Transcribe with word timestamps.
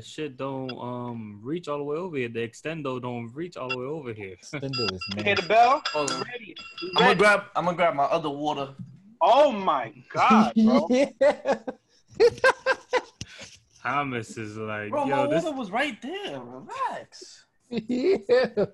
the 0.00 0.06
shit 0.06 0.36
don't 0.36 0.70
um 0.78 1.40
reach 1.42 1.68
all 1.68 1.78
the 1.78 1.84
way 1.84 1.96
over 1.96 2.16
here. 2.16 2.28
The 2.28 2.48
extendo 2.48 3.00
don't 3.00 3.30
reach 3.34 3.56
all 3.56 3.68
the 3.68 3.76
way 3.76 3.84
over 3.84 4.12
here. 4.12 4.36
Extendo 4.42 4.92
is 4.92 5.04
You 5.16 5.22
hear 5.22 5.36
the 5.36 5.42
bell? 5.42 5.82
Hold 5.92 6.10
on. 6.10 6.22
Ready. 6.22 6.56
I'm 6.96 7.02
gonna 7.02 7.14
grab. 7.14 7.42
I'm 7.54 7.64
gonna 7.66 7.76
grab 7.76 7.94
my 7.94 8.04
other 8.04 8.30
water. 8.30 8.74
Oh 9.20 9.52
my 9.52 9.92
god, 10.12 10.54
bro. 10.64 10.88
Thomas 13.82 14.36
is 14.36 14.56
like, 14.56 14.90
Bro, 14.90 15.06
my 15.06 15.24
yo, 15.24 15.26
this 15.28 15.44
water 15.44 15.56
was 15.56 15.70
right 15.70 16.00
there. 16.00 16.40
Relax. 16.40 17.44
yeah. 17.68 18.64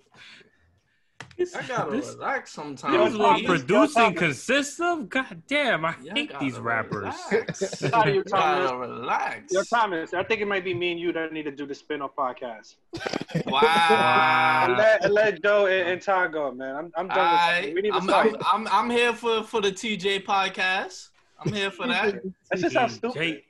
I 1.38 1.62
gotta 1.66 1.90
this, 1.90 2.14
relax 2.14 2.50
this 2.50 2.54
sometimes. 2.54 3.12
is 3.12 3.18
what 3.18 3.28
Thomas, 3.42 3.46
producing 3.46 4.02
Thomas. 4.02 4.18
consists 4.18 4.80
of. 4.80 5.08
God 5.08 5.42
damn, 5.46 5.84
I 5.84 5.95
Yeah, 6.02 6.14
hate 6.14 6.30
gotta 6.32 6.45
these 6.45 6.59
rappers. 6.59 7.14
Relax. 7.30 7.78
Sorry, 7.80 8.14
you 8.14 8.16
You 8.26 8.30
gotta 8.32 8.66
Thomas. 8.68 8.88
relax. 8.88 9.52
Yo, 9.52 9.62
Thomas, 9.64 10.14
I 10.14 10.22
think 10.22 10.40
it 10.40 10.48
might 10.48 10.64
be 10.64 10.72
me 10.74 10.92
and 10.92 11.00
you 11.00 11.12
that 11.12 11.32
need 11.32 11.45
to 11.45 11.50
do 11.50 11.66
the 11.66 11.74
spin-off 11.74 12.16
podcast. 12.16 12.76
And 13.34 13.45
Wow. 13.46 14.74
let, 14.78 15.04
and 15.04 15.12
let 15.14 15.42
Joe 15.42 15.66
and, 15.66 15.88
and 15.90 16.00
Ty 16.02 16.28
go, 16.28 16.50
man. 16.52 16.74
I'm, 16.74 16.92
I'm 16.96 17.09
done 17.09 17.32
with 17.32 17.40
I, 17.40 17.73
we 17.74 17.82
need 17.82 17.90
to 17.90 17.96
I'm. 17.96 18.10
I'm, 18.10 18.37
I'm, 18.52 18.68
I'm 18.68 18.90
here 18.90 19.12
for, 19.12 19.42
for 19.42 19.60
the 19.60 19.70
TJ 19.70 20.24
podcast. 20.24 21.10
I'm 21.38 21.52
here 21.52 21.70
for 21.70 21.87
that. 21.87 22.23
That's 22.50 22.62
just 22.62 22.76
how 22.76 22.88
stupid. 22.88 23.42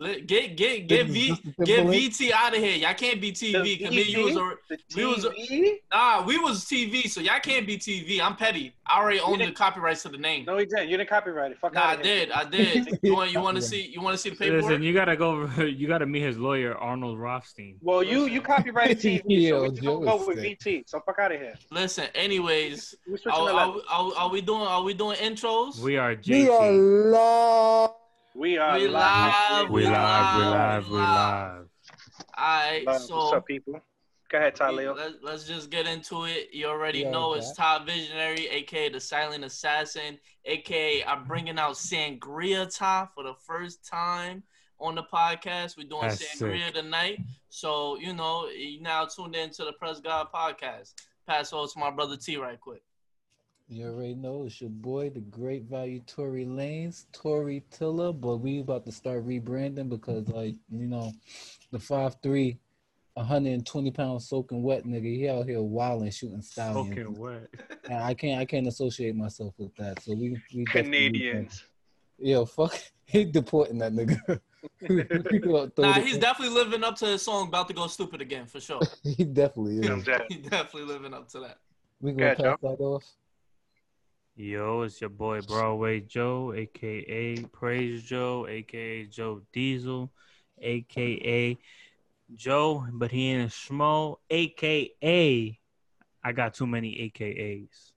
Jake, 0.00 0.08
Let- 0.18 0.26
Get 0.28 0.56
get 0.56 0.86
get 0.86 1.06
V 1.08 1.34
get 1.64 1.86
VT 1.86 2.30
out 2.32 2.54
of 2.54 2.62
here. 2.62 2.76
Y'all 2.76 2.94
can't 2.94 3.20
be 3.20 3.32
TV. 3.32 3.52
The 3.78 3.84
Cause 3.84 3.90
me 3.94 4.02
you 4.02 4.24
was 4.24 4.34
VT? 4.34 4.38
alre- 4.38 4.56
The 4.68 4.78
we 4.96 5.04
was- 5.06 5.24
TV? 5.24 5.72
nah, 5.92 6.24
we 6.24 6.38
was 6.38 6.64
TV, 6.66 7.08
so 7.08 7.20
y'all 7.20 7.40
can't 7.40 7.66
be 7.66 7.76
TV. 7.78 8.20
I'm 8.20 8.36
petty. 8.36 8.74
I 8.86 9.00
already 9.00 9.18
own 9.20 9.38
the 9.40 9.50
copyrights 9.50 10.02
to 10.04 10.08
the 10.08 10.16
name. 10.18 10.44
No, 10.44 10.56
he 10.56 10.66
didn't. 10.66 10.88
You 10.88 10.96
didn't 10.96 11.08
copyright 11.10 11.50
it. 11.52 11.58
Fuck 11.58 11.74
Nah, 11.74 11.80
I 11.80 11.92
out 11.94 11.98
of 12.00 12.06
here. 12.06 12.26
did. 12.26 12.30
I 12.32 12.44
did. 12.44 12.98
You 13.02 13.14
want 13.14 13.32
you 13.32 13.40
want 13.40 13.56
to 13.56 13.62
see 13.62 13.82
you 13.88 14.00
want 14.00 14.14
to 14.14 14.18
see 14.18 14.30
the 14.30 14.36
paperwork? 14.36 14.64
listen, 14.64 14.82
you 14.82 14.92
gotta 14.92 15.16
go. 15.16 15.46
You 15.78 15.88
gotta 15.88 16.06
meet 16.06 16.22
his 16.22 16.38
lawyer, 16.38 16.76
Arnold 16.76 17.18
Rothstein. 17.18 17.76
Well, 17.80 18.02
you 18.04 18.26
you 18.26 18.40
copyrighted 18.40 18.98
TV, 19.00 19.22
Yo, 19.26 19.56
so 19.58 19.62
we 19.62 19.68
just 19.70 19.82
Joe 19.82 19.98
gonna 19.98 20.18
go 20.18 20.26
with 20.26 20.38
sick. 20.38 20.60
VT. 20.60 20.82
So 20.86 21.00
fuck 21.04 21.18
out 21.18 21.32
of 21.32 21.40
here. 21.40 21.54
Listen, 21.72 22.06
anyways, 22.14 22.94
are, 23.26 23.32
are, 23.50 23.76
are, 23.90 24.12
are 24.16 24.28
we 24.30 24.40
doing 24.42 24.62
are 24.62 24.82
we 24.82 24.94
doing 24.94 25.16
intros? 25.16 25.80
We 25.80 25.96
are 25.96 26.14
JT. 26.14 26.28
We 26.28 26.48
are 26.48 27.88
JT. 27.88 27.94
Live. 28.34 28.40
We 28.40 28.58
are 28.58 28.78
We 28.78 28.88
live, 28.88 29.70
We 29.70 29.86
live. 29.86 30.36
We 30.36 30.42
live. 30.44 30.88
We 30.88 30.96
live. 30.96 31.02
live. 31.06 31.68
Alright, 32.38 32.86
What's 32.86 33.06
so 33.08 33.36
up, 33.36 33.46
people? 33.46 33.80
Go 34.30 34.38
ahead, 34.38 34.54
Ty 34.56 34.70
Leo. 34.70 34.94
Let, 34.94 35.24
let's 35.24 35.44
just 35.44 35.70
get 35.70 35.86
into 35.86 36.24
it. 36.24 36.50
You 36.52 36.66
already 36.66 37.00
Yeah, 37.00 37.10
know 37.10 37.30
okay. 37.30 37.38
it's 37.38 37.54
Top 37.54 37.86
Visionary, 37.86 38.46
aka 38.48 38.90
the 38.90 39.00
Silent 39.00 39.42
Assassin, 39.44 40.18
aka 40.44 41.02
I'm 41.04 41.24
bringing 41.24 41.58
out 41.58 41.72
Sangria 41.76 42.68
Top 42.74 43.14
for 43.14 43.24
the 43.24 43.34
first 43.34 43.86
time 43.86 44.42
on 44.78 44.94
the 44.94 45.02
podcast. 45.04 45.78
We're 45.78 45.88
doing 45.88 46.02
That's 46.02 46.22
Sangria 46.22 46.66
sick. 46.66 46.74
tonight. 46.74 47.20
So, 47.48 47.98
you 47.98 48.12
know, 48.12 48.48
you 48.48 48.82
now 48.82 49.06
tuned 49.06 49.34
into 49.34 49.64
the 49.64 49.72
Press 49.72 49.98
God 50.00 50.28
podcast. 50.32 50.92
Pass 51.26 51.52
over 51.54 51.66
to 51.66 51.78
my 51.78 51.90
brother 51.90 52.16
T 52.18 52.36
right 52.36 52.60
quick. 52.60 52.82
You 53.70 53.86
already 53.88 54.14
know 54.14 54.44
it's 54.46 54.62
your 54.62 54.70
boy, 54.70 55.10
the 55.10 55.20
great 55.20 55.64
value 55.64 56.00
Tory 56.06 56.46
Lanez, 56.46 57.04
Tory 57.12 57.62
Tiller, 57.70 58.14
but 58.14 58.38
we 58.38 58.60
about 58.60 58.86
to 58.86 58.92
start 58.92 59.26
rebranding 59.26 59.90
because 59.90 60.26
like, 60.28 60.54
you 60.70 60.86
know, 60.86 61.12
the 61.70 61.78
five 61.78 62.16
three, 62.22 62.58
120 63.12 63.90
pound 63.90 64.22
soaking 64.22 64.62
wet 64.62 64.84
nigga, 64.84 65.02
he 65.14 65.28
out 65.28 65.44
here 65.46 65.60
wilding 65.60 66.10
shooting 66.10 66.40
stallions. 66.40 66.88
Fucking 66.88 67.18
wet. 67.18 67.48
And 67.88 68.02
I 68.02 68.14
can't 68.14 68.40
I 68.40 68.46
can't 68.46 68.66
associate 68.66 69.14
myself 69.14 69.52
with 69.58 69.74
that. 69.76 70.00
So 70.02 70.14
we, 70.14 70.40
we 70.54 70.64
Canadians. 70.64 71.62
Yo, 72.18 72.46
fuck 72.46 72.74
he 73.04 73.26
deporting 73.26 73.78
that 73.78 73.92
nigga. 73.92 74.40
We 75.30 75.38
gonna 75.38 75.70
throw 75.70 75.84
Nah, 75.84 75.94
the- 75.94 76.00
he's 76.00 76.16
definitely 76.18 76.54
living 76.54 76.82
up 76.82 76.96
to 76.96 77.06
his 77.06 77.22
song 77.22 77.48
About 77.48 77.68
to 77.68 77.74
Go 77.74 77.86
Stupid 77.86 78.22
Again, 78.22 78.46
for 78.46 78.60
sure. 78.60 78.80
he 79.04 79.24
definitely 79.24 79.78
is. 79.78 80.06
he 80.28 80.36
definitely 80.36 80.84
living 80.84 81.12
up 81.12 81.28
to 81.30 81.40
that. 81.40 81.58
We 82.00 82.12
gonna 82.12 82.28
Yeah, 82.28 82.34
pass 82.34 82.58
that 82.62 82.80
off. 82.80 83.04
Yo, 84.40 84.82
it's 84.82 85.00
your 85.00 85.10
boy 85.10 85.40
Broadway 85.40 85.98
Joe, 85.98 86.54
aka 86.56 87.42
Praise 87.50 88.04
Joe, 88.04 88.46
aka 88.48 89.04
Joe 89.06 89.42
Diesel, 89.52 90.12
aka 90.62 91.58
Joe, 92.36 92.86
but 92.92 93.10
he 93.10 93.32
ain't 93.32 93.50
a 93.50 93.52
schmo, 93.52 94.18
aka 94.30 95.58
I 96.22 96.32
got 96.32 96.54
too 96.54 96.68
many 96.68 97.12
AKAs. 97.12 97.90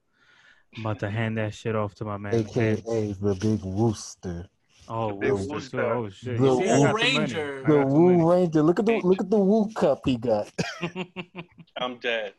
I'm 0.75 0.81
about 0.83 1.01
to 1.01 1.11
hand 1.11 1.37
that 1.37 1.53
shit 1.53 1.75
off 1.75 1.93
to 1.95 2.05
my 2.05 2.17
man. 2.17 2.33
AKA 2.33 2.81
Vince. 2.87 3.19
the 3.19 3.35
big 3.35 3.59
rooster. 3.63 4.47
Oh, 4.87 5.13
Big 5.13 5.31
Wooster, 5.31 5.53
Wooster. 5.53 5.93
oh 5.93 6.09
shit. 6.09 6.39
The 6.39 6.43
You 6.43 6.57
see, 6.57 6.71
Woo 6.71 6.83
got 6.83 6.97
too 6.97 7.03
many. 7.03 7.19
Ranger. 7.19 7.61
The 7.61 7.67
got 7.67 7.83
too 7.83 7.93
Woo 7.93 8.31
Ranger. 8.31 8.63
Look 8.63 8.79
at 8.79 8.85
the 8.87 8.97
look 9.03 9.21
at 9.21 9.29
the 9.29 9.37
Woo 9.37 9.71
cup 9.73 10.01
he 10.05 10.17
got. 10.17 10.51
I'm 11.77 11.99
dead. 11.99 12.33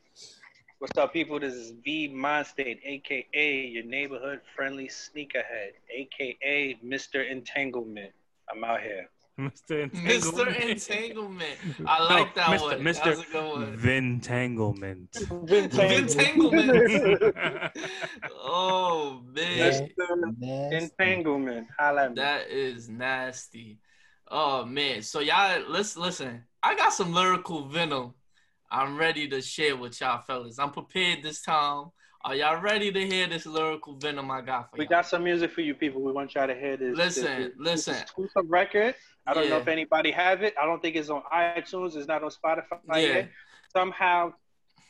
What's 0.82 0.98
up, 0.98 1.12
people? 1.12 1.38
This 1.38 1.54
is 1.54 1.70
V 1.84 2.12
Mindstate, 2.12 2.80
aka 2.84 3.66
your 3.66 3.84
neighborhood 3.84 4.40
friendly 4.56 4.88
sneakerhead, 4.88 5.74
aka 5.88 6.76
Mr. 6.84 7.24
Entanglement. 7.30 8.10
I'm 8.50 8.64
out 8.64 8.80
here. 8.80 9.08
Mr. 9.38 9.84
Entanglement. 9.84 10.24
Mr. 10.24 10.70
Entanglement. 10.70 10.70
Entanglement. 10.70 11.56
I 11.86 12.02
like 12.02 12.34
that 12.34 12.48
Mr. 12.48 12.62
one. 12.62 12.80
Mr. 12.80 13.04
That 13.04 13.06
was 13.06 13.20
a 13.20 13.30
good 13.30 13.52
one. 13.52 13.76
Vintanglement. 13.76 15.16
Entanglement. 15.52 17.36
oh 18.42 19.22
man, 19.32 19.88
Mr. 19.88 20.72
Entanglement. 20.72 21.68
Holla 21.78 22.10
that 22.16 22.50
is 22.50 22.88
nasty. 22.88 23.78
Oh 24.26 24.64
man, 24.64 25.02
so 25.02 25.20
y'all 25.20 25.62
let's 25.68 25.96
Listen, 25.96 26.42
I 26.60 26.74
got 26.74 26.92
some 26.92 27.14
lyrical 27.14 27.66
venom. 27.68 28.14
I'm 28.72 28.96
ready 28.96 29.28
to 29.28 29.42
share 29.42 29.76
with 29.76 30.00
y'all 30.00 30.22
fellas. 30.22 30.58
I'm 30.58 30.70
prepared 30.70 31.22
this 31.22 31.42
time. 31.42 31.90
Are 32.24 32.34
y'all 32.34 32.60
ready 32.62 32.90
to 32.90 33.06
hear 33.06 33.26
this 33.26 33.44
lyrical 33.44 33.96
venom 33.96 34.30
I 34.30 34.40
got 34.40 34.70
for 34.70 34.76
y'all? 34.76 34.84
We 34.84 34.86
got 34.86 35.06
some 35.06 35.24
music 35.24 35.50
for 35.52 35.60
you 35.60 35.74
people. 35.74 36.00
We 36.00 36.10
want 36.10 36.34
y'all 36.34 36.46
to 36.46 36.54
hear 36.54 36.78
this. 36.78 36.96
Listen, 36.96 37.24
this, 37.42 37.50
listen. 37.58 37.92
This 37.92 38.02
exclusive 38.02 38.48
record. 38.48 38.94
I 39.26 39.34
don't 39.34 39.50
know 39.50 39.58
if 39.58 39.68
anybody 39.68 40.10
have 40.10 40.42
it. 40.42 40.54
I 40.60 40.64
don't 40.64 40.80
think 40.80 40.96
it's 40.96 41.10
on 41.10 41.22
iTunes. 41.32 41.96
It's 41.96 42.08
not 42.08 42.24
on 42.24 42.30
Spotify 42.30 42.78
Yeah. 42.88 42.96
yet. 42.98 43.30
Somehow, 43.72 44.32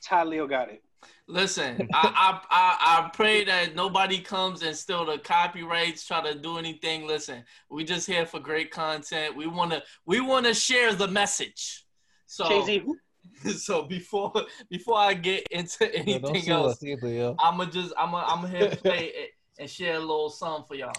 Ty 0.05 0.25
Leo 0.25 0.47
got 0.47 0.71
it. 0.71 0.83
Listen, 1.27 1.89
I, 1.93 2.13
I 2.15 2.41
I 2.51 3.07
I 3.07 3.11
pray 3.13 3.45
that 3.45 3.75
nobody 3.75 4.21
comes 4.21 4.63
and 4.63 4.77
steal 4.77 5.05
the 5.05 5.19
copyrights, 5.19 6.07
try 6.07 6.23
to 6.23 6.39
do 6.39 6.59
anything. 6.59 7.09
Listen, 7.09 7.45
we 7.69 7.83
just 7.83 8.07
here 8.07 8.27
for 8.27 8.39
great 8.39 8.71
content. 8.71 9.35
We 9.35 9.49
wanna 9.49 9.83
we 10.07 10.21
wanna 10.21 10.55
share 10.55 10.95
the 10.95 11.09
message. 11.09 11.85
So 12.27 12.49
Jay-Z, 12.49 12.79
who- 12.81 12.99
so 13.57 13.83
before 13.83 14.33
before 14.71 14.99
I 14.99 15.15
get 15.15 15.47
into 15.51 15.93
anything 15.95 16.43
sue 16.43 16.53
else, 16.53 16.73
us 16.73 16.85
either, 16.85 17.09
yo. 17.09 17.37
I'ma 17.39 17.67
just 17.67 17.93
I'ma 17.97 18.25
I'm 18.27 18.49
here 18.51 18.71
to 18.71 18.77
play 18.77 19.13
it 19.15 19.31
and 19.59 19.69
share 19.69 19.95
a 19.95 20.01
little 20.01 20.31
song 20.31 20.65
for 20.67 20.75
y'all. 20.75 20.93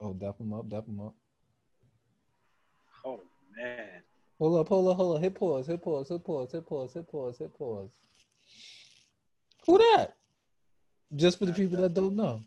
Oh, 0.00 0.12
dap 0.12 0.38
him 0.38 0.52
up, 0.52 0.68
dap 0.68 0.86
him 0.86 1.00
up. 1.00 1.14
Oh 3.04 3.20
man. 3.56 4.02
Hold 4.38 4.60
up, 4.60 4.68
hold 4.68 4.88
up, 4.88 4.96
hold 4.96 5.16
up. 5.16 5.22
Hit 5.22 5.34
pause, 5.34 5.66
hit 5.66 5.82
pause, 5.82 6.08
hit 6.08 6.24
pause, 6.24 6.52
hit 6.52 6.66
pause, 6.66 6.92
hit 6.92 7.08
pause, 7.08 7.38
hit 7.38 7.56
pause. 7.56 7.90
Who 9.66 9.78
that? 9.78 10.16
Just 11.14 11.38
for 11.38 11.46
the 11.46 11.52
people 11.52 11.80
that 11.80 11.94
don't 11.94 12.16
know. 12.16 12.42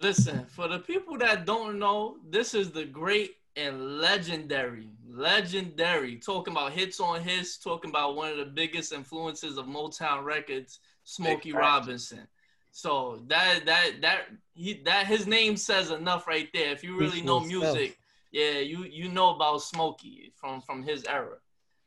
Listen, 0.00 0.46
for 0.46 0.66
the 0.68 0.78
people 0.78 1.18
that 1.18 1.44
don't 1.44 1.78
know, 1.78 2.16
this 2.28 2.54
is 2.54 2.70
the 2.70 2.84
great 2.84 3.36
and 3.56 3.98
legendary, 3.98 4.88
legendary, 5.08 6.16
talking 6.16 6.52
about 6.52 6.72
hits 6.72 7.00
on 7.00 7.20
hits, 7.20 7.58
talking 7.58 7.90
about 7.90 8.16
one 8.16 8.30
of 8.30 8.38
the 8.38 8.44
biggest 8.46 8.92
influences 8.92 9.58
of 9.58 9.66
Motown 9.66 10.24
Records, 10.24 10.80
Smokey. 11.04 11.52
Robinson. 11.52 12.26
So 12.70 13.20
that 13.26 13.66
that 13.66 14.00
that 14.00 14.20
he 14.54 14.80
that 14.84 15.06
his 15.06 15.26
name 15.26 15.56
says 15.56 15.90
enough 15.90 16.26
right 16.26 16.48
there. 16.54 16.70
If 16.70 16.84
you 16.84 16.96
really 16.96 17.20
know 17.20 17.40
music, 17.40 17.98
yeah, 18.30 18.60
you 18.60 18.84
you 18.84 19.08
know 19.08 19.34
about 19.34 19.62
Smokey 19.62 20.32
from 20.36 20.62
from 20.62 20.82
his 20.82 21.04
era. 21.04 21.36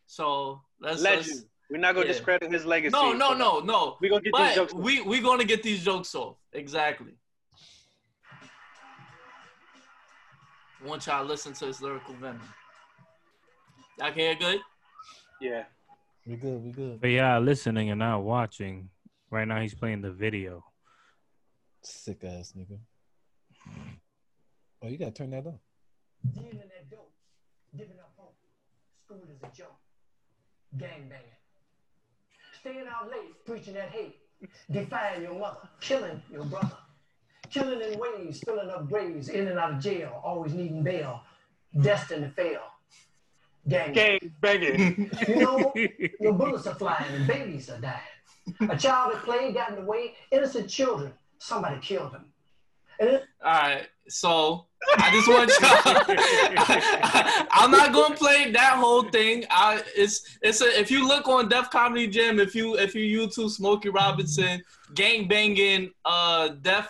So 0.07 0.61
let's, 0.81 1.01
let's 1.01 1.45
We're 1.71 1.77
not 1.77 1.95
gonna 1.95 2.05
yeah. 2.07 2.11
discredit 2.11 2.51
his 2.51 2.65
legacy. 2.65 2.91
no 2.91 3.13
no 3.13 3.33
no 3.33 3.59
no. 3.59 3.97
We're 4.01 4.09
gonna 4.09 4.21
get 4.21 4.33
these 4.33 4.47
But 4.49 4.55
jokes. 4.55 4.73
we 4.73 5.01
we 5.01 5.21
gonna 5.21 5.45
get 5.45 5.63
these 5.63 5.83
jokes 5.83 6.13
off. 6.13 6.35
Exactly. 6.51 7.13
I 10.83 10.87
want 10.89 11.05
y'all 11.07 11.23
to 11.23 11.27
listen 11.27 11.53
to 11.53 11.65
his 11.65 11.81
lyrical 11.81 12.13
venom. 12.15 12.41
Y'all 13.97 14.09
can 14.09 14.19
hear 14.19 14.35
good? 14.35 14.59
Yeah. 15.39 15.63
We 16.25 16.35
good, 16.35 16.63
we 16.63 16.71
good. 16.71 16.99
But 16.99 17.11
yeah, 17.11 17.39
listening 17.39 17.89
and 17.89 17.99
not 17.99 18.23
watching. 18.23 18.89
Right 19.29 19.47
now, 19.47 19.61
he's 19.61 19.73
playing 19.73 20.01
the 20.01 20.11
video. 20.11 20.63
Sick 21.83 22.23
ass 22.23 22.53
nigga. 22.57 22.79
Oh, 24.81 24.87
you 24.87 24.97
gotta 24.97 25.11
turn 25.11 25.29
that 25.31 25.47
up. 25.47 25.59
Dealing 26.33 26.57
that 26.57 26.89
dope, 26.89 27.11
giving 27.75 27.99
up 27.99 28.13
hope. 28.17 28.35
School 29.05 29.21
is 29.33 29.41
a 29.41 29.55
joke. 29.55 29.75
Gang 30.77 31.09
banging. 31.09 31.25
Staying 32.59 32.87
out 32.87 33.09
late, 33.09 33.45
preaching 33.45 33.73
that 33.73 33.89
hate. 33.89 34.17
Defying 34.69 35.23
your 35.23 35.39
mother, 35.39 35.69
killing 35.79 36.21
your 36.31 36.43
brother. 36.45 36.77
Killing 37.53 37.81
in 37.81 37.99
waves, 37.99 38.39
filling 38.39 38.69
up 38.69 38.89
graves, 38.89 39.29
in 39.29 39.47
and 39.47 39.59
out 39.59 39.73
of 39.73 39.79
jail, 39.79 40.21
always 40.23 40.53
needing 40.53 40.83
bail, 40.83 41.21
destined 41.81 42.23
to 42.23 42.29
fail. 42.29 42.61
Gang. 43.67 43.93
Gang 43.93 44.19
banging. 44.41 45.09
You 45.27 45.35
know, 45.35 45.73
your 46.19 46.33
bullets 46.33 46.67
are 46.67 46.75
flying 46.75 47.13
and 47.13 47.27
babies 47.27 47.69
are 47.69 47.79
dying. 47.79 47.99
A 48.69 48.77
child 48.77 49.15
at 49.15 49.23
play 49.23 49.53
got 49.53 49.69
in 49.69 49.75
the 49.75 49.81
way, 49.81 50.15
innocent 50.31 50.69
children, 50.69 51.13
somebody 51.37 51.79
killed 51.79 52.11
them. 52.11 52.25
All 52.99 53.19
right, 53.43 53.87
so 54.07 54.65
I 54.97 55.11
just 55.11 55.27
want 55.27 55.51
y'all. 55.59 57.47
I'm 57.51 57.71
not 57.71 57.93
gonna 57.93 58.15
play 58.15 58.51
that 58.51 58.73
whole 58.75 59.03
thing. 59.09 59.45
I 59.49 59.81
it's 59.95 60.37
it's 60.41 60.61
a 60.61 60.79
if 60.79 60.91
you 60.91 61.07
look 61.07 61.27
on 61.27 61.49
Def 61.49 61.69
Comedy 61.69 62.07
Jam, 62.07 62.39
if 62.39 62.53
you 62.53 62.77
if 62.77 62.93
you 62.95 63.27
YouTube 63.27 63.49
Smokey 63.49 63.89
Robinson 63.89 64.61
gang 64.93 65.27
banging 65.27 65.91
uh 66.05 66.49
Def 66.61 66.87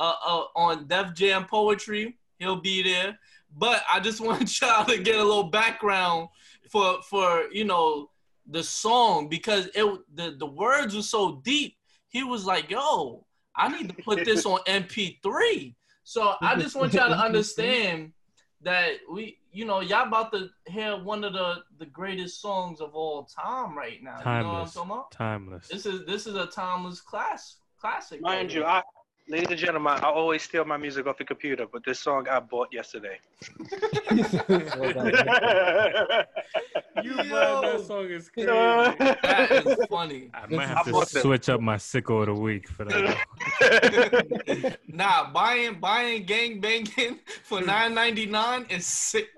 uh, 0.00 0.14
uh 0.26 0.44
on 0.56 0.86
Def 0.86 1.14
Jam 1.14 1.44
poetry, 1.44 2.16
he'll 2.38 2.60
be 2.60 2.82
there. 2.82 3.18
But 3.56 3.82
I 3.92 4.00
just 4.00 4.20
want 4.26 4.60
y'all 4.60 4.84
to 4.86 4.98
get 4.98 5.16
a 5.16 5.24
little 5.24 5.44
background 5.44 6.28
for 6.70 7.02
for 7.02 7.44
you 7.52 7.64
know 7.64 8.10
the 8.46 8.62
song 8.62 9.28
because 9.28 9.68
it 9.74 9.84
the 10.14 10.36
the 10.38 10.46
words 10.46 10.96
were 10.96 11.02
so 11.02 11.40
deep. 11.44 11.76
He 12.08 12.24
was 12.24 12.44
like, 12.44 12.70
"Yo, 12.70 13.26
I 13.54 13.68
need 13.68 13.88
to 13.88 14.02
put 14.02 14.24
this 14.24 14.46
on 14.46 14.58
MP3." 14.66 15.74
So 16.02 16.34
I 16.40 16.56
just 16.56 16.74
want 16.74 16.92
y'all 16.94 17.08
to 17.08 17.18
understand 17.24 18.12
that 18.62 18.94
we, 19.10 19.38
you 19.52 19.64
know, 19.64 19.80
y'all 19.80 20.06
about 20.06 20.32
to 20.32 20.50
hear 20.66 20.96
one 20.96 21.24
of 21.24 21.32
the 21.32 21.58
the 21.78 21.86
greatest 21.86 22.40
songs 22.40 22.80
of 22.80 22.94
all 22.94 23.24
time 23.24 23.76
right 23.76 24.02
now. 24.02 24.18
You 24.18 24.24
know 24.24 24.30
what 24.30 24.34
I'm 24.34 24.44
Timeless. 24.44 24.74
talking 24.74 24.90
about? 24.90 25.10
Timeless. 25.12 25.68
This 25.68 25.86
is 25.86 26.06
this 26.06 26.26
is 26.26 26.34
a 26.34 26.46
timeless 26.46 27.00
class 27.00 27.56
classic. 27.80 28.20
Mind 28.20 28.36
right 28.36 28.52
you, 28.52 28.60
here. 28.60 28.68
I, 28.68 28.82
ladies 29.30 29.50
and 29.50 29.58
gentlemen, 29.58 29.92
I 29.92 30.10
always 30.10 30.42
steal 30.42 30.64
my 30.64 30.76
music 30.76 31.06
off 31.06 31.16
the 31.16 31.24
computer, 31.24 31.66
but 31.72 31.84
this 31.84 32.00
song 32.00 32.26
I 32.28 32.40
bought 32.40 32.68
yesterday. 32.72 33.18
You 37.02 37.12
Yo. 37.12 37.16
man, 37.24 37.62
that 37.62 37.84
song 37.86 38.06
is 38.10 38.28
crazy. 38.28 38.46
that 38.48 39.66
is 39.66 39.86
funny. 39.90 40.30
I 40.34 40.46
might 40.48 40.64
I 40.64 40.66
have 40.66 40.84
to 40.86 40.92
bought 40.92 41.08
that. 41.10 41.22
switch 41.22 41.48
up 41.48 41.60
my 41.60 41.76
sicko 41.76 42.20
of 42.20 42.26
the 42.26 42.34
week 42.34 42.68
for 42.68 42.84
that. 42.84 44.76
Nah, 44.88 45.30
buying 45.32 45.78
buying 45.80 46.24
gang 46.24 46.60
banging 46.60 47.20
for 47.44 47.60
nine 47.62 47.94
ninety 47.94 48.26
nine 48.26 48.66
is 48.68 48.84
sick. 48.86 49.28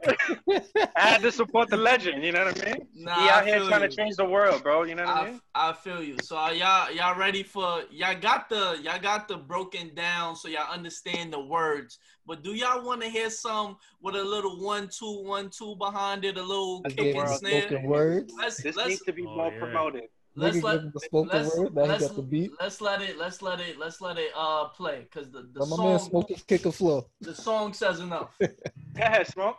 I 0.97 0.97
had 0.97 1.23
to 1.23 1.31
support 1.31 1.69
the 1.69 1.77
legend, 1.77 2.25
you 2.25 2.33
know 2.33 2.47
what 2.47 2.63
I 2.63 2.65
mean? 2.65 2.87
Nah, 2.95 3.15
he 3.21 3.29
out 3.29 3.43
I 3.43 3.47
here 3.47 3.59
feel 3.59 3.69
trying 3.69 3.83
you. 3.83 3.89
to 3.89 3.97
change 3.97 4.17
the 4.17 4.25
world, 4.25 4.63
bro. 4.63 4.83
You 4.85 4.95
know 4.95 5.05
what 5.05 5.17
I, 5.17 5.21
I, 5.21 5.31
mean? 5.31 5.41
I 5.55 5.73
feel 5.73 6.03
you. 6.03 6.17
So 6.23 6.35
y'all 6.51 6.91
y'all 6.91 7.19
ready 7.19 7.43
for 7.43 7.83
y'all 7.91 8.19
got 8.19 8.49
the 8.49 8.79
y'all 8.83 9.01
got 9.01 9.29
the 9.29 9.37
broken 9.37 9.82
down 9.91 10.37
so 10.37 10.49
y'all 10.49 10.73
understand 10.73 11.33
the 11.33 11.41
words. 11.41 11.99
But 12.27 12.43
do 12.43 12.55
y'all 12.55 12.85
want 12.85 13.03
to 13.03 13.09
hear 13.09 13.31
some 13.31 13.77
with 14.01 14.15
a 14.15 14.23
little 14.23 14.61
one 14.63 14.89
two 14.89 15.23
one 15.25 15.51
two 15.51 15.75
behind 15.77 16.25
it, 16.25 16.37
a 16.39 16.43
little 16.43 16.83
I 16.85 16.89
kick 16.91 17.15
and 17.15 17.17
World 17.17 17.39
snare? 17.39 17.63
spoken 17.63 17.83
words. 17.85 18.33
Let's 18.39 18.63
This 18.63 18.77
let's 18.77 18.89
needs 18.89 19.03
to 19.03 19.13
be 19.13 19.27
Oh, 19.27 19.35
more 19.37 19.53
yeah. 19.53 19.59
promoted. 19.59 20.05
let's 20.37 20.57
Nigga 20.59 20.63
let 20.63 20.93
the 20.93 21.01
spoken 21.01 21.29
let's 21.33 21.57
word. 21.57 21.75
Let's, 21.75 22.07
got 22.07 22.17
the 22.17 22.23
beat. 22.23 22.51
let's 22.61 22.81
let 22.81 23.03
it 23.03 23.19
let's 23.19 23.43
let 23.43 23.61
it 23.61 23.79
let's 23.79 24.01
let 24.01 24.19
it 24.19 24.31
uh 24.37 24.69
play 24.69 25.07
because 25.11 25.31
the 25.31 25.49
the 25.53 25.61
Let 25.61 25.69
my 25.79 25.85
man 25.85 25.99
song 25.99 26.11
Smokey 26.11 26.37
kick 26.47 26.65
a 26.67 26.73
flow. 26.73 27.07
the 27.21 27.35
song 27.35 27.73
says 27.75 28.01
enough. 28.01 28.37
Go 28.41 28.49
ahead, 28.97 29.27
Smoke. 29.27 29.57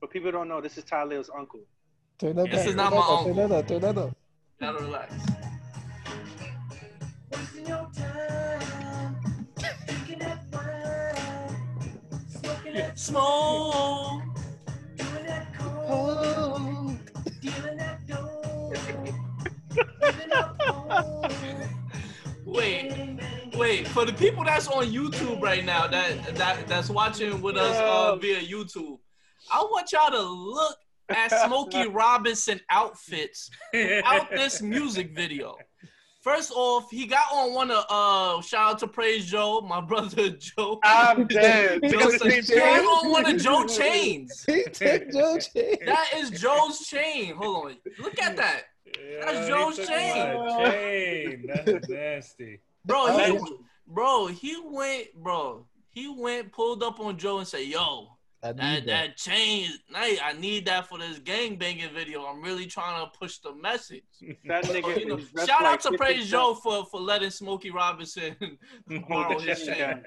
But 0.00 0.10
people 0.10 0.32
don't 0.32 0.48
know 0.48 0.60
this 0.60 0.78
is 0.78 0.84
Tyler's 0.84 1.28
uncle. 1.36 1.60
Turn 2.18 2.36
that 2.36 2.46
This 2.50 2.60
back. 2.60 2.68
is 2.68 2.74
not 2.74 2.92
my 2.92 2.98
up, 2.98 3.24
Turn 3.24 3.36
that 3.36 3.52
up. 3.52 3.68
Turn 3.68 3.80
that 3.80 3.98
up. 3.98 4.16
Gotta 4.60 4.78
relax. 4.84 5.14
Smoke. 12.94 14.22
doing 14.96 15.24
that 15.26 15.54
coke, 15.54 15.86
Oh. 15.88 16.96
dealing 17.40 17.76
that 17.78 18.06
dope, 18.06 18.74
giving 20.00 20.32
up 20.32 20.62
hope. 20.62 21.32
Wait. 22.44 22.90
Bang, 22.90 23.16
bang, 23.16 23.58
Wait, 23.58 23.86
for 23.88 24.04
the 24.04 24.12
people 24.12 24.44
that's 24.44 24.66
on 24.68 24.86
YouTube 24.86 25.40
right 25.40 25.64
now, 25.64 25.86
that 25.86 26.34
that 26.36 26.66
that's 26.66 26.88
watching 26.88 27.40
with 27.42 27.56
us 27.56 27.76
uh, 27.76 28.16
via 28.16 28.40
YouTube, 28.40 28.98
I 29.50 29.60
want 29.62 29.92
y'all 29.92 30.10
to 30.10 30.22
look 30.22 30.76
at 31.08 31.30
Smokey 31.46 31.86
Robinson 31.90 32.60
outfits 32.70 33.50
out 34.04 34.30
this 34.30 34.62
music 34.62 35.14
video. 35.14 35.56
First 36.20 36.52
off, 36.54 36.90
he 36.90 37.06
got 37.06 37.32
on 37.32 37.54
one 37.54 37.70
of 37.70 37.84
uh 37.88 38.42
shout 38.42 38.72
out 38.72 38.78
to 38.80 38.86
Praise 38.86 39.24
Joe, 39.24 39.62
my 39.62 39.80
brother 39.90 40.30
Joe. 40.30 40.78
I'm 40.84 41.26
dead. 41.26 41.80
Joe 41.82 41.88
Because 41.90 42.18
said- 42.18 42.26
it's 42.32 42.48
he 42.50 42.58
had 42.58 42.84
on 42.84 43.10
one 43.10 43.24
of 43.34 43.40
Joe 43.40 43.64
chains. 43.66 44.44
He 44.46 44.64
took 44.64 45.10
Joe 45.10 45.38
Chain. 45.54 45.76
That 45.86 46.10
is 46.16 46.30
Joe's 46.30 46.86
chain. 46.86 47.34
Hold 47.36 47.66
on, 47.66 47.76
look 47.98 48.20
at 48.20 48.36
that, 48.36 48.64
That's 49.24 49.48
Joe's 49.48 49.78
chain. 49.88 50.34
my 50.34 50.70
chain. 50.70 51.46
That's 51.54 51.88
nasty. 51.88 52.60
bro. 52.84 53.16
He, 53.16 53.38
bro, 53.86 54.26
he 54.26 54.56
went, 54.62 55.14
bro. 55.14 55.66
He 55.92 56.06
went, 56.06 56.52
pulled 56.52 56.82
up 56.82 57.00
on 57.00 57.16
Joe 57.18 57.38
and 57.38 57.48
said, 57.48 57.62
"Yo, 57.66 57.78
I 57.80 58.19
That 58.42 58.56
need 58.56 58.62
that. 58.62 58.86
that 58.86 59.16
change, 59.18 59.70
night. 59.92 60.18
I 60.24 60.32
need 60.32 60.64
that 60.66 60.88
for 60.88 60.98
this 60.98 61.18
gang 61.18 61.56
banging 61.56 61.92
video. 61.92 62.24
I'm 62.24 62.40
really 62.42 62.64
trying 62.66 63.04
to 63.04 63.18
push 63.18 63.38
the 63.38 63.54
message. 63.54 64.02
That 64.46 64.64
nigga 64.64 64.98
you 64.98 65.06
know, 65.06 65.16
is 65.18 65.28
shout 65.46 65.62
like 65.62 65.74
out 65.74 65.80
to 65.82 65.92
Praise 65.92 66.18
Cent. 66.20 66.30
Joe 66.30 66.54
for 66.54 66.84
for 66.86 67.00
letting 67.00 67.30
Smokey 67.30 67.70
Robinson 67.70 68.36
borrow 69.08 69.38
his 69.38 69.64
chain 69.64 69.74
chain. 69.76 70.02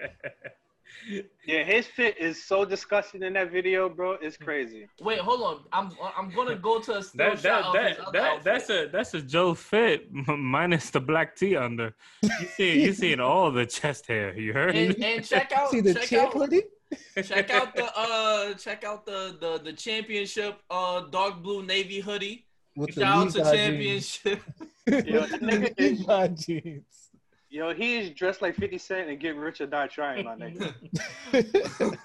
Yeah, 1.46 1.64
his 1.64 1.88
fit 1.88 2.18
is 2.18 2.44
so 2.44 2.66
disgusting 2.66 3.24
in 3.24 3.34
that 3.34 3.52
video, 3.52 3.90
bro. 3.90 4.14
It's 4.22 4.38
crazy. 4.38 4.88
Wait, 5.02 5.20
hold 5.20 5.42
on. 5.42 5.60
I'm 5.72 5.92
I'm 6.18 6.30
gonna 6.30 6.56
go 6.56 6.80
to 6.80 6.98
a 6.98 7.04
still 7.04 7.18
That 7.18 7.40
shot 7.40 7.44
that 7.44 7.66
of 7.66 7.74
that, 7.74 7.90
his 7.90 8.00
other 8.00 8.12
that 8.20 8.44
that's 8.44 8.70
a 8.70 8.88
that's 8.88 9.14
a 9.14 9.22
Joe 9.22 9.54
fit 9.54 10.08
m- 10.28 10.44
minus 10.44 10.90
the 10.90 11.02
black 11.02 11.36
tee 11.36 11.56
under. 11.56 11.96
You 12.22 12.30
see 12.56 12.82
you 12.84 12.94
seeing 12.94 13.20
all 13.20 13.52
the 13.52 13.66
chest 13.66 14.08
hair. 14.08 14.38
You 14.38 14.54
heard? 14.54 14.76
and, 14.76 14.96
and 15.04 15.26
check 15.26 15.52
out 15.52 15.70
See 15.72 15.82
the 15.82 15.94
check 15.94 16.08
champ 16.10 16.28
out 16.28 16.34
hoodie? 16.34 16.64
Check 17.24 17.50
out 17.52 17.76
the 17.76 17.86
uh 17.96 18.54
check 18.56 18.84
out 18.84 19.06
the 19.06 19.38
the 19.40 19.60
the 19.64 19.74
championship 19.74 20.60
uh 20.70 21.02
dark 21.02 21.42
blue 21.42 21.64
navy 21.64 22.00
hoodie. 22.00 22.46
With 22.76 22.96
the 22.96 23.02
Shout 23.02 23.28
out 23.28 23.34
to 23.34 23.44
championship. 23.56 24.42
jeans. 24.88 25.06
Yo, 25.08 25.20
that 25.28 25.42
nigga 25.42 25.74
is- 26.38 26.46
jeans. 26.46 27.10
Yo, 27.50 27.72
he 27.72 28.00
is 28.00 28.10
dressed 28.10 28.42
like 28.42 28.56
50 28.56 28.80
Cent 28.80 29.10
and 29.12 29.20
Get 29.20 29.36
Rich 29.36 29.62
or 29.62 29.68
Die 29.68 29.86
Trying, 29.88 30.26
my 30.26 30.34
nigga. 30.36 30.74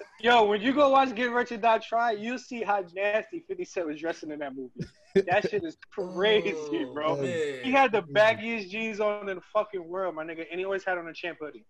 Yo, 0.21 0.45
when 0.45 0.61
you 0.61 0.73
go 0.73 0.89
watch 0.89 1.15
Get 1.15 1.31
Rich 1.31 1.51
or 1.53 1.57
Die 1.57 1.77
Trying, 1.79 2.19
you'll 2.19 2.37
see 2.37 2.61
how 2.61 2.85
nasty 2.95 3.39
50 3.47 3.65
Cent 3.65 3.87
was 3.87 3.99
dressing 3.99 4.29
in 4.29 4.37
that 4.39 4.55
movie. 4.55 4.85
That 5.15 5.49
shit 5.49 5.63
is 5.63 5.75
crazy, 5.89 6.53
Oh, 6.55 6.93
bro. 6.93 7.15
man. 7.17 7.63
He 7.63 7.71
had 7.71 7.91
the 7.91 8.03
baggiest 8.03 8.69
jeans 8.69 8.99
on 8.99 9.27
in 9.27 9.37
the 9.37 9.41
fucking 9.51 9.83
world, 9.87 10.13
my 10.13 10.23
nigga, 10.23 10.45
and 10.51 10.59
he 10.59 10.65
always 10.65 10.83
had 10.83 10.99
on 10.99 11.07
a 11.07 11.13
champ 11.13 11.39
hoodie. 11.41 11.65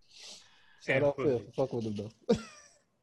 Shout 0.86 1.02
out 1.02 1.16
Phil. 1.16 1.40
Fuck 1.56 1.72
with 1.72 1.84
him 1.86 1.96
though. 1.96 2.36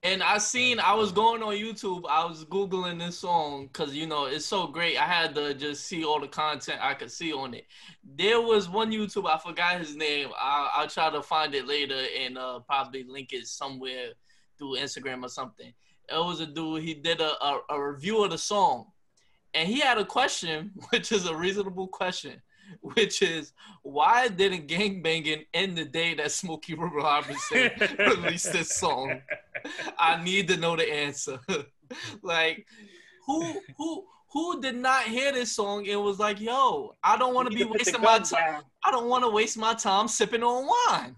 And 0.03 0.21
I 0.21 0.37
seen 0.37 0.79
I 0.79 0.93
was 0.93 1.11
going 1.11 1.41
on 1.41 1.55
YouTube. 1.55 2.03
I 2.07 2.23
was 2.23 2.45
googling 2.45 2.99
this 2.99 3.17
song 3.17 3.67
because 3.67 3.95
you 3.95 4.05
know 4.05 4.25
it's 4.25 4.45
so 4.45 4.67
great. 4.67 4.97
I 4.97 5.05
had 5.05 5.33
to 5.35 5.53
just 5.55 5.85
see 5.85 6.05
all 6.05 6.21
the 6.21 6.27
content 6.27 6.79
I 6.81 6.93
could 6.93 7.11
see 7.11 7.33
on 7.33 7.55
it. 7.55 7.65
There 8.03 8.39
was 8.39 8.69
one 8.69 8.91
YouTube 8.91 9.27
I 9.27 9.39
forgot 9.39 9.79
his 9.79 9.95
name. 9.95 10.29
I, 10.39 10.71
I'll 10.75 10.87
try 10.87 11.09
to 11.09 11.23
find 11.23 11.53
it 11.55 11.67
later 11.67 11.99
and 12.19 12.37
uh, 12.37 12.59
probably 12.59 13.03
link 13.03 13.33
it 13.33 13.47
somewhere 13.47 14.09
through 14.57 14.77
Instagram 14.77 15.23
or 15.23 15.29
something. 15.29 15.73
It 16.09 16.15
was 16.15 16.39
a 16.39 16.45
dude. 16.45 16.83
He 16.83 16.93
did 16.93 17.19
a, 17.19 17.43
a, 17.43 17.59
a 17.71 17.91
review 17.91 18.23
of 18.23 18.31
the 18.31 18.37
song, 18.37 18.85
and 19.53 19.67
he 19.67 19.79
had 19.79 19.97
a 19.97 20.05
question, 20.05 20.71
which 20.89 21.11
is 21.11 21.25
a 21.25 21.35
reasonable 21.35 21.87
question, 21.87 22.41
which 22.81 23.21
is 23.21 23.53
why 23.83 24.27
didn't 24.27 24.67
gangbanging 24.67 25.45
end 25.53 25.77
the 25.77 25.85
day 25.85 26.13
that 26.15 26.31
Smokey 26.31 26.75
Robinson 26.75 27.71
released 27.99 28.51
this 28.51 28.75
song? 28.75 29.21
I 29.97 30.23
need 30.23 30.47
to 30.49 30.57
know 30.57 30.75
the 30.75 30.91
answer. 30.91 31.39
like, 32.21 32.65
who 33.25 33.61
who 33.77 34.05
who 34.31 34.61
did 34.61 34.75
not 34.75 35.03
hear 35.03 35.31
this 35.31 35.53
song 35.53 35.87
and 35.87 36.03
was 36.03 36.19
like, 36.19 36.39
"Yo, 36.39 36.95
I 37.03 37.17
don't 37.17 37.33
want 37.33 37.49
to 37.49 37.57
be 37.57 37.63
Nigga 37.63 37.71
put 37.71 37.85
the 37.85 37.99
wasting 37.99 38.01
my 38.01 38.19
time. 38.19 38.63
Down. 38.83 38.93
I 38.93 38.95
don't 38.95 39.09
want 39.09 39.23
to 39.23 39.29
waste 39.29 39.57
my 39.57 39.73
time 39.73 40.07
sipping 40.07 40.43
on 40.43 40.67
wine." 40.67 41.15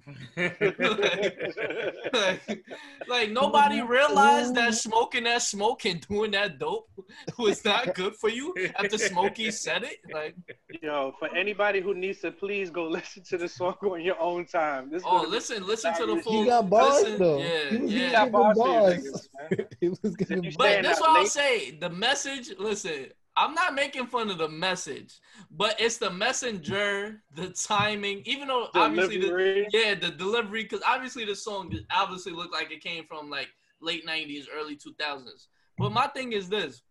like, 2.14 2.64
like, 3.08 3.32
nobody 3.32 3.82
realized 3.82 4.56
that 4.56 4.74
smoking 4.76 5.26
that 5.26 5.42
smoke 5.42 5.86
and 5.86 6.06
doing 6.08 6.32
that 6.32 6.60
dope 6.60 6.90
was 7.38 7.64
not 7.66 7.96
good 7.96 8.16
for 8.16 8.30
you 8.30 8.54
after 8.76 8.98
Smokey 8.98 9.52
said 9.52 9.84
it. 9.84 9.98
Like, 10.14 10.36
Yo, 10.82 11.14
for 11.20 11.36
anybody 11.36 11.82
who 11.82 11.94
needs 11.94 12.20
to, 12.22 12.32
please 12.32 12.70
go 12.70 12.88
listen 12.88 13.24
to 13.26 13.38
the 13.38 13.48
song 13.48 13.76
on 13.84 14.02
your 14.02 14.20
own 14.20 14.46
time. 14.46 14.90
This 14.92 15.04
oh, 15.06 15.26
listen, 15.28 15.66
listen 15.66 15.94
to 15.96 16.06
the 16.06 16.22
full. 16.22 16.44
He 16.44 16.46
got 16.50 16.70
bars 16.70 17.04
listen, 17.04 17.20
though. 17.20 17.40
Yeah, 17.40 17.70
he 17.70 17.78
was 17.78 17.94
yeah. 17.94 18.06
He 18.06 18.12
got 18.12 18.32
bars 18.32 18.58
bars. 18.58 18.94
niggas, 18.96 19.28
man. 19.52 19.68
he 19.80 19.90
was 19.90 20.00
If 20.04 20.18
giving 20.18 20.44
you 20.44 20.52
But 20.58 20.84
that's 20.84 21.00
out 21.00 21.02
what 21.02 21.10
I'll 21.12 21.22
late. 21.24 21.32
say. 21.32 21.72
The 21.72 21.90
message, 21.90 22.52
listen, 22.58 23.08
I'm 23.40 23.54
not 23.54 23.74
making 23.74 24.08
fun 24.08 24.30
of 24.30 24.38
the 24.38 24.50
message, 24.50 25.22
but 25.50 25.80
it's 25.80 25.98
the 25.98 26.10
messenger, 26.10 27.24
the 27.34 27.48
timing. 27.52 28.22
Even 28.26 28.50
though 28.50 28.68
obviously, 28.76 29.18
the, 29.18 29.66
yeah, 29.72 29.96
the 29.96 30.10
delivery, 30.12 30.64
because 30.64 30.82
obviously 30.86 31.24
the 31.24 31.36
song 31.36 31.74
obviously 31.90 32.34
looked 32.34 32.52
like 32.52 32.70
it 32.70 32.84
came 32.84 33.06
from 33.06 33.30
like 33.30 33.48
late 33.82 34.06
'90s, 34.06 34.44
early 34.54 34.76
2000s. 34.76 35.48
But 35.78 35.94
my 35.94 36.08
thing 36.08 36.34
is 36.34 36.50
this: 36.50 36.82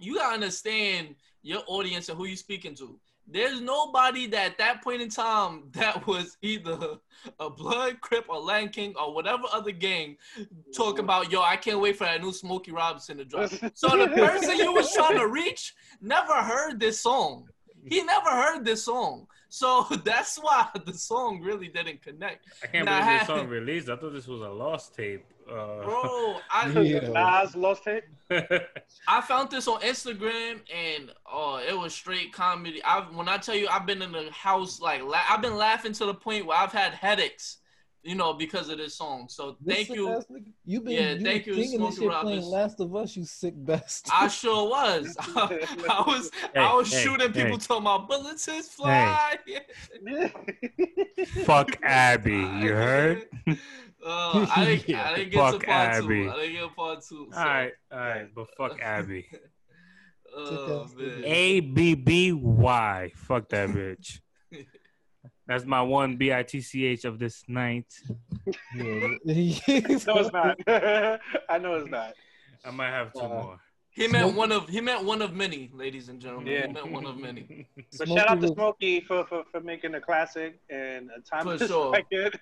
you 0.00 0.16
gotta 0.16 0.34
understand 0.34 1.14
your 1.42 1.62
audience 1.68 2.08
and 2.08 2.18
who 2.18 2.24
you're 2.24 2.36
speaking 2.36 2.74
to. 2.74 2.98
There's 3.26 3.60
nobody 3.60 4.26
that 4.28 4.52
at 4.52 4.58
that 4.58 4.82
point 4.82 5.00
in 5.00 5.08
time 5.08 5.64
that 5.72 6.06
was 6.06 6.36
either 6.42 6.98
a 7.38 7.48
Blood, 7.50 8.00
Crip, 8.00 8.26
or 8.28 8.40
Latin 8.40 8.68
King 8.68 8.94
or 9.00 9.14
whatever 9.14 9.44
other 9.52 9.70
gang 9.70 10.16
talking 10.74 10.94
mm-hmm. 10.94 11.04
about, 11.04 11.30
yo, 11.30 11.40
I 11.42 11.56
can't 11.56 11.80
wait 11.80 11.96
for 11.96 12.04
that 12.04 12.20
new 12.20 12.32
Smokey 12.32 12.72
Robinson 12.72 13.18
to 13.18 13.24
drop. 13.24 13.50
So 13.74 13.96
the 13.96 14.08
person 14.08 14.56
you 14.56 14.72
was 14.72 14.92
trying 14.92 15.18
to 15.18 15.28
reach 15.28 15.74
never 16.00 16.34
heard 16.34 16.80
this 16.80 17.00
song. 17.00 17.48
He 17.84 18.02
never 18.02 18.30
heard 18.30 18.64
this 18.64 18.84
song. 18.84 19.26
So 19.48 19.84
that's 20.04 20.36
why 20.36 20.68
the 20.86 20.94
song 20.94 21.40
really 21.40 21.68
didn't 21.68 22.02
connect. 22.02 22.46
I 22.62 22.66
can't 22.68 22.86
Nah, 22.86 23.04
believe 23.04 23.18
this 23.20 23.26
song 23.26 23.48
released. 23.48 23.88
I 23.88 23.96
thought 23.96 24.12
this 24.12 24.26
was 24.26 24.40
a 24.40 24.48
lost 24.48 24.94
tape. 24.94 25.24
Uh, 25.50 25.82
Bro, 25.84 26.36
I 26.50 26.68
Yeah. 26.82 27.08
Nas 27.08 27.54
lost 27.56 27.86
it. 27.86 28.04
I 29.08 29.20
found 29.20 29.50
this 29.50 29.68
on 29.68 29.80
Instagram 29.82 30.60
and 30.74 31.12
oh, 31.30 31.56
it 31.66 31.76
was 31.78 31.94
straight 31.94 32.32
comedy. 32.32 32.82
I 32.84 33.00
when 33.00 33.28
I 33.28 33.36
tell 33.38 33.54
you 33.54 33.68
I've 33.68 33.86
been 33.86 34.00
in 34.02 34.12
the 34.12 34.30
house 34.30 34.80
like 34.80 35.02
la- 35.02 35.20
I've 35.28 35.42
been 35.42 35.56
laughing 35.56 35.92
to 35.94 36.06
the 36.06 36.14
point 36.14 36.46
where 36.46 36.56
I've 36.56 36.72
had 36.72 36.92
headaches, 36.94 37.58
you 38.02 38.14
know, 38.14 38.32
because 38.32 38.68
of 38.70 38.78
this 38.78 38.94
song. 38.94 39.26
So 39.28 39.56
This 39.60 39.74
thank 39.74 39.86
sick 39.88 39.96
you. 39.96 40.08
ass 40.08 40.24
nigga- 40.30 40.52
You 40.64 40.80
been 40.80 40.92
Yeah, 40.92 41.12
you 41.12 41.24
thank 41.24 41.46
you, 41.46 41.54
singing 41.54 41.78
Smokey 41.78 41.96
playing 41.96 42.10
Robinson. 42.10 42.50
Last 42.50 42.80
of 42.80 42.96
Us, 42.96 43.16
you 43.16 43.24
sick 43.26 43.54
best. 43.56 44.08
I 44.12 44.28
sure 44.28 44.70
was. 44.70 45.14
I 45.36 46.04
was 46.06 46.30
I 46.56 46.74
was 46.74 46.90
hey, 46.92 47.02
shooting 47.02 47.32
people 47.32 47.58
hey. 47.58 47.80
my 47.80 47.98
bullets 47.98 48.48
is 48.48 48.68
fly. 48.68 49.36
Fuck 51.44 51.78
Abby, 51.82 52.32
you 52.32 52.72
heard? 52.72 53.26
Uh, 54.04 54.46
I 54.56 54.64
didn't, 54.64 54.94
I 54.96 55.16
didn't 55.16 55.30
get 55.32 55.52
to 55.52 55.58
part 55.66 55.88
Abby. 55.94 56.24
two. 56.24 56.30
I 56.30 56.36
didn't 56.36 56.52
get 56.54 56.60
to 56.62 56.68
part 56.74 56.98
two. 57.08 57.28
So, 57.32 57.38
All 57.38 57.44
right, 57.46 57.72
all 57.92 57.98
right, 57.98 58.28
but 58.34 58.46
fuck 58.56 58.78
Abby. 58.82 59.26
Oh, 60.34 60.88
man. 60.96 61.22
A 61.24 61.60
B 61.60 61.94
B 61.94 62.32
Y. 62.32 63.12
Fuck 63.16 63.48
that 63.50 63.68
bitch. 63.76 64.20
That's 65.46 65.64
my 65.66 65.82
one 65.82 66.16
B 66.16 66.32
I 66.32 66.42
T 66.42 66.60
C 66.62 66.86
H 66.86 67.04
of 67.04 67.18
this 67.18 67.42
night. 67.48 67.86
No, 68.74 69.16
it's 69.26 70.32
not. 70.32 70.58
I 70.66 71.58
know 71.60 71.74
it's 71.74 71.90
not. 71.90 72.14
I 72.64 72.70
might 72.70 72.90
have 72.90 73.12
two 73.12 73.20
Uh, 73.20 73.28
more. 73.28 73.60
He 73.90 74.08
meant 74.08 74.28
Smoke- 74.28 74.36
one 74.38 74.52
of 74.52 74.68
he 74.70 74.80
meant 74.80 75.04
one 75.04 75.20
of 75.20 75.34
many, 75.34 75.70
ladies 75.74 76.08
and 76.08 76.18
gentlemen. 76.18 76.46
Yeah. 76.50 76.66
He 76.68 76.72
meant 76.72 76.90
one 76.92 77.04
of 77.04 77.18
many. 77.18 77.68
But 77.76 77.84
Smokey 78.08 78.14
shout 78.16 78.30
out 78.30 78.34
to 78.36 78.40
was- 78.46 78.50
Smokey 78.52 79.00
for, 79.02 79.26
for, 79.26 79.44
for 79.52 79.60
making 79.60 79.94
a 79.96 80.00
classic 80.00 80.58
and 80.70 81.10
a 81.14 81.20
timeless 81.20 81.66
sure. 81.68 81.92
record 81.92 82.38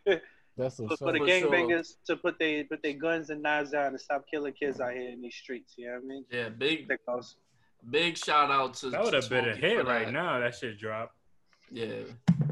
That's 0.60 0.78
a 0.78 0.88
for, 0.88 0.96
for 0.96 1.12
the 1.12 1.18
For 1.18 1.26
fact. 1.26 1.40
sure. 1.40 1.50
gangbangers 1.50 1.94
to 2.06 2.16
put 2.16 2.38
they 2.38 2.62
put 2.64 2.82
their 2.82 2.92
guns 2.94 3.30
and 3.30 3.42
knives 3.42 3.70
down 3.70 3.88
and 3.88 4.00
stop 4.00 4.24
killing 4.30 4.52
kids 4.52 4.80
out 4.80 4.92
here 4.92 5.08
in 5.10 5.20
these 5.22 5.34
streets. 5.34 5.74
You 5.78 5.86
know 5.88 5.94
what 5.94 6.02
I 6.04 6.06
mean? 6.06 6.24
Yeah, 6.30 6.48
big 6.50 6.88
That 6.88 6.98
goes. 7.06 7.36
big 7.90 8.16
shout 8.18 8.50
out 8.50 8.74
to 8.74 8.90
That 8.90 9.02
would 9.04 9.14
have 9.14 9.28
been 9.28 9.48
a 9.48 9.56
hit 9.56 9.86
right 9.86 10.06
that. 10.06 10.12
now. 10.12 10.38
That 10.38 10.54
shit 10.54 10.78
dropped. 10.78 11.14
Yeah. 11.70 12.02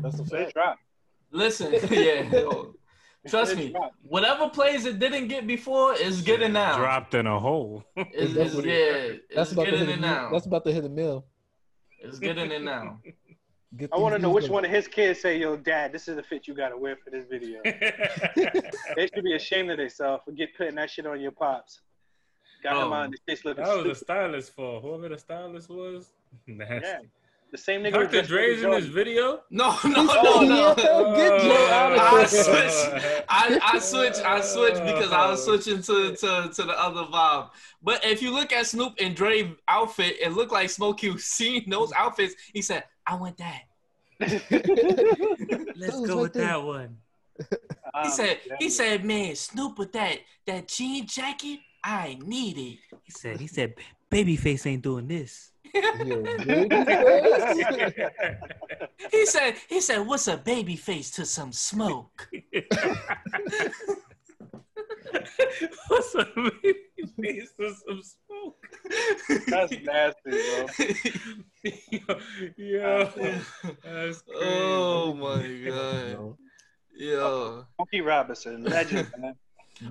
That's 0.02 0.18
a 0.20 0.22
They 0.22 0.44
fact. 0.44 0.54
drop. 0.54 0.78
Listen, 1.30 1.72
yeah. 1.90 2.22
yo, 2.32 2.74
Trust 3.28 3.56
me, 3.56 3.70
drop. 3.72 3.92
whatever 4.04 4.48
plays 4.48 4.86
it 4.86 4.98
didn't 4.98 5.28
get 5.28 5.46
before 5.46 5.92
is 5.94 6.22
getting 6.22 6.52
now. 6.54 6.78
Dropped 6.78 7.14
in 7.14 7.26
a 7.26 7.38
hole. 7.38 7.84
It's, 7.96 8.32
That's 8.34 8.54
it's, 8.54 8.64
yeah, 8.66 9.18
That's 9.34 9.50
it's 9.50 9.52
about 9.52 9.64
to 9.66 9.70
getting 9.72 9.86
hit 9.86 9.88
a 9.96 9.98
it 9.98 10.00
now. 10.00 10.30
That's 10.32 10.46
about 10.46 10.64
to 10.64 10.72
hit 10.72 10.84
a 10.84 10.88
mill. 10.88 11.26
It's 12.00 12.18
getting 12.18 12.50
it 12.52 12.62
now. 12.62 13.00
Get 13.76 13.90
I 13.92 13.98
want 13.98 14.14
to 14.14 14.18
know 14.20 14.30
which 14.30 14.48
one 14.48 14.64
of 14.64 14.70
his 14.70 14.88
kids 14.88 15.20
say, 15.20 15.38
"Yo, 15.38 15.54
Dad, 15.56 15.92
this 15.92 16.08
is 16.08 16.16
the 16.16 16.22
fit 16.22 16.48
you 16.48 16.54
gotta 16.54 16.76
wear 16.76 16.96
for 16.96 17.10
this 17.10 17.26
video." 17.28 17.60
they 17.64 19.08
should 19.14 19.25
be 19.25 19.34
ashamed 19.34 19.70
of 19.70 19.76
themselves 19.76 20.22
for 20.25 20.32
get 20.32 20.56
putting 20.56 20.76
that 20.76 20.90
shit 20.90 21.06
on 21.06 21.20
your 21.20 21.32
pops. 21.32 21.80
Got 22.62 22.72
him 22.82 22.92
Oh. 22.92 22.96
on 22.96 23.10
the 23.10 23.18
face 23.26 23.44
looking 23.44 23.62
That 23.62 23.76
was 23.76 23.84
the 23.84 23.94
stupid. 23.94 24.04
stylist 24.04 24.54
for 24.54 24.80
whoever 24.80 25.10
the 25.10 25.18
stylist 25.18 25.68
was. 25.68 26.12
Nasty. 26.46 26.87
Yeah, 26.87 26.98
the 27.50 27.59
same 27.59 27.83
nigga. 27.83 27.93
who 27.97 28.02
Dr. 28.05 28.23
Dre's 28.23 28.62
in 28.62 28.71
this 28.71 28.87
video. 28.87 29.40
No, 29.50 29.71
no, 29.85 30.07
Oh, 30.11 30.40
no, 30.43 30.75
no. 30.75 30.75
yeah, 30.76 31.17
get 31.17 31.40
Joe 31.43 31.69
out 31.73 31.93
of 31.93 31.99
I 32.00 32.19
here. 32.19 32.28
switched. 32.45 33.25
I, 33.28 33.61
I 33.62 33.78
switched. 33.78 34.25
I 34.25 34.40
switched 34.40 34.85
because 34.85 35.12
I 35.12 35.31
was 35.31 35.45
switching 35.45 35.83
to, 35.83 36.14
to, 36.17 36.50
to 36.55 36.62
the 36.62 36.75
other 36.78 37.05
vibe. 37.05 37.50
But 37.83 38.05
if 38.05 38.21
you 38.23 38.33
look 38.35 38.52
at 38.52 38.67
Snoop 38.67 38.95
and 39.00 39.14
Dre 39.17 39.55
outfit, 39.69 40.17
it 40.21 40.33
looked 40.33 40.52
like 40.52 40.69
Smokey 40.71 41.11
was 41.11 41.25
seen 41.38 41.69
those 41.71 41.93
outfits. 41.93 42.35
He 42.52 42.61
said, 42.62 42.85
"I 43.07 43.14
want 43.14 43.38
that." 43.38 43.62
Let's 45.76 46.00
go 46.07 46.23
with 46.23 46.33
that 46.35 46.62
one. 46.62 46.97
He 47.38 47.45
Um, 47.95 48.11
said, 48.11 48.40
"He 48.59 48.69
said, 48.69 49.05
man, 49.05 49.35
Snoop 49.37 49.78
with 49.78 49.93
that 49.93 50.19
that 50.47 50.69
jean 50.69 51.07
jacket, 51.07 51.61
I 51.85 52.19
need 52.25 52.59
it." 52.59 52.78
He 53.05 53.11
said, 53.12 53.40
he 53.40 53.47
said, 53.47 53.75
Babyface 54.11 54.67
ain't 54.67 54.83
doing 54.83 55.07
this. 55.09 55.52
Yo, 55.75 56.22
baby. 56.44 56.68
He 59.10 59.26
said, 59.26 59.54
he 59.68 59.80
said, 59.80 60.06
"What's 60.06 60.26
a 60.28 60.37
baby 60.37 60.76
face 60.76 61.10
to 61.12 61.25
some 61.25 61.52
smoke?" 61.52 62.28
What's 65.88 66.14
up, 66.14 66.28
babyface 66.34 67.48
with 67.58 67.82
some 67.87 68.02
smoke? 68.02 68.66
That's 69.46 69.72
nasty, 69.82 70.30
bro. 70.30 70.66
yo, 71.90 72.20
yo, 72.56 73.04
that's 73.84 74.22
crazy. 74.22 74.40
oh 74.42 75.14
my 75.14 75.42
god, 75.66 76.37
yo. 76.94 77.66
Smokey 77.76 78.00
Robinson, 78.00 78.64
legend, 78.64 79.10
man. 79.18 79.34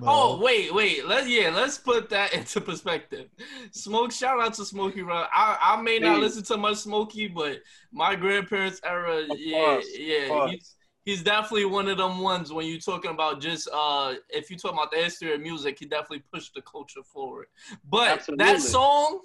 Oh 0.02 0.38
wait, 0.38 0.74
wait. 0.74 1.06
Let's 1.06 1.28
yeah, 1.28 1.50
let's 1.50 1.78
put 1.78 2.08
that 2.10 2.32
into 2.34 2.60
perspective. 2.60 3.28
Smoke, 3.72 4.12
shout 4.12 4.40
out 4.40 4.54
to 4.54 4.64
Smokey 4.64 5.02
Rob. 5.02 5.28
I, 5.34 5.56
I 5.60 5.82
may 5.82 5.98
not 5.98 6.20
listen 6.20 6.42
to 6.44 6.56
much 6.56 6.78
Smokey, 6.78 7.28
but 7.28 7.60
my 7.92 8.14
grandparents 8.14 8.80
era, 8.84 9.24
yeah, 9.36 9.80
yeah. 9.96 10.48
He's, 10.48 10.74
he's 11.04 11.22
definitely 11.22 11.64
one 11.64 11.88
of 11.88 11.96
them 11.96 12.18
ones 12.18 12.52
when 12.52 12.66
you're 12.66 12.78
talking 12.78 13.10
about 13.10 13.40
just 13.40 13.66
uh 13.72 14.14
if 14.28 14.50
you 14.50 14.58
talk 14.58 14.72
about 14.72 14.90
the 14.90 14.98
history 14.98 15.32
of 15.32 15.40
music, 15.40 15.78
he 15.78 15.86
definitely 15.86 16.22
pushed 16.32 16.52
the 16.54 16.62
culture 16.62 17.02
forward. 17.02 17.46
But 17.88 18.10
Absolutely. 18.10 18.44
that 18.44 18.60
song, 18.60 19.20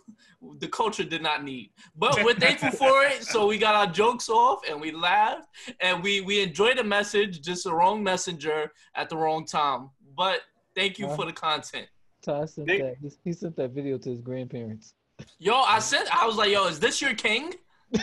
the 0.60 0.68
culture 0.70 1.04
did 1.04 1.22
not 1.22 1.44
need. 1.44 1.72
But 1.96 2.24
we're 2.24 2.36
thankful 2.36 2.72
for 2.84 3.04
it. 3.04 3.24
So 3.24 3.48
we 3.48 3.58
got 3.58 3.76
our 3.76 3.92
jokes 3.92 4.30
off 4.30 4.62
and 4.70 4.80
we 4.80 4.92
laughed 4.92 5.50
and 5.82 6.02
we 6.02 6.22
we 6.22 6.42
enjoyed 6.42 6.78
the 6.78 6.86
message, 6.86 7.42
just 7.42 7.66
the 7.66 7.74
wrong 7.74 8.02
messenger 8.02 8.72
at 8.96 9.10
the 9.10 9.18
wrong 9.18 9.46
time. 9.46 9.90
But 10.16 10.40
thank 10.76 11.00
you 11.00 11.08
for 11.16 11.26
the 11.26 11.34
content. 11.34 11.88
Ty 12.26 12.46
sent 12.46 12.68
Nick- 12.68 12.82
that. 12.82 12.96
He, 13.02 13.10
he 13.26 13.34
sent 13.34 13.56
that 13.58 13.72
video 13.72 13.98
to 13.98 14.10
his 14.10 14.22
grandparents. 14.22 14.94
Yo, 15.40 15.54
I 15.56 15.80
said 15.80 16.04
I 16.12 16.26
was 16.26 16.38
like, 16.38 16.50
yo, 16.52 16.68
is 16.68 16.80
this 16.80 17.02
your 17.02 17.14
king? 17.14 17.54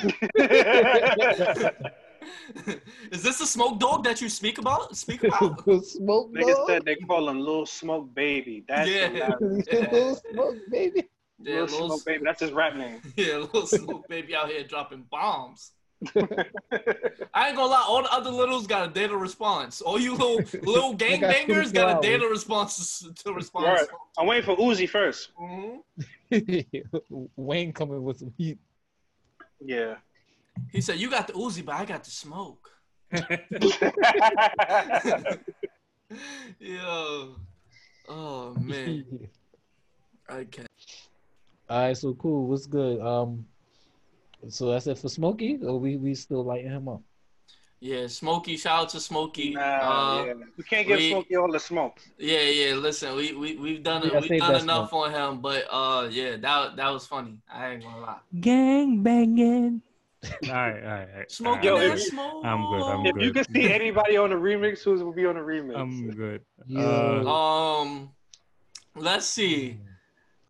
is 3.10 3.22
this 3.22 3.38
the 3.38 3.46
smoke 3.46 3.80
dog 3.80 4.04
that 4.04 4.20
you 4.20 4.28
speak 4.28 4.58
about? 4.58 4.96
Speak 4.96 5.24
about? 5.24 5.60
Smoke 5.84 6.32
Niggas 6.34 6.54
dog. 6.56 6.68
said 6.68 6.84
they 6.84 6.96
call 6.96 7.28
him 7.28 7.40
Lil 7.40 7.66
Smoke 7.66 8.14
Baby. 8.14 8.64
That's 8.68 8.88
Yeah. 8.88 9.08
hilarious. 9.08 9.66
Little 9.72 10.14
smoke, 10.32 10.56
baby. 10.70 11.08
Yeah, 11.40 11.54
Lil 11.54 11.62
little, 11.64 11.88
Smoke 11.88 12.04
Baby. 12.04 12.24
That's 12.24 12.40
his 12.40 12.52
rap 12.52 12.76
name. 12.76 13.00
yeah, 13.16 13.36
little 13.38 13.66
smoke 13.66 14.06
baby 14.08 14.34
out 14.36 14.48
here 14.48 14.62
dropping 14.64 15.04
bombs. 15.10 15.72
I 16.16 17.48
ain't 17.48 17.56
gonna 17.56 17.66
lie, 17.66 17.84
all 17.86 18.02
the 18.02 18.12
other 18.12 18.30
littles 18.30 18.66
got 18.66 18.88
a 18.88 18.92
data 18.92 19.16
response. 19.16 19.80
All 19.82 19.98
you 20.00 20.12
little 20.12 20.36
little 20.62 20.94
They 20.94 21.18
got 21.18 21.34
gangbangers 21.34 21.72
got 21.72 21.98
a 21.98 22.00
data 22.00 22.26
response 22.26 23.04
to 23.24 23.32
respond. 23.34 23.66
Right. 23.66 23.86
I'm 24.18 24.26
waiting 24.26 24.44
for 24.44 24.56
Uzi 24.56 24.88
first. 24.88 25.30
Mhm. 25.38 25.82
Wayne 27.36 27.72
coming 27.72 28.02
with 28.02 28.18
some 28.18 28.32
heat. 28.38 28.58
Yeah. 29.60 29.96
He 30.72 30.80
said, 30.80 30.98
"You 30.98 31.10
got 31.10 31.26
the 31.26 31.34
Uzi, 31.34 31.64
but 31.64 31.74
I 31.74 31.84
got 31.84 32.04
the 32.04 32.10
smoke." 32.10 32.70
Yo, 36.58 37.36
oh 38.08 38.54
man, 38.60 39.28
I 40.28 40.44
can't. 40.44 40.66
All 41.68 41.86
right, 41.86 41.96
so 41.96 42.14
cool. 42.14 42.46
What's 42.46 42.66
good? 42.66 43.00
Um, 43.00 43.46
so 44.48 44.70
that's 44.70 44.86
it 44.86 44.98
for 44.98 45.08
Smokey, 45.08 45.58
or 45.62 45.78
we 45.78 45.96
we 45.96 46.14
still 46.14 46.44
lighting 46.44 46.70
him 46.70 46.88
up? 46.88 47.02
Yeah, 47.82 48.06
Smokey. 48.08 48.56
Shout 48.58 48.80
out 48.82 48.88
to 48.90 49.00
Smokey. 49.00 49.54
Nah, 49.54 49.60
uh, 49.62 50.24
yeah. 50.26 50.32
You 50.56 50.64
can't 50.64 50.86
give 50.86 50.98
we- 50.98 51.10
Smokey 51.10 51.36
all 51.36 51.50
the 51.50 51.58
smoke. 51.60 51.98
yeah, 52.18 52.42
yeah. 52.42 52.74
Listen, 52.74 53.16
we 53.16 53.32
we 53.32 53.56
we've 53.56 53.82
done 53.82 54.02
yeah, 54.06 54.20
we've 54.20 54.38
done 54.38 54.52
that 54.52 54.62
enough 54.62 54.92
on 54.92 55.10
him, 55.12 55.40
but 55.40 55.64
uh, 55.70 56.06
yeah, 56.10 56.36
that 56.36 56.76
that 56.76 56.88
was 56.90 57.06
funny. 57.06 57.38
I 57.50 57.70
ain't 57.70 57.82
gonna 57.82 58.00
lie. 58.00 58.18
Gang 58.40 59.02
banging. 59.02 59.80
all 60.22 60.30
right, 60.50 60.50
all 60.50 60.90
right, 60.90 61.08
all 61.10 61.18
right. 61.18 61.30
Smoke, 61.30 61.64
Yo, 61.64 61.76
all 61.76 61.80
if 61.80 61.88
right. 61.90 61.98
you- 61.98 62.04
smoke. 62.10 62.44
I'm 62.44 62.66
good, 62.66 62.82
I'm 62.82 63.06
If 63.06 63.16
you 63.16 63.32
good. 63.32 63.46
can 63.46 63.54
see 63.54 63.72
anybody 63.80 64.18
on 64.18 64.28
the 64.28 64.36
remix, 64.36 64.82
who's 64.84 65.02
will 65.02 65.14
be 65.14 65.24
on 65.24 65.36
the 65.36 65.40
remix? 65.40 65.78
I'm 65.78 66.10
good. 66.10 66.42
Yo. 66.66 67.24
Uh, 67.26 67.80
Um, 67.80 68.10
let's 68.94 69.24
see. 69.24 69.78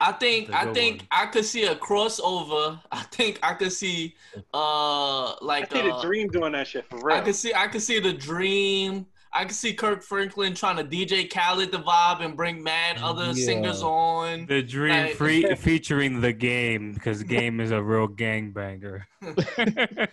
I 0.02 0.12
think 0.12 0.48
That's 0.48 0.56
a 0.56 0.60
I 0.60 0.64
good 0.66 0.74
think 0.74 0.96
one. 1.00 1.08
I 1.12 1.26
could 1.26 1.44
see 1.44 1.64
a 1.64 1.74
crossover. 1.76 2.80
I 2.92 3.02
think 3.02 3.38
I 3.42 3.54
could 3.54 3.72
see 3.72 4.14
uh 4.54 5.34
like 5.42 5.42
I 5.42 5.58
like 5.60 5.72
see 5.72 5.82
the 5.82 5.94
uh, 5.94 6.02
Dream 6.02 6.28
doing 6.28 6.52
that 6.52 6.66
shit 6.66 6.86
for 6.88 6.98
real. 7.02 7.16
I 7.16 7.20
could 7.20 7.34
see 7.34 7.52
I 7.54 7.66
could 7.68 7.82
see 7.82 8.00
the 8.00 8.12
dream. 8.12 9.06
I 9.32 9.44
could 9.44 9.54
see 9.54 9.74
Kirk 9.74 10.02
Franklin 10.02 10.54
trying 10.54 10.76
to 10.78 10.82
DJ 10.84 11.32
Khaled 11.32 11.70
the 11.70 11.78
vibe 11.78 12.20
and 12.24 12.36
bring 12.36 12.64
mad 12.64 12.96
other 13.00 13.26
Yeah. 13.26 13.44
singers 13.44 13.80
on. 13.80 14.46
The 14.46 14.60
dream 14.60 15.04
Like- 15.06 15.14
free 15.14 15.54
featuring 15.56 16.20
the 16.20 16.32
game 16.32 16.94
because 16.94 17.22
game 17.22 17.60
is 17.60 17.70
a 17.70 17.80
real 17.82 18.08
gangbanger. 18.08 19.02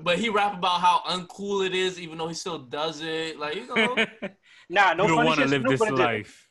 But 0.00 0.18
he 0.18 0.30
rap 0.30 0.58
about 0.58 0.80
how 0.80 1.00
uncool 1.06 1.64
it 1.64 1.74
is, 1.76 2.00
even 2.00 2.18
though 2.18 2.26
he 2.26 2.34
still 2.34 2.58
does 2.58 3.00
it. 3.02 3.38
Like 3.38 3.54
you 3.56 3.66
know. 3.68 3.94
nah, 4.68 4.94
no 4.94 5.04
you 5.04 5.08
don't 5.14 5.24
want 5.24 5.38
to 5.40 5.46
live 5.46 5.60
Snoop 5.62 5.70
this 5.70 5.80
would've 5.80 5.96
did 5.96 6.02
it. 6.02 6.06
life. 6.06 6.41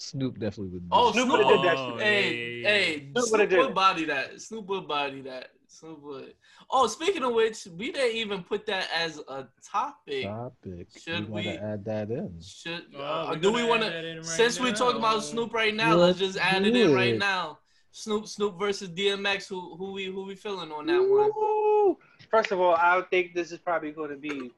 Snoop 0.00 0.38
definitely 0.38 0.68
would. 0.72 0.82
do 0.88 0.96
Oh. 0.96 1.12
Snoop 1.12 1.26
Snoop, 1.26 1.46
would've 1.46 1.60
did 1.62 1.70
that 1.70 1.76
Oh, 1.78 1.98
shit. 1.98 2.06
Hey, 2.06 2.34
yeah, 2.62 2.62
yeah, 2.62 2.68
hey, 2.68 2.94
Snoop 3.12 3.30
would've 3.32 3.50
Snoop 3.50 3.66
would 3.66 3.74
body 3.74 4.04
that. 4.06 4.40
Snoop 4.40 4.66
would 4.66 4.88
body 4.88 5.20
that. 5.20 5.48
Snoop 5.68 6.02
would. 6.02 6.34
Oh, 6.70 6.86
speaking 6.86 7.22
of 7.22 7.34
which, 7.34 7.66
we 7.76 7.92
didn't 7.92 8.16
even 8.16 8.42
put 8.42 8.64
that 8.66 8.88
as 8.94 9.18
a 9.28 9.46
topic. 9.62 10.24
topic. 10.24 10.88
Should 10.98 11.28
we 11.28 11.42
we- 11.42 11.48
add 11.48 11.84
that 11.84 12.10
in? 12.10 12.40
Should 12.40 12.86
Oh, 12.96 13.02
uh, 13.02 13.34
do 13.34 13.52
we 13.52 13.62
want 13.62 13.82
add 13.84 13.90
to? 14.02 14.14
right 14.16 14.24
Since 14.24 14.58
we 14.58 14.72
talking 14.72 14.98
about 14.98 15.22
Snoop 15.22 15.52
right 15.52 15.74
now, 15.74 15.94
let's, 15.94 16.18
Let's 16.18 16.34
just 16.34 16.44
add 16.44 16.64
it 16.64 16.72
do 16.72 16.88
in 16.90 16.94
right 16.94 17.14
it. 17.14 17.18
now. 17.18 17.58
Snoop, 17.92 18.26
Snoop 18.26 18.58
versus 18.58 18.88
DMX. 18.88 19.48
Who, 19.48 19.76
who 19.76 19.92
we, 19.92 20.06
who 20.06 20.24
we 20.24 20.34
feeling 20.34 20.72
on 20.72 20.86
that 20.86 21.02
one? 21.02 21.96
First 22.30 22.52
of 22.52 22.60
all, 22.60 22.74
I 22.74 23.02
think 23.10 23.34
this 23.34 23.52
is 23.52 23.58
probably 23.58 23.90
going 23.90 24.10
to 24.10 24.16
be 24.16 24.50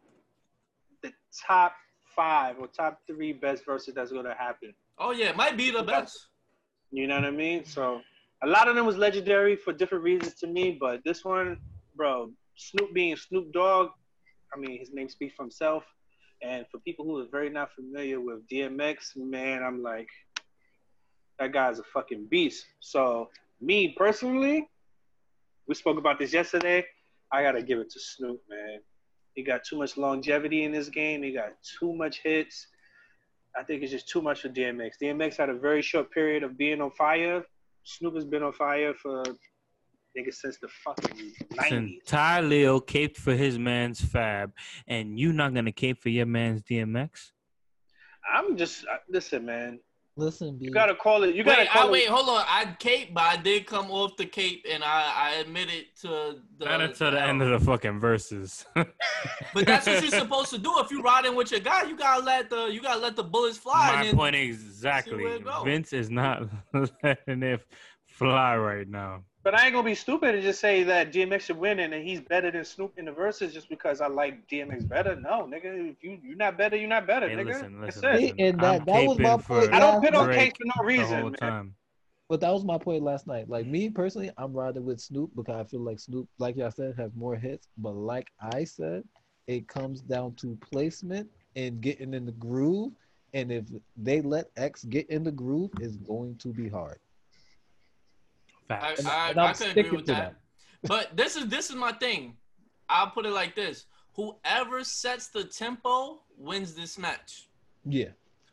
the 1.02 1.12
top 1.46 1.72
five 2.14 2.56
or 2.60 2.68
top 2.68 3.00
three 3.08 3.32
best 3.32 3.66
Verzuz 3.66 3.92
that's 3.94 4.12
going 4.12 4.26
to 4.26 4.34
happen. 4.34 4.72
Oh 5.04 5.10
yeah, 5.10 5.32
might 5.32 5.56
be 5.56 5.72
the 5.72 5.82
best. 5.82 6.28
You 6.92 7.08
know 7.08 7.16
what 7.16 7.24
I 7.24 7.32
mean? 7.32 7.64
So 7.64 8.00
a 8.44 8.46
lot 8.46 8.68
of 8.68 8.76
them 8.76 8.86
was 8.86 8.96
legendary 8.96 9.56
for 9.56 9.72
different 9.72 10.04
reasons 10.04 10.34
to 10.34 10.46
me, 10.46 10.78
but 10.80 11.00
this 11.04 11.24
one, 11.24 11.58
bro, 11.96 12.30
Snoop 12.54 12.94
being 12.94 13.16
Snoop 13.16 13.52
Dogg, 13.52 13.88
I 14.54 14.60
mean, 14.60 14.78
his 14.78 14.92
name 14.92 15.08
speaks 15.08 15.34
for 15.34 15.42
himself. 15.42 15.82
And 16.40 16.66
for 16.70 16.78
people 16.78 17.04
who 17.04 17.18
are 17.18 17.26
very 17.32 17.50
not 17.50 17.72
familiar 17.74 18.20
with 18.20 18.46
DMX, 18.48 19.16
man, 19.16 19.64
I'm 19.64 19.82
like, 19.82 20.08
that 21.40 21.52
guy's 21.52 21.80
a 21.80 21.84
fucking 21.92 22.26
beast. 22.30 22.66
So 22.78 23.28
me 23.60 23.94
personally, 23.98 24.68
we 25.66 25.74
spoke 25.74 25.98
about 25.98 26.20
this 26.20 26.32
yesterday. 26.32 26.84
I 27.32 27.42
gotta 27.42 27.62
give 27.62 27.80
it 27.80 27.90
to 27.90 27.98
Snoop, 27.98 28.40
man. 28.48 28.78
He 29.34 29.42
got 29.42 29.64
too 29.64 29.78
much 29.78 29.96
longevity 29.96 30.62
in 30.62 30.70
this 30.70 30.88
game. 30.88 31.24
He 31.24 31.32
got 31.32 31.54
too 31.80 31.92
much 31.92 32.20
hits. 32.22 32.68
I 33.56 33.62
think 33.64 33.82
it's 33.82 33.92
just 33.92 34.08
too 34.08 34.22
much 34.22 34.42
for 34.42 34.48
DMX. 34.48 34.92
DMX 35.02 35.36
had 35.36 35.50
a 35.50 35.58
very 35.58 35.82
short 35.82 36.10
period 36.10 36.42
of 36.42 36.56
being 36.56 36.80
on 36.80 36.90
fire. 36.92 37.44
Snoop 37.84 38.14
has 38.14 38.24
been 38.24 38.42
on 38.42 38.52
fire 38.52 38.94
for 38.94 39.22
nigga 40.16 40.32
since 40.32 40.58
the 40.58 40.68
fucking 40.84 41.32
Listen, 41.50 41.74
nineties. 41.74 42.02
Ty 42.06 42.40
Leo 42.42 42.80
caped 42.80 43.16
for 43.16 43.34
his 43.34 43.58
man's 43.58 44.00
Fab, 44.00 44.52
and 44.86 45.18
you 45.18 45.32
not 45.32 45.54
gonna 45.54 45.72
cape 45.72 46.02
for 46.02 46.08
your 46.08 46.26
man's 46.26 46.62
DMX? 46.62 47.32
I'm 48.32 48.56
just 48.56 48.84
listen, 49.08 49.44
man. 49.46 49.80
Listen, 50.16 50.58
B. 50.58 50.66
You 50.66 50.70
gotta 50.70 50.94
call 50.94 51.22
it. 51.22 51.34
You 51.34 51.42
gotta 51.42 51.62
wait, 51.62 51.70
call 51.70 51.84
I, 51.84 51.86
it. 51.86 51.90
wait, 51.92 52.08
hold 52.08 52.28
on. 52.28 52.44
I 52.46 52.76
cape, 52.78 53.14
but 53.14 53.22
I 53.22 53.36
did 53.36 53.66
come 53.66 53.90
off 53.90 54.16
the 54.16 54.26
cape, 54.26 54.66
and 54.70 54.84
I, 54.84 55.12
I 55.14 55.30
admitted 55.36 55.86
to 56.02 56.36
the. 56.58 56.64
Not 56.66 56.82
until 56.82 57.12
the 57.12 57.22
end 57.22 57.40
of 57.40 57.48
the 57.48 57.64
fucking 57.64 58.00
Verzuz. 58.00 58.64
But 59.54 59.66
that's 59.66 59.86
what 59.86 60.02
you're 60.02 60.10
supposed 60.20 60.50
to 60.50 60.58
do. 60.58 60.72
If 60.78 60.90
you're 60.90 61.02
riding 61.02 61.34
with 61.34 61.50
your 61.50 61.60
guy, 61.60 61.84
you 61.84 61.96
gotta 61.96 62.24
let 62.24 62.50
the 62.50 62.66
you 62.66 62.82
gotta 62.82 63.00
let 63.00 63.16
the 63.16 63.24
bullets 63.24 63.58
fly. 63.58 64.02
My 64.02 64.12
point 64.12 64.34
exactly. 64.34 65.22
where 65.24 65.36
it 65.36 65.44
go. 65.44 65.62
Vince 65.64 65.92
is 65.92 66.10
not 66.10 66.48
letting 67.02 67.42
it 67.42 67.64
fly 68.06 68.56
right 68.56 68.88
now. 68.88 69.22
But 69.44 69.54
I 69.56 69.64
ain't 69.64 69.72
gonna 69.74 69.84
be 69.84 69.96
stupid 69.96 70.34
and 70.36 70.42
just 70.42 70.60
say 70.60 70.84
that 70.84 71.12
DMX 71.12 71.40
should 71.40 71.58
win 71.58 71.80
and 71.80 71.92
that 71.92 72.02
he's 72.02 72.20
better 72.20 72.50
than 72.50 72.64
Snoop 72.64 72.92
in 72.96 73.06
the 73.06 73.10
Verzuz 73.10 73.52
just 73.52 73.68
because 73.68 74.00
I 74.00 74.06
like 74.06 74.46
DMX 74.48 74.88
better. 74.88 75.16
No, 75.16 75.48
nigga, 75.50 75.90
if 75.90 75.96
you 76.02 76.18
you're 76.22 76.36
not 76.36 76.56
better, 76.56 76.76
you're 76.76 76.88
not 76.88 77.06
better, 77.08 77.28
Hey, 77.28 77.34
nmy 77.34 77.46
listen, 77.46 77.80
That's 77.80 77.96
listen, 77.96 78.10
it. 78.14 78.22
listen. 78.22 78.40
And 78.40 78.60
that- 78.60 78.80
I'm 78.80 78.84
that 78.86 79.04
was 79.04 79.18
my 79.18 79.36
point 79.36 79.74
I 79.74 79.80
don't 79.80 80.00
put 80.00 80.14
on 80.14 80.32
case 80.32 80.52
for 80.56 80.64
no 80.66 80.72
the 80.78 80.86
reason, 80.86 81.20
whole 81.22 81.34
man. 81.40 81.74
But 82.28 82.40
that 82.40 82.52
was 82.52 82.64
my 82.64 82.78
point 82.78 83.02
last 83.02 83.26
night. 83.26 83.48
Like 83.50 83.66
me 83.66 83.90
personally, 83.90 84.30
I'm 84.38 84.54
riding 84.54 84.86
with 84.86 85.00
Snoop 85.00 85.30
because 85.36 85.56
I 85.56 85.64
feel 85.64 85.80
like 85.80 85.98
Snoop, 85.98 86.28
like 86.38 86.56
y'all 86.56 86.70
said, 86.70 86.94
have 86.96 87.14
more 87.16 87.36
hits. 87.36 87.68
But 87.76 87.94
like 87.94 88.28
I 88.40 88.64
said, 88.64 89.02
it 89.48 89.68
comes 89.68 90.00
down 90.00 90.34
to 90.36 90.56
placement 90.70 91.28
and 91.56 91.80
getting 91.82 92.14
in 92.14 92.24
the 92.24 92.32
groove. 92.32 92.92
And 93.34 93.50
if 93.52 93.64
they 93.96 94.20
let 94.22 94.46
X 94.56 94.84
get 94.84 95.10
in 95.10 95.24
the 95.24 95.32
groove, 95.32 95.72
it's 95.80 95.96
going 95.96 96.36
to 96.36 96.48
be 96.48 96.68
hard. 96.68 96.98
I, 98.72 98.94
I, 99.06 99.30
and 99.30 99.40
I'm 99.40 99.50
I 99.50 99.52
could 99.52 99.76
agree 99.76 99.90
with 99.90 100.06
to 100.06 100.12
that. 100.12 100.34
But 100.88 101.16
this 101.16 101.36
is 101.36 101.46
this 101.46 101.70
is 101.70 101.76
my 101.76 101.92
thing. 101.92 102.36
I'll 102.88 103.10
put 103.10 103.24
it 103.24 103.30
like 103.30 103.54
this: 103.54 103.86
whoever 104.14 104.82
sets 104.84 105.28
the 105.28 105.44
tempo 105.44 106.22
wins 106.36 106.74
this 106.74 106.98
match. 106.98 107.48
Yeah. 107.84 108.08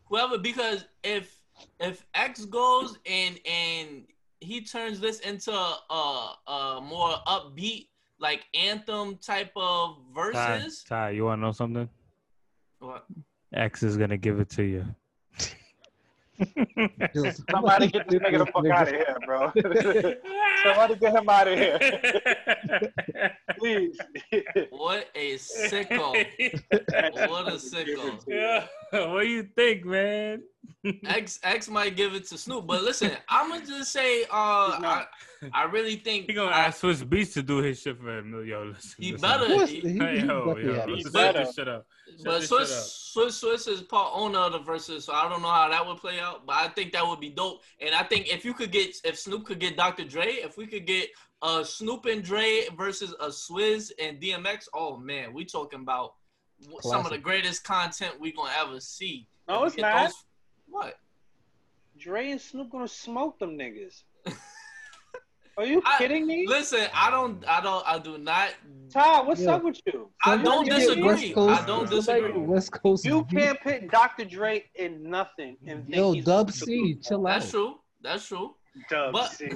Whoever, 0.06 0.38
because 0.38 0.86
if 1.04 1.40
if 1.80 2.06
X 2.14 2.46
goes 2.46 2.98
and 3.06 3.40
and 3.46 4.04
he 4.42 4.62
turns 4.62 5.00
this 5.00 5.20
into 5.22 5.52
a, 5.52 6.36
a 6.48 6.82
more 6.82 7.16
upbeat 7.28 7.88
like 8.20 8.46
anthem 8.54 9.18
type 9.18 9.52
of 9.56 9.98
Ty, 10.16 10.60
verses. 10.60 10.84
Ty, 10.84 11.12
you 11.12 11.26
wanna 11.26 11.42
know 11.42 11.52
something? 11.52 11.90
What? 12.80 13.06
X 13.54 13.84
is 13.84 13.98
gonna 13.98 14.18
give 14.18 14.40
it 14.40 14.50
to 14.52 14.64
you. 14.64 14.86
Somebody 17.50 17.88
get 17.88 18.08
this 18.10 18.20
nigga 18.24 18.40
the 18.40 18.46
fuck 18.46 18.66
out 18.68 18.88
of 18.88 18.94
here, 18.94 19.18
bro. 19.26 19.52
Somebody 20.64 20.96
get 20.96 21.14
him 21.16 21.30
out 21.30 21.48
of 21.48 21.58
here, 21.58 21.80
please. 23.58 23.98
What 24.70 25.08
a 25.16 25.36
sicko! 25.36 26.14
What 27.30 27.48
a 27.48 27.58
sicko! 27.58 28.68
Yeah. 28.94 29.06
What 29.14 29.22
do 29.24 29.28
you 29.28 29.44
think, 29.56 29.86
man? 29.86 30.44
X 31.06 31.40
X 31.44 31.70
might 31.70 31.96
give 31.96 32.14
it 32.14 32.26
to 32.30 32.38
Snoop, 32.38 32.66
but 32.68 32.84
listen, 32.84 33.12
I'm 33.28 33.50
gonna 33.50 33.66
just 33.66 33.92
say, 33.92 34.24
uh, 34.24 34.26
I. 34.32 35.06
I 35.54 35.64
really 35.64 35.96
think 35.96 36.26
He 36.28 36.34
gonna 36.34 36.52
I- 36.52 36.66
ask 36.66 36.82
Swizz 36.82 37.04
Beatz 37.04 37.34
to 37.34 37.42
do 37.42 37.58
his 37.58 37.82
shit 37.82 37.98
for 37.98 38.18
him. 38.18 38.46
Yo, 38.46 38.64
listen. 38.64 38.96
He 39.04 39.12
listen. 39.14 39.30
better. 39.30 39.46
Of 39.46 39.52
course, 39.52 39.70
he- 39.70 39.80
he- 39.80 39.90
he 39.94 39.98
Hey, 40.00 40.20
yo, 40.20 40.46
definitely 40.54 40.66
yo, 40.66 40.74
have 40.74 40.90
He's 40.90 41.06
it. 41.06 41.14
listen, 41.14 41.34
better. 41.34 41.52
shut 41.54 41.68
up. 41.70 41.86
Shut 42.18 42.26
But 42.26 42.42
Swizz. 42.42 43.14
Swizz 43.16 43.44
Swizz 43.44 43.68
is 43.70 43.82
part 43.84 44.12
owner 44.14 44.40
of 44.40 44.52
the 44.52 44.60
Verzuz, 44.60 45.04
so 45.04 45.14
I 45.14 45.30
don't 45.30 45.42
know 45.42 45.50
how 45.50 45.70
that 45.70 45.86
would 45.86 45.98
play 45.98 46.20
out. 46.20 46.46
But 46.46 46.56
I 46.58 46.68
think 46.70 46.92
that 46.94 47.08
would 47.08 47.20
be 47.22 47.30
dope. 47.30 47.62
And 47.80 47.96
I 47.96 48.04
think 48.04 48.28
if 48.32 48.44
you 48.44 48.54
could 48.54 48.72
get, 48.72 48.96
if 49.06 49.18
Snoop 49.18 49.46
could 49.46 49.60
get 49.60 49.78
Dr. 49.78 50.04
Dre, 50.04 50.28
if 50.28 50.58
we 50.58 50.68
could 50.68 50.86
get 50.86 51.10
uh 51.42 51.64
Snoop 51.64 52.06
and 52.06 52.22
Dre 52.22 52.64
versus 52.78 53.14
a 53.22 53.28
Swizz 53.30 53.92
and 54.00 54.20
DMX, 54.22 54.68
oh 54.74 54.98
man, 54.98 55.32
we 55.34 55.46
talking 55.46 55.80
about 55.82 56.16
w- 56.64 56.80
some 56.82 57.06
of 57.06 57.12
the 57.12 57.18
greatest 57.18 57.64
content 57.64 58.20
we 58.20 58.32
gonna 58.32 58.52
ever 58.60 58.80
see. 58.80 59.28
No, 59.48 59.64
it's 59.66 59.78
not. 59.78 60.08
those- 60.08 60.26
what? 60.68 60.96
Dre 61.98 62.32
and 62.32 62.40
Snoop 62.42 62.70
gonna 62.72 62.88
smoke 62.88 63.40
them 63.40 63.58
niggas. 63.58 64.04
Are 65.58 65.66
you 65.66 65.82
I- 65.86 65.98
kidding 65.98 66.26
me? 66.26 66.46
Listen, 66.48 66.88
I 66.94 67.10
don't, 67.12 67.44
I 67.46 67.60
don't, 67.60 67.86
I 67.86 68.00
do 68.00 68.18
not. 68.18 68.52
Todd, 68.94 69.28
what's 69.28 69.42
Yeah. 69.42 69.56
up 69.56 69.64
with 69.64 69.80
you? 69.86 70.10
I 70.24 70.38
don't 70.38 70.46
Somebody 70.66 70.70
get 70.70 70.76
disagree. 70.80 71.04
West 71.04 71.34
Coast- 71.34 71.62
I 71.62 71.66
don't 71.66 71.90
disagree. 71.90 72.32
get 72.32 72.40
West 72.42 72.72
Coast. 72.72 73.06
You 73.06 73.26
can't 73.26 73.60
put 73.60 73.90
Dr. 73.92 74.24
Dre 74.26 74.64
in 74.76 75.10
nothing 75.10 75.58
and 75.68 75.84
think 75.84 75.96
Yo, 75.98 76.12
he's 76.14 76.24
Dub 76.24 76.52
C, 76.52 76.96
chill 77.04 77.28
out. 77.28 77.40
That's 77.42 77.52
true. 77.52 77.76
That's 78.02 78.26
true. 78.26 78.56
Dub 78.90 79.14
But- 79.14 79.32
C. 79.32 79.48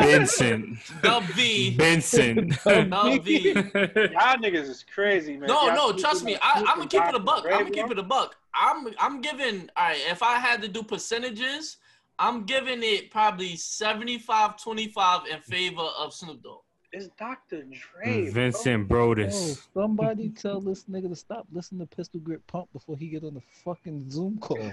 Vincent. 0.00 0.78
Dub 1.02 1.22
V. 1.24 1.76
Vincent. 1.76 2.52
Dub 2.64 3.22
V. 3.24 3.52
Y'all 3.52 4.36
niggas 4.38 4.68
is 4.68 4.84
crazy, 4.92 5.36
man. 5.36 5.48
No, 5.48 5.66
Y'all 5.66 5.74
no, 5.92 5.92
trust 5.98 6.24
me. 6.24 6.36
I, 6.42 6.64
I'm 6.66 6.78
gonna 6.78 6.88
keep 6.88 7.02
it 7.02 7.14
a 7.14 7.18
buck. 7.18 7.44
I'm 7.44 7.50
gonna 7.64 7.70
keep 7.70 7.90
it 7.90 7.98
a 7.98 8.02
buck. 8.02 8.36
I'm 8.54 8.88
I'm 8.98 9.20
giving. 9.20 9.68
All 9.76 9.84
right, 9.88 9.98
if 10.10 10.22
I 10.22 10.38
had 10.38 10.62
to 10.62 10.68
do 10.68 10.82
percentages, 10.82 11.78
I'm 12.18 12.44
giving 12.44 12.82
it 12.82 13.10
probably 13.10 13.54
75-25 13.54 15.26
in 15.28 15.40
favor 15.40 15.82
of 15.98 16.14
Snoop 16.14 16.42
Dogg. 16.42 16.60
It's 16.92 17.08
Dr. 17.18 17.64
Dre. 17.64 18.22
bro. 18.24 18.32
Vincent 18.32 18.82
Yo, 18.82 18.86
Broadus. 18.88 19.68
somebody 19.74 20.30
tell 20.30 20.60
this 20.62 20.84
nigga 20.84 21.08
to 21.10 21.16
stop 21.16 21.46
listening 21.52 21.86
to 21.86 21.96
Pistol 21.96 22.20
Grip 22.20 22.46
Pump 22.46 22.72
before 22.72 22.96
he 22.96 23.08
get 23.08 23.22
on 23.24 23.34
the 23.34 23.42
fucking 23.64 24.10
Zoom 24.10 24.38
call. 24.38 24.72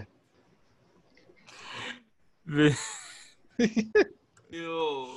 Vi- 3.59 3.91
Yo, 4.51 5.07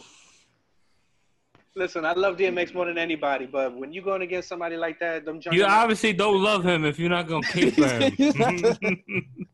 Listen, 1.75 2.07
I 2.07 2.15
love 2.15 2.39
DMX 2.39 2.73
more 2.73 2.87
than 2.87 2.97
anybody, 2.97 3.45
but 3.45 3.77
when 3.77 3.93
you're 3.93 4.03
going 4.05 4.23
against 4.23 4.49
somebody 4.49 4.79
like 4.79 4.99
that, 5.01 5.27
them 5.27 5.37
You 5.37 5.41
jungle- 5.43 5.67
obviously 5.67 6.15
don't 6.15 6.43
love 6.43 6.65
him 6.65 6.87
if 6.87 6.99
you're 6.99 7.11
not 7.11 7.29
gonna 7.29 7.47
keep 7.53 7.75
for 7.83 7.87
him. 7.87 8.13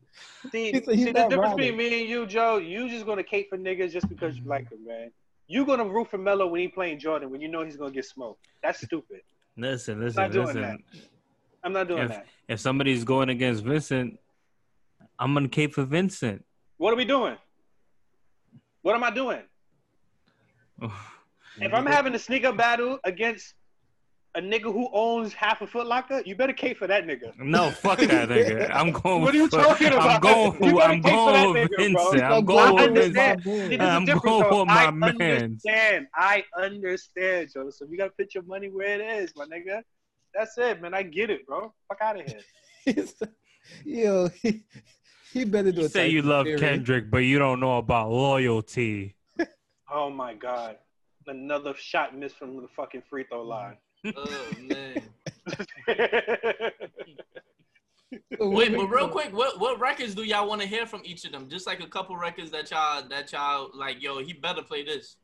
See, 0.51 0.71
He 0.71 0.73
said 0.73 0.85
see 0.85 0.95
he's 0.95 1.05
the 1.07 1.13
difference 1.13 1.35
riding. 1.37 1.55
between 1.57 1.77
me 1.77 2.01
and 2.01 2.09
you, 2.09 2.25
Joe. 2.25 2.57
You 2.57 2.87
just 2.89 3.05
gonna 3.05 3.23
cape 3.23 3.49
for 3.49 3.57
niggas 3.57 3.91
just 3.91 4.07
because 4.07 4.37
you 4.37 4.43
like 4.45 4.69
him, 4.71 4.85
man. 4.85 5.11
You 5.47 5.65
gonna 5.65 5.85
root 5.85 6.09
for 6.09 6.17
Melo 6.17 6.47
when 6.47 6.61
he 6.61 6.67
playing 6.69 6.99
Jordan 6.99 7.29
when 7.29 7.41
you 7.41 7.47
know 7.49 7.63
he's 7.65 7.75
gonna 7.77 7.91
get 7.91 8.05
smoked. 8.05 8.47
That's 8.61 8.79
stupid. 8.81 9.21
listen, 9.57 9.99
listen, 10.01 10.21
not 10.21 10.31
listen, 10.31 10.43
doing 10.43 10.45
listen. 10.47 10.61
that. 10.61 10.79
I'm 11.63 11.73
not 11.73 11.87
doing 11.89 12.03
If- 12.03 12.09
that. 12.09 12.25
If 12.47 12.59
somebody's 12.59 13.03
going 13.03 13.29
against 13.29 13.63
Vincent, 13.63 14.19
I'm 15.19 15.33
gonna 15.33 15.47
cape 15.49 15.73
for 15.73 15.83
Vincent. 15.83 16.43
What 16.77 16.93
are 16.93 16.97
we 16.97 17.05
doing? 17.05 17.35
What 18.83 18.95
am 18.95 19.03
I 19.03 19.09
doing? 19.11 19.41
If 21.61 21.71
I'm 21.71 21.85
having 21.85 22.15
a 22.15 22.19
sneaker 22.19 22.51
battle 22.51 22.97
against 23.03 23.53
a 24.33 24.41
nigga 24.41 24.63
who 24.73 24.89
owns 24.91 25.33
half 25.33 25.61
a 25.61 25.67
Foot 25.67 25.85
Locker, 25.85 26.23
you 26.25 26.35
better 26.35 26.51
cape 26.51 26.79
for 26.79 26.87
that 26.87 27.05
nigga. 27.05 27.31
no, 27.37 27.69
fuck 27.69 27.99
that 27.99 28.09
nigga. 28.29 28.71
I'm 28.73 28.89
going. 28.91 29.21
What 29.21 29.35
are 29.35 29.37
you 29.37 29.47
for- 29.47 29.61
talking 29.61 29.93
I'm 29.93 30.19
going. 30.19 30.63
You 30.63 30.81
I'm 30.81 31.03
pay 31.03 31.11
for 31.11 31.31
that 31.31 31.43
going 31.43 31.53
with 31.53 31.71
nigga, 31.71 31.93
bro. 31.93 32.11
Vincent. 32.11 32.23
I'm 32.23 32.45
going 32.45 32.67
I 32.67 32.71
with 32.71 32.81
understand. 32.85 33.43
Vincent. 33.43 33.69
See, 33.69 33.77
there's 33.77 33.89
a 33.89 33.93
I'm 33.93 34.05
going 34.05 34.41
though. 34.49 34.59
with 34.61 34.67
my 34.67 34.85
I 34.85 34.91
mans. 34.91 35.43
understand. 35.43 36.07
I 36.15 36.43
understand, 36.57 37.49
Joseph. 37.53 37.87
You 37.91 37.97
gotta 37.99 38.09
put 38.17 38.33
your 38.33 38.43
money 38.45 38.69
where 38.69 38.99
it 38.99 39.21
is, 39.21 39.31
my 39.35 39.45
nigga. 39.45 39.83
That's 40.33 40.57
it, 40.57 40.81
man. 40.81 40.95
I 40.95 41.03
get 41.03 41.29
it, 41.29 41.45
bro. 41.45 41.71
Fuck 41.87 41.99
out 42.01 42.19
of 42.19 42.25
here. 42.25 43.05
Yo, 43.85 44.29
he, 45.33 45.39
he 45.39 45.45
better 45.45 45.71
do 45.71 45.81
You 45.81 45.85
a 45.87 45.89
say 45.89 46.07
you 46.09 46.21
love 46.21 46.45
theory. 46.45 46.59
Kendrick, 46.59 47.09
but 47.11 47.19
you 47.19 47.39
don't 47.39 47.59
know 47.59 47.77
about 47.77 48.09
loyalty. 48.11 49.15
Oh 49.95 50.09
my 50.09 50.33
god. 50.33 50.77
Another 51.27 51.75
shot 51.77 52.17
missed 52.17 52.35
from 52.37 52.55
the 52.59 52.67
fucking 52.75 53.03
free 53.07 53.25
throw 53.29 53.43
line. 53.43 53.77
Oh 54.15 54.51
man. 54.59 55.03
Wait, 58.39 58.75
but 58.75 58.87
real 58.87 59.07
quick, 59.07 59.31
what 59.31 59.59
what 59.59 59.79
records 59.79 60.15
do 60.15 60.23
y'all 60.23 60.47
want 60.47 60.61
to 60.61 60.67
hear 60.67 60.87
from 60.87 61.01
each 61.05 61.25
of 61.25 61.31
them? 61.31 61.47
Just 61.47 61.67
like 61.67 61.79
a 61.79 61.85
couple 61.85 62.17
records 62.17 62.49
that 62.51 62.71
y'all 62.71 63.07
that 63.07 63.31
y'all 63.31 63.69
like, 63.75 64.01
yo, 64.01 64.17
he 64.17 64.33
better 64.33 64.63
play 64.63 64.83
this. 64.83 65.15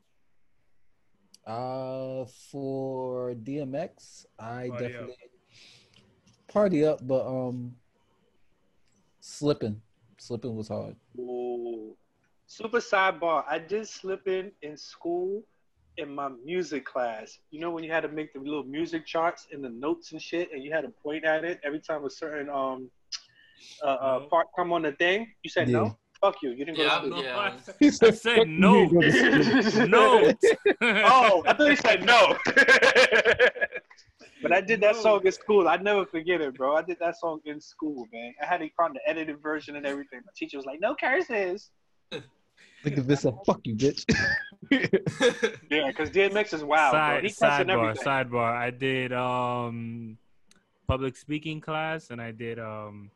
Uh, 1.44 2.26
for 2.52 3.34
DMX, 3.34 4.26
I 4.38 4.68
Party 4.68 4.70
Up. 4.70 4.78
definitely 4.78 5.14
party 6.50 6.84
up, 6.84 7.06
but 7.06 7.24
um, 7.26 7.74
slipping, 9.20 9.80
slipping 10.20 10.54
was 10.54 10.68
hard. 10.68 10.94
Ooh. 11.18 11.96
Super 12.46 12.78
sidebar. 12.78 13.44
I 13.48 13.58
did 13.58 13.88
slip 13.88 14.26
in 14.28 14.52
in 14.62 14.76
school 14.76 15.42
in 15.96 16.14
my 16.14 16.28
music 16.44 16.84
class. 16.84 17.38
You 17.50 17.60
know 17.60 17.70
when 17.70 17.84
you 17.84 17.92
had 17.92 18.02
to 18.02 18.08
make 18.08 18.32
the 18.32 18.40
little 18.40 18.64
music 18.64 19.06
charts 19.06 19.46
and 19.52 19.64
the 19.64 19.70
notes 19.70 20.12
and 20.12 20.20
shit, 20.20 20.52
and 20.52 20.62
you 20.62 20.72
had 20.72 20.82
to 20.82 20.92
point 21.02 21.24
at 21.24 21.44
it 21.44 21.60
every 21.64 21.80
time 21.80 22.04
a 22.04 22.10
certain 22.10 22.48
um 22.50 22.90
uh, 23.84 23.86
uh 23.86 24.20
part 24.28 24.46
come 24.56 24.72
on 24.72 24.82
the 24.82 24.92
thing. 24.92 25.26
You 25.42 25.50
said 25.50 25.68
Yeah. 25.68 25.78
no. 25.80 25.96
Fuck 26.20 26.42
you. 26.42 26.50
You 26.50 26.64
didn't 26.66 26.76
go 26.76 26.82
Yeah, 26.84 26.98
to 27.00 27.06
school. 27.06 27.22
yeah. 27.22 27.52
He 27.80 27.86
I 27.86 27.90
said 27.90 28.18
"Fuck 28.18 28.46
no. 28.46 28.74
you, 28.74 28.80
you 28.82 28.92
go 28.92 29.00
to 29.00 29.62
school." 29.70 29.86
no. 29.98 30.32
oh, 30.82 31.42
I 31.46 31.54
thought 31.54 31.70
he 31.70 31.76
said 31.76 32.04
no. 32.04 32.36
But 34.42 34.52
I 34.52 34.60
did 34.60 34.80
that 34.80 34.96
song 34.96 35.20
in 35.24 35.32
school. 35.32 35.68
I 35.68 35.76
never 35.76 36.06
forget 36.06 36.40
it, 36.40 36.54
bro. 36.56 36.76
I 36.76 36.82
did 36.82 36.98
that 37.00 37.18
song 37.18 37.40
in 37.44 37.60
school, 37.60 38.06
man. 38.12 38.34
I 38.42 38.46
had 38.46 38.58
to 38.58 38.68
find 38.76 38.94
the 38.94 39.00
edited 39.08 39.40
version 39.42 39.76
and 39.76 39.86
everything. 39.86 40.20
My 40.24 40.32
teacher 40.36 40.56
was 40.56 40.66
like, 40.66 40.80
"No 40.80 40.94
curses." 40.94 41.70
Look 42.12 42.96
at 42.96 43.06
this, 43.06 43.24
a 43.26 43.32
fuck 43.44 43.60
you, 43.64 43.76
bitch. 43.76 44.04
Yeah, 45.70 45.88
because 45.88 46.10
DMX 46.10 46.54
is 46.54 46.64
wild. 46.64 46.92
Side, 46.92 47.24
He 47.24 47.30
sidebar, 47.30 47.96
sidebar. 47.96 48.52
I 48.56 48.70
did 48.70 49.12
um 49.12 50.16
public 50.86 51.16
speaking 51.16 51.60
class, 51.60 52.10
and 52.10 52.20
I 52.20 52.30
did 52.30 52.58
um 52.58 53.10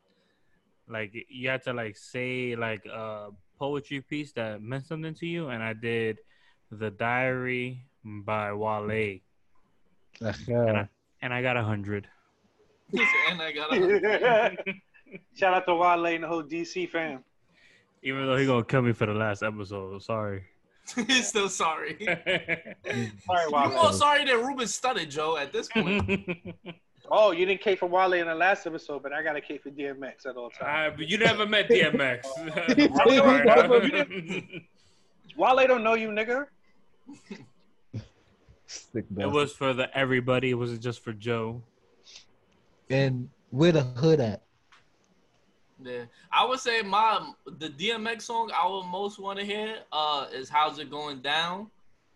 like 0.87 1.13
you 1.29 1.49
had 1.49 1.63
to 1.63 1.73
like 1.73 1.97
say 1.97 2.55
like 2.55 2.85
a 2.85 3.29
poetry 3.57 4.01
piece 4.01 4.33
that 4.33 4.61
meant 4.61 4.85
something 4.85 5.13
to 5.15 5.25
you, 5.25 5.49
and 5.49 5.63
I 5.63 5.73
did 5.73 6.19
the 6.71 6.91
diary 6.91 7.85
by 8.03 8.53
Wale, 8.53 9.19
Uh, 10.21 10.33
and 10.47 10.77
I 10.77 10.89
got 11.41 11.57
a 11.57 11.63
hundred. 11.63 12.07
and 12.93 13.41
I 13.41 13.51
got 13.51 13.75
a, 13.75 13.79
hundred. 13.79 14.59
Shout 15.35 15.53
out 15.53 15.65
to 15.65 15.75
Wale 15.75 16.05
and 16.05 16.23
the 16.23 16.27
whole 16.27 16.43
DC 16.43 16.89
fam. 16.89 17.23
Even 18.03 18.25
though 18.25 18.37
he 18.37 18.45
gonna 18.45 18.63
kill 18.63 18.81
me 18.81 18.93
for 18.93 19.05
the 19.05 19.13
last 19.13 19.43
episode, 19.43 20.01
sorry. 20.03 20.43
he's 21.07 21.27
still 21.29 21.49
sorry. 21.49 21.97
Sorry, 21.99 23.49
You're 23.49 23.69
more 23.69 23.93
sorry 23.93 24.25
than 24.25 24.45
Ruben 24.45 24.65
Studdard, 24.67 25.09
Joe. 25.09 25.37
At 25.37 25.51
this 25.51 25.67
point, 25.67 26.29
Oh, 27.09 27.31
you 27.31 27.45
didn't 27.45 27.61
cape 27.61 27.79
for 27.79 27.87
Wale 27.87 28.13
in 28.13 28.27
the 28.27 28.35
last 28.35 28.65
episode, 28.65 29.03
but 29.03 29.13
I 29.13 29.21
got 29.21 29.33
to 29.33 29.41
cape 29.41 29.63
for 29.63 29.69
DMX 29.69 30.25
at 30.25 30.37
all 30.37 30.49
times. 30.49 30.93
Uh, 30.93 30.97
but 30.97 31.07
you 31.07 31.17
never 31.17 31.45
met 31.45 31.69
DMX. 31.69 32.25
Wale 35.37 35.67
don't 35.67 35.83
know 35.83 35.93
you, 35.93 36.09
nigga. 36.09 36.47
Sick 38.67 39.05
it 39.17 39.27
was 39.27 39.51
for 39.53 39.73
the 39.73 39.95
everybody. 39.97 40.49
It 40.51 40.55
wasn't 40.55 40.81
just 40.81 41.03
for 41.03 41.13
Joe. 41.13 41.61
And 42.89 43.29
where 43.51 43.71
the 43.71 43.83
hood 43.83 44.19
at? 44.19 44.41
yeah, 45.83 46.03
I 46.31 46.45
would 46.45 46.59
say 46.59 46.81
my 46.81 47.31
the 47.45 47.69
DMX 47.69 48.21
song 48.23 48.49
I 48.57 48.67
would 48.67 48.85
most 48.85 49.19
want 49.19 49.39
to 49.39 49.45
hear 49.45 49.79
uh 49.91 50.27
is 50.33 50.49
"How's 50.49 50.79
It 50.79 50.89
Going 50.89 51.21
Down," 51.21 51.67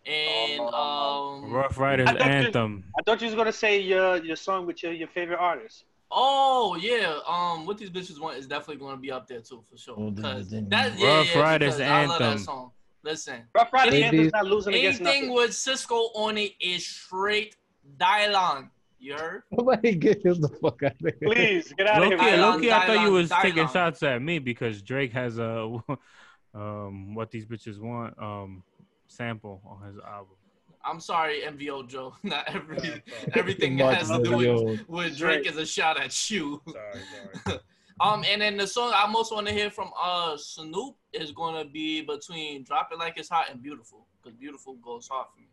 and 0.06 0.62
Oh. 0.62 1.44
um 1.44 1.52
Ruff 1.52 1.78
Ryders 1.78 2.08
I 2.08 2.14
thought 2.14 2.26
you- 2.26 2.32
anthem. 2.32 2.84
I 2.98 3.02
thought 3.04 3.22
you 3.22 3.28
was 3.28 3.36
gonna 3.36 3.52
say 3.52 3.80
your 3.82 4.18
your 4.24 4.36
song 4.38 4.66
with 4.66 4.82
your, 4.82 4.94
your 4.94 5.10
favorite 5.10 5.40
artist. 5.40 5.84
Oh 6.12 6.76
yeah, 6.82 7.20
um, 7.28 7.68
what 7.68 7.78
these 7.78 7.92
bitches 7.92 8.20
want 8.20 8.38
is 8.38 8.48
definitely 8.48 8.78
going 8.78 8.96
to 8.96 9.00
be 9.02 9.12
up 9.12 9.28
there 9.28 9.42
too 9.42 9.64
for 9.70 9.78
sure. 9.78 9.96
Oh, 9.96 10.12
Cause 10.20 10.50
that 10.50 10.98
yeah, 10.98 11.18
Rough 11.20 11.36
yeah, 11.36 11.40
Riders 11.42 11.76
because 11.76 11.82
I 11.92 12.06
love 12.08 12.18
that 12.20 12.26
anthem. 12.30 12.44
song. 12.44 12.72
Listen, 13.04 13.44
Ruff 13.56 13.72
Ryders 13.72 13.94
Maybe- 13.94 14.06
Anthem's 14.06 14.32
not 14.34 14.46
losing 14.46 14.74
against 14.74 15.02
anything 15.02 15.22
nothing. 15.30 15.36
with 15.36 15.52
Sisqó 15.52 16.10
on 16.16 16.38
it 16.38 16.54
is 16.60 16.86
straight 16.86 17.56
dial 17.98 18.36
on. 18.36 18.72
You 19.02 19.14
heard? 19.16 19.44
Nobody 19.52 19.96
get 19.96 20.26
him 20.26 20.42
the 20.42 20.50
fuck 20.50 20.84
out 20.84 20.92
of 20.92 20.98
here. 21.02 21.14
Please 21.24 21.72
get 21.78 21.88
out 21.88 22.04
of 22.04 22.10
here. 22.10 22.18
Dylon, 22.18 22.42
Loki, 22.56 22.72
I 22.74 22.86
thought 22.86 23.00
you 23.02 23.10
Dylon, 23.10 23.12
was 23.14 23.30
taking 23.42 23.68
shots 23.70 24.04
at 24.04 24.22
me 24.22 24.40
because 24.40 24.82
Drake 24.82 25.14
has 25.14 25.40
a 25.40 25.78
um 26.54 27.16
what 27.16 27.32
these 27.32 27.46
bitches 27.46 27.80
want 27.80 28.18
um 28.22 28.64
sample 29.08 29.62
on 29.66 29.88
his 29.88 29.98
album. 30.00 30.36
I'm 30.84 31.00
sorry, 31.00 31.42
MVO 31.46 31.88
Joe. 31.88 32.14
Not 32.24 32.54
every 32.54 33.02
everything 33.34 33.78
Mark 33.78 33.96
has 33.96 34.10
to 34.10 34.22
do 34.22 34.36
with, 34.38 34.90
with 34.90 35.18
Drake 35.18 35.46
is 35.48 35.56
a 35.58 35.66
shot 35.66 35.98
at 35.98 36.30
you. 36.30 36.62
Sorry, 36.68 37.02
sorry. 37.46 37.60
Um, 38.02 38.24
and 38.30 38.42
then 38.42 38.58
the 38.58 38.68
song 38.68 38.92
I 38.96 39.06
most 39.08 39.32
want 39.34 39.48
to 39.48 39.54
hear 39.54 39.70
from 39.70 39.92
uh 40.00 40.38
Snoop 40.38 40.96
is 41.14 41.32
gonna 41.32 41.66
be 41.66 42.02
between 42.02 42.64
"Drop 42.64 42.90
It 42.92 43.00
Like 43.00 43.18
It's 43.18 43.30
Hot" 43.30 43.50
and 43.52 43.62
"Beautiful," 43.62 44.06
because 44.22 44.38
"Beautiful" 44.38 44.76
goes 44.76 45.08
hard 45.08 45.28
for 45.34 45.42
me. 45.42 45.48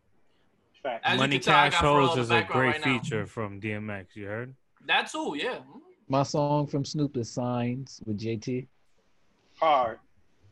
Fact. 0.82 1.04
As 1.04 1.18
Money 1.18 1.38
tell, 1.38 1.54
Cash 1.54 1.72
got 1.72 1.82
Pharrell 1.84 2.02
in 2.02 2.06
Hoes 2.08 2.14
the 2.16 2.20
is 2.22 2.30
a 2.30 2.42
great 2.44 2.68
right 2.68 2.86
now. 2.86 2.98
feature 3.00 3.26
from 3.26 3.60
DMX. 3.60 4.14
You 4.14 4.26
heard? 4.26 4.54
That 4.86 5.10
too, 5.10 5.34
yeah. 5.36 5.58
My 6.08 6.22
song 6.22 6.66
from 6.68 6.84
Snoop 6.84 7.16
is 7.16 7.28
Signs 7.30 8.00
with 8.06 8.20
JT. 8.20 8.68
Hard. 9.58 9.98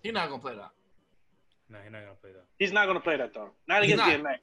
He's 0.02 0.12
not 0.12 0.28
gonna 0.28 0.40
play 0.40 0.56
that. 0.56 0.70
No, 1.70 1.78
you're 1.82 1.92
not 1.92 2.00
gonna 2.00 2.14
play 2.20 2.32
that. 2.32 2.44
He's 2.58 2.72
not 2.72 2.86
gonna 2.86 3.00
play 3.00 3.16
that 3.16 3.32
though. 3.32 3.50
Not 3.68 3.82
against 3.84 4.04
not. 4.04 4.10
DMX. 4.18 4.38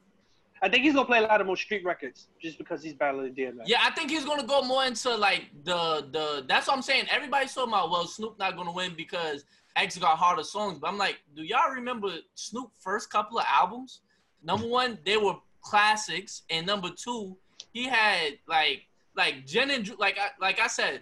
I 0.63 0.69
think 0.69 0.83
he's 0.83 0.93
gonna 0.93 1.05
play 1.07 1.17
a 1.19 1.21
lot 1.23 1.41
of 1.41 1.47
more 1.47 1.57
street 1.57 1.83
records 1.83 2.27
just 2.41 2.57
because 2.57 2.83
he's 2.83 2.93
battling 2.93 3.33
DMX. 3.33 3.63
Yeah, 3.65 3.79
I 3.83 3.91
think 3.91 4.11
he's 4.11 4.25
gonna 4.25 4.45
go 4.45 4.61
more 4.61 4.85
into 4.85 5.15
like 5.15 5.45
the 5.63 6.07
the. 6.11 6.45
That's 6.47 6.67
what 6.67 6.75
I'm 6.75 6.83
saying. 6.83 7.05
Everybody's 7.09 7.53
talking 7.53 7.73
about 7.73 7.89
well, 7.89 8.05
Snoop 8.05 8.37
not 8.37 8.55
gonna 8.55 8.71
win 8.71 8.93
because 8.95 9.43
X 9.75 9.97
got 9.97 10.17
harder 10.17 10.43
songs. 10.43 10.77
But 10.79 10.89
I'm 10.89 10.97
like, 10.97 11.17
do 11.35 11.43
y'all 11.43 11.71
remember 11.71 12.09
Snoop 12.35 12.69
first 12.79 13.09
couple 13.09 13.39
of 13.39 13.45
albums? 13.49 14.01
Number 14.43 14.67
one, 14.67 14.99
they 15.05 15.17
were 15.17 15.35
classics, 15.61 16.43
and 16.49 16.67
number 16.67 16.89
two, 16.95 17.35
he 17.73 17.85
had 17.87 18.33
like 18.47 18.83
like 19.15 19.45
Jen 19.47 19.71
and 19.71 19.83
Ju- 19.83 19.95
like 19.97 20.17
I, 20.19 20.29
like 20.39 20.59
I 20.59 20.67
said, 20.67 21.01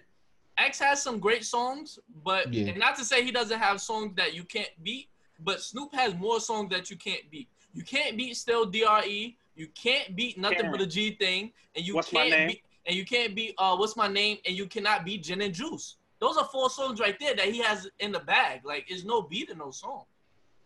X 0.56 0.78
has 0.78 1.02
some 1.02 1.18
great 1.18 1.44
songs, 1.44 1.98
but 2.24 2.52
Yeah. 2.52 2.68
and 2.70 2.78
not 2.78 2.96
to 2.96 3.04
say 3.04 3.22
he 3.24 3.30
doesn't 3.30 3.58
have 3.58 3.80
songs 3.80 4.14
that 4.16 4.34
you 4.34 4.44
can't 4.44 4.70
beat, 4.82 5.08
but 5.40 5.60
Snoop 5.60 5.94
has 5.94 6.14
more 6.14 6.40
songs 6.40 6.70
that 6.70 6.88
you 6.90 6.96
can't 6.96 7.30
beat. 7.30 7.48
You 7.74 7.82
can't 7.84 8.16
beat 8.16 8.36
Still 8.36 8.64
Dre. 8.66 9.36
You 9.60 9.68
can't 9.74 10.16
beat 10.16 10.38
nothing 10.38 10.60
Can't. 10.60 10.72
but 10.72 10.80
a 10.80 10.86
G 10.86 11.10
thing, 11.16 11.52
and 11.76 11.86
you 11.86 11.94
What's 11.96 12.08
can't 12.08 12.30
Name? 12.30 12.48
beat 12.48 12.62
and 12.86 12.96
you 12.96 13.04
can't 13.04 13.34
beat 13.34 13.54
uh 13.58 13.76
what's 13.76 13.94
my 13.94 14.08
name, 14.08 14.38
and 14.46 14.56
you 14.56 14.66
cannot 14.66 15.04
beat 15.04 15.22
Gin 15.24 15.42
and 15.42 15.52
Juice. 15.52 15.96
Those 16.18 16.38
are 16.38 16.46
four 16.46 16.70
songs 16.70 16.98
right 16.98 17.14
there 17.20 17.34
that 17.36 17.44
he 17.52 17.58
has 17.58 17.86
in 17.98 18.10
the 18.10 18.20
bag. 18.20 18.62
Like, 18.64 18.86
there's 18.88 19.04
no 19.04 19.20
beat 19.20 19.50
in 19.50 19.58
those 19.58 19.78
songs. 19.78 20.06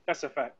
That's 0.07 0.23
a 0.23 0.29
fact. 0.29 0.55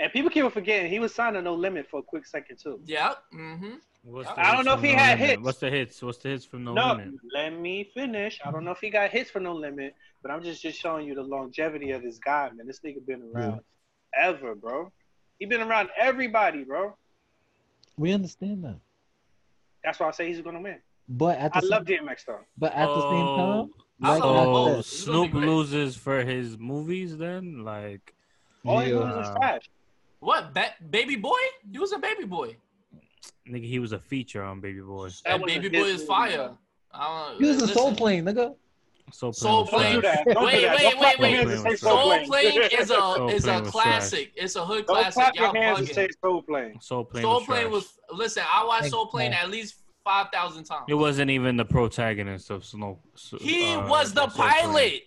And 0.00 0.12
people 0.12 0.30
keep 0.30 0.50
forgetting 0.52 0.90
he 0.90 0.98
was 0.98 1.14
signed 1.14 1.36
to 1.36 1.42
No 1.42 1.54
Limit 1.54 1.88
for 1.88 2.00
a 2.00 2.02
quick 2.02 2.26
second 2.26 2.56
too. 2.58 2.80
Yeah. 2.84 3.14
Mm-hmm. 3.32 3.74
What's 4.02 4.28
I 4.36 4.54
don't 4.56 4.64
know 4.64 4.74
if 4.74 4.82
he 4.82 4.92
No 4.92 4.98
had 4.98 5.18
Limit? 5.20 5.30
hits. 5.30 5.42
What's 5.44 5.58
the 5.60 5.70
hits? 5.70 6.02
What's 6.02 6.18
the 6.18 6.28
hits 6.30 6.44
from 6.44 6.64
No, 6.64 6.74
No, 6.74 6.88
Limit? 6.94 7.14
let 7.32 7.50
me 7.56 7.88
finish. 7.94 8.40
I 8.44 8.50
don't 8.50 8.64
know 8.64 8.72
if 8.72 8.78
he 8.80 8.90
got 8.90 9.10
hits 9.10 9.30
for 9.30 9.38
No 9.38 9.54
Limit, 9.54 9.94
but 10.22 10.32
I'm 10.32 10.42
just 10.42 10.60
just 10.60 10.76
showing 10.80 11.06
you 11.06 11.14
the 11.14 11.22
longevity 11.22 11.92
of 11.92 12.02
this 12.02 12.18
guy, 12.18 12.50
man. 12.52 12.66
This 12.66 12.80
nigga 12.80 13.06
been 13.06 13.22
around 13.32 13.60
ever, 14.14 14.56
bro. 14.56 14.90
He 15.38 15.46
been 15.46 15.60
around 15.60 15.90
everybody, 15.96 16.64
bro. 16.64 16.96
We 17.98 18.12
understand 18.12 18.64
that. 18.64 18.76
That's 19.82 20.00
why 20.00 20.08
I 20.08 20.10
say 20.10 20.28
he's 20.28 20.40
gonna 20.40 20.60
win. 20.60 20.78
But 21.08 21.38
at 21.38 21.52
the 21.52 21.58
I 21.58 21.60
same, 21.60 21.70
love 21.70 21.84
DMX 21.84 22.24
though. 22.26 22.40
but 22.58 22.72
at 22.74 22.92
the 22.94 23.02
same 23.02 23.28
Oh, 23.28 23.36
time, 23.36 23.70
I 24.02 24.10
like 24.18 24.22
love 24.22 24.36
I 24.48 24.52
So 24.52 24.64
said, 24.66 24.78
It's 24.78 25.04
gonna 25.04 25.22
be 25.22 25.28
Snoop 25.30 25.34
loses 25.46 25.96
for 25.96 26.24
his 26.24 26.58
movies 26.58 27.16
then? 27.16 27.64
Like 27.64 28.14
All 28.66 28.80
he 28.80 28.90
Yeah. 28.90 28.98
loses 28.98 29.28
is 29.28 29.34
trash. 29.36 29.62
What? 30.20 30.52
Ba- 30.52 30.74
baby 30.90 31.16
Boy? 31.16 31.38
He 31.70 31.78
was 31.78 31.92
a 31.92 31.98
Baby 31.98 32.24
Boy. 32.24 32.56
nigga, 33.48 33.64
he 33.64 33.78
was 33.78 33.92
a 33.92 33.98
feature 34.00 34.42
on 34.42 34.60
Baby 34.60 34.80
Boy. 34.80 35.08
That 35.24 35.34
And 35.34 35.44
Baby 35.44 35.68
Boy 35.68 35.84
is 35.84 35.94
movie, 35.98 36.06
fire. 36.06 36.50
I 36.92 37.28
don't, 37.30 37.38
he 37.38 37.44
was 37.46 37.62
a 37.62 37.68
soul 37.68 37.90
listen. 37.90 37.96
plane, 37.96 38.24
nigga. 38.24 38.54
Soul 39.12 39.32
Soul 39.32 39.66
Plane. 39.66 40.00
Don't 40.00 40.02
do 40.02 40.08
Plane. 40.08 40.24
that. 40.26 40.34
Don't 40.34 40.44
Wait, 40.46 40.54
do 40.56 40.60
that. 40.62 40.76
wait, 40.76 40.82
Don't 40.82 40.98
clap 40.98 41.18
wait, 41.20 41.46
wait. 41.46 41.66
and 41.66 41.78
Soul 41.78 42.02
Plane. 42.02 42.26
Plane 42.26 42.62
is 42.72 42.90
a 42.90 43.26
is 43.28 43.46
a 43.46 43.60
classic. 43.62 44.32
It's 44.36 44.56
a 44.56 44.64
hood 44.66 44.86
Don't 44.86 44.96
classic. 44.96 45.12
clap 45.14 45.34
your 45.36 45.44
Y'all 45.44 45.54
hands 45.54 45.78
and 45.80 45.88
say 45.88 46.06
bugging. 46.08 46.10
Soul 46.22 46.42
Plane. 46.42 46.80
Soul 46.80 47.04
Plane. 47.04 47.22
Soul 47.22 47.34
was 47.36 47.44
Plane 47.46 47.60
trash. 47.62 47.72
was 47.72 47.98
listen. 48.12 48.42
I 48.52 48.64
watched 48.64 48.80
Thanks, 48.82 48.92
Soul 48.94 49.06
Plane 49.06 49.30
man. 49.30 49.40
at 49.44 49.50
least 49.50 49.76
five 50.04 50.26
thousand 50.32 50.64
times. 50.64 50.84
It 50.88 50.94
wasn't 50.94 51.30
even 51.30 51.56
the 51.56 51.64
protagonist 51.64 52.50
of 52.50 52.64
Snow. 52.64 52.98
He 53.40 53.74
uh, 53.74 53.88
was 53.88 54.12
the 54.12 54.28
Soul 54.28 54.44
Plane. 54.44 54.48
pilot. 54.50 55.02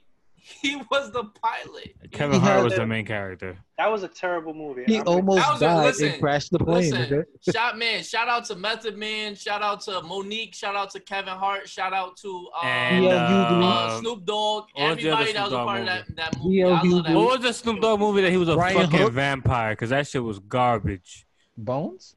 He 0.62 0.76
was 0.90 1.12
the 1.12 1.24
pilot. 1.26 1.94
Kevin 2.12 2.40
He 2.42 2.48
Hart 2.48 2.64
was 2.64 2.74
a- 2.74 2.78
the 2.78 2.86
main 2.86 3.06
character. 3.06 3.58
That 3.78 3.92
was 3.92 4.04
a 4.04 4.08
terrible 4.08 4.54
movie. 4.54 4.84
He 4.88 4.98
I'm- 4.98 5.08
almost 5.08 5.38
That 5.40 5.52
was 5.54 5.62
a- 5.62 5.66
died 5.66 5.86
listen, 5.86 6.08
and 6.10 6.22
crashed 6.22 6.52
the 6.52 6.60
plane. 6.60 6.92
Listen, 6.92 7.26
nigga. 7.46 7.54
shout 7.54 7.78
man, 7.78 8.04
shout 8.04 8.28
out 8.28 8.46
to 8.46 8.56
Method 8.56 8.98
Man, 8.98 9.36
shout 9.36 9.62
out 9.62 9.82
to 9.82 9.92
Mo'Nique, 10.02 10.54
shout 10.56 10.76
out 10.76 10.90
to 10.92 11.00
Kevin 11.00 11.36
Hart, 11.36 11.70
shout 11.70 11.94
out 11.94 12.18
to 12.18 12.30
um, 12.62 12.68
And 12.68 13.06
uh, 13.06 13.10
uh, 13.10 14.00
Snoop 14.00 14.26
Dogg, 14.26 14.66
what 14.74 14.96
was 14.96 15.04
the 15.04 15.10
other 15.12 15.24
everybody 15.24 15.34
that 15.34 15.44
was 15.44 15.48
a 15.48 15.50
Snoop 15.50 15.52
Dogg 15.52 15.68
part 15.68 15.80
of 15.82 15.86
movie? 15.88 16.04
that, 16.08 16.16
that 16.34 16.38
movie. 16.44 16.56
Yeah, 16.56 16.66
I 16.68 16.70
love 16.70 16.82
that. 16.82 16.94
What 16.94 17.08
movie. 17.14 17.26
was 17.26 17.42
the 17.42 17.54
Snoop 17.54 17.82
Dogg 17.82 18.00
movie 18.00 18.22
that 18.22 18.32
he 18.32 18.38
was 18.38 18.50
a 18.50 18.56
Brian 18.56 18.78
fucking 18.78 19.00
Hook? 19.00 19.14
vampire? 19.14 19.72
Because 19.74 19.90
that 19.92 20.08
shit 20.08 20.24
was 20.24 20.40
garbage. 20.40 21.26
Bones? 21.58 22.16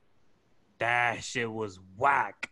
That 0.79 1.23
shit 1.23 1.51
was 1.53 1.79
whack. 1.97 2.51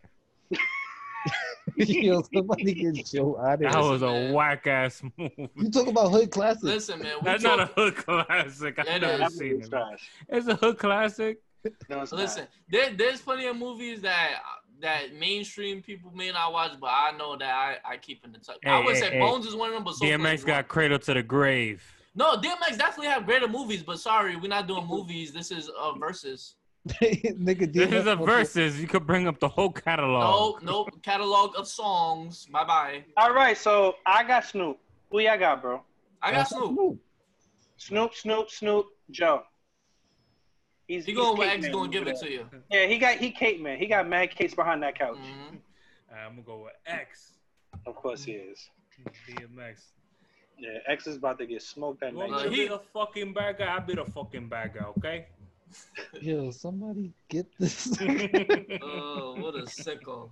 Yo, 1.77 2.21
somebody 2.33 2.73
get 2.73 3.05
Joe 3.05 3.37
out 3.39 3.63
of 3.63 3.71
That 3.71 3.79
was 3.79 4.01
a 4.01 4.31
whack 4.31 4.67
ass 4.67 5.01
movie. 5.17 5.49
You 5.55 5.69
talk 5.69 5.87
about 5.87 6.11
hood 6.11 6.31
classics. 6.31 6.63
Listen, 6.63 6.99
man, 6.99 7.15
we 7.21 7.25
That's 7.25 7.43
talk, 7.43 7.57
not 7.57 7.69
a 7.69 7.73
hood 7.73 7.95
classic. 7.95 8.79
I've 8.79 9.01
never 9.01 9.23
is. 9.25 9.37
Seen 9.37 9.61
it. 9.61 9.99
It's 10.29 10.47
a 10.47 10.55
hood 10.55 10.77
classic. 10.77 11.39
No, 11.89 12.05
listen. 12.11 12.47
There, 12.69 12.91
there's 12.93 13.21
plenty 13.21 13.45
of 13.47 13.55
movies 13.55 14.01
that 14.01 14.41
that 14.81 15.13
mainstream 15.13 15.81
people 15.81 16.11
may 16.11 16.31
not 16.31 16.51
watch, 16.53 16.71
but 16.79 16.87
I 16.87 17.11
know 17.17 17.37
that 17.37 17.53
I, 17.53 17.77
I 17.93 17.97
keep 17.97 18.25
in 18.25 18.31
the 18.31 18.39
touch. 18.39 18.57
I 18.65 18.79
would 18.83 18.95
hey, 18.95 19.01
say 19.01 19.09
hey. 19.11 19.19
Bones 19.19 19.45
is 19.45 19.55
one 19.55 19.69
of 19.69 19.75
them, 19.75 19.83
but 19.83 19.93
Soul 19.93 20.07
Plane 20.07 20.19
DMX 20.19 20.45
got 20.45 20.55
one. 20.55 20.63
Cradle 20.65 20.99
to 20.99 21.13
the 21.13 21.23
Grave. 21.23 21.83
no 22.15 22.35
DMX 22.37 22.77
definitely 22.77 23.07
have 23.07 23.25
greater 23.25 23.47
movies, 23.47 23.83
but 23.83 23.99
sorry, 23.99 24.35
we're 24.35 24.47
not 24.47 24.67
doing 24.67 24.87
movies. 24.87 25.31
This 25.31 25.51
is 25.51 25.69
uh 25.79 25.93
versus. 25.93 26.55
Nigga, 26.89 27.71
This 27.71 27.91
is 27.91 28.07
a 28.07 28.15
DMX 28.15 28.25
versus. 28.25 28.79
You 28.81 28.87
could 28.87 29.05
bring 29.05 29.27
up 29.27 29.39
the 29.39 29.47
whole 29.47 29.71
catalog. 29.71 30.63
no 30.63 30.71
no 30.85 30.85
catalog 31.03 31.53
of 31.57 31.67
songs. 31.67 32.47
Bye 32.51 32.63
bye. 32.63 33.03
All 33.17 33.33
right, 33.33 33.57
so 33.57 33.95
I 34.05 34.23
got 34.23 34.45
Snoop. 34.45 34.79
Who 35.11 35.19
y'all 35.19 35.37
got, 35.37 35.61
bro? 35.61 35.81
I 36.21 36.31
got 36.31 36.47
Snoop. 36.49 36.99
Snoop, 37.77 38.13
Snoop, 38.15 38.49
Snoop, 38.49 38.85
Joe. 39.11 39.43
He's 40.87 41.05
He 41.05 41.13
going 41.13 41.37
where 41.37 41.49
cake 41.49 41.65
X 41.65 41.73
gonna 41.73 41.89
give 41.89 42.07
it 42.07 42.17
to 42.19 42.29
you. 42.31 42.45
Yeah, 42.71 42.85
he 42.87 42.97
got 42.97 43.17
he 43.17 43.31
cake 43.31 43.61
man. 43.61 43.77
He 43.77 43.85
got 43.87 44.07
mad 44.09 44.31
cakes 44.35 44.53
behind 44.55 44.81
that 44.83 44.97
couch. 44.97 45.17
Mhm. 45.17 45.59
I'm 46.13 46.31
gonna 46.31 46.41
go 46.41 46.63
with 46.63 46.73
X. 46.85 47.33
Of 47.85 47.95
course 47.95 48.23
he 48.23 48.33
is. 48.33 48.69
DMX. 49.27 49.83
Yeah, 50.57 50.77
X 50.87 51.07
is 51.07 51.15
about 51.17 51.39
to 51.39 51.45
get 51.45 51.61
smoked 51.61 52.01
that 52.01 52.11
You 52.11 52.17
want 52.17 52.31
night. 52.31 52.49
me 52.49 52.55
he- 52.55 52.61
be 52.63 52.67
the 52.67 52.79
fucking 52.93 53.33
bad 53.33 53.57
guy? 53.57 53.65
I'll 53.65 53.81
be 53.81 53.95
the 53.95 54.05
fucking 54.05 54.47
bad 54.47 54.73
guy, 54.73 54.85
okay? 54.97 55.27
Yo, 56.21 56.51
somebody 56.51 57.11
get 57.29 57.45
this. 57.59 57.97
Oh, 58.81 59.35
what 59.39 59.55
a 59.55 59.67
sickle. 59.69 60.31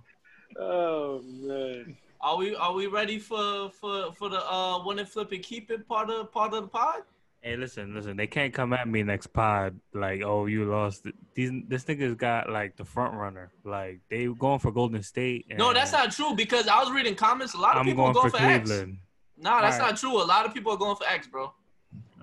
Oh 0.58 1.22
man. 1.24 1.96
Are 2.20 2.36
we 2.36 2.54
are 2.54 2.72
we 2.72 2.86
ready 2.86 3.18
for 3.18 3.70
for 3.70 4.12
for 4.12 4.28
the 4.28 4.40
uh 4.44 4.82
one 4.82 4.98
and 4.98 5.08
flip 5.08 5.32
and 5.32 5.42
keep 5.42 5.70
it 5.70 5.86
part 5.88 6.10
of 6.10 6.30
part 6.32 6.52
of 6.52 6.62
the 6.62 6.68
pod? 6.68 7.02
Hey, 7.42 7.56
listen, 7.56 7.94
listen. 7.94 8.18
They 8.18 8.26
can't 8.26 8.52
come 8.52 8.74
at 8.74 8.86
me 8.86 9.02
next 9.02 9.28
pod 9.28 9.80
like, 9.94 10.20
oh, 10.22 10.44
you 10.44 10.66
lost. 10.66 11.06
These 11.34 11.52
this 11.68 11.84
nigga's 11.84 12.14
got 12.14 12.50
like 12.50 12.76
the 12.76 12.84
front 12.84 13.14
runner. 13.14 13.50
Like 13.64 14.00
they 14.10 14.26
going 14.26 14.58
for 14.58 14.70
Golden 14.70 15.02
State. 15.02 15.46
And 15.48 15.58
No, 15.58 15.72
that's 15.72 15.92
not 15.92 16.12
true 16.12 16.34
because 16.34 16.68
I 16.68 16.78
was 16.80 16.90
reading 16.92 17.14
comments. 17.14 17.54
A 17.54 17.58
lot 17.58 17.76
of 17.76 17.80
I'm 17.80 17.86
people 17.86 18.04
going 18.04 18.14
going 18.14 18.30
for 18.30 18.36
for, 18.38 18.44
X. 18.44 18.68
Cleveland. 18.68 18.98
Nah, 19.38 19.62
that's 19.62 19.76
Alright. 19.76 19.92
not 19.92 19.98
true. 20.00 20.22
A 20.22 20.24
lot 20.24 20.44
of 20.44 20.52
people 20.52 20.72
are 20.72 20.76
going 20.78 20.96
for 20.96 21.06
X, 21.06 21.26
bro. 21.26 21.44
All 21.44 21.54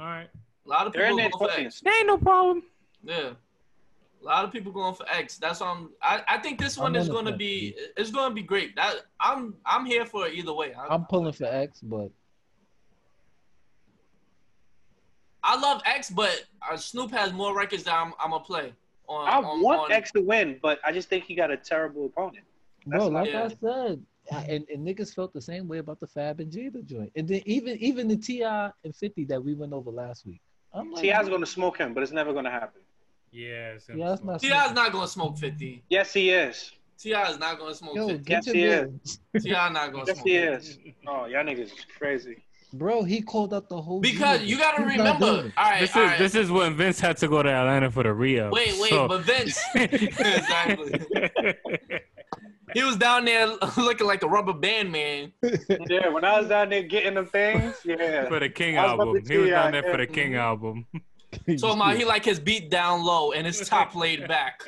right, 0.06 0.30
A 0.66 0.70
lot 0.70 0.86
of 0.86 0.94
They're 0.94 1.08
people 1.10 1.26
are 1.26 1.30
going 1.32 1.52
for. 1.52 1.60
X. 1.62 1.82
there 1.82 1.98
ain't 1.98 2.06
no 2.08 2.18
problem. 2.20 2.62
Yeah. 3.04 3.32
A 4.22 4.26
lot 4.26 4.46
of 4.46 4.52
people 4.52 4.72
going 4.72 4.96
for 4.96 5.08
X. 5.10 5.38
That's 5.38 5.60
why 5.60 5.68
I'm. 5.68 5.90
I, 6.02 6.22
I 6.28 6.38
think 6.40 6.60
this 6.60 6.78
I'm 6.78 6.84
one 6.84 6.96
is 6.96 7.08
going 7.08 7.26
to 7.26 7.32
fence, 7.32 7.40
be. 7.40 7.76
It's 7.96 8.12
going 8.12 8.30
to 8.30 8.36
be 8.36 8.42
great. 8.42 8.76
That 8.76 9.06
I'm. 9.20 9.56
I'm 9.66 9.86
here 9.86 10.06
for 10.06 10.28
it 10.28 10.34
either 10.34 10.54
way. 10.54 10.74
I, 10.74 10.94
I'm 10.94 11.06
pulling 11.06 11.34
for 11.34 11.46
X, 11.46 11.82
but 11.82 12.10
I 15.44 15.58
love 15.58 15.82
X, 15.86 16.10
but 16.10 16.44
uh, 16.70 16.76
Snoop 16.76 17.12
has 17.12 17.32
more 17.32 17.56
records 17.56 17.84
that 17.84 17.94
I'm. 17.94 18.14
I'm 18.20 18.32
gonna 18.32 18.44
play. 18.44 18.74
On, 19.08 19.28
I 19.28 19.38
on, 19.38 19.62
want 19.62 19.80
on, 19.80 19.92
X 19.92 20.12
to 20.12 20.22
win, 20.22 20.60
but 20.62 20.80
I 20.86 20.92
just 20.92 21.08
think 21.08 21.24
he 21.24 21.34
got 21.36 21.50
a 21.52 21.56
terrible 21.56 22.08
opponent. 22.08 22.44
bro, 22.86 23.00
That's 23.00 23.12
like 23.12 23.34
not- 23.34 23.52
I 23.54 23.56
said, 23.56 24.04
and, 24.50 24.68
and 24.74 24.86
niggas 24.86 25.16
felt 25.16 25.32
the 25.32 25.42
same 25.42 25.70
way 25.70 25.78
about 25.78 26.02
the 26.02 26.08
Fab 26.08 26.42
and 26.42 26.52
Jada 26.52 26.84
joint, 26.84 27.14
and 27.16 27.26
then 27.26 27.42
even 27.46 27.78
even 27.78 28.08
the 28.10 28.18
Ti 28.18 28.44
and 28.44 28.94
Fifty 28.94 29.24
that 29.26 29.42
we 29.42 29.54
went 29.54 29.72
over 29.72 29.92
last 29.92 30.26
week. 30.26 30.42
I'm 30.74 30.92
like, 30.92 31.04
Ti's 31.04 31.30
gonna 31.30 31.46
smoke 31.46 31.78
him, 31.78 31.94
but 31.94 32.04
it's 32.04 32.12
never 32.12 32.34
gonna 32.34 32.52
happen. 32.52 32.82
Yeah, 33.32 33.74
it's 33.74 33.88
Yeah, 33.94 34.10
that's 34.10 34.24
not. 34.24 34.40
Ti 34.42 34.48
is 34.48 34.72
not 34.74 34.92
gonna 34.92 35.08
smoke 35.08 35.38
50. 35.38 35.84
Yes, 35.90 36.14
he 36.14 36.30
is. 36.32 36.72
Ti 36.98 37.12
is 37.12 37.38
not 37.40 37.60
gonna 37.60 37.76
smoke 37.76 37.96
Yo, 37.96 38.08
50. 38.08 38.24
Yes, 38.32 38.46
he 38.48 38.68
man. 38.68 39.00
Ti 39.40 39.50
not 39.52 39.92
gonna 39.92 40.04
Yes, 40.08 40.16
smoke. 40.18 40.28
he 40.28 40.38
50. 40.40 40.54
is. 40.56 40.80
Oh, 41.08 41.26
y'all 41.26 41.44
niggas 41.44 41.60
is 41.66 41.74
crazy. 41.98 42.38
Bro, 42.74 43.04
he 43.04 43.22
called 43.22 43.54
out 43.54 43.70
the 43.70 43.82
whole. 43.82 44.02
Because 44.02 44.42
universe. 44.42 44.50
you 44.50 44.58
gotta 44.58 44.90
He's 44.90 44.98
remember. 44.98 45.26
All 45.58 45.70
right, 45.70 45.80
This 45.80 45.96
all 45.96 46.04
is 46.04 46.10
right. 46.10 46.20
this 46.20 46.36
is 46.36 46.52
when 46.52 46.76
Vince 46.76 47.00
had 47.00 47.16
to 47.18 47.28
go 47.28 47.42
to 47.42 47.50
Atlanta 47.50 47.90
for 47.92 48.04
the 48.04 48.14
re 48.14 48.42
Wait, 48.50 48.52
wait, 48.80 48.90
so- 48.90 49.08
but 49.08 49.22
Vince. 49.22 49.58
exactly. 49.76 51.00
He 52.74 52.84
was 52.84 52.98
down 52.98 53.24
there 53.26 53.48
looking 53.78 54.06
like 54.06 54.24
a 54.24 54.28
rubber 54.28 54.52
band 54.54 54.92
man. 54.92 55.32
Yeah, 55.90 56.10
when 56.10 56.26
I 56.26 56.40
was 56.40 56.50
down 56.50 56.70
there 56.70 56.84
getting 56.84 57.14
them 57.14 57.26
things, 57.28 57.76
yeah. 57.86 58.28
for 58.28 58.40
the 58.40 58.50
King 58.50 58.78
I 58.78 58.84
was 58.84 58.94
about 58.96 59.08
album. 59.08 59.24
He 59.30 59.38
was 59.38 59.50
down 59.50 59.72
there 59.72 59.84
for 59.84 59.98
the. 59.98 60.08
King 60.08 60.36
album. 60.36 60.86
Talking 61.60 61.82
about 61.82 61.98
he 61.98 62.06
like 62.06 62.24
his 62.26 62.40
beat 62.40 62.70
down 62.70 63.04
low 63.04 63.32
and 63.34 63.46
his 63.46 63.68
top 63.68 63.96
laid 63.96 64.28
back. 64.28 64.62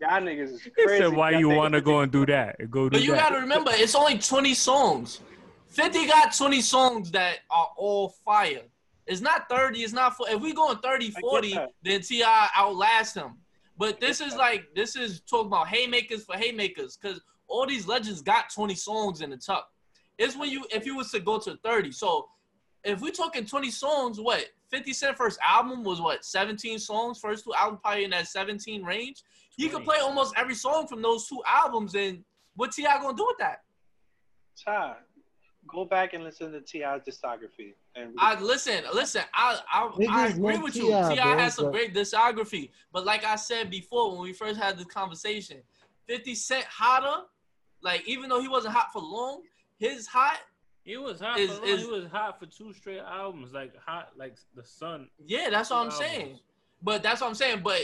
Y'all 0.00 0.20
niggas 0.20 0.52
is 0.54 0.62
He 0.62 0.70
crazy. 0.70 0.98
said, 0.98 1.12
"Why 1.16 1.30
Y'all 1.32 1.40
you 1.40 1.48
want 1.48 1.74
to 1.74 1.80
go 1.80 2.00
and 2.00 2.10
do 2.12 2.24
that? 2.26 2.70
Go 2.70 2.88
do 2.88 2.96
But 2.98 3.02
you 3.04 3.12
that." 3.12 3.30
gotta 3.30 3.40
remember, 3.40 3.70
it's 3.74 3.94
only 3.94 4.18
20 4.18 4.54
songs. 4.54 5.20
50 5.68 6.06
got 6.06 6.34
20 6.36 6.60
songs 6.60 7.10
that 7.12 7.38
are 7.50 7.68
all 7.76 8.10
fire. 8.24 8.62
It's 9.06 9.20
not 9.20 9.48
30, 9.48 9.80
it's 9.82 9.92
not 9.92 10.16
for 10.16 10.28
if 10.28 10.40
we 10.40 10.52
going 10.52 10.78
30, 10.78 11.10
40, 11.20 11.58
then 11.82 12.00
T.I. 12.02 12.48
outlast 12.56 13.16
him. 13.16 13.38
But 13.76 13.98
this 14.00 14.20
is 14.20 14.36
like 14.36 14.66
this 14.74 14.94
is 14.96 15.20
talking 15.22 15.48
about 15.48 15.66
haymakers 15.68 16.24
for 16.24 16.36
haymakers, 16.36 16.96
because 16.96 17.20
all 17.48 17.66
these 17.66 17.86
legends 17.88 18.22
got 18.22 18.52
20 18.54 18.74
songs 18.74 19.20
in 19.20 19.30
the 19.30 19.36
tuck. 19.36 19.68
It's 20.18 20.36
when 20.36 20.50
you 20.50 20.64
if 20.70 20.86
you 20.86 20.96
was 20.96 21.10
to 21.10 21.20
go 21.20 21.38
to 21.40 21.56
30. 21.64 21.90
So 21.90 22.28
if 22.84 23.00
we 23.00 23.10
talking 23.10 23.44
20 23.44 23.70
songs, 23.70 24.20
what 24.20 24.44
50 24.72 24.92
Cent 24.94 25.16
first 25.16 25.38
album 25.46 25.84
was 25.84 26.00
what 26.00 26.24
17 26.24 26.78
songs, 26.78 27.18
first 27.18 27.44
two 27.44 27.52
albums 27.54 27.80
probably 27.82 28.04
in 28.04 28.10
that 28.10 28.26
17 28.26 28.82
range. 28.82 29.22
He 29.56 29.68
could 29.68 29.84
play 29.84 29.98
almost 30.00 30.34
every 30.36 30.54
song 30.54 30.86
from 30.86 31.02
those 31.02 31.28
two 31.28 31.42
albums, 31.46 31.94
and 31.94 32.24
what 32.56 32.72
T.I. 32.72 32.98
gonna 33.00 33.16
do 33.16 33.26
with 33.26 33.36
that? 33.38 33.60
Ty, 34.64 34.94
go 35.68 35.84
back 35.84 36.14
and 36.14 36.24
listen 36.24 36.52
to 36.52 36.60
Ti's 36.60 37.02
discography. 37.06 37.74
And 37.94 38.14
I 38.18 38.40
listen, 38.40 38.82
listen. 38.94 39.22
I 39.34 39.60
I, 39.70 39.90
I 40.08 40.26
agree 40.28 40.56
with 40.56 40.74
you. 40.74 40.86
T.I., 40.86 41.14
Ti 41.14 41.20
bro, 41.20 41.38
has 41.38 41.54
some 41.54 41.70
great 41.70 41.94
discography, 41.94 42.70
but 42.92 43.04
like 43.04 43.24
I 43.24 43.36
said 43.36 43.70
before, 43.70 44.12
when 44.12 44.22
we 44.22 44.32
first 44.32 44.58
had 44.58 44.78
this 44.78 44.86
conversation, 44.86 45.58
Fifty 46.08 46.34
Cent 46.34 46.64
hotter. 46.64 47.24
Like 47.82 48.08
even 48.08 48.30
though 48.30 48.40
he 48.40 48.48
wasn't 48.48 48.74
hot 48.74 48.92
for 48.92 49.02
long, 49.02 49.42
his 49.78 50.06
hot. 50.06 50.38
He 50.84 50.96
was 50.96 51.20
hot. 51.20 51.38
Is- 51.38 51.58
for, 51.58 51.64
is- 51.64 51.80
he 51.82 51.86
was 51.90 52.06
hot 52.06 52.38
for 52.40 52.46
two 52.46 52.72
straight 52.72 53.00
albums, 53.00 53.52
like 53.52 53.76
hot, 53.78 54.10
like 54.16 54.36
the 54.54 54.64
sun. 54.64 55.08
Yeah, 55.26 55.48
that's 55.50 55.70
what 55.70 55.78
I'm 55.86 55.90
Two 55.90 55.96
saying. 55.96 56.38
But 56.82 57.02
that's 57.02 57.20
what 57.20 57.28
I'm 57.28 57.34
saying. 57.34 57.60
But 57.62 57.80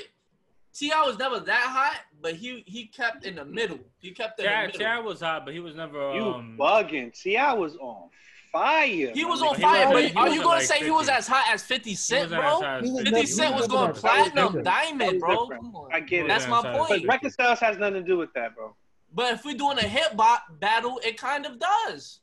Ti 0.75 0.91
was 1.07 1.19
never 1.19 1.39
that 1.41 1.63
hot, 1.69 2.01
but 2.21 2.35
he 2.35 2.65
he 2.67 2.87
kept 2.87 3.25
in 3.25 3.37
the 3.37 3.45
middle. 3.45 3.79
He 4.01 4.11
kept 4.11 4.39
in 4.41 4.45
the 4.45 4.51
Chad, 4.51 4.67
middle. 4.67 4.81
Chad 4.81 5.05
was 5.05 5.21
hot, 5.21 5.45
but 5.45 5.55
he 5.55 5.61
was 5.61 5.75
never. 5.77 6.15
you 6.15 6.23
Um, 6.23 6.57
bugging. 6.59 7.13
Ti 7.13 7.37
was 7.57 7.77
on 7.77 8.11
fire. 8.53 9.13
He 9.15 9.25
was 9.25 9.43
on 9.43 9.55
He 9.55 9.63
fire, 9.63 9.87
wasn't- 9.91 10.15
but 10.15 10.25
he 10.25 10.31
are 10.31 10.35
you 10.35 10.43
gonna 10.43 10.49
like 10.57 10.63
say 10.65 10.83
he 10.85 10.91
was 10.91 11.09
as 11.09 11.29
hot 11.29 11.45
as 11.53 11.63
50 11.63 11.91
he 11.91 11.97
bro? 11.97 12.19
as 12.25 12.33
hot 12.33 12.65
as 12.65 12.85
He 12.85 12.91
was 12.91 12.99
50 13.05 13.11
never- 13.13 13.27
Cent 13.27 13.55
was 13.55 13.67
going 13.69 13.93
that- 13.93 14.03
that 14.03 14.25
was 14.25 14.33
platinum, 14.33 14.63
diamond, 14.65 15.21
bro. 15.21 15.47
Come 15.49 15.77
on. 15.77 15.93
I 15.93 16.01
get 16.01 16.25
it. 16.25 16.29
That's 16.29 16.49
my 16.49 16.63
that's 16.63 16.65
how 16.77 16.85
it 16.85 16.89
But 16.89 16.89
point. 16.89 17.09
record 17.09 17.33
styles 17.33 17.61
has 17.61 17.79
nothing 17.79 17.95
to 17.95 18.03
do 18.03 18.17
with 18.19 18.33
that, 18.35 18.55
bro. 18.57 18.75
But 19.13 19.35
if 19.35 19.45
we're 19.45 19.57
doing 19.57 19.79
a 19.79 19.83
hip 19.87 20.13
hop 20.19 20.43
battle, 20.59 21.01
it 21.05 21.17
kind 21.17 21.47
of 21.47 21.59
does. 21.61 22.21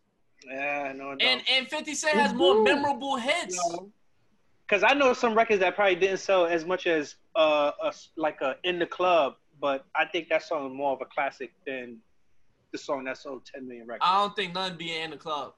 Yeah, 0.49 0.93
no, 0.95 1.13
no. 1.13 1.17
And 1.25 1.41
and 1.49 1.67
50 1.67 1.93
Cent 1.95 2.15
It 2.17 2.21
has 2.21 2.33
more 2.33 2.63
memorable 2.63 3.17
hits. 3.17 3.59
Because 4.67 4.83
I 4.83 4.93
know 4.93 5.13
some 5.13 5.35
records 5.35 5.59
that 5.59 5.75
probably 5.75 5.95
didn't 5.95 6.17
sell 6.17 6.45
as 6.45 6.65
much 6.65 6.87
as 6.87 7.15
uh, 7.35 7.71
a, 7.83 7.93
like 8.15 8.41
a 8.41 8.55
in 8.63 8.79
the 8.79 8.85
club, 8.85 9.35
but 9.61 9.85
I 9.95 10.05
think 10.05 10.29
that 10.29 10.43
song 10.43 10.67
is 10.67 10.73
more 10.73 10.93
of 10.93 11.01
a 11.01 11.05
classic 11.05 11.53
than 11.67 11.97
the 12.71 12.77
song 12.77 13.03
that 13.05 13.17
sold 13.17 13.45
10 13.45 13.67
million 13.67 13.87
records. 13.87 14.05
I 14.05 14.21
don't 14.21 14.35
think 14.35 14.53
none 14.53 14.75
be 14.75 14.97
in 14.97 15.11
the 15.11 15.17
club. 15.17 15.53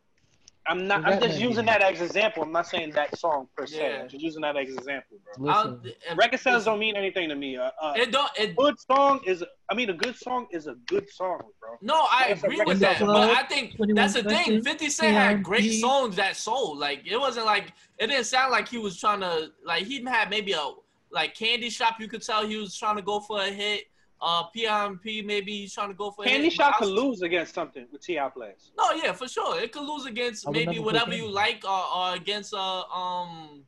I'm 0.68 0.88
not. 0.88 1.04
Well, 1.04 1.14
I'm 1.14 1.22
just 1.22 1.40
using 1.40 1.66
did. 1.66 1.68
that 1.68 1.82
as 1.82 2.02
example. 2.02 2.44
I'm 2.44 2.52
not 2.52 2.68
saying 2.68 2.92
that 2.92 3.18
song 3.18 3.48
per 3.56 3.66
se. 3.66 3.78
Yeah. 3.78 4.02
I'm 4.02 4.10
just 4.10 4.24
using 4.24 4.42
that 4.42 4.58
as 4.58 4.68
example, 4.70 5.18
bro. 5.38 5.46
Listen, 5.48 5.94
Record 6.16 6.40
sales 6.40 6.66
don't 6.66 6.80
mean 6.80 6.96
anything 6.96 7.30
to 7.30 7.36
me. 7.36 7.58
Uh, 7.58 7.72
uh, 7.82 7.94
It 7.96 8.12
don't. 8.12 8.30
It, 8.38 8.56
good 8.56 8.80
song 8.80 9.22
is. 9.26 9.44
I 9.70 9.76
mean, 9.76 9.90
a 9.90 9.94
good 9.94 10.16
song 10.16 10.48
is 10.52 10.68
a 10.68 10.76
good 10.88 11.10
song, 11.10 11.40
bro. 11.60 11.78
no, 11.82 12.06
I 12.10 12.28
That's 12.30 12.44
agree 12.44 12.62
with 12.66 12.80
that, 12.80 12.98
sales. 12.98 13.12
but 13.12 13.30
I 13.30 13.44
think 13.44 13.76
that's 13.96 14.14
the 14.14 14.24
thing. 14.24 14.38
seconds, 14.38 14.68
Fifty 14.68 14.90
Cent 14.90 15.14
had 15.16 15.44
great 15.44 15.80
songs 15.80 16.16
that 16.18 16.36
sold. 16.36 16.80
Like 16.80 17.02
it 17.06 17.18
wasn't 17.18 17.46
like 17.46 17.74
it 17.98 18.08
didn't 18.08 18.26
sound 18.26 18.52
like 18.52 18.68
he 18.68 18.78
was 18.78 19.00
trying 19.00 19.22
to 19.22 19.50
like 19.66 19.86
he 19.86 20.04
had 20.04 20.30
maybe 20.30 20.52
a 20.54 20.70
like 21.12 21.34
Candy 21.34 21.70
Shop. 21.70 21.96
You 22.00 22.08
could 22.08 22.22
tell 22.24 22.46
he 22.46 22.58
was 22.58 22.78
trying 22.78 22.98
to 22.98 23.02
go 23.02 23.20
for 23.20 23.42
a 23.42 23.50
hit. 23.50 23.86
Uh, 24.20 24.44
PMP 24.56 25.24
maybe 25.24 25.52
he's 25.60 25.74
trying 25.74 25.90
to 25.90 25.94
go 25.94 26.10
for 26.10 26.24
Candy 26.26 26.46
hit. 26.46 26.54
Shop 26.54 26.78
could 26.80 26.88
lose 26.88 27.22
against 27.22 27.54
something 27.54 27.86
with 27.92 28.02
Ti 28.02 28.20
plays. 28.34 28.72
No, 28.78 28.92
yeah, 28.94 29.12
for 29.12 29.28
sure. 29.28 29.60
It 29.60 29.72
could 29.72 29.84
lose 29.88 30.06
against 30.06 30.50
maybe 30.50 30.80
whatever 30.80 31.14
you 31.14 31.30
like, 31.30 31.64
or, 31.64 31.84
or 31.96 32.16
against 32.16 32.54
uh 32.54 32.82
um 32.86 33.62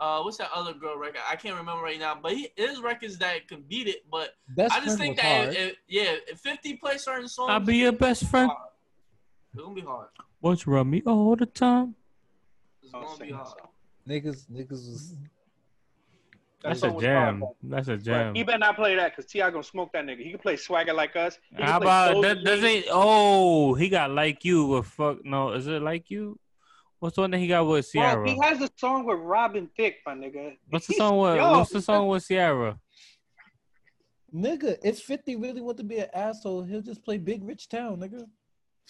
uh 0.00 0.20
what's 0.22 0.36
that 0.38 0.50
other 0.52 0.72
girl 0.74 0.96
record? 0.98 1.20
I 1.30 1.36
can't 1.36 1.56
remember 1.56 1.82
right 1.82 1.98
now, 1.98 2.18
but 2.20 2.32
he 2.32 2.48
his 2.56 2.80
records 2.80 3.18
that 3.18 3.46
can 3.46 3.62
beat 3.68 3.86
it. 3.86 4.04
But 4.10 4.30
best 4.48 4.74
I 4.74 4.80
just 4.80 4.98
think 4.98 5.16
that 5.16 5.50
if, 5.50 5.56
if- 5.56 5.76
yeah, 5.88 6.14
if 6.26 6.40
Fifty 6.40 6.74
play 6.74 6.98
certain 6.98 7.28
songs, 7.28 7.50
I'll 7.50 7.60
be 7.60 7.76
your 7.76 7.92
best 7.92 8.24
friend. 8.26 8.50
hard. 8.50 8.70
It's 9.54 9.62
gonna 9.62 9.74
be 9.74 9.80
hard. 9.82 10.08
What's 10.40 10.66
rub 10.66 10.86
me 10.88 11.02
all 11.06 11.36
the 11.36 11.46
time? 11.46 11.94
It's 12.82 12.90
gonna 12.92 13.08
sing 13.16 13.28
be 13.28 13.32
hard. 13.32 13.60
niggas, 14.08 14.46
niggas 14.50 14.70
was. 14.70 15.14
That 16.62 16.70
That's 16.80 16.82
a 16.82 17.00
jam. 17.00 17.44
That's 17.62 17.88
a 17.88 17.92
But 17.92 18.02
jam. 18.04 18.34
he 18.34 18.42
better 18.42 18.58
not 18.58 18.74
play 18.76 18.96
that 18.96 19.14
because 19.14 19.30
Ti 19.30 19.38
gonna 19.38 19.62
smoke 19.62 19.92
that 19.92 20.04
nigga. 20.04 20.24
He 20.24 20.30
can 20.30 20.40
play 20.40 20.56
swagger 20.56 20.92
like 20.92 21.14
us. 21.14 21.38
How 21.56 21.76
about 21.76 22.20
that? 22.22 22.42
Does 22.42 22.60
Boy. 22.62 22.66
it? 22.66 22.84
Oh, 22.90 23.74
he 23.74 23.88
got 23.88 24.10
like 24.10 24.44
you 24.44 24.66
with 24.66 24.86
fuck. 24.86 25.24
No, 25.24 25.52
is 25.52 25.68
it 25.68 25.82
like 25.82 26.10
you? 26.10 26.38
What's 26.98 27.14
the 27.14 27.20
one 27.20 27.30
that 27.30 27.38
he 27.38 27.46
got 27.46 27.64
with 27.64 27.88
Bro, 27.94 28.02
Ciara? 28.02 28.28
he 28.28 28.36
has 28.42 28.60
a 28.60 28.68
song 28.76 29.06
with 29.06 29.20
Robin 29.20 29.70
Thicke, 29.76 29.98
my 30.04 30.14
nigga. 30.14 30.56
What's 30.68 30.88
the 30.88 30.94
song 30.94 31.18
with? 31.18 31.36
Yo, 31.40 31.58
What's 31.58 31.70
the 31.70 31.80
song 31.80 32.08
with 32.08 32.26
Ciara? 32.26 32.76
Nigga, 34.34 34.76
if 34.82 34.98
50 35.00 35.36
really 35.36 35.60
want 35.62 35.78
to 35.78 35.84
be 35.84 35.98
an 35.98 36.08
asshole, 36.12 36.62
he'll 36.64 36.82
just 36.82 37.04
play 37.04 37.18
Big 37.18 37.42
Rich 37.44 37.68
Town, 37.68 37.98
nigga. 37.98 38.24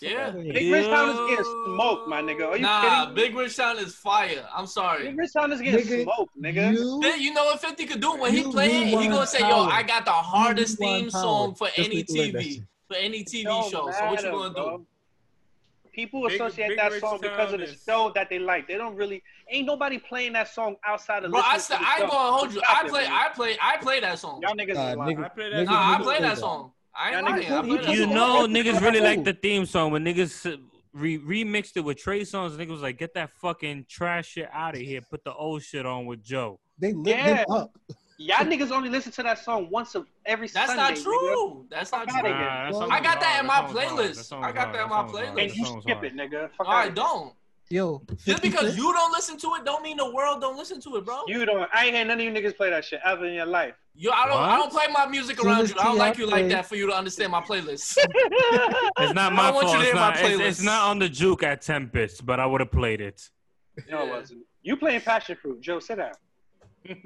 Fuck 0.01 0.11
Yeah. 0.11 0.31
Big 0.31 0.73
Rich 0.73 0.87
Town 0.87 1.11
is 1.11 1.31
getting 1.31 1.45
smoked, 1.67 2.09
my 2.09 2.23
nigga. 2.23 2.47
Are 2.49 2.57
you 2.57 2.63
nah, 2.63 3.01
kidding? 3.01 3.15
me? 3.15 3.23
Big 3.23 3.37
Rich 3.37 3.57
Town 3.57 3.79
is 3.79 3.95
fire. 3.95 4.47
I'm 4.55 4.67
sorry. 4.67 5.05
Big 5.09 5.19
Rich 5.19 5.33
Town 5.33 5.53
is 5.53 5.61
getting 5.61 5.85
Nigga, 5.87 6.03
smoked, 6.05 6.41
nigga. 6.41 6.73
You, 6.75 7.01
Then 7.03 7.21
you 7.21 7.35
know 7.35 7.45
what 7.47 7.61
50 7.61 7.85
could 7.87 8.01
do 8.01 8.17
when 8.17 8.33
he 8.33 8.41
You 8.43 8.51
play 8.51 8.67
it? 8.67 8.87
He 9.01 9.09
gonna 9.09 9.27
say, 9.27 9.41
"Yo. 9.41 9.63
I 9.65 9.83
got 9.83 10.05
the 10.05 10.13
hardest 10.13 10.79
theme 10.79 11.11
power. 11.11 11.21
song 11.23 11.55
for 11.55 11.67
Just 11.69 11.79
any 11.81 11.89
need 11.97 12.09
to 12.09 12.15
learn 12.19 12.33
that 12.33 12.43
TV, 12.43 12.63
for 12.87 12.97
any 12.97 13.25
TV 13.25 13.45
Don't 13.45 13.71
show." 13.71 13.91
So 13.91 14.05
what 14.07 14.23
you 14.23 14.31
gonna 14.31 14.51
bro. 14.51 14.79
do? 14.79 14.87
People 15.93 16.27
associate 16.29 16.69
Big 16.69 16.79
that 16.79 16.93
song 17.01 17.19
because 17.21 17.53
of 17.53 17.59
the 17.59 17.65
is- 17.67 17.83
show 17.85 18.13
that 18.15 18.31
they 18.31 18.39
like. 18.39 18.69
They 18.69 18.77
don't 18.77 18.95
really. 18.95 19.21
Ain't 19.51 19.67
nobody 19.67 19.99
playing 19.99 20.35
that 20.35 20.47
song 20.47 20.77
outside 20.87 21.25
of. 21.25 21.33
Bro, 21.33 21.41
I 21.43 21.55
listening 21.55 21.61
said 21.61 21.79
to 21.79 21.83
the 21.85 21.89
I 21.91 22.03
ain't 22.03 22.11
gonna 22.13 22.33
hold 22.37 22.53
you. 22.55 22.61
Stop 22.61 22.85
I 22.85 22.89
play, 22.89 23.03
man. 23.03 23.13
I 23.13 23.29
play, 23.35 23.57
I 23.61 23.77
play 23.79 24.01
that 24.01 24.19
song. 24.21 24.41
Y'all 24.43 24.55
niggas 24.55 24.75
Nah, 24.75 24.95
nigga- 24.95 25.25
I 25.25 25.29
play 25.29 25.45
nigga, 25.47 25.51
that. 25.57 25.65
Nah, 25.67 25.93
I 25.93 25.97
play 25.97 26.05
play 26.05 26.19
that 26.21 26.29
that. 26.37 26.39
song. 26.39 26.73
I 26.95 27.09
ain't 27.11 27.13
Y'all 27.15 27.31
lying. 27.31 27.43
niggas- 27.45 27.51
I 27.81 27.85
play 27.85 27.95
You 27.95 28.07
know, 28.07 28.47
niggas 28.47 28.81
really 28.81 29.01
like 29.01 29.25
the 29.25 29.33
theme 29.33 29.67
song 29.67 29.93
when 29.93 30.05
niggas 30.05 30.53
uh, 30.53 30.57
re- 30.93 31.19
remixed 31.19 31.77
it 31.77 31.81
with 31.83 31.99
Trey 31.99 32.23
Songz. 32.23 32.57
Niggas 32.57 32.71
was 32.71 32.83
like, 32.83 32.99
get 32.99 33.15
that 33.15 33.31
fucking 33.41 33.87
trash 33.89 34.29
shit 34.29 34.49
out 34.53 34.75
of 34.75 34.81
here. 34.81 35.01
Put 35.09 35.23
the 35.25 35.33
old 35.35 35.63
shit 35.63 35.87
on 35.87 36.07
with 36.07 36.23
Joe. 36.25 36.59
They 36.79 36.93
lit 36.93 37.17
Yeah. 37.17 37.37
him 37.39 37.51
up. 37.51 37.71
Y'all 38.21 38.45
niggas 38.45 38.73
only 38.73 38.89
listen 38.89 39.13
to 39.13 39.23
that 39.23 39.39
song 39.39 39.69
once 39.71 39.95
of 39.95 40.05
every 40.27 40.49
That's 40.49 40.67
Sunday. 40.75 40.83
not 40.83 40.95
nigga. 40.95 41.03
true. 41.05 41.67
That's 41.71 41.93
not 41.93 42.11
Fuck 42.11 42.21
true. 42.21 42.29
here. 42.29 42.39
that 42.39 42.89
I 42.91 43.01
got 43.01 43.21
that 43.21 43.41
in 43.41 43.47
my 43.47 43.55
song 43.59 43.75
was 43.75 43.85
hard. 43.85 43.99
playlist. 44.11 44.43
I 44.43 44.53
got 44.53 44.73
that 44.73 44.83
in 44.83 44.89
my 44.91 44.97
song 44.97 45.13
was 45.13 45.21
hard. 45.21 45.37
playlist. 45.37 45.43
And 45.43 45.57
you 45.57 45.65
skip 45.83 45.95
hard. 45.99 46.05
it, 46.05 46.17
nigga. 46.17 46.51
Fuck 46.57 46.67
All 46.67 46.73
right, 46.75 46.87
outta 46.87 46.95
don't. 46.97 47.33
Yo, 47.71 48.01
Just 48.25 48.43
because 48.43 48.79
you 48.79 48.93
don't 48.95 49.13
listen 49.13 49.37
to 49.37 49.55
it, 49.57 49.65
don't 49.67 49.83
mean 49.83 49.99
the 49.99 50.11
world 50.11 50.41
don't 50.41 50.57
listen 50.57 50.81
to 50.81 50.97
it, 50.97 51.05
bro. 51.05 51.21
You 51.27 51.45
don't. 51.45 51.69
I 51.73 51.85
ain't 51.87 51.95
heard 51.97 52.07
none 52.07 52.19
of 52.19 52.25
you 52.25 52.31
niggas 52.33 52.57
play 52.57 52.71
that 52.71 52.83
shit 52.83 53.01
ever 53.05 53.27
in 53.27 53.35
your 53.35 53.45
life. 53.45 53.75
Yo, 53.95 54.11
I 54.11 54.27
don't, 54.27 54.39
I 54.41 54.57
don't 54.57 54.71
play 54.73 54.87
my 54.91 55.07
music 55.07 55.45
around 55.45 55.69
you. 55.69 55.75
I 55.79 55.85
don't 55.85 55.99
like 55.99 56.17
you 56.17 56.27
like 56.27 56.49
that 56.49 56.65
for 56.65 56.77
you 56.77 56.87
to 56.87 56.95
understand 56.95 57.31
my 57.33 57.41
playlist. 57.43 57.99
It's 59.01 59.13
not 59.13 59.33
my 59.35 59.49
I 59.49 59.51
want 59.51 59.69
you 59.69 59.75
fault. 59.75 59.75
to 59.75 59.79
It's 59.81 59.87
hear 59.87 59.95
my 59.95 60.09
not, 60.15 60.21
it's, 60.25 60.41
it's 60.41 60.63
not 60.63 60.89
on 60.89 60.99
the 60.99 61.09
juke 61.11 61.43
at 61.43 61.61
Tempest, 61.61 62.25
but 62.25 62.41
I 62.41 62.47
would 62.47 62.61
have 62.63 62.73
played 62.73 63.01
it. 63.03 63.29
No, 63.89 64.03
it 64.03 64.07
Yeah. 64.07 64.11
wasn't. 64.19 64.41
You 64.63 64.77
playing 64.77 65.03
Passion 65.03 65.37
Fruit, 65.41 65.61
Joe? 65.61 65.79
Sit 65.79 65.99
down. 65.99 66.13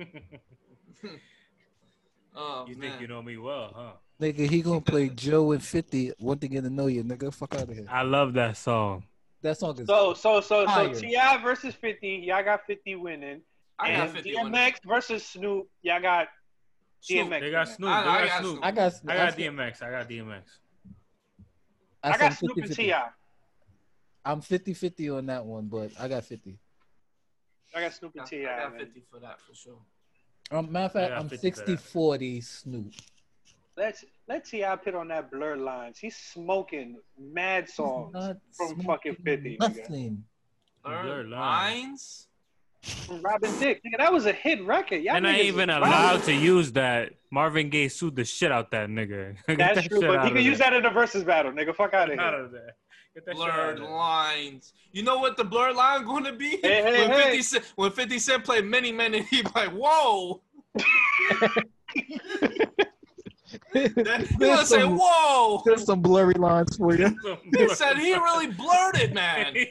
Oh, 2.35 2.65
You 2.67 2.77
man. 2.77 2.91
think 2.93 3.01
you 3.03 3.09
know 3.09 3.21
me 3.21 3.37
well, 3.37 3.73
huh? 3.75 3.93
Nigga, 4.21 4.49
he 4.49 4.63
gonna 4.63 4.81
play 4.81 5.11
Joe 5.11 5.53
and 5.53 5.63
50. 5.63 6.13
Want 6.19 6.41
to 6.41 6.49
get 6.49 6.65
to 6.65 6.71
know 6.71 6.87
you, 6.87 7.05
nigga. 7.05 7.33
Fuck 7.35 7.55
out 7.57 7.63
of 7.69 7.75
here. 7.75 7.85
I 7.91 8.03
love 8.03 8.33
that 8.35 8.57
song. 8.57 9.03
That 9.43 9.59
song 9.59 9.79
is 9.79 9.87
So, 9.87 10.15
so, 10.15 10.41
so, 10.41 10.65
so, 10.65 10.67
Fire. 10.67 10.95
Ti 10.95 11.17
versus 11.43 11.75
Fifty. 11.75 12.23
Y'all 12.27 12.43
got 12.45 12.65
Fifty 12.67 12.95
winning. 12.95 13.41
I 13.79 13.91
got 13.91 14.01
and 14.09 14.13
50 14.13 14.35
winning. 14.37 14.53
DMX 14.53 14.75
versus 14.87 15.25
Snoop. 15.27 15.69
Y'all 15.83 16.01
got 16.01 16.29
Snoop. 17.01 17.29
DMX. 17.29 17.41
They 17.41 17.51
got. 17.51 17.69
Snoop. 17.69 17.91
I- 17.91 18.03
They 18.05 18.09
I 18.09 18.19
got 18.19 18.29
got 18.29 18.39
Snoop. 18.41 18.53
Snoop. 18.53 18.65
I 18.65 18.71
got 18.71 18.79
I 19.09 19.17
got 19.17 19.35
said- 19.35 19.39
DMX. 19.41 19.83
I 19.83 19.91
got 19.91 20.09
DMX. 20.09 20.43
I 22.05 22.11
said 22.13 22.21
got 22.21 22.33
Snoop 22.35 22.57
and 22.57 22.67
50-50. 22.71 22.77
Ti. 22.77 22.93
I 22.93 23.09
I'm 24.25 24.41
50 24.41 24.75
50 24.75 25.11
on 25.11 25.27
that 25.27 25.45
one, 25.45 25.67
but 25.67 25.91
I 25.99 26.07
got 26.07 26.25
50. 26.25 26.57
I 27.75 27.81
got 27.81 27.93
Snoop 27.93 28.13
I 28.17 28.21
and 28.21 28.29
Ti. 28.29 28.47
I 28.47 28.61
got 28.61 28.71
man. 28.77 28.81
50 28.87 29.03
for 29.11 29.19
that 29.19 29.41
for 29.41 29.55
sure. 29.55 29.79
Um, 30.53 30.71
matter 30.71 30.85
of 30.87 30.93
fact, 30.93 31.13
I'm 31.13 31.29
50 31.29 31.37
for 31.37 31.41
60 31.41 31.73
that. 31.75 31.81
40 31.81 32.41
Snoop. 32.41 32.93
Let's 33.77 34.05
let 34.29 34.45
Ti 34.45 34.65
put 34.85 34.95
on 34.95 35.09
that 35.09 35.31
blur 35.31 35.57
lines. 35.57 35.99
He's 35.99 36.17
smoking 36.17 36.99
mad 37.19 37.69
songs 37.69 38.13
Not 38.13 38.37
from 38.57 38.81
fucking 38.83 39.17
50. 39.25 39.57
Nigga. 39.57 39.61
Nothing. 39.61 40.25
Blur 40.85 41.03
Blur 41.03 41.25
lines. 41.25 41.31
lines. 41.31 42.27
From 43.07 43.23
Robin 43.23 43.59
Dick. 43.61 43.81
Nigga, 43.87 43.99
that 43.99 44.13
was 44.13 44.27
a 44.27 44.33
hit 44.33 44.63
record. 44.67 45.03
Y'all 45.03 45.15
And 45.17 45.27
I 45.27 45.35
ain't 45.37 45.45
even 45.47 45.71
is 45.71 45.77
allowed 45.77 45.91
wild. 46.15 46.23
to 46.25 46.35
use 46.35 46.73
that. 46.73 47.13
Marvin 47.31 47.71
Gaye 47.71 47.89
sued 47.89 48.17
the 48.17 48.25
shit 48.25 48.51
out 48.53 48.71
that 48.73 48.89
nigga. 48.89 49.37
That's 49.49 49.81
that 49.83 49.89
true, 49.89 50.01
but 50.01 50.23
he 50.23 50.29
of 50.29 50.35
can 50.35 50.45
use 50.45 50.59
there. 50.59 50.71
that 50.71 50.77
in 50.77 50.83
the 50.83 50.91
versus 50.91 51.23
battle, 51.25 51.53
nigga. 51.53 51.75
Fuck 51.75 51.95
out 51.95 52.11
of 52.11 52.19
Out 52.19 52.35
here. 52.35 52.45
of 52.45 52.51
there. 52.51 52.75
Get 53.15 53.25
that 53.27 53.37
shit 53.37 53.45
out 53.49 53.55
Blurred 53.55 53.75
of 53.79 53.85
there. 53.85 53.91
lines. 53.91 54.73
You 54.91 55.03
know 55.05 55.19
what 55.19 55.37
the 55.37 55.45
blur 55.45 55.73
line 55.73 56.05
going 56.05 56.25
to 56.25 56.33
be? 56.33 56.59
Hey, 56.63 56.83
hey, 56.83 57.07
when, 57.09 57.11
hey. 57.11 57.23
50 57.39 57.43
Cent, 57.43 57.73
when 57.77 57.91
50 57.93 58.19
Cent 58.19 58.45
played 58.45 58.65
Many 58.65 58.91
Men, 58.93 59.15
and 59.15 59.25
he 59.27 59.43
like, 59.55 59.71
whoa. 59.71 60.43
He 63.73 63.89
gonna 63.89 64.67
say, 64.67 64.83
whoa. 64.85 65.63
There's 65.65 65.85
some 65.85 66.01
blurry 66.01 66.35
lines 66.35 66.77
for 66.77 66.95
you. 66.95 67.17
He 67.57 67.69
said 67.71 67.99
he 67.99 68.13
really 68.15 68.49
blurted, 68.49 69.15
man. 69.15 69.55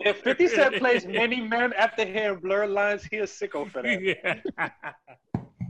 If 0.00 0.18
50 0.22 0.48
Cent 0.48 0.76
plays 0.76 1.04
many 1.06 1.40
men 1.40 1.72
after 1.72 2.04
hearing 2.04 2.38
blur 2.40 2.66
lines, 2.66 3.04
he 3.04 3.16
a 3.18 3.24
sicko 3.24 3.68
for 3.70 3.82
that. 3.82 4.00
yeah. 4.02 4.70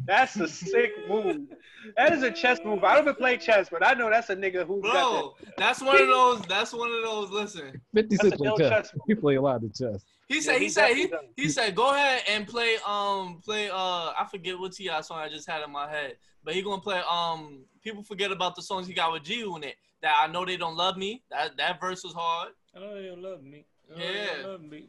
That's 0.06 0.36
a 0.36 0.46
sick 0.46 0.92
move. 1.08 1.48
That 1.96 2.12
is 2.12 2.22
a 2.22 2.30
chess 2.30 2.58
move. 2.64 2.84
I 2.84 2.94
don't 2.94 3.04
even 3.04 3.14
play 3.16 3.36
chess, 3.36 3.68
but 3.70 3.84
I 3.84 3.94
know 3.94 4.08
that's 4.10 4.30
a 4.30 4.36
nigga 4.36 4.66
who 4.66 4.80
got 4.82 4.92
Bro, 5.10 5.34
that's 5.58 5.80
one 5.82 6.00
of 6.00 6.08
those. 6.08 6.42
That's 6.42 6.72
one 6.72 6.90
of 6.92 7.02
those. 7.02 7.30
Listen, 7.30 7.80
50 7.94 8.16
That's 8.16 8.22
Cent 8.28 8.34
a 8.34 8.38
play 8.38 8.52
chess. 8.58 8.70
chess. 8.90 8.94
He 9.06 9.14
play 9.14 9.34
a 9.36 9.42
lot 9.42 9.64
of 9.64 9.74
chess. 9.74 10.04
he 10.28 10.36
Yeah, 10.36 10.40
said. 10.40 10.56
he 10.58 10.64
He 10.64 10.68
said. 10.68 10.88
He, 10.88 11.02
definitely 11.04 11.28
he 11.36 11.48
said. 11.48 11.74
Go 11.74 11.92
ahead 11.94 12.22
and 12.28 12.46
play. 12.46 12.76
Um, 12.86 13.40
play. 13.44 13.68
Uh, 13.68 13.74
I 14.18 14.26
forget 14.30 14.58
what 14.58 14.72
Ti 14.72 14.90
song 15.02 15.18
I 15.18 15.28
just 15.28 15.48
had 15.48 15.62
in 15.64 15.72
my 15.72 15.90
head, 15.90 16.16
but 16.46 16.54
he 16.54 16.62
gonna 16.62 16.80
play. 16.80 17.02
Um, 17.10 17.64
people 17.82 18.02
forget 18.02 18.30
about 18.32 18.54
the 18.56 18.62
songs 18.62 18.86
he 18.86 18.94
got 18.94 19.12
with 19.12 19.24
G-Unit. 19.24 19.74
That 20.00 20.14
I 20.22 20.26
know 20.28 20.44
they 20.46 20.56
don't 20.56 20.76
love 20.76 20.96
me. 20.96 21.22
That 21.30 21.56
that 21.58 21.80
verse 21.80 22.02
was 22.04 22.14
hard. 22.14 22.52
I 22.74 22.78
know 22.80 22.94
you 22.96 23.16
love 23.16 23.42
me. 23.42 23.66
I 23.94 23.98
know 23.98 24.04
Yeah. 24.04 24.36
you 24.40 24.46
love 24.46 24.62
me. 24.62 24.88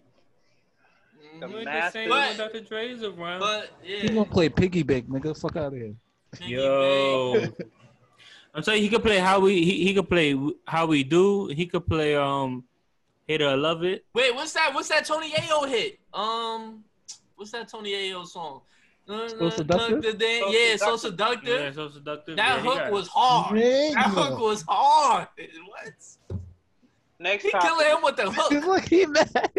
The 1.40 1.48
You 1.48 1.56
ain't 1.58 1.60
the 1.60 1.66
master- 1.66 2.00
same 2.00 2.10
But- 2.10 2.38
Dr. 2.38 2.62
Dre's 2.62 3.04
around. 3.04 3.40
But 3.40 3.72
He 3.82 4.08
gonna 4.10 4.26
play 4.26 4.50
piggy 4.50 4.84
bank, 4.84 5.10
nigga. 5.10 5.38
Fuck 5.40 5.56
out 5.56 5.74
of 5.74 5.80
here. 5.80 5.96
Piggy 6.32 6.52
Yo. 6.54 7.46
I'm 8.54 8.64
saying 8.64 8.82
he 8.82 8.90
could 8.90 9.04
play 9.04 9.18
how 9.18 9.40
we 9.40 9.64
he, 9.64 9.86
he 9.86 9.94
could 9.94 10.10
play 10.10 10.38
how 10.68 10.86
we 10.86 11.04
do. 11.04 11.48
He 11.48 11.66
could 11.66 11.86
play 11.88 12.16
um 12.16 12.64
hate 13.28 13.42
or 13.42 13.56
love 13.58 13.84
it. 13.84 14.06
Wait, 14.14 14.34
what's 14.36 14.54
that? 14.54 14.74
What's 14.74 14.90
that 14.90 15.06
Tony 15.06 15.32
Yayo 15.32 15.68
hit? 15.68 16.00
Um, 16.14 16.84
what's 17.36 17.52
that 17.52 17.68
Tony 17.70 17.92
Yayo 17.94 18.26
song? 18.26 18.62
So 19.08 19.50
Seductive? 19.50 20.04
So 20.04 20.50
Yeah, 20.52 20.76
so 20.76 20.98
Seductive. 20.98 21.00
seductive. 21.00 21.60
Yeah, 21.62 21.72
so 21.72 21.90
seductive. 21.90 22.36
That 22.36 22.64
yeah, 22.64 22.70
hook 22.72 22.92
was 22.92 23.08
hard. 23.08 23.58
That 23.58 23.94
Nigga. 23.96 24.02
hook 24.04 24.40
was 24.40 24.66
hard. 24.68 25.28
What? 25.38 25.94
Next 27.20 27.46
He 27.46 27.50
topic. 27.50 27.70
killing 27.70 27.88
him 27.88 28.04
with 28.04 28.16
the 28.16 28.30
hook. 28.36 28.52
Look, 28.66 28.84
he 28.90 29.06
mad. 29.08 29.52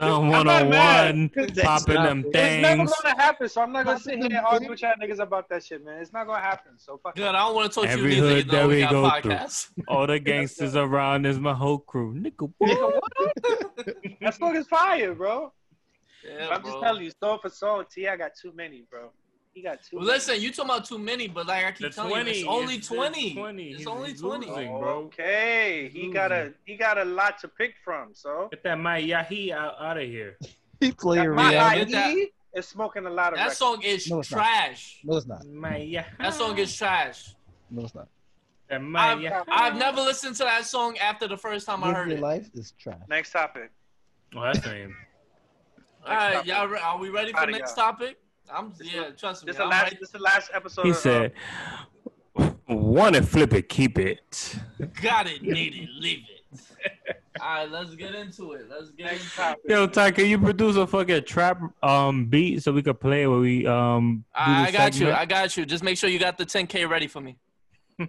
Um, 0.00 0.32
I'm 0.32 0.46
not 0.46 0.68
mad. 0.68 1.14
101, 1.34 1.54
popping 1.56 1.94
them 1.96 2.22
things. 2.22 2.34
It's 2.34 2.62
never 2.62 2.84
gonna 3.02 3.22
happen, 3.22 3.48
so 3.50 3.60
I'm 3.60 3.72
not 3.72 3.84
gonna 3.84 3.98
Popping 3.98 4.20
sit 4.20 4.30
here 4.30 4.38
and 4.38 4.46
argue 4.46 4.70
with 4.70 4.80
y'all 4.80 4.94
niggas 5.02 5.18
about 5.18 5.46
that 5.50 5.62
shit, 5.62 5.84
man. 5.84 6.00
It's 6.00 6.12
not 6.14 6.26
gonna 6.26 6.40
happen. 6.40 6.72
So 6.78 6.98
fuck. 7.02 7.14
Good. 7.14 7.26
I 7.26 7.32
don't 7.32 7.54
want 7.54 7.70
to 7.70 7.74
talk 7.74 7.84
to 7.84 7.90
Every 7.90 8.14
you 8.14 8.22
hood 8.22 8.46
You 8.46 8.52
know 8.52 8.58
that 8.60 8.68
we 8.68 8.74
we 8.76 8.80
got 8.80 9.22
go 9.22 9.46
through. 9.76 9.84
All 9.88 10.06
the 10.06 10.20
gangsters 10.20 10.74
around 10.74 11.26
is 11.26 11.38
my 11.38 11.52
whole 11.52 11.78
crew. 11.80 12.14
Nigga, 12.14 12.50
what? 12.56 12.70
Nigga, 12.70 12.92
what? 13.74 13.96
that 14.22 14.34
song 14.34 14.56
is 14.56 14.66
fire, 14.68 15.14
bro. 15.14 15.52
Yeah, 16.24 16.48
I'm 16.50 16.62
bro. 16.62 16.70
just 16.72 16.82
telling 16.82 17.02
you, 17.04 17.12
song 17.22 17.38
for 17.42 17.48
song, 17.50 17.84
T, 17.92 18.08
I 18.08 18.16
got 18.16 18.32
too 18.40 18.52
many, 18.54 18.84
bro. 18.90 19.10
He 19.54 19.62
got 19.62 19.80
two. 19.82 19.96
Well, 19.98 20.06
listen, 20.06 20.40
you 20.40 20.50
talking 20.50 20.70
about 20.70 20.84
too 20.86 20.98
many, 20.98 21.28
but 21.28 21.46
like 21.46 21.64
I 21.64 21.72
keep 21.72 21.88
The 21.88 21.90
telling 21.90 22.10
20. 22.12 22.30
you, 22.30 22.36
it's 22.38 22.48
only 22.48 22.62
it's- 22.74 22.78
it's 22.78 22.88
20. 22.88 23.34
20. 23.34 23.62
It's 23.70 23.76
He's- 23.78 23.86
only 23.86 24.10
he's 24.10 24.20
20. 24.20 24.46
losing, 24.46 24.78
bro. 24.78 24.88
Okay, 25.04 25.88
he 25.92 25.98
Losing. 25.98 26.12
got 26.12 26.32
a 26.32 26.54
he 26.64 26.76
got 26.76 26.98
a 26.98 27.04
lot 27.04 27.38
to 27.40 27.48
pick 27.48 27.74
from. 27.84 28.14
So 28.14 28.48
Get 28.50 28.62
that 28.62 28.78
Mayahi 28.78 29.50
out, 29.52 29.74
out 29.78 29.98
of 29.98 30.04
here. 30.08 30.38
He 30.80 30.92
playing 30.92 31.34
My 31.34 31.52
Rihanna. 31.52 31.92
God. 31.92 32.16
Is 32.54 32.66
smoking 32.68 33.06
a 33.06 33.10
lot 33.10 33.32
of. 33.32 33.38
That 33.38 33.44
records. 33.44 33.58
song 33.58 33.82
is 33.82 34.10
No, 34.10 34.20
it's 34.20 34.30
not. 34.30 34.36
trash. 34.38 35.00
No, 35.04 35.16
it's 35.16 35.26
not. 35.26 35.42
Mayahi. 35.44 36.04
That 36.18 36.34
song 36.34 36.56
is 36.58 36.74
trash. 36.76 37.34
No, 37.70 37.84
it's 37.84 37.94
not. 37.94 38.08
That 38.68 38.76
I've, 38.76 39.18
Mayahi. 39.18 39.44
I've 39.48 39.76
never 39.76 40.00
listened 40.02 40.36
to 40.36 40.44
that 40.44 40.64
song 40.66 40.96
after 40.98 41.26
the 41.28 41.36
first 41.36 41.66
time 41.66 41.82
I 41.84 41.92
heard 41.94 42.08
your 42.08 42.18
it. 42.18 42.22
life 42.22 42.48
is 42.54 42.72
trash. 42.78 42.98
Next 43.08 43.32
topic. 43.32 43.70
Oh, 44.34 44.40
that's 44.42 44.64
not 44.64 44.74
him. 44.74 44.96
All 46.06 46.14
right, 46.14 46.44
y'all, 46.46 46.66
re- 46.66 46.80
are 46.80 46.98
we 46.98 47.10
ready 47.10 47.32
for 47.32 47.38
Outta 47.40 47.52
next 47.52 47.74
here. 47.76 47.84
topic? 47.84 48.18
I'm 48.52 48.72
yeah, 48.82 49.10
trust 49.16 49.44
me. 49.44 49.46
This 49.52 49.54
is 49.54 49.58
the 49.58 49.64
I'm 49.64 49.70
last. 49.70 49.82
ready. 49.84 49.96
This 50.00 50.08
is 50.08 50.12
the 50.12 50.18
last 50.18 50.50
episode. 50.52 50.82
He 50.84 50.90
of, 50.90 50.96
said, 50.96 51.32
"Want 52.68 53.14
to 53.14 53.22
flip 53.22 53.52
it, 53.54 53.68
keep 53.68 53.98
it." 53.98 54.56
Got 55.02 55.28
it, 55.28 55.42
need 55.42 55.74
it, 55.76 55.88
leave 55.98 56.24
it. 56.28 57.16
All 57.40 57.48
right, 57.48 57.70
let's 57.70 57.94
get 57.94 58.14
into 58.14 58.52
it. 58.52 58.66
Let's 58.68 58.90
get 58.90 59.04
next 59.06 59.22
into 59.22 59.26
it. 59.32 59.36
topic. 59.36 59.62
Yo, 59.68 59.86
Ty, 59.86 60.10
can 60.10 60.26
you 60.26 60.38
produce 60.38 60.76
a 60.76 60.86
fucking 60.86 61.24
trap 61.24 61.60
um 61.82 62.26
beat 62.26 62.62
so 62.62 62.72
we 62.72 62.82
could 62.82 63.00
play 63.00 63.26
where 63.26 63.38
we 63.38 63.66
um 63.66 64.24
do 64.34 64.40
I, 64.40 64.62
I 64.62 64.66
this 64.66 64.72
got 64.76 65.00
you. 65.00 65.12
I 65.12 65.24
got 65.24 65.56
you. 65.56 65.64
Just 65.64 65.82
make 65.84 65.96
sure 65.96 66.10
you 66.10 66.18
got 66.18 66.36
the 66.36 66.44
10k 66.44 66.88
ready 66.88 67.06
for 67.06 67.20
me. 67.20 67.38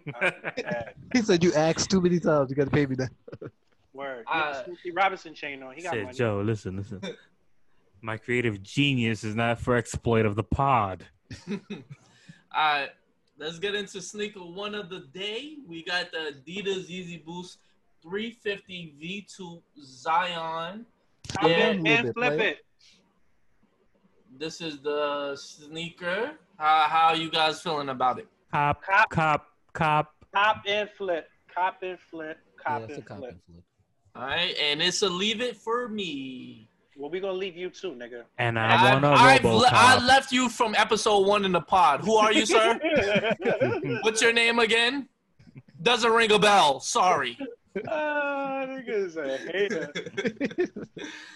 He 1.14 1.22
said 1.22 1.44
you 1.44 1.54
asked 1.54 1.92
too 1.92 2.02
many 2.02 2.20
times. 2.20 2.50
You 2.50 2.56
got 2.56 2.66
to 2.66 2.72
pay 2.72 2.86
me 2.88 2.96
that. 2.96 3.12
word. 3.94 4.26
Uh, 4.28 4.34
He 4.34 4.40
got 4.40 4.54
the 4.58 4.64
Smokey 4.72 4.92
Robinson 4.92 5.34
chain 5.36 5.62
on. 5.62 5.76
He 5.76 5.84
got 5.84 5.94
Said 5.94 6.04
money. 6.06 6.18
Joe, 6.18 6.42
listen, 6.44 6.78
listen. 6.78 7.00
My 8.06 8.18
creative 8.18 8.62
genius 8.62 9.24
is 9.24 9.34
not 9.34 9.60
for 9.60 9.78
exploit 9.78 10.26
of 10.26 10.36
the 10.36 10.44
pod. 10.44 11.06
All 11.50 11.58
right, 12.54 12.90
let's 13.40 13.60
get 13.60 13.76
into 13.76 14.02
sneaker 14.02 14.42
one 14.42 14.76
of 14.76 14.90
the 14.90 15.08
day. 15.14 15.56
We 15.66 15.86
got 15.86 16.12
the 16.12 16.36
Adidas 16.36 16.90
Yeezy 16.90 17.24
Boost 17.24 17.60
350 18.02 18.96
V2 19.02 19.62
Zyon. 19.82 20.84
Cop 21.32 21.50
Yeah. 21.50 21.70
it 21.70 21.88
and 21.88 22.14
flip 22.14 22.14
player. 22.38 22.40
it. 22.50 22.66
This 24.38 24.60
is 24.60 24.82
the 24.82 25.38
sneaker. 25.38 26.32
How 26.58 26.82
how 26.90 27.14
you 27.14 27.32
guys 27.32 27.62
feeling 27.62 27.88
about 27.88 28.20
it? 28.20 28.28
Cop, 28.52 28.84
Cop. 28.84 29.10
cop, 29.12 29.48
cop. 29.72 30.14
Cop 30.34 30.58
and 30.68 30.90
flip. 30.90 31.30
Cop 31.56 31.82
and 31.84 31.98
flip. 32.00 32.38
Cop 32.64 32.82
yeah, 32.82 32.86
it's 32.90 32.98
a 32.98 33.02
cop 33.02 33.20
flip. 33.20 33.32
and 33.32 33.40
flip. 33.50 33.64
All 34.16 34.24
right, 34.24 34.54
and 34.62 34.82
it's 34.82 35.02
a 35.04 35.10
leave 35.10 35.40
it 35.40 35.56
for 35.56 35.88
me. 35.88 36.68
Well, 36.96 37.10
we 37.10 37.20
gonna 37.20 37.34
leave 37.34 37.56
you 37.58 37.70
too, 37.70 37.92
nigga. 37.92 38.24
And 38.38 38.58
I 38.60 38.94
want 38.94 39.06
a 39.06 39.10
I've, 39.10 39.46
I've 39.46 39.46
le- 39.46 39.70
I 39.72 40.06
left 40.06 40.32
you 40.32 40.48
from 40.50 40.76
episode 40.76 41.26
one 41.28 41.44
in 41.46 41.52
the 41.52 41.62
pod. 41.62 42.02
Who 42.02 42.16
are 42.16 42.32
you, 42.32 42.46
sir? 42.46 42.80
What's 44.02 44.22
your 44.22 44.34
name 44.34 44.60
again? 44.60 45.08
Doesn't 45.82 46.12
ring 46.12 46.32
a 46.32 46.40
bell. 46.40 46.80
Sorry. 46.80 47.38
Ah, 47.90 48.66
nigga's 48.68 49.18
a 49.18 49.38
hater. 49.38 49.92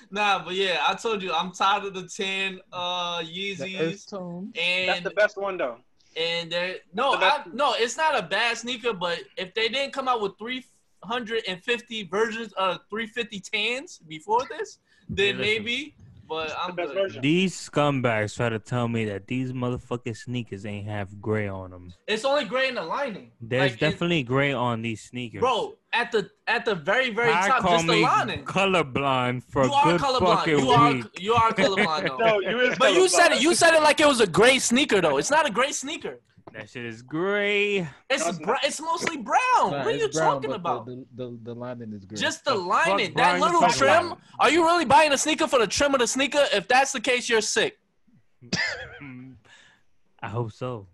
Nah, 0.09 0.45
but 0.45 0.53
yeah, 0.53 0.77
I 0.87 0.93
told 0.93 1.21
you 1.21 1.33
I'm 1.33 1.51
tired 1.51 1.83
of 1.83 1.93
the 1.93 2.07
ten 2.07 2.61
uh 2.71 3.21
The 3.21 3.27
Yeezys 3.27 3.81
earth 3.81 4.09
tone. 4.09 4.53
That's 4.55 5.01
the 5.03 5.09
best 5.09 5.35
one 5.37 5.57
though. 5.57 5.77
and 6.15 6.49
there 6.49 6.75
no 6.93 7.17
the 7.19 7.25
I, 7.25 7.43
no 7.51 7.73
it's 7.77 7.97
not 7.97 8.17
a 8.17 8.21
bad 8.21 8.57
sneaker, 8.57 8.93
but 8.93 9.19
if 9.35 9.53
they 9.53 9.67
didn't 9.67 9.91
come 9.91 10.07
out 10.07 10.21
with 10.21 10.37
three 10.39 10.63
hundred 11.03 11.43
and 11.47 11.61
fifty 11.61 12.03
versions 12.03 12.53
of 12.53 12.79
three 12.89 13.07
fifty 13.07 13.41
tans 13.41 13.99
before 14.07 14.43
this, 14.49 14.79
then 15.09 15.25
Hey, 15.25 15.33
listen. 15.33 15.63
maybe. 15.63 15.93
But 16.29 16.53
I'm 16.61 16.75
best 16.75 16.93
good. 16.93 17.21
These 17.21 17.55
scumbags 17.55 18.35
try 18.35 18.49
to 18.49 18.59
tell 18.59 18.89
me 18.89 19.05
that 19.05 19.27
these 19.27 19.53
motherfucking 19.53 20.17
sneakers 20.17 20.65
ain't 20.65 20.85
have 20.85 21.21
gray 21.21 21.47
on 21.47 21.71
them. 21.71 21.93
It's 22.05 22.25
only 22.25 22.43
gray 22.43 22.67
in 22.67 22.75
the 22.75 22.83
lining. 22.83 23.31
There's 23.39 23.71
Like, 23.71 23.79
definitely 23.79 24.23
gray 24.23 24.51
on 24.51 24.81
these 24.81 24.99
sneakers. 25.01 25.39
bro 25.39 25.77
at 25.93 26.11
the 26.11 26.29
at 26.45 26.65
the 26.65 26.75
very 26.75 27.11
very 27.11 27.31
I 27.31 27.47
top, 27.47 27.61
call 27.61 27.71
just 27.75 27.87
the 27.87 28.01
lining. 28.01 28.43
colorblind 28.43 29.43
for 29.45 29.63
You 29.63 29.71
a 29.71 29.73
are 29.73 29.91
good 29.97 30.01
colorblind. 30.01 30.35
fucking 30.35 30.59
You 30.59 30.69
are 30.71 30.93
week. 30.95 31.05
you 31.17 31.33
are 31.33 31.51
colorblind 31.53 32.07
though. 32.09 32.17
No, 32.17 32.39
you 32.41 32.59
is 32.59 32.77
But 32.77 32.93
you 32.93 33.07
said 33.07 33.31
it. 33.31 33.41
You 33.41 33.55
said 33.55 33.73
it 33.73 33.81
like 33.81 34.01
it 34.01 34.07
was 34.07 34.19
a 34.19 34.27
gray 34.27 34.59
sneaker 34.59 34.99
though. 34.99 35.17
It's 35.17 35.31
not 35.31 35.47
a 35.47 35.49
gray 35.49 35.71
sneaker. 35.71 36.19
That 36.57 36.67
shit 36.71 36.85
is 36.85 37.03
gray. 37.03 37.87
It's 38.09 38.39
br- 38.39 38.55
it's 38.63 38.81
mostly 38.81 39.17
brown. 39.17 39.37
Nah, 39.59 39.85
what 39.85 39.87
are 39.87 39.91
you 39.91 40.09
brown, 40.09 40.41
talking 40.41 40.53
about? 40.53 40.87
The, 40.87 41.05
the, 41.15 41.25
the, 41.25 41.39
the 41.43 41.53
lining 41.53 41.93
is 41.93 42.03
gray. 42.03 42.17
Just 42.17 42.45
the 42.45 42.53
The 42.53 42.57
lining. 42.57 43.13
That 43.13 43.39
little 43.39 43.61
trim. 43.69 44.07
about? 44.07 44.19
Are 44.39 44.49
you 44.49 44.63
really 44.63 44.85
buying 44.85 45.13
a 45.13 45.19
sneaker 45.19 45.47
for 45.47 45.59
the 45.59 45.67
trim 45.67 45.93
of 45.93 45.99
the 45.99 46.07
sneaker? 46.07 46.43
If 46.51 46.67
that's 46.67 46.91
the 46.93 46.99
case, 46.99 47.29
you're 47.29 47.41
sick. 47.41 47.77
I 50.19 50.27
hope 50.27 50.51
so. 50.51 50.87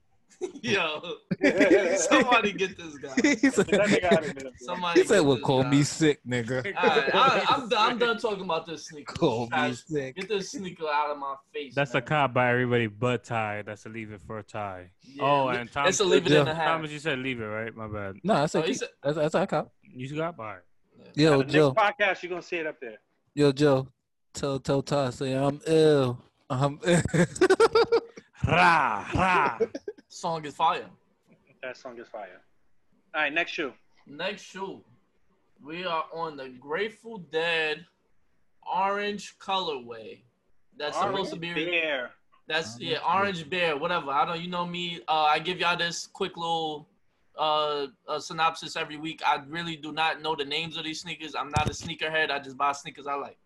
Yo, 0.62 1.02
somebody 1.98 2.54
get 2.54 2.78
this 2.78 2.98
guy. 2.98 3.14
he 3.22 3.36
said, 3.50 3.68
That 3.68 3.88
nigga 3.88 4.04
out 4.06 4.26
of 4.26 4.34
there, 4.36 4.44
bro. 4.44 4.52
Somebody. 4.58 5.02
he 5.02 5.08
said 5.08 5.16
get 5.16 5.26
well, 5.26 5.38
call 5.40 5.64
guy. 5.64 5.70
me 5.70 5.84
sick, 5.84 6.20
nigga. 6.28 6.66
All 6.76 6.88
right, 6.90 7.16
I, 7.16 7.46
I'm 7.50 7.70
done. 7.70 7.92
I'm 7.92 7.98
done 7.98 8.18
talking 8.20 8.44
about 8.44 8.66
this 8.66 8.88
sneaker. 8.88 9.14
Call 9.14 9.44
me 9.46 9.50
Guys, 9.50 9.84
sick. 9.88 10.16
Get 10.16 10.28
this 10.30 10.52
sneaker 10.52 10.86
out 10.88 11.12
of 11.12 11.18
my 11.18 11.36
face. 11.54 11.76
That's 11.76 11.94
a 11.96 12.02
cop 12.02 12.34
by 12.34 12.50
everybody 12.52 12.88
but 12.88 13.24
Ty. 13.24 13.64
That's 13.66 13.86
a 13.86 13.90
leave 13.90 14.12
it 14.12 14.22
for 14.22 14.40
a 14.40 14.44
tie. 14.44 14.90
Yeah, 15.04 15.24
oh, 15.24 15.48
and 15.50 15.72
Tom. 15.72 15.88
It's 15.88 16.00
a 16.00 16.04
leave 16.06 16.26
it 16.26 16.32
in 16.32 16.46
the 16.46 16.54
half. 16.56 16.68
Thomas, 16.78 16.92
you 16.92 17.00
said 17.00 17.20
leave 17.20 17.40
it, 17.42 17.46
right? 17.46 17.76
My 17.76 17.88
bad. 17.88 18.16
No, 18.24 18.34
I 18.36 18.44
Oh, 18.44 18.46
said, 18.48 18.66
keep- 18.66 18.76
said- 18.78 18.90
that's, 19.04 19.18
that's 19.18 19.36
our 19.36 19.48
cop. 19.48 19.72
You 19.84 20.16
got 20.16 20.36
by. 20.38 20.58
Yo, 21.16 21.32
the 21.32 21.38
next 21.40 21.54
Joe. 21.54 21.74
podcast, 21.74 22.24
you're 22.24 22.30
gonna 22.30 22.42
see 22.42 22.58
it 22.58 22.68
up 22.68 22.80
there. 22.80 22.98
Yo, 23.36 23.52
Joe. 23.52 23.88
Tell 24.34 24.60
tell 24.60 24.82
Ty 24.82 25.12
say 25.12 25.34
I'm 25.34 25.62
ill. 25.68 26.20
I'm 26.50 26.80
ill. 26.86 27.02
Ra, 28.48 29.06
ra. 29.14 29.60
Song 30.14 30.46
is 30.46 30.54
fire. 30.54 30.86
That 31.64 31.76
song 31.76 31.98
is 32.00 32.08
fire. 32.08 32.40
All 33.16 33.22
right, 33.22 33.34
next 33.34 33.54
shoe. 33.54 33.74
Next 34.06 34.44
shoe, 34.44 34.82
we 35.60 35.86
are 35.86 36.06
on 36.14 36.38
the 36.38 36.50
Grateful 36.50 37.18
Dead 37.32 37.84
orange 38.72 39.36
colorway. 39.40 40.20
That's 40.78 40.96
supposed 40.96 41.34
to 41.34 41.40
be. 41.40 41.52
Bear. 41.54 42.12
That's 42.48 42.76
Orange 42.76 42.84
yeah, 42.84 42.98
orange 43.08 43.50
bear, 43.50 43.76
whatever. 43.76 44.12
I 44.12 44.26
don't. 44.26 44.40
You 44.40 44.50
know 44.52 44.68
me. 44.68 45.00
Uh, 45.08 45.24
I 45.24 45.40
give 45.40 45.60
y'all 45.60 45.78
this 45.78 46.06
quick 46.06 46.38
little 46.38 46.88
uh, 47.40 47.88
uh 48.08 48.20
synopsis 48.20 48.76
every 48.76 48.98
week. 48.98 49.22
I 49.26 49.42
really 49.48 49.76
do 49.78 49.92
not 49.94 50.22
know 50.22 50.36
the 50.36 50.46
names 50.46 50.78
of 50.78 50.84
these 50.84 51.02
sneakers. 51.02 51.34
I'm 51.34 51.50
not 51.50 51.68
a 51.68 51.74
sneakerhead. 51.74 52.30
I 52.30 52.38
just 52.38 52.56
buy 52.56 52.72
sneakers 52.74 53.08
I 53.08 53.16
like. 53.16 53.38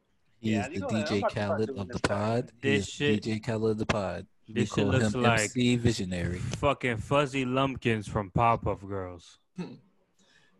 He 0.41 0.51
Yeah, 0.51 0.67
is 0.67 0.73
the 0.73 0.79
know 0.81 0.87
that. 0.89 0.95
I'm 0.95 1.03
DJ 1.05 1.17
about 1.19 1.33
Khaled 1.33 1.69
of 1.69 1.75
the 1.77 1.83
this 1.93 2.01
pod. 2.01 2.51
He 2.61 2.69
This 2.71 2.87
is 2.87 2.93
shit- 2.93 3.23
DJ 3.23 3.41
Khaled 3.41 3.71
of 3.71 3.77
the 3.77 3.85
pod. 3.85 4.27
We 4.47 4.53
This 4.53 4.69
shit 4.69 4.75
call 4.75 4.85
looks 4.85 5.13
him 5.13 5.21
like 5.21 5.39
MC 5.41 5.75
Visionary. 5.75 6.39
fucking 6.39 6.97
fuzzy 6.97 7.43
lumpkins 7.45 8.07
from 8.07 8.31
Powerpuff 8.31 8.87
Girls. 8.87 9.39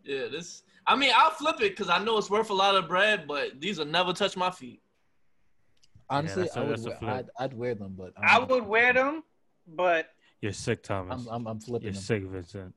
Yeah, 0.04 0.28
this. 0.30 0.62
I 0.86 0.96
mean, 0.96 1.12
I'll 1.14 1.32
flip 1.32 1.56
it 1.56 1.76
because 1.76 1.90
I 1.90 2.02
know 2.02 2.16
it's 2.16 2.30
worth 2.30 2.48
a 2.48 2.54
lot 2.54 2.74
of 2.76 2.88
bread, 2.88 3.26
but 3.28 3.60
these 3.60 3.78
will 3.78 3.84
never 3.84 4.14
touch 4.14 4.38
my 4.38 4.50
feet. 4.50 4.80
Honestly, 6.08 6.44
that's 6.44 6.56
a- 6.56 6.60
I 6.60 6.64
would 6.64 6.82
wear. 7.02 7.10
I'd, 7.10 7.26
I'd 7.38 7.52
wear 7.52 7.74
them, 7.74 7.94
but 7.98 8.14
I'm, 8.16 8.24
I 8.24 8.38
would 8.42 8.66
wear 8.66 8.94
them, 8.94 9.22
but 9.66 10.08
You're 10.40 10.52
sick, 10.52 10.82
Thomas. 10.82 11.26
I'm, 11.26 11.34
I'm, 11.34 11.46
I'm 11.46 11.60
flipping 11.60 11.86
You're 11.86 11.92
them. 11.92 12.00
sick, 12.02 12.22
Vincent. 12.24 12.74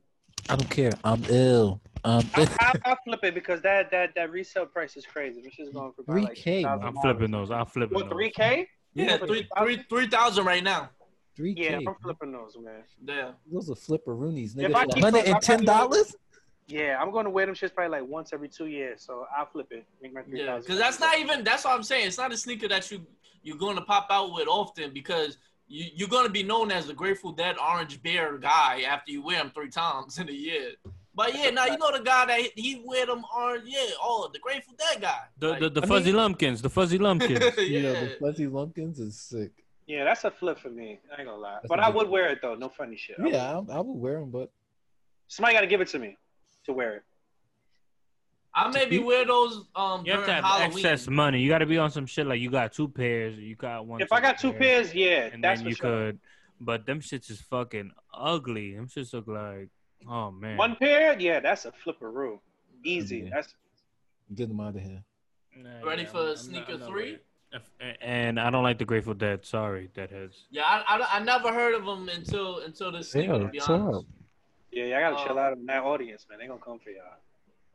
I 0.49 0.57
don't 0.57 0.70
care. 0.70 0.91
I'm 1.05 1.24
ill. 1.30 1.80
Um, 2.03 2.30
I, 2.36 2.49
I, 2.59 2.74
I'll 2.84 2.97
flip 3.05 3.22
it 3.24 3.34
because 3.34 3.62
that 3.62 3.91
that 3.91 4.14
that 4.16 4.30
resale 4.30 4.66
price 4.66 4.97
is 4.97 5.05
crazy. 5.05 5.41
This 5.41 5.57
is 5.59 5.70
going 5.70 5.93
for 5.93 6.03
3K, 6.03 6.64
man. 6.64 6.80
I'm 6.84 6.95
flipping 6.95 7.32
those. 7.32 7.49
I'm 7.49 7.66
flipping 7.68 7.95
What 7.95 8.05
those. 8.05 8.12
three 8.14 8.32
K? 8.32 8.68
Yeah, 8.93 9.16
three 9.18 9.47
three 9.57 9.86
three 9.88 10.07
thousand 10.07 10.43
right 10.45 10.64
now. 10.64 10.89
3K. 11.38 11.53
Yeah, 11.57 11.77
I'm 11.88 11.95
flipping 12.01 12.32
those, 12.32 12.57
man. 12.61 12.84
Yeah. 13.05 13.32
Those 13.51 13.69
are 13.69 13.73
flipperoonies, 13.75 14.57
If 14.57 14.71
nigga. 14.71 14.75
I 14.75 14.86
keep 14.86 15.03
those, 15.03 15.13
I 15.15 15.39
$110? 15.39 16.15
Yeah, 16.67 16.97
I'm 17.01 17.11
going 17.11 17.25
to 17.25 17.29
wear 17.32 17.45
them 17.45 17.55
shits 17.55 17.73
probably 17.73 17.99
like 17.99 18.09
once 18.09 18.32
every 18.34 18.47
two 18.47 18.67
years. 18.67 19.01
So 19.03 19.25
I'll 19.38 19.45
flip 19.45 19.67
it. 19.71 19.86
Make 20.01 20.13
my 20.13 20.21
Yeah, 20.27 20.57
because 20.59 20.77
that's 20.77 20.99
not 20.99 21.17
even. 21.19 21.43
That's 21.43 21.65
what 21.65 21.73
I'm 21.73 21.84
saying. 21.84 22.07
It's 22.07 22.17
not 22.17 22.32
a 22.32 22.38
sneaker 22.38 22.67
that 22.69 22.89
you 22.91 23.05
you're 23.43 23.57
going 23.57 23.75
to 23.75 23.82
pop 23.82 24.07
out 24.11 24.34
with 24.34 24.47
often 24.47 24.93
because 24.93 25.38
you 25.67 25.86
you're 25.95 26.07
going 26.07 26.25
to 26.25 26.32
be 26.32 26.43
known 26.43 26.71
as 26.71 26.88
the 26.88 26.93
Grateful 26.93 27.32
Dead 27.34 27.57
Orange 27.57 28.01
Bear 28.03 28.38
guy 28.38 28.84
after 28.88 29.11
you 29.11 29.21
wear 29.21 29.39
them 29.39 29.51
three 29.53 29.69
times 29.69 30.17
in 30.19 30.29
a 30.29 30.34
year. 30.34 30.71
But 31.13 31.36
yeah, 31.36 31.49
now 31.49 31.65
you 31.65 31.77
know 31.77 31.91
the 31.91 32.01
guy 32.03 32.25
that 32.27 32.39
he 32.55 32.82
wear 32.86 33.05
them 33.05 33.25
orange. 33.36 33.63
Yeah, 33.65 33.82
oh, 34.01 34.29
the 34.32 34.39
Grateful 34.39 34.73
Dead 34.77 35.01
guy. 35.01 35.19
The, 35.39 35.49
Like, 35.49 35.59
the, 35.59 35.69
the 35.71 35.82
I 35.84 35.86
fuzzy 35.88 36.05
mean- 36.05 36.15
lumpkins. 36.15 36.61
The 36.61 36.69
fuzzy 36.69 36.97
lumpkins. 37.07 37.39
yeah. 37.57 37.63
Yeah, 37.79 37.91
the 38.05 38.17
fuzzy 38.21 38.47
lumpkins 38.47 38.97
is 38.99 39.19
sick. 39.19 39.51
Yeah, 39.88 40.03
that's 40.05 40.23
a 40.23 40.32
flip 40.32 40.59
for 40.59 40.69
me. 40.69 40.99
I 41.11 41.19
ain't 41.21 41.27
gonna 41.29 41.41
lie, 41.41 41.55
That's 41.61 41.67
but 41.67 41.79
I 41.79 41.89
would 41.89 42.03
one. 42.07 42.11
wear 42.11 42.29
it 42.29 42.39
though. 42.41 42.55
No 42.55 42.69
funny 42.69 42.95
shit. 42.95 43.17
I 43.19 43.23
would. 43.23 43.34
Yeah, 43.34 43.51
I, 43.69 43.77
I 43.77 43.79
would 43.82 43.97
wear 43.97 44.19
them, 44.19 44.29
but 44.29 44.51
somebody 45.27 45.55
got 45.55 45.61
to 45.61 45.67
give 45.67 45.82
it 45.82 45.88
to 45.89 45.99
me 45.99 46.17
to 46.65 46.73
wear 46.73 46.95
it. 46.97 47.03
I 48.53 48.69
maybe 48.69 48.99
wear 48.99 49.25
those 49.25 49.65
um 49.75 50.05
You 50.05 50.11
have 50.13 50.25
to 50.25 50.34
have 50.34 50.43
Halloween. 50.43 50.77
excess 50.77 51.07
money. 51.07 51.39
You 51.39 51.49
got 51.49 51.59
to 51.59 51.65
be 51.65 51.77
on 51.77 51.89
some 51.89 52.05
shit 52.05 52.27
like 52.27 52.39
you 52.41 52.49
got 52.49 52.73
two 52.73 52.88
pairs. 52.89 53.38
You 53.38 53.55
got 53.55 53.86
one. 53.86 54.01
If 54.01 54.11
I 54.11 54.19
got 54.21 54.38
two 54.38 54.51
pair, 54.51 54.59
pairs, 54.84 54.93
yeah, 54.93 55.29
and 55.34 55.43
that's 55.43 55.59
then 55.61 55.65
for 55.65 55.69
you 55.69 55.75
sure. 55.75 55.89
could. 56.11 56.19
But 56.59 56.86
them 56.86 56.99
shits 56.99 57.32
is 57.32 57.41
fucking 57.41 57.91
ugly. 58.13 58.75
Them 58.75 58.88
shits 58.88 59.13
look 59.13 59.27
like. 59.27 59.69
Oh 60.07 60.32
man. 60.32 60.57
One 60.57 60.75
pair, 60.75 61.17
yeah, 61.19 61.39
that's 61.39 61.65
a 61.65 61.71
flipper 61.71 62.11
flipperoo. 62.11 62.39
Easy. 62.84 63.19
Yeah. 63.19 63.29
That's 63.36 63.55
get 64.36 64.47
them 64.47 64.59
out 64.59 64.75
of 64.75 64.82
here. 64.82 65.03
Nah, 65.55 65.86
Ready 65.86 66.03
yeah, 66.03 66.07
for 66.09 66.17
I'm- 66.19 66.29
I'm 66.29 66.36
sneaker 66.38 66.71
not- 66.71 66.73
I'm 66.73 66.79
not 66.82 66.89
three? 66.89 67.03
ready. 67.11 67.17
If- 67.53 67.97
And 68.01 68.39
I 68.39 68.49
don't 68.49 68.63
like 68.63 68.77
the 68.77 68.85
Grateful 68.85 69.13
Dead. 69.13 69.45
Sorry, 69.45 69.89
Deadheads. 69.93 70.45
Yeah, 70.51 70.63
I, 70.65 70.83
I, 70.87 71.17
I 71.19 71.23
never 71.23 71.51
heard 71.53 71.73
of 71.75 71.85
them 71.85 72.07
until 72.09 72.59
until 72.59 72.91
this 72.91 73.11
sneaker. 73.11 73.33
Yeah, 73.33 73.39
to 73.39 73.47
be 73.47 73.57
what's 73.59 73.69
honest. 73.69 73.99
up? 73.99 74.05
Yeah, 74.71 74.83
y'all 74.85 75.01
gotta 75.11 75.15
Oh. 75.23 75.27
chill 75.27 75.37
uh, 75.37 75.41
out 75.41 75.53
on 75.53 75.65
that 75.65 75.83
audience, 75.83 76.25
man. 76.29 76.39
They 76.39 76.47
gonna 76.47 76.59
come 76.61 76.79
for 76.79 76.89
y'all. 76.91 77.03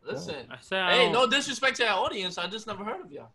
Listen, 0.06 0.46
I 0.50 0.56
said, 0.60 0.90
hey, 0.92 1.04
don't- 1.04 1.12
no 1.12 1.26
disrespect 1.26 1.76
to 1.78 1.86
our 1.86 2.04
audience. 2.04 2.38
I 2.38 2.46
just 2.46 2.66
never 2.66 2.84
heard 2.84 3.00
of 3.04 3.12
y'all. 3.12 3.32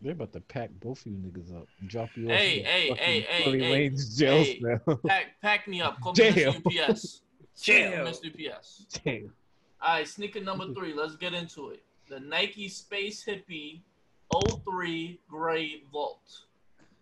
They're 0.00 0.12
about 0.12 0.32
to 0.34 0.40
pack 0.40 0.70
both 0.78 1.04
you 1.04 1.12
niggas 1.14 1.52
up 1.56 1.66
drop 1.88 2.10
you 2.14 2.28
Hey, 2.28 2.60
off. 2.60 2.66
hey, 2.68 2.88
fucking 2.90 3.02
hey, 3.04 3.20
hey, 3.22 3.44
Tory 3.44 3.62
hey, 3.64 3.90
Lanez 3.90 4.16
jail 4.18 4.36
hey. 4.44 4.60
cell. 4.86 4.96
Pack 5.08 5.26
pack 5.42 5.66
me 5.66 5.80
up. 5.80 6.00
Call 6.00 6.12
me 6.12 6.30
Jail. 6.30 6.52
Mr. 6.52 6.88
UPS. 6.90 7.22
Jail. 7.60 8.06
Mr. 8.06 8.52
UPS. 8.52 8.86
Damn. 9.04 9.32
All 9.82 9.94
right, 9.94 10.06
sneaker 10.06 10.40
number 10.40 10.72
three. 10.72 10.92
Let's 10.94 11.16
get 11.16 11.34
into 11.34 11.70
it. 11.70 11.82
The 12.08 12.20
Nike 12.20 12.68
Space 12.68 13.24
Hippie 13.24 13.80
03 14.32 15.20
Gray 15.28 15.82
Vault. 15.92 16.20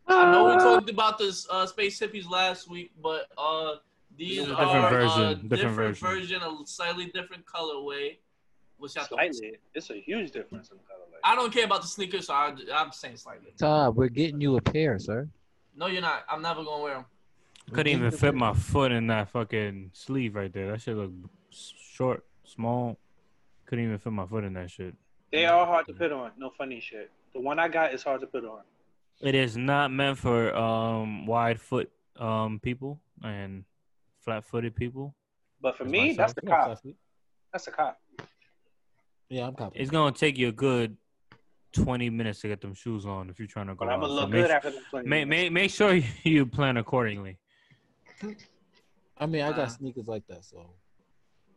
I 0.08 0.30
know 0.30 0.46
we 0.46 0.56
talked 0.56 0.88
about 0.88 1.18
this 1.18 1.46
uh, 1.50 1.66
Space 1.66 1.98
Hippies 1.98 2.28
last 2.30 2.70
week, 2.70 2.92
but 3.02 3.26
uh, 3.36 3.74
these 4.16 4.46
Different 4.46 4.60
are 4.60 4.90
version, 4.90 5.22
a 5.22 5.34
different 5.34 5.50
different, 5.50 5.76
version. 5.98 6.08
version, 6.08 6.42
a 6.42 6.66
slightly 6.66 7.06
different 7.06 7.44
colorway. 7.44 8.16
Which 8.78 8.96
I, 8.96 9.00
thought, 9.00 9.08
Slightly. 9.08 9.56
It's 9.74 9.88
a 9.88 9.94
huge 10.00 10.32
difference 10.32 10.70
in 10.70 10.76
color. 10.86 11.00
I 11.24 11.34
don't 11.34 11.50
care 11.52 11.64
about 11.64 11.80
the 11.80 11.88
sneakers, 11.88 12.26
so 12.26 12.34
I, 12.34 12.54
I'm 12.74 12.92
saying 12.92 13.16
slightly. 13.16 13.52
Todd, 13.58 13.96
we're 13.96 14.08
getting 14.08 14.40
you 14.40 14.56
a 14.58 14.60
pair, 14.60 14.98
sir. 14.98 15.28
No, 15.74 15.86
you're 15.86 16.02
not. 16.02 16.24
I'm 16.30 16.42
never 16.42 16.62
gonna 16.62 16.82
wear 16.82 16.94
them. 16.94 17.04
couldn't 17.72 17.92
even 17.92 18.10
fit 18.10 18.34
my 18.34 18.52
foot 18.52 18.92
in 18.92 19.06
that 19.06 19.30
fucking 19.30 19.90
sleeve 19.94 20.34
right 20.34 20.52
there. 20.52 20.70
That 20.70 20.82
shit 20.82 20.94
look 20.94 21.10
short, 21.50 22.24
small. 22.44 22.98
Couldn't 23.64 23.84
even 23.86 23.98
fit 23.98 24.12
my 24.12 24.26
foot 24.26 24.44
in 24.44 24.52
that 24.52 24.70
shit. 24.70 24.94
They 25.32 25.44
are 25.46 25.66
hard 25.66 25.86
to 25.86 25.92
put 25.92 26.12
on. 26.12 26.32
No 26.38 26.50
funny 26.50 26.80
shit. 26.80 27.10
The 27.34 27.40
one 27.40 27.58
I 27.58 27.68
got 27.68 27.92
is 27.92 28.02
hard 28.02 28.20
to 28.20 28.26
put 28.26 28.44
on. 28.44 28.60
It 29.20 29.34
is 29.34 29.56
not 29.56 29.90
meant 29.90 30.18
for 30.18 30.54
um 30.54 31.26
wide 31.26 31.60
foot 31.60 31.90
um 32.18 32.60
people 32.60 33.00
and 33.22 33.64
flat 34.22 34.44
footed 34.44 34.74
people. 34.76 35.14
But 35.60 35.76
for 35.76 35.84
That's 35.84 35.92
me, 35.92 36.12
that's 36.12 36.32
the 36.34 36.42
cop. 36.42 36.78
That's 37.52 37.64
the 37.64 37.70
cop. 37.70 37.98
Yeah, 39.28 39.46
I'm 39.46 39.54
copying. 39.54 39.82
It's 39.82 39.90
gonna 39.90 40.12
take 40.14 40.38
you 40.38 40.48
a 40.48 40.52
good 40.52 40.96
twenty 41.72 42.08
minutes 42.10 42.40
to 42.40 42.48
get 42.48 42.60
them 42.60 42.74
shoes 42.74 43.04
on 43.06 43.28
if 43.30 43.38
you're 43.38 43.48
trying 43.48 43.66
to 43.66 43.74
go 43.74 43.86
But 43.86 43.92
I'm 43.92 44.00
gonna 44.00 44.12
So 44.12 44.20
look 44.20 44.30
make, 44.30 44.42
good 44.42 44.50
after 44.50 44.70
the 44.70 44.80
plane. 44.90 45.08
make, 45.08 45.26
make, 45.28 45.52
make 45.52 45.70
sure 45.70 45.94
you 46.22 46.46
plan 46.46 46.76
accordingly. 46.76 47.38
I 49.18 49.26
mean, 49.26 49.42
I 49.42 49.50
got 49.50 49.58
Uh, 49.60 49.68
sneakers 49.68 50.06
like 50.08 50.26
that, 50.28 50.44
so 50.44 50.70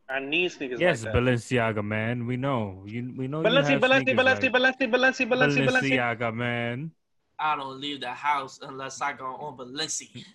I 0.09 0.19
need 0.19 0.51
sneakers 0.51 0.79
Yes, 0.81 1.03
like. 1.03 1.13
Balenciaga 1.13 1.83
man. 1.83 2.25
We 2.25 2.35
know. 2.35 2.83
You 2.87 3.13
we 3.15 3.27
know 3.27 3.43
Balenci, 3.43 3.69
you 3.69 3.79
have 3.79 3.81
Balenci, 3.83 4.15
Balenci, 4.15 4.43
like 4.43 4.53
Balenci, 4.53 4.89
Balenci, 4.89 5.27
Balenci, 5.29 5.67
Balenci. 5.67 5.91
Balenciaga 5.91 6.33
man. 6.33 6.91
I 7.37 7.55
don't 7.55 7.79
leave 7.79 8.01
the 8.01 8.09
house 8.09 8.59
unless 8.61 9.01
I 9.01 9.13
go 9.13 9.25
on 9.25 9.55
Balenci. 9.57 10.25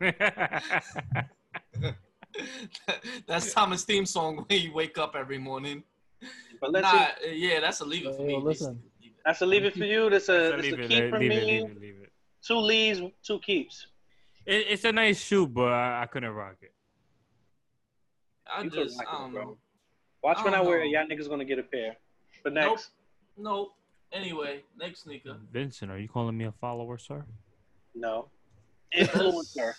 that's 3.26 3.52
Thomas' 3.54 3.84
theme 3.84 4.04
song 4.06 4.44
when 4.46 4.60
you 4.60 4.72
wake 4.74 4.98
up 4.98 5.14
every 5.16 5.38
morning. 5.38 5.82
Balenci. 6.62 6.82
Nah, 6.82 7.06
yeah, 7.32 7.60
that's 7.60 7.80
a 7.80 7.84
leave 7.84 8.06
it 8.06 8.14
for 8.16 8.22
Yo, 8.22 8.38
me. 8.38 8.44
listen. 8.44 8.82
That's 9.24 9.40
a 9.40 9.46
leave 9.46 9.64
it 9.64 9.74
for 9.74 9.84
you. 9.84 10.10
That's 10.10 10.24
a, 10.24 10.26
So 10.26 10.50
that's 10.50 10.62
leave 10.62 10.74
a 10.74 10.82
it, 10.82 10.88
keep 10.88 11.10
for 11.10 11.18
leave 11.18 11.30
me. 11.30 11.36
it, 11.36 11.44
leave 11.46 11.70
it, 11.70 11.80
leave 11.80 11.94
it. 12.02 12.12
Two 12.46 12.58
leaves, 12.58 13.00
two 13.26 13.38
keeps. 13.40 13.86
It, 14.44 14.66
it's 14.68 14.84
a 14.84 14.92
nice 14.92 15.18
shoe, 15.18 15.46
but 15.46 15.72
I, 15.72 16.02
I 16.02 16.06
couldn't 16.06 16.30
rock 16.30 16.56
it. 16.60 16.72
I 18.58 18.62
You 18.62 18.70
just, 18.70 18.96
like 18.98 19.08
I 19.08 19.16
it, 19.16 19.18
don't 19.20 19.34
know. 19.34 19.40
Um, 19.42 19.56
Watch 20.22 20.38
I 20.38 20.44
when 20.44 20.54
I 20.54 20.58
don't 20.58 20.66
wear 20.66 20.82
it. 20.82 20.88
Y'all 20.88 21.06
niggas 21.06 21.28
gonna 21.28 21.44
get 21.44 21.58
a 21.58 21.62
pair. 21.62 21.96
But 22.42 22.52
Nope. 22.54 22.70
next, 22.72 22.90
Nope. 23.36 23.74
Anyway, 24.12 24.62
next 24.78 25.02
sneaker. 25.02 25.36
Vincent, 25.52 25.90
are 25.90 25.98
you 25.98 26.08
calling 26.08 26.36
me 26.38 26.44
a 26.44 26.52
follower, 26.52 26.98
sir? 26.98 27.24
no. 27.94 28.28
Influencer. 28.96 29.72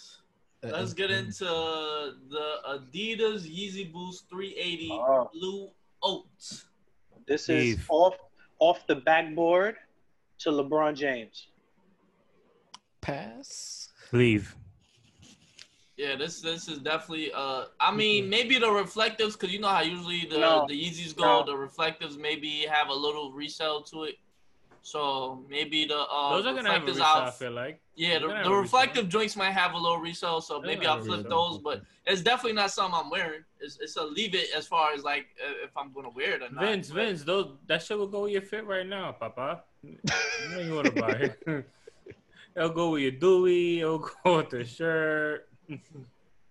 Let's 0.62 0.94
get 0.94 1.10
into 1.12 1.46
the 1.46 2.56
Adidas 2.68 3.44
Yeezy 3.48 3.92
Boost 3.94 4.30
380 4.30 4.90
Oh. 4.92 5.30
Blue 5.34 5.70
Oats. 6.04 6.66
This 7.28 7.48
is 7.50 7.78
Leave. 7.78 7.86
off 7.90 8.16
off 8.60 8.86
the 8.88 8.96
backboard 8.96 9.76
to 10.40 10.50
LeBron 10.50 10.96
James. 10.96 11.48
pass. 13.02 13.90
Leave. 14.12 14.56
Yeah, 15.98 16.16
this 16.18 16.42
this 16.42 16.68
is 16.68 16.80
definitely. 16.80 17.32
Uh, 17.34 17.66
I 17.80 17.92
mean, 17.94 18.30
maybe 18.36 18.58
the 18.60 18.70
reflectives, 18.72 19.36
because 19.36 19.54
you 19.54 19.60
know 19.60 19.70
how 19.70 19.82
usually 19.82 20.26
the 20.30 20.40
No. 20.40 20.66
the 20.68 20.74
Yeezys 20.74 21.16
go. 21.16 21.24
No. 21.24 21.46
The 21.46 21.56
reflectives 21.56 22.18
maybe 22.18 22.66
have 22.70 22.90
a 22.90 22.94
little 22.94 23.32
resell 23.32 23.82
to 23.84 24.04
it. 24.04 24.16
So 24.82 25.44
maybe 25.50 25.86
the 25.86 25.98
uh, 25.98 26.30
Those 26.36 26.46
are 26.46 26.54
gonna 26.54 26.70
have 26.72 26.84
a 26.84 26.86
reflectives 26.86 26.98
resale, 27.00 27.06
I 27.24 27.28
out- 27.28 27.40
feel 27.40 27.52
like. 27.52 27.80
Yeah, 27.96 28.20
They're 28.20 28.44
the, 28.44 28.50
the 28.50 28.54
reflective 28.56 29.08
joints 29.10 29.36
might 29.38 29.52
have 29.52 29.72
a 29.74 29.78
little 29.78 29.98
resale, 30.00 30.42
so 30.42 30.60
They're 30.60 30.68
maybe 30.68 30.86
I'll 30.86 31.02
flip 31.02 31.24
resale. 31.24 31.52
those. 31.54 31.58
But 31.60 31.82
it's 32.06 32.22
definitely 32.22 32.54
not 32.54 32.70
something 32.72 33.00
I'm 33.02 33.10
wearing. 33.10 33.46
It's, 33.62 33.80
it's 33.82 33.96
a 33.96 34.04
leave 34.04 34.36
it 34.36 34.50
as 34.56 34.68
far 34.68 34.92
as 34.94 35.02
like 35.04 35.28
uh, 35.44 35.64
if 35.64 35.76
I'm 35.78 35.92
gonna 35.94 36.10
wear 36.10 36.34
it 36.36 36.42
or 36.44 36.52
not. 36.52 36.62
Vince, 36.62 36.90
But- 36.90 36.96
Vince, 36.98 37.24
those 37.24 37.48
that 37.68 37.82
shit 37.84 37.98
will 37.98 38.06
go 38.08 38.24
with 38.24 38.34
your 38.34 38.42
fit 38.42 38.66
right 38.68 38.86
now, 38.86 39.14
Papa. 39.14 39.64
You 39.82 39.98
know 40.52 40.60
you 40.60 40.76
want 40.76 40.88
to 40.94 41.02
buy 41.02 41.32
it. 41.48 41.66
It'll 42.56 42.70
go 42.70 42.92
with 42.92 43.02
your 43.02 43.12
Dewey. 43.12 43.80
It'll 43.80 44.00
go 44.24 44.38
with 44.38 44.50
the 44.50 44.66
shirt. 44.66 45.48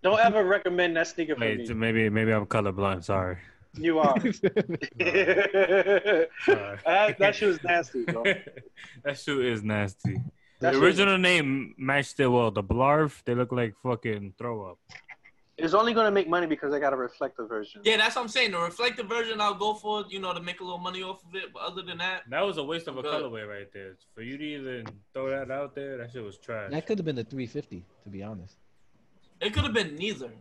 Don't 0.03 0.19
ever 0.19 0.43
recommend 0.43 0.95
that 0.97 1.07
sneaker 1.07 1.35
for 1.35 1.41
me. 1.41 1.65
maybe 1.73 2.09
maybe 2.09 2.31
I'm 2.31 2.45
colorblind. 2.45 3.03
Sorry. 3.03 3.37
You 3.77 3.99
are. 3.99 4.15
That, 6.47 7.17
that 7.19 7.35
shit 7.35 7.47
was 7.49 7.63
nasty, 7.63 8.05
bro. 8.05 8.23
that 9.03 9.17
shoe 9.19 9.41
is 9.41 9.63
nasty. 9.63 10.13
That 10.59 10.71
the 10.71 10.73
shit- 10.73 10.83
original 10.83 11.17
name 11.17 11.73
matched 11.77 12.19
it 12.19 12.27
well. 12.27 12.51
The 12.51 12.63
Blarf, 12.63 13.23
they 13.25 13.35
look 13.35 13.51
like 13.51 13.73
fucking 13.83 14.33
throw 14.37 14.69
up. 14.71 14.79
It's 15.57 15.73
only 15.73 15.93
gonna 15.93 16.11
make 16.11 16.27
money 16.27 16.47
because 16.47 16.73
I 16.73 16.79
got 16.79 16.91
a 16.91 16.97
reflective 16.97 17.47
version. 17.47 17.81
Yeah, 17.85 17.95
that's 17.97 18.15
what 18.15 18.23
I'm 18.23 18.27
saying. 18.27 18.51
The 18.51 18.59
reflective 18.59 19.07
version, 19.07 19.39
I'll 19.39 19.53
go 19.53 19.73
for, 19.73 20.03
you 20.09 20.19
know, 20.19 20.33
to 20.33 20.41
make 20.41 20.59
a 20.59 20.63
little 20.63 20.79
money 20.79 21.01
off 21.01 21.23
of 21.25 21.33
it. 21.33 21.53
But 21.53 21.61
other 21.63 21.81
than 21.81 21.97
that, 21.99 22.23
That 22.29 22.41
was 22.45 22.57
a 22.57 22.63
waste 22.63 22.87
of 22.89 22.97
a 22.97 23.01
Good. 23.01 23.23
colorway 23.23 23.47
right 23.47 23.71
there. 23.73 23.95
For 24.13 24.21
you 24.21 24.37
to 24.37 24.43
even 24.43 24.85
throw 25.13 25.29
that 25.29 25.49
out 25.51 25.73
there, 25.73 25.97
that 25.97 26.11
shit 26.11 26.23
was 26.23 26.37
trash. 26.37 26.71
That 26.71 26.85
could 26.85 26.97
have 26.97 27.05
been 27.05 27.17
a 27.19 27.23
350, 27.23 27.83
to 28.03 28.09
be 28.09 28.21
honest. 28.21 28.55
It 29.41 29.53
could 29.53 29.63
have 29.63 29.73
been 29.73 29.95
neither. 29.95 30.31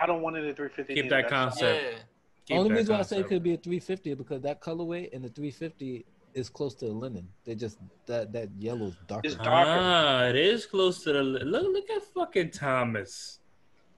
I 0.00 0.06
don't 0.06 0.22
want 0.22 0.36
it 0.36 0.48
at 0.48 0.56
350. 0.56 0.94
Keep 0.94 1.04
either. 1.06 1.22
that 1.22 1.28
concept. 1.28 1.82
Yeah. 1.82 1.98
Keep 2.46 2.56
Only 2.56 2.68
that 2.70 2.74
reason 2.76 2.94
why 2.94 3.00
I 3.00 3.02
say 3.02 3.20
it 3.20 3.28
could 3.28 3.42
be 3.42 3.54
a 3.54 3.56
350 3.56 4.14
because 4.14 4.42
that 4.42 4.60
colorway 4.60 5.12
and 5.12 5.22
the 5.22 5.28
350 5.28 6.04
is 6.34 6.48
close 6.48 6.74
to 6.76 6.86
the 6.86 6.92
linen. 6.92 7.28
They 7.44 7.54
just 7.54 7.78
that 8.06 8.32
that 8.32 8.48
yellow's 8.58 8.96
darker. 9.06 9.26
It's 9.26 9.36
darker. 9.36 9.80
Ah, 9.80 10.24
it 10.24 10.36
is 10.36 10.66
close 10.66 11.02
to 11.04 11.12
the. 11.12 11.22
Look, 11.22 11.62
look 11.62 11.90
at 11.90 12.02
fucking 12.14 12.50
Thomas, 12.50 13.40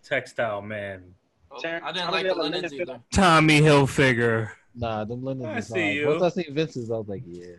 textile 0.03 0.62
man. 0.62 1.14
Oh, 1.51 1.61
I 1.64 1.92
didn't 1.92 2.07
how 2.07 2.12
like 2.12 2.24
the 2.24 2.32
other 2.32 2.42
linens 2.42 2.72
linens 2.72 2.72
either. 2.74 3.01
Tommy 3.12 3.61
Hilfiger. 3.61 4.51
Nah, 4.74 5.05
them 5.05 5.24
linens. 5.24 5.47
I 5.47 5.59
is 5.59 5.68
see 5.68 5.80
hard. 5.80 5.95
you. 5.95 6.09
Once 6.09 6.22
I 6.22 6.42
see 6.42 6.51
Vince's, 6.51 6.90
I 6.90 6.97
was 6.97 7.09
like, 7.09 7.22
yeah, 7.24 7.55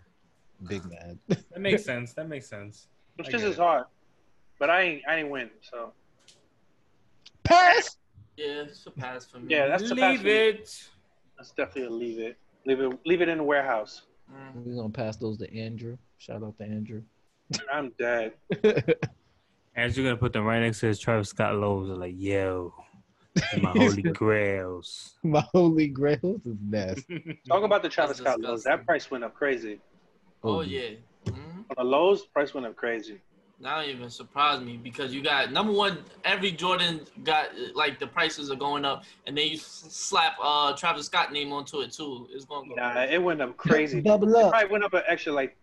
big 0.68 0.84
man. 0.86 1.20
That 1.30 1.60
makes 1.60 1.86
sense. 1.86 2.14
That 2.14 2.28
makes 2.28 2.48
sense. 2.48 2.88
This 3.18 3.28
I 3.28 3.32
shit 3.32 3.40
get 3.42 3.50
is 3.52 3.58
hard, 3.58 3.86
but 4.60 4.70
I 4.70 4.82
ain't 4.82 5.04
I 5.08 5.16
ain't 5.18 5.30
win. 5.30 5.50
So 5.62 5.94
Pass. 7.46 7.98
Yeah, 8.38 8.64
it's 8.64 8.86
a 8.86 8.92
pass 8.92 9.26
for 9.26 9.40
me. 9.40 9.56
yeah, 9.56 9.68
that's 9.68 9.88
the 9.88 9.96
pass 9.96 10.12
Leave 10.18 10.24
me. 10.24 10.32
it. 10.32 10.84
That's 11.38 11.52
definitely 11.52 11.84
a 11.84 11.90
leave 11.90 12.20
it. 12.20 12.38
Leave 12.66 12.80
it. 12.82 13.00
Leave 13.06 13.22
it 13.22 13.30
in 13.30 13.38
the 13.38 13.44
warehouse. 13.44 14.02
Mm. 14.34 14.66
We're 14.66 14.76
gonna 14.76 14.90
pass 14.90 15.16
those 15.18 15.38
to 15.38 15.58
Andrew. 15.58 15.98
Shout 16.18 16.44
out 16.44 16.58
to 16.58 16.64
Andrew. 16.66 17.02
I'm 17.72 17.92
dead. 17.98 18.34
And 19.78 19.94
you're 19.96 20.06
gonna 20.06 20.16
put 20.16 20.32
them 20.32 20.46
right 20.46 20.62
next 20.62 20.80
to 20.80 20.88
his 20.88 21.00
Travis 21.00 21.28
Scott 21.30 21.54
lows. 21.56 21.90
Like, 21.90 22.14
yo, 22.18 22.74
my 23.62 23.72
holy 23.76 24.04
grails. 24.04 25.16
My 25.22 25.42
holy 25.52 25.88
grails 25.90 26.46
is 26.46 26.56
nasty. 26.66 27.38
Talk 27.46 27.64
about 27.64 27.84
the 27.84 27.90
Travis 27.90 28.18
Scott 28.18 28.40
lows. 28.40 28.64
That 28.64 28.86
price 28.86 29.12
went 29.12 29.26
up 29.26 29.34
crazy. 29.34 29.82
Oh 30.46 30.62
yeah. 30.62 30.92
hmm 31.28 31.62
On 31.72 31.76
the 31.76 31.84
lows, 31.84 32.26
price 32.26 32.54
went 32.54 32.66
up 32.66 32.78
crazy. 32.78 33.20
Not 33.60 33.88
even 33.88 34.10
surprise 34.10 34.60
me 34.62 34.76
because 34.78 35.14
you 35.14 35.24
got 35.24 35.52
number 35.52 35.72
one. 35.72 36.00
Every 36.26 36.52
Jordan 36.52 37.02
got 37.24 37.50
like 37.74 38.00
the 38.00 38.08
prices 38.08 38.52
are 38.52 38.56
going 38.58 38.84
up, 38.84 39.04
and 39.28 39.38
then 39.38 39.48
you 39.48 39.58
slap 39.58 40.34
uh 40.44 40.74
Travis 40.76 41.06
Scott 41.06 41.32
name 41.32 41.54
onto 41.54 41.80
it 41.80 41.94
too. 41.94 42.28
It's 42.32 42.44
gonna 42.44 42.68
go. 42.68 42.76
Nah, 42.76 43.04
it 43.04 43.22
went 43.22 43.42
up 43.42 43.56
crazy. 43.56 44.02
Double 44.02 44.36
up. 44.36 44.48
It 44.48 44.50
probably 44.52 44.70
went 44.72 44.84
up 44.84 44.94
an 44.94 45.04
extra 45.08 45.32
like 45.32 45.56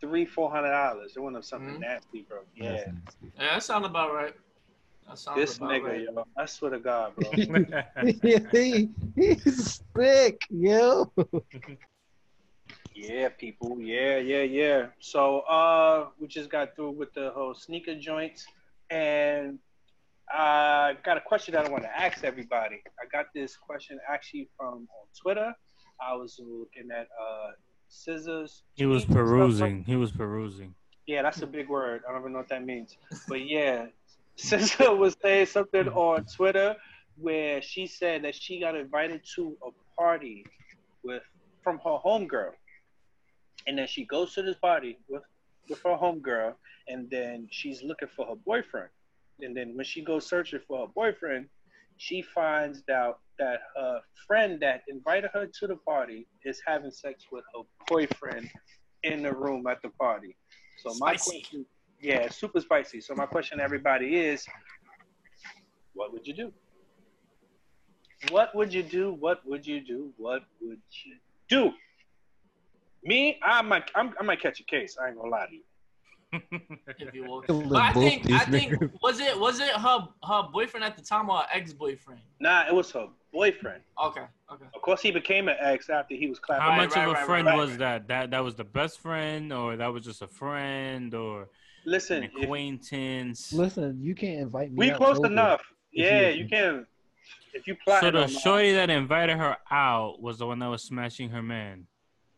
three, 0.00 0.24
four 0.24 0.50
hundred 0.50 0.70
dollars. 0.70 1.12
It 1.16 1.20
went 1.20 1.36
up 1.36 1.44
something 1.44 1.74
Mhm. 1.74 1.80
nasty, 1.80 2.22
bro. 2.22 2.38
Yeah. 2.56 2.70
That's 2.72 2.86
nasty. 2.86 3.32
Yeah, 3.38 3.54
that 3.54 3.62
sound 3.62 3.84
about 3.84 4.14
right. 4.14 4.34
That 5.06 5.18
sounds 5.18 5.38
This 5.38 5.56
about 5.58 5.70
nigga, 5.70 5.84
right. 5.84 6.00
yo. 6.00 6.24
I 6.38 6.46
swear 6.46 6.70
to 6.70 6.78
God, 6.78 7.12
bro. 7.14 7.30
he, 8.52 8.88
he's 9.14 9.82
sick, 9.94 10.40
yo. 10.48 11.12
Yeah, 12.94 13.28
people. 13.28 13.80
Yeah, 13.80 14.18
yeah, 14.18 14.42
yeah. 14.42 14.86
So 15.00 15.40
uh 15.40 16.08
we 16.18 16.28
just 16.28 16.50
got 16.50 16.76
through 16.76 16.92
with 16.92 17.12
the 17.14 17.30
whole 17.34 17.54
sneaker 17.54 17.94
joints 17.94 18.46
and 18.90 19.58
I 20.30 20.96
got 21.04 21.16
a 21.16 21.20
question 21.20 21.54
that 21.54 21.66
I 21.66 21.70
want 21.70 21.82
to 21.84 21.98
ask 22.00 22.24
everybody. 22.24 22.80
I 23.00 23.06
got 23.10 23.26
this 23.34 23.56
question 23.56 23.98
actually 24.08 24.48
from 24.56 24.74
on 24.74 25.06
Twitter. 25.20 25.54
I 26.00 26.14
was 26.14 26.40
looking 26.42 26.90
at 26.90 27.08
uh 27.20 27.50
scissors. 27.88 28.62
He 28.74 28.86
was 28.86 29.04
tweet 29.04 29.18
and 29.18 29.26
like- 29.28 29.36
perusing. 29.36 29.84
He 29.84 29.96
was 29.96 30.12
perusing. 30.12 30.74
Yeah, 31.06 31.20
that's 31.22 31.42
a 31.42 31.46
big 31.46 31.68
word. 31.68 32.02
I 32.08 32.12
don't 32.12 32.22
even 32.22 32.32
know 32.32 32.38
what 32.38 32.48
that 32.48 32.64
means. 32.64 32.96
But 33.28 33.46
yeah, 33.46 33.86
SZA 34.38 34.96
was 34.96 35.14
saying 35.20 35.46
something 35.46 35.86
on 35.88 36.24
Twitter 36.24 36.76
where 37.18 37.60
she 37.60 37.86
said 37.86 38.24
that 38.24 38.34
she 38.34 38.58
got 38.58 38.74
invited 38.74 39.20
to 39.36 39.54
a 39.66 39.70
party 40.00 40.46
with 41.02 41.22
from 41.62 41.78
her 41.84 41.98
homegirl. 42.04 42.52
And 43.66 43.78
then 43.78 43.86
she 43.86 44.04
goes 44.04 44.34
to 44.34 44.42
this 44.42 44.56
party 44.56 44.98
with, 45.08 45.22
with 45.68 45.82
her 45.82 45.96
homegirl 45.96 46.54
and 46.88 47.10
then 47.10 47.48
she's 47.50 47.82
looking 47.82 48.08
for 48.14 48.26
her 48.26 48.34
boyfriend. 48.34 48.90
And 49.40 49.56
then 49.56 49.74
when 49.74 49.84
she 49.84 50.02
goes 50.02 50.26
searching 50.26 50.60
for 50.66 50.86
her 50.86 50.92
boyfriend, 50.94 51.46
she 51.96 52.22
finds 52.22 52.82
out 52.90 53.20
that 53.38 53.60
her 53.76 54.00
friend 54.26 54.60
that 54.60 54.82
invited 54.88 55.30
her 55.32 55.46
to 55.46 55.66
the 55.66 55.76
party 55.76 56.26
is 56.44 56.60
having 56.66 56.90
sex 56.90 57.24
with 57.32 57.44
her 57.54 57.62
boyfriend 57.88 58.50
in 59.02 59.22
the 59.22 59.32
room 59.32 59.66
at 59.66 59.80
the 59.82 59.90
party. 59.90 60.36
So 60.78 60.94
my 60.98 61.16
question, 61.16 61.64
yeah, 62.00 62.28
super 62.28 62.60
spicy. 62.60 63.00
So 63.00 63.14
my 63.14 63.26
question 63.26 63.58
to 63.58 63.64
everybody 63.64 64.16
is, 64.16 64.46
what 65.94 66.12
would 66.12 66.26
you 66.26 66.34
do? 66.34 66.52
What 68.30 68.54
would 68.54 68.72
you 68.72 68.82
do? 68.82 69.12
What 69.12 69.40
would 69.46 69.66
you 69.66 69.80
do? 69.80 70.12
What 70.16 70.42
would 70.60 70.80
you 71.04 71.16
do? 71.48 71.72
Me, 73.04 73.38
I 73.42 73.60
might, 73.62 73.90
I'm, 73.94 74.14
I 74.18 74.22
might 74.22 74.40
catch 74.40 74.60
a 74.60 74.64
case. 74.64 74.96
I 75.00 75.08
ain't 75.08 75.16
gonna 75.16 75.28
lie 75.30 75.46
to 75.46 75.54
you. 75.54 75.62
If 76.98 77.14
you 77.14 77.24
will. 77.24 77.42
But 77.68 77.76
I 77.82 77.92
think 77.92 78.28
I 78.32 78.44
think 78.44 78.72
was 79.00 79.20
it 79.20 79.38
was 79.38 79.60
it 79.60 79.70
her 79.70 80.08
her 80.24 80.42
boyfriend 80.52 80.82
at 80.84 80.96
the 80.96 81.02
time 81.02 81.30
or 81.30 81.36
her 81.38 81.46
ex 81.52 81.72
boyfriend? 81.72 82.20
Nah, 82.40 82.66
it 82.66 82.74
was 82.74 82.90
her 82.90 83.06
boyfriend. 83.32 83.82
Okay, 84.02 84.24
okay. 84.52 84.64
Of 84.74 84.82
course, 84.82 85.00
he 85.00 85.12
became 85.12 85.46
an 85.48 85.54
ex 85.60 85.88
after 85.90 86.14
he 86.16 86.26
was 86.26 86.40
clapping. 86.40 86.62
How 86.62 86.70
Right, 86.70 86.76
much 86.88 86.96
right, 86.96 87.04
of 87.04 87.10
a 87.10 87.14
right, 87.14 87.26
friend 87.26 87.46
right. 87.46 87.56
was 87.56 87.76
that? 87.76 88.08
That 88.08 88.32
that 88.32 88.42
was 88.42 88.56
the 88.56 88.64
best 88.64 88.98
friend, 89.00 89.52
or 89.52 89.76
that 89.76 89.92
was 89.92 90.04
just 90.04 90.22
a 90.22 90.26
friend, 90.26 91.14
or 91.14 91.42
an 91.42 91.48
Listen, 91.86 92.24
if, 92.24 92.30
acquaintance? 92.42 93.52
Listen, 93.52 94.00
you 94.02 94.16
can't 94.16 94.40
invite 94.40 94.72
me. 94.72 94.76
we 94.78 94.90
out 94.90 94.96
close 94.96 95.18
enough. 95.20 95.60
if 95.92 96.10
you- 96.10 96.16
Yeah, 96.16 96.28
you 96.30 96.48
can. 96.48 96.86
If 97.52 97.68
you 97.68 97.76
plot, 97.84 98.00
So 98.00 98.10
the 98.10 98.26
shorty 98.26 98.72
that 98.72 98.90
invited 98.90 99.36
her 99.36 99.56
out 99.70 100.20
was 100.20 100.38
the 100.38 100.46
one 100.48 100.58
that 100.58 100.66
was 100.66 100.82
smashing 100.82 101.30
her 101.30 101.42
man. 101.42 101.86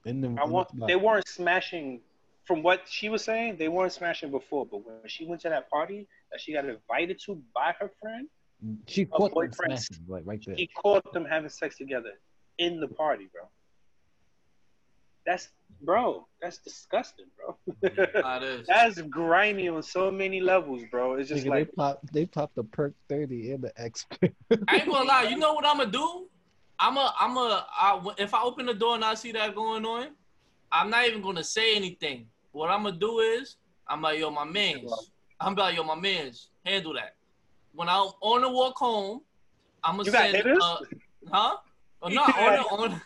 In 0.07 0.21
the, 0.21 0.29
I 0.41 0.45
in 0.45 0.51
want. 0.51 0.69
spot. 0.71 0.89
They 0.89 0.97
weren't 0.97 1.29
smashing. 1.29 2.01
From 2.45 2.63
what 2.63 2.83
she 2.89 3.09
was 3.09 3.25
saying, 3.25 3.57
they 3.59 3.67
weren't 3.67 3.93
smashing 3.93 4.31
before. 4.31 4.65
But 4.67 4.87
when 4.87 4.95
she 5.09 5.25
went 5.27 5.41
to 5.43 5.49
that 5.49 5.69
party 5.69 6.07
that 6.31 6.41
she 6.41 6.53
got 6.53 6.65
invited 6.65 7.21
to 7.27 7.43
by 7.53 7.75
her 7.81 7.91
friend, 8.01 8.29
She 8.87 9.05
caught 9.07 9.35
them 9.35 9.53
smashing, 9.53 9.97
like 10.07 10.23
right 10.25 10.41
there. 10.47 10.55
he 10.55 10.69
caught 10.69 11.13
them 11.13 11.25
having 11.25 11.51
sex 11.51 11.77
together 11.77 12.13
in 12.59 12.79
the 12.79 12.87
party, 12.87 13.29
bro. 13.33 13.43
That's 15.27 15.49
bro. 15.83 16.29
That's 16.41 16.59
disgusting, 16.59 17.27
bro. 17.37 17.57
Nah, 18.23 18.37
it 18.37 18.43
is. 18.61 18.67
that's 18.69 19.01
grimy 19.03 19.69
on 19.69 19.83
so 19.83 20.13
many 20.13 20.41
levels, 20.41 20.83
bro. 20.89 21.15
It's 21.15 21.29
just 21.29 21.45
Nigga, 21.45 21.51
like 21.51 21.67
they 21.67 21.73
pop, 21.73 22.01
they 22.13 22.27
popped 22.27 22.55
the 22.55 22.63
perk 22.63 22.95
thirty 23.09 23.51
and 23.51 23.65
the 23.65 23.73
X. 23.77 24.07
I 24.23 24.77
ain't 24.77 24.87
gonna 24.89 25.05
lie. 25.05 25.25
You 25.25 25.37
know 25.43 25.53
what 25.55 25.67
I'm 25.67 25.79
gonna 25.79 25.91
do? 25.91 26.29
I'm 26.79 26.97
a, 26.97 27.15
I'm 27.19 27.37
a, 27.37 27.67
I, 27.71 28.01
if 28.19 28.35
I 28.35 28.43
open 28.43 28.67
the 28.67 28.75
door 28.75 28.95
and 28.95 29.05
I 29.05 29.15
see 29.15 29.33
that 29.33 29.55
going 29.55 29.85
on, 29.85 30.09
I'm 30.71 30.91
not 30.91 31.07
even 31.07 31.23
gonna 31.23 31.45
say 31.45 31.75
anything. 31.75 32.27
What 32.53 32.71
I'm 32.71 32.85
gonna 32.85 32.97
do 32.97 33.21
is, 33.21 33.57
I'm 33.89 34.03
like, 34.03 34.19
yo, 34.19 34.31
my 34.31 34.45
mans. 34.45 35.11
I'm 35.41 35.55
like, 35.55 35.77
yo, 35.77 35.85
my 35.85 35.95
mans, 35.95 36.49
handle 36.65 36.95
that. 36.95 37.15
When 37.75 37.89
I'm 37.89 38.09
on 38.21 38.43
the 38.43 38.51
walk 38.51 38.77
home, 38.77 39.21
I'm 39.85 39.97
gonna 39.97 40.07
You 40.07 40.13
got 40.13 40.31
send, 40.31 40.47
uh, 40.47 40.77
huh? 41.31 41.57
Oh, 42.03 42.09
no, 42.09 42.23
on, 42.23 42.91
on, 42.93 43.01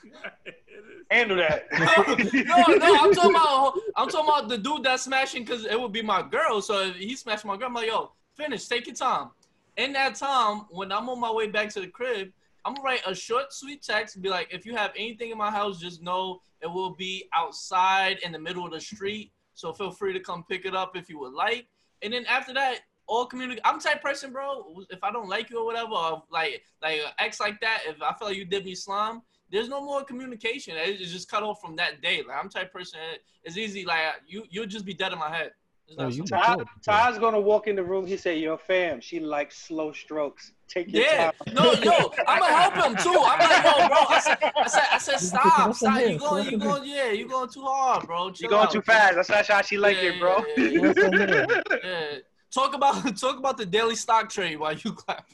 handle 1.10 1.36
that. 1.36 1.66
no, 1.78 2.76
no, 2.76 2.96
I'm 3.00 3.12
talking 3.12 3.30
about 3.30 3.74
I'm 3.96 4.08
talking 4.08 4.28
about 4.28 4.48
the 4.48 4.58
dude 4.58 4.84
that's 4.84 5.04
smashing 5.04 5.44
because 5.44 5.64
it 5.64 5.80
would 5.80 5.92
be 5.92 6.02
my 6.02 6.22
girl. 6.22 6.62
So 6.62 6.82
if 6.88 6.96
he 6.96 7.16
smashed 7.16 7.44
my 7.44 7.56
girl, 7.56 7.68
I'm 7.68 7.74
like, 7.74 7.88
yo, 7.88 8.12
finish, 8.36 8.66
take 8.66 8.86
your 8.86 8.96
time. 8.96 9.30
In 9.76 9.92
that 9.94 10.14
time, 10.14 10.66
when 10.70 10.92
I'm 10.92 11.08
on 11.08 11.20
my 11.20 11.30
way 11.30 11.48
back 11.48 11.70
to 11.70 11.80
the 11.80 11.86
crib, 11.86 12.32
I'm 12.64 12.74
gonna 12.74 12.84
write 12.84 13.02
a 13.06 13.14
short, 13.14 13.52
sweet 13.52 13.82
text 13.82 14.16
and 14.16 14.22
be 14.22 14.28
like, 14.28 14.48
if 14.52 14.66
you 14.66 14.76
have 14.76 14.92
anything 14.96 15.30
in 15.30 15.38
my 15.38 15.50
house, 15.50 15.78
just 15.78 16.02
know 16.02 16.40
it 16.62 16.66
will 16.66 16.94
be 16.94 17.28
outside 17.34 18.18
in 18.22 18.32
the 18.32 18.38
middle 18.38 18.64
of 18.64 18.72
the 18.72 18.80
street. 18.80 19.32
So 19.54 19.72
feel 19.72 19.90
free 19.90 20.12
to 20.12 20.20
come 20.20 20.44
pick 20.48 20.64
it 20.64 20.74
up 20.74 20.96
if 20.96 21.08
you 21.08 21.18
would 21.20 21.32
like. 21.32 21.66
And 22.02 22.12
then 22.12 22.24
after 22.26 22.54
that, 22.54 22.80
all 23.06 23.26
communicate. 23.26 23.62
I'm 23.64 23.80
type 23.80 24.02
person, 24.02 24.32
bro. 24.32 24.84
If 24.90 25.02
I 25.02 25.10
don't 25.10 25.28
like 25.28 25.50
you 25.50 25.58
or 25.58 25.64
whatever, 25.64 25.92
or 25.92 26.22
like 26.30 26.62
like 26.80 27.00
ex 27.18 27.40
like 27.40 27.60
that, 27.60 27.80
if 27.86 28.00
I 28.00 28.14
feel 28.14 28.28
like 28.28 28.36
you 28.36 28.44
did 28.44 28.64
me 28.64 28.74
slime, 28.74 29.22
there's 29.50 29.68
no 29.68 29.84
more 29.84 30.04
communication. 30.04 30.74
It's 30.76 31.10
just 31.10 31.28
cut 31.28 31.42
off 31.42 31.60
from 31.60 31.76
that 31.76 32.00
day. 32.00 32.22
Like 32.26 32.36
I'm 32.40 32.48
type 32.48 32.72
person. 32.72 33.00
It's 33.42 33.56
easy. 33.56 33.84
Like 33.84 34.04
you, 34.26 34.44
you'll 34.48 34.66
just 34.66 34.84
be 34.84 34.94
dead 34.94 35.12
in 35.12 35.18
my 35.18 35.34
head. 35.34 35.50
It's 35.90 35.98
Oh, 35.98 36.06
you 36.06 36.24
something- 36.26 36.66
Ty, 36.84 37.10
Ty's 37.10 37.18
gonna 37.18 37.40
walk 37.40 37.66
in 37.66 37.74
the 37.74 37.82
room. 37.82 38.06
He 38.06 38.16
say, 38.16 38.38
"Yo, 38.38 38.56
fam, 38.56 39.00
she 39.00 39.18
likes 39.18 39.58
slow 39.58 39.92
strokes. 39.92 40.52
Take 40.68 40.92
your 40.92 41.02
yeah, 41.02 41.32
time." 41.32 41.54
no, 41.54 41.72
yo, 41.72 42.12
I'm 42.28 42.38
gonna 42.38 42.54
help 42.54 42.74
him 42.74 42.96
too. 42.96 43.18
I'm 43.20 43.38
like, 43.40 43.64
yo, 43.64 43.88
bro. 43.88 43.98
I 44.08 44.20
said, 44.20 44.38
I 44.56 44.66
said, 44.68 44.82
I 44.92 44.98
said, 44.98 45.18
stop, 45.20 45.74
stop. 45.74 46.00
You 46.00 46.16
going, 46.18 46.48
you 46.50 46.58
going, 46.58 46.88
yeah, 46.88 47.10
you 47.10 47.28
going 47.28 47.50
too 47.50 47.62
hard, 47.62 48.06
bro. 48.06 48.28
You 48.28 48.32
Chill 48.34 48.50
going 48.50 48.66
out. 48.66 48.72
too 48.72 48.82
fast. 48.82 49.16
That's 49.16 49.28
not 49.28 49.46
how 49.48 49.62
she 49.62 49.78
like 49.78 49.96
Yeah, 49.96 50.10
it, 50.10 50.20
bro. 50.20 50.44
yeah, 50.56 50.64
yeah, 50.64 50.80
What's 50.80 51.84
yeah. 51.84 52.18
Talk 52.54 52.74
about, 52.74 53.16
talk 53.16 53.38
about 53.38 53.56
the 53.58 53.66
daily 53.66 53.94
stock 53.94 54.28
trade 54.28 54.58
while 54.58 54.72
you 54.74 54.92
clap. 54.92 55.24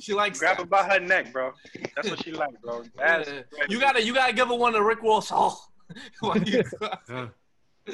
She 0.00 0.12
likes 0.14 0.38
Grab 0.38 0.56
that. 0.56 0.62
her 0.62 0.66
by 0.68 0.82
her 0.84 0.98
neck, 0.98 1.32
bro. 1.32 1.52
That's 1.94 2.08
what 2.10 2.22
she 2.24 2.32
like, 2.32 2.60
bro. 2.62 2.82
That's 2.96 3.28
Yeah. 3.28 3.42
You 3.68 3.78
gotta, 3.78 4.02
you 4.02 4.14
gotta 4.14 4.32
give 4.32 4.48
her 4.48 4.54
one 4.56 4.74
of 4.74 4.82
Rick 4.82 5.02
Ross. 5.02 5.30
Oh, 5.32 5.60
while 6.20 6.38
you 6.38 6.62
clap. 6.78 7.02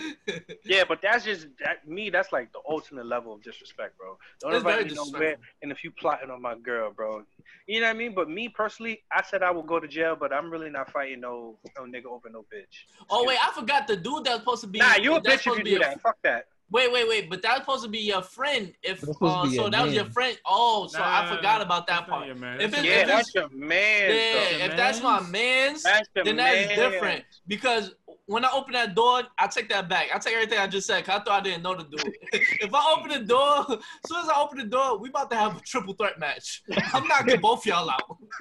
Yeah, 0.64 0.84
but 0.88 1.01
that's 1.01 1.24
just 1.24 1.47
that, 1.64 1.86
me. 1.86 2.11
That's 2.11 2.32
like 2.32 2.53
the 2.53 2.59
ultimate 2.68 3.07
level 3.07 3.34
of 3.34 3.42
disrespect, 3.42 3.97
bro. 3.99 4.18
Don't 4.40 4.53
It's 4.53 4.59
invite 4.59 4.74
very 4.78 4.88
me 4.90 4.94
nowhere, 4.97 5.36
and 5.62 5.70
if 5.70 5.84
you 5.84 5.90
plotting 5.92 6.30
on 6.30 6.42
my 6.42 6.57
girl, 6.57 6.90
bro, 6.92 7.22
you 7.66 7.80
know 7.80 7.86
what 7.86 7.94
I 7.94 7.99
mean. 7.99 8.14
But 8.14 8.28
me 8.28 8.49
personally, 8.49 9.03
I 9.12 9.22
said 9.22 9.42
I 9.42 9.51
would 9.51 9.66
go 9.66 9.78
to 9.78 9.86
jail, 9.88 10.16
but 10.18 10.32
I'm 10.32 10.51
really 10.51 10.70
not 10.70 10.90
fighting 10.90 11.20
no 11.20 11.59
no 11.76 11.84
nigga 11.84 12.07
over 12.07 12.28
no 12.30 12.40
bitch. 12.53 12.84
Oh 13.11 13.24
wait, 13.26 13.38
I 13.42 13.53
forgot 13.53 13.86
the 13.86 13.97
dude 13.97 14.24
that's 14.24 14.38
supposed 14.40 14.62
to 14.62 14.66
be. 14.68 14.80
Nah, 14.80 14.97
you 14.97 15.14
a 15.14 15.20
bitch 15.20 15.34
if 15.34 15.47
you 15.47 15.57
be 15.62 15.70
do 15.70 15.76
a- 15.76 15.80
that. 15.80 16.01
Fuck 16.01 16.16
that. 16.24 16.47
Wait, 16.68 16.90
wait, 16.92 17.07
wait, 17.09 17.30
but 17.30 17.42
that's 17.42 17.61
supposed 17.61 17.84
to 17.84 17.88
be 17.88 18.01
your 18.01 18.22
friend. 18.22 18.72
If 18.82 19.01
That's 19.01 19.12
supposed 19.12 19.20
to 19.20 19.38
uh, 19.38 19.44
so 19.51 19.51
your 19.62 19.70
that 19.70 19.84
was 19.84 19.94
your 19.94 20.05
friend. 20.07 20.36
Oh, 20.44 20.88
so 20.88 20.99
I 21.01 21.32
forgot 21.32 21.62
about 21.62 21.86
that 21.86 22.09
part. 22.09 22.26
your 22.26 22.34
man. 22.34 22.61
If 22.61 22.72
That's 22.72 22.82
it's- 22.82 22.84
your 22.84 22.94
Yeah, 22.97 23.01
if 23.03 23.07
that's 23.07 23.34
your 23.36 23.49
man. 23.51 24.11
Yeah, 24.11 24.59
though. 24.59 24.64
if 24.72 24.76
that's 24.76 25.01
my 25.01 25.20
mans? 25.20 25.30
man's, 25.30 25.82
That's 25.84 26.09
then 26.24 26.36
that's 26.36 26.74
different. 26.74 27.24
Because 27.47 27.94
when 28.27 28.45
I 28.45 28.51
open 28.53 28.72
that 28.72 28.95
door, 28.95 29.22
I 29.39 29.47
take 29.47 29.68
that 29.68 29.89
back. 29.89 30.09
I 30.12 30.18
take 30.18 30.35
everything 30.35 30.59
I 30.59 30.66
just 30.66 30.87
said. 30.87 31.05
Cause 31.05 31.20
I 31.20 31.24
thought 31.24 31.41
I 31.41 31.43
didn't 31.43 31.62
know 31.62 31.77
the 31.77 31.85
dude. 31.85 32.16
if 32.33 32.74
I 32.74 32.95
open 32.97 33.11
the 33.11 33.24
door, 33.24 33.59
as 33.70 33.79
soon 34.07 34.22
as 34.22 34.29
I 34.29 34.41
open 34.41 34.59
the 34.59 34.64
door, 34.64 34.99
we 34.99 35.09
about 35.09 35.31
to 35.31 35.37
have 35.37 35.57
a 35.57 35.61
triple 35.61 35.95
threat 35.95 36.18
match. 36.18 36.62
I'm 36.93 37.07
knocking 37.07 37.41
both 37.41 37.64
y'all 37.64 37.89
out. 37.89 38.18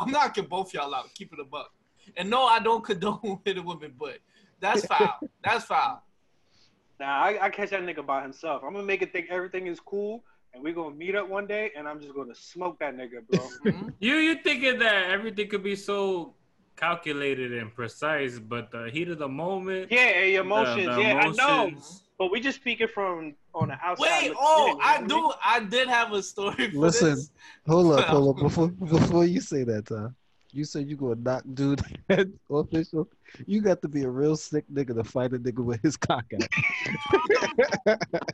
I'm 0.00 0.10
knocking 0.10 0.46
both 0.46 0.74
y'all 0.74 0.94
out. 0.94 1.14
Keep 1.14 1.32
it 1.34 1.40
a 1.40 1.44
buck. 1.44 1.70
And 2.16 2.28
no, 2.28 2.44
I 2.44 2.58
don't 2.58 2.84
condone 2.84 3.40
hitting 3.44 3.64
women, 3.64 3.94
but 3.98 4.18
that's 4.60 4.84
foul. 4.86 5.20
That's 5.42 5.64
foul. 5.64 6.02
Nah, 6.98 7.06
I, 7.06 7.38
I 7.42 7.50
catch 7.50 7.70
that 7.70 7.82
nigga 7.82 8.04
by 8.04 8.22
himself. 8.22 8.62
I'm 8.64 8.72
gonna 8.72 8.84
make 8.84 9.02
it 9.02 9.12
think 9.12 9.26
everything 9.30 9.66
is 9.66 9.80
cool, 9.80 10.24
and 10.52 10.62
we're 10.62 10.74
gonna 10.74 10.94
meet 10.94 11.14
up 11.14 11.28
one 11.28 11.46
day, 11.46 11.70
and 11.76 11.88
I'm 11.88 12.00
just 12.00 12.14
gonna 12.14 12.34
smoke 12.34 12.78
that 12.80 12.96
nigga, 12.96 13.26
bro. 13.28 13.40
Mhm. 13.64 13.94
You 13.98 14.16
you 14.16 14.36
thinking 14.42 14.78
that 14.80 15.10
everything 15.10 15.48
could 15.48 15.62
be 15.62 15.74
so 15.74 16.34
calculated 16.82 17.52
and 17.52 17.72
precise, 17.72 18.40
but 18.40 18.72
the 18.72 18.90
heat 18.90 19.08
of 19.08 19.18
the 19.18 19.28
moment, 19.28 19.86
yeah, 19.90 20.00
and 20.00 20.34
the- 20.34 20.40
emotions. 20.40 20.96
the 20.96 21.00
yeah, 21.00 21.18
I 21.18 21.30
know. 21.30 21.70
But 22.18 22.30
we 22.30 22.40
just 22.40 22.58
speaking 22.58 22.88
from 22.88 23.34
on 23.54 23.68
the 23.68 23.78
outside. 23.82 24.02
Wait, 24.02 24.28
looking 24.28 24.36
oh, 24.38 24.72
in, 24.72 24.78
I 24.80 24.98
know 25.00 25.30
do. 25.30 25.34
I 25.44 25.60
did 25.60 25.88
have 25.88 26.12
a 26.12 26.22
story. 26.22 26.70
For 26.70 26.78
Listen, 26.78 27.14
this. 27.14 27.30
hold 27.66 27.98
up, 27.98 28.06
hold 28.06 28.36
up. 28.36 28.42
Before 28.42 28.68
before 28.68 29.24
you 29.24 29.40
say 29.40 29.64
that, 29.64 29.86
Tom, 29.86 30.14
you 30.52 30.64
said 30.64 30.88
you 30.88 30.96
gonna 30.96 31.16
knock 31.16 31.44
dude 31.54 31.82
official. 32.50 33.08
You 33.46 33.60
got 33.60 33.80
to 33.82 33.88
be 33.88 34.02
a 34.02 34.08
real 34.08 34.36
sick 34.36 34.64
nigga 34.72 34.94
to 34.94 35.04
fight 35.04 35.32
a 35.32 35.38
nigga 35.38 35.64
with 35.64 35.82
his 35.82 35.96
cock 35.96 36.24
out. 37.86 37.98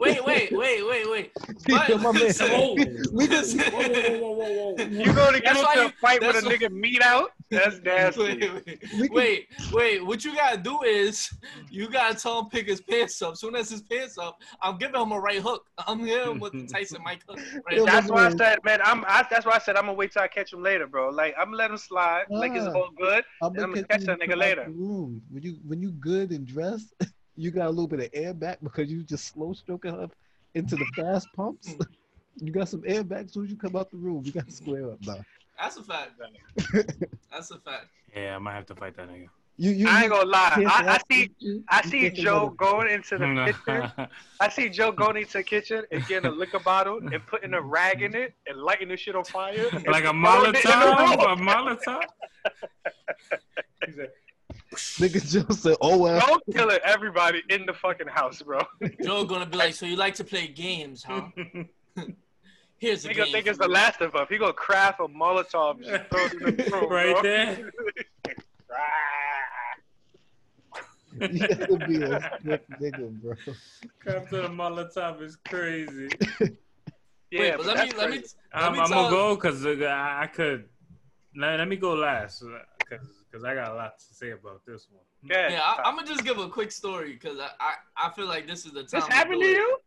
Wait, 0.00 0.24
wait, 0.24 0.50
wait, 0.52 0.86
wait, 0.86 1.10
wait. 1.10 1.30
Yo, 1.88 1.98
my 1.98 2.10
We 3.12 3.28
just 3.28 3.56
Whoa, 3.60 3.82
whoa, 3.82 4.18
whoa, 4.18 4.32
whoa, 4.32 4.74
whoa. 4.74 4.84
You 4.84 5.12
going 5.12 5.34
to 5.34 5.40
get 5.40 5.44
That's 5.54 5.62
why 5.62 5.74
into 5.74 5.86
a 5.86 5.92
fight 6.00 6.20
with 6.20 6.30
a 6.30 6.32
that's 6.32 6.46
why- 6.46 6.52
nigga 6.56 6.70
meet 6.72 7.02
out? 7.02 7.32
That's 7.50 7.80
nasty. 7.82 8.22
Wait, 8.22 8.40
wait, 8.54 8.80
can- 8.80 9.08
wait, 9.12 9.48
wait. 9.72 10.06
What 10.06 10.24
you 10.24 10.34
gotta 10.36 10.56
do 10.56 10.80
is 10.82 11.28
you 11.68 11.90
gotta 11.90 12.14
tell 12.14 12.38
him 12.38 12.46
pick 12.48 12.68
his 12.68 12.80
pants 12.80 13.20
up. 13.22 13.36
Soon 13.36 13.56
as 13.56 13.68
his 13.68 13.82
pants 13.82 14.16
up, 14.18 14.38
I'm 14.62 14.78
giving 14.78 15.00
him 15.00 15.10
a 15.10 15.18
right 15.18 15.40
hook. 15.42 15.66
I'm 15.86 15.98
hitting 15.98 16.30
him 16.34 16.38
with 16.38 16.52
the 16.52 16.64
Tyson 16.66 17.02
Mike 17.04 17.22
hook. 17.28 17.40
Right 17.68 17.84
That's 17.84 18.08
why 18.08 18.26
I 18.26 18.30
said, 18.36 18.58
man. 18.64 18.78
I'm. 18.84 19.04
I, 19.06 19.26
that's 19.28 19.44
why 19.46 19.54
I 19.54 19.58
said 19.58 19.74
I'm 19.74 19.82
gonna 19.86 19.94
wait 19.94 20.12
till 20.12 20.22
I 20.22 20.28
catch 20.28 20.52
him 20.52 20.62
later, 20.62 20.86
bro. 20.86 21.10
Like 21.10 21.34
I'm 21.36 21.46
gonna 21.46 21.56
let 21.56 21.70
him 21.72 21.76
slide, 21.76 22.26
like 22.30 22.52
it's 22.52 22.66
Ah. 22.66 22.72
all 22.72 22.90
good. 22.96 23.24
I'm 23.42 23.52
I'ma 23.58 23.66
gonna 23.66 23.82
catch 23.84 24.02
that 24.04 24.20
nigga 24.20 24.22
you 24.22 24.28
come 24.28 24.32
out 24.34 24.38
later. 24.38 24.64
Room. 24.70 25.20
When 25.30 25.42
you 25.42 25.56
when 25.66 25.82
you 25.82 25.90
good 25.90 26.30
and 26.30 26.46
dressed, 26.46 26.94
you 27.40 27.50
got 27.50 27.66
a 27.66 27.70
little 27.70 27.88
bit 27.88 28.00
of 28.00 28.08
air 28.12 28.34
back 28.34 28.58
because 28.62 28.90
you 28.90 29.02
just 29.02 29.26
slow 29.26 29.52
stroking 29.52 29.92
her 29.94 30.08
into 30.54 30.76
the 30.76 30.86
fast 30.96 31.28
pumps. 31.34 31.74
You 32.36 32.52
got 32.52 32.68
some 32.70 32.82
air 32.86 33.02
back 33.04 33.26
as 33.26 33.32
soon 33.34 33.44
as 33.46 33.50
you 33.50 33.56
come 33.56 33.76
out 33.76 33.90
the 33.90 33.98
room. 33.98 34.22
You 34.24 34.32
got 34.32 34.46
to 34.46 34.52
square 34.52 34.92
up 34.92 34.98
now. 35.04 35.16
That's 35.60 35.76
a 35.76 35.82
fact. 35.82 36.12
That's 37.30 37.50
a 37.50 37.58
fact. 37.58 37.86
Yeah, 38.16 38.36
I 38.36 38.38
might 38.38 38.54
have 38.54 38.64
to 38.66 38.74
fight 38.76 38.96
that 38.96 39.10
nigga. 39.10 39.26
You, 39.58 39.72
you, 39.72 39.88
I 39.88 40.02
ain't 40.04 40.10
gonna 40.10 40.24
lie. 40.30 40.64
I, 40.66 40.96
I 40.96 41.14
see 41.14 41.30
you- 41.40 41.62
I 41.68 41.82
see 41.82 42.08
Joe 42.08 42.48
going 42.56 42.88
into 42.88 43.18
the 43.18 43.52
kitchen. 43.66 44.08
I 44.38 44.48
see 44.48 44.70
Joe 44.70 44.90
going 44.92 45.18
into 45.18 45.32
the 45.34 45.42
kitchen 45.42 45.84
and 45.92 46.06
getting 46.06 46.30
a 46.30 46.32
liquor 46.34 46.60
bottle 46.60 46.98
and 47.12 47.26
putting 47.26 47.52
a 47.52 47.60
rag 47.76 48.00
in 48.00 48.14
it 48.14 48.32
and 48.46 48.56
lighting 48.62 48.88
the 48.88 48.96
shit 48.96 49.14
on 49.16 49.24
fire. 49.24 49.66
like 49.86 50.04
a 50.04 50.12
throwing 50.12 50.54
it 50.54 50.64
in 50.64 50.70
the 50.70 50.76
Molotov, 50.96 51.32
a 51.32 51.36
Molotov. 51.36 52.02
He's 53.84 53.96
like, 53.98 54.14
Nigga 54.74 55.20
Joe 55.30 55.52
said, 55.54 55.76
"Oh 55.80 55.98
well." 55.98 56.20
Joe 56.20 56.38
killing 56.52 56.78
everybody 56.84 57.42
in 57.48 57.66
the 57.66 57.72
fucking 57.72 58.06
house, 58.08 58.40
bro. 58.42 58.60
Joe 59.02 59.24
gonna 59.24 59.46
be 59.46 59.56
like, 59.56 59.74
so 59.74 59.84
you 59.86 59.96
like 59.96 60.14
to 60.14 60.24
play 60.24 60.46
games, 60.48 61.02
huh? 61.02 61.28
Here's 62.78 63.04
a 63.04 63.08
He 63.08 63.14
game. 63.14 63.24
gonna 63.24 63.32
think 63.32 63.46
it's 63.48 63.58
the 63.58 63.68
last 63.68 64.00
of 64.00 64.14
us. 64.14 64.28
He 64.30 64.38
gonna 64.38 64.52
craft 64.52 65.00
a 65.00 65.08
Molotov 65.08 65.76
and 65.76 65.84
just 65.84 66.08
throw 66.10 66.24
it 66.26 66.32
in 66.34 66.56
the 66.56 66.70
room, 66.72 66.88
Right 66.90 67.12
bro. 67.14 67.22
there. 67.22 67.70
You 71.20 71.48
gotta 71.48 71.86
be 71.86 72.02
a 72.02 72.30
stiff 72.40 72.60
nigga, 72.80 73.10
bro. 73.20 73.34
Captain 74.04 74.44
of 74.44 74.50
Molotov 74.52 75.20
is 75.22 75.36
crazy. 75.36 76.08
Yeah, 77.32 77.40
Wait, 77.40 77.56
but 77.56 77.66
let 77.66 77.76
me 77.76 77.82
that's 77.90 77.96
let 77.98 78.10
me 78.10 78.16
crazy. 78.18 78.34
let 78.54 78.62
I'm, 78.64 78.72
me 78.74 78.78
I'm 78.80 78.90
gonna 78.90 79.10
go 79.10 79.34
because 79.34 79.66
I 79.66 79.70
uh, 79.72 80.22
I 80.22 80.26
could. 80.28 80.68
Let, 81.36 81.58
let 81.58 81.68
me 81.68 81.76
go 81.76 81.94
last 81.94 82.42
because 82.78 83.19
I 83.38 83.54
got 83.54 83.72
a 83.72 83.74
lot 83.74 83.98
to 83.98 84.14
say 84.14 84.30
about 84.32 84.60
this 84.66 84.88
one. 84.90 85.04
Yeah, 85.22 85.50
Yeah, 85.50 85.60
I, 85.62 85.82
I'm 85.84 85.94
gonna 85.96 86.06
just 86.06 86.24
give 86.24 86.38
a 86.38 86.48
quick 86.48 86.72
story 86.72 87.12
because 87.12 87.38
I, 87.38 87.50
I 87.60 88.06
I 88.08 88.10
feel 88.12 88.26
like 88.26 88.46
this 88.46 88.66
is 88.66 88.72
the 88.72 88.82
time. 88.84 89.00
this 89.00 89.06
happened 89.08 89.40
to 89.40 89.46
you? 89.46 89.78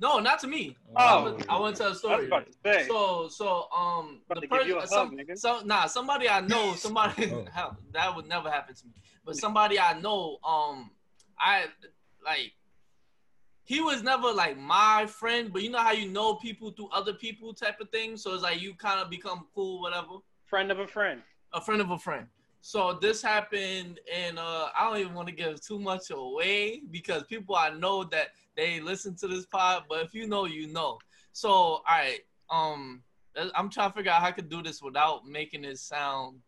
No, 0.00 0.18
not 0.20 0.38
to 0.40 0.46
me. 0.46 0.76
Oh. 0.96 1.36
I 1.48 1.58
want 1.58 1.76
to 1.76 1.82
tell 1.82 1.86
a 1.86 1.90
I 1.90 1.90
was 1.90 1.98
story. 1.98 2.26
about 2.26 2.46
to 2.46 2.52
say. 2.64 2.86
So 2.88 3.28
so 3.28 3.68
um 3.76 4.20
the 4.28 4.40
to 4.40 4.46
give 4.46 4.50
person 4.50 4.78
hug, 4.78 4.88
some, 4.88 5.36
so 5.36 5.60
nah 5.64 5.86
somebody 5.86 6.28
I 6.28 6.40
know 6.40 6.74
somebody 6.76 7.32
Oh. 7.32 7.44
hell, 7.52 7.76
that 7.92 8.14
would 8.14 8.28
never 8.28 8.50
happen 8.50 8.74
to 8.74 8.86
me 8.86 8.92
but 9.24 9.36
somebody 9.36 9.78
I 9.78 9.98
know 9.98 10.38
um 10.44 10.90
I 11.38 11.66
like 12.24 12.52
he 13.64 13.80
was 13.80 14.02
never 14.02 14.32
like 14.32 14.56
my 14.58 15.06
friend 15.06 15.52
but 15.52 15.62
you 15.62 15.70
know 15.70 15.78
how 15.78 15.92
you 15.92 16.08
know 16.08 16.34
people 16.36 16.70
through 16.70 16.88
other 16.92 17.12
people 17.12 17.52
type 17.52 17.80
of 17.80 17.90
thing 17.90 18.16
so 18.16 18.32
it's 18.34 18.42
like 18.42 18.60
you 18.60 18.74
kind 18.74 19.00
of 19.00 19.10
become 19.10 19.46
cool 19.54 19.80
whatever 19.80 20.18
friend 20.46 20.70
of 20.70 20.78
a 20.78 20.86
friend. 20.86 21.22
a 21.52 21.60
friend 21.60 21.80
of 21.80 21.90
a 21.90 21.98
friend. 21.98 22.26
So 22.60 22.92
this 23.00 23.22
happened, 23.22 24.00
and 24.12 24.38
uh, 24.38 24.68
I 24.78 24.88
don't 24.88 24.98
even 24.98 25.14
want 25.14 25.28
to 25.28 25.34
give 25.34 25.60
too 25.64 25.78
much 25.78 26.10
away 26.10 26.82
because 26.90 27.22
people 27.24 27.54
I 27.54 27.70
know 27.70 28.04
that 28.04 28.28
they 28.56 28.80
listen 28.80 29.14
to 29.16 29.28
this 29.28 29.46
pod. 29.46 29.84
But 29.88 30.04
if 30.04 30.14
you 30.14 30.26
know, 30.26 30.44
you 30.44 30.66
know. 30.66 30.98
So 31.32 31.48
all 31.50 31.82
right, 31.88 32.20
um, 32.50 33.02
I'm 33.54 33.70
trying 33.70 33.90
to 33.90 33.96
figure 33.96 34.10
out 34.10 34.20
how 34.22 34.28
I 34.28 34.32
could 34.32 34.48
do 34.50 34.62
this 34.62 34.82
without 34.82 35.24
making 35.26 35.64
it 35.64 35.78
sound 35.78 36.40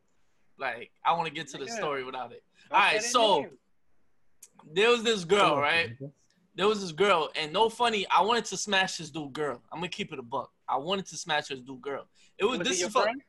like 0.58 0.90
I 1.06 1.12
want 1.12 1.26
to 1.28 1.32
get 1.32 1.48
to 1.48 1.58
the 1.58 1.64
story 1.76 2.04
without 2.04 2.32
it. 2.32 2.42
All 2.70 2.78
right, 2.78 3.02
so- 3.02 3.46
There 4.74 4.90
was 4.90 5.02
this 5.02 5.24
girl, 5.24 5.56
right? 5.56 5.96
There 6.56 6.66
was 6.68 6.80
this 6.82 6.92
girl, 6.92 7.30
and 7.36 7.52
no 7.52 7.70
funny, 7.70 8.06
I 8.10 8.20
wanted 8.22 8.44
to 8.46 8.56
smash 8.56 8.98
this 8.98 9.08
dude 9.10 9.32
girl. 9.32 9.62
I'm 9.72 9.78
gonna 9.78 9.88
keep 9.88 10.12
it 10.12 10.18
a 10.18 10.22
buck. 10.22 10.50
I 10.68 10.76
wanted 10.76 11.06
to 11.06 11.16
smash 11.16 11.46
this 11.48 11.60
dude 11.60 11.80
girl. 11.80 12.06
It 12.38 12.44
was, 12.44 12.58
Was 12.58 12.68
this 12.68 12.76
it 12.78 12.80
your 12.80 12.88
is 12.88 12.92
friend? 12.94 13.22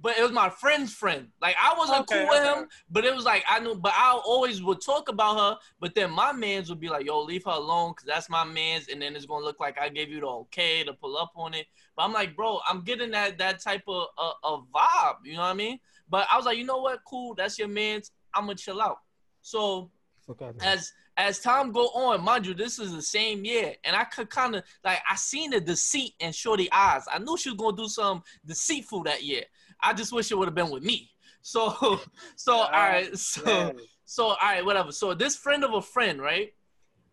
But 0.00 0.16
it 0.18 0.22
was 0.22 0.32
my 0.32 0.48
friend's 0.50 0.92
friend. 0.94 1.28
Like 1.40 1.56
I 1.60 1.74
wasn't 1.76 2.00
Okay, 2.00 2.20
cool 2.20 2.28
with 2.28 2.40
okay. 2.40 2.60
him, 2.60 2.68
but 2.90 3.04
it 3.04 3.14
was 3.14 3.24
like 3.24 3.44
I 3.48 3.60
knew. 3.60 3.74
But 3.74 3.92
I 3.94 4.12
always 4.24 4.62
would 4.62 4.80
talk 4.80 5.08
about 5.08 5.38
her. 5.38 5.58
But 5.80 5.94
then 5.94 6.10
my 6.10 6.32
man's 6.32 6.68
would 6.70 6.80
be 6.80 6.88
like, 6.88 7.06
"Yo, 7.06 7.20
leave 7.22 7.44
her 7.44 7.50
alone, 7.52 7.94
cause 7.94 8.04
that's 8.06 8.28
my 8.28 8.44
man's." 8.44 8.88
And 8.88 9.00
then 9.00 9.14
it's 9.16 9.26
gonna 9.26 9.44
look 9.44 9.60
like 9.60 9.78
I 9.78 9.88
gave 9.88 10.08
you 10.10 10.20
the 10.20 10.26
okay 10.26 10.84
to 10.84 10.92
pull 10.92 11.16
up 11.16 11.32
on 11.36 11.54
it. 11.54 11.66
But 11.96 12.04
I'm 12.04 12.12
like, 12.12 12.36
bro, 12.36 12.60
I'm 12.68 12.82
getting 12.82 13.10
that 13.12 13.38
that 13.38 13.60
type 13.62 13.82
of 13.88 14.06
uh, 14.18 14.32
of 14.42 14.66
vibe. 14.74 15.16
You 15.24 15.34
know 15.34 15.40
what 15.40 15.46
I 15.46 15.54
mean? 15.54 15.78
But 16.08 16.26
I 16.32 16.36
was 16.36 16.46
like, 16.46 16.58
you 16.58 16.64
know 16.64 16.78
what? 16.80 17.00
Cool, 17.06 17.34
that's 17.34 17.58
your 17.58 17.68
man's. 17.68 18.10
I'm 18.34 18.44
gonna 18.44 18.56
chill 18.56 18.80
out. 18.80 18.98
So 19.42 19.90
Fuck 20.26 20.42
out 20.42 20.56
of 20.56 20.62
here. 20.62 20.64
as 20.72 20.92
as 21.16 21.40
time 21.40 21.70
go 21.72 21.86
on, 21.88 22.22
mind 22.24 22.46
you, 22.46 22.54
this 22.54 22.78
is 22.78 22.94
the 22.94 23.02
same 23.02 23.44
year, 23.44 23.74
and 23.84 23.94
I 23.94 24.04
could 24.04 24.30
kind 24.30 24.56
of 24.56 24.64
like 24.84 25.00
I 25.08 25.16
seen 25.16 25.50
the 25.50 25.60
deceit 25.60 26.14
in 26.18 26.32
Shorty 26.32 26.70
eyes. 26.72 27.04
I 27.12 27.18
knew 27.18 27.36
she 27.36 27.50
was 27.50 27.58
gonna 27.58 27.76
do 27.76 27.88
some 27.88 28.22
deceitful 28.46 29.02
that 29.04 29.22
year. 29.22 29.44
I 29.82 29.92
just 29.92 30.12
wish 30.12 30.30
it 30.30 30.36
would 30.38 30.48
have 30.48 30.54
been 30.54 30.70
with 30.70 30.82
me. 30.82 31.10
So, 31.42 32.00
so 32.36 32.52
all 32.58 32.70
right, 32.70 33.16
so 33.16 33.42
Man. 33.44 33.76
so 34.04 34.24
all 34.28 34.36
right, 34.42 34.64
whatever. 34.64 34.92
So 34.92 35.14
this 35.14 35.36
friend 35.36 35.64
of 35.64 35.74
a 35.74 35.82
friend, 35.82 36.20
right? 36.20 36.52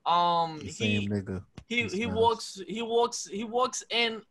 Um, 0.05 0.59
The 0.59 0.65
he 0.67 0.71
same 0.71 1.09
nigga. 1.09 1.43
he 1.67 1.83
This 1.83 1.93
he 1.93 2.05
nice. 2.05 2.15
walks 2.15 2.61
he 2.67 2.81
walks 2.81 3.27
he 3.27 3.43
walks 3.43 3.83
in 3.89 4.21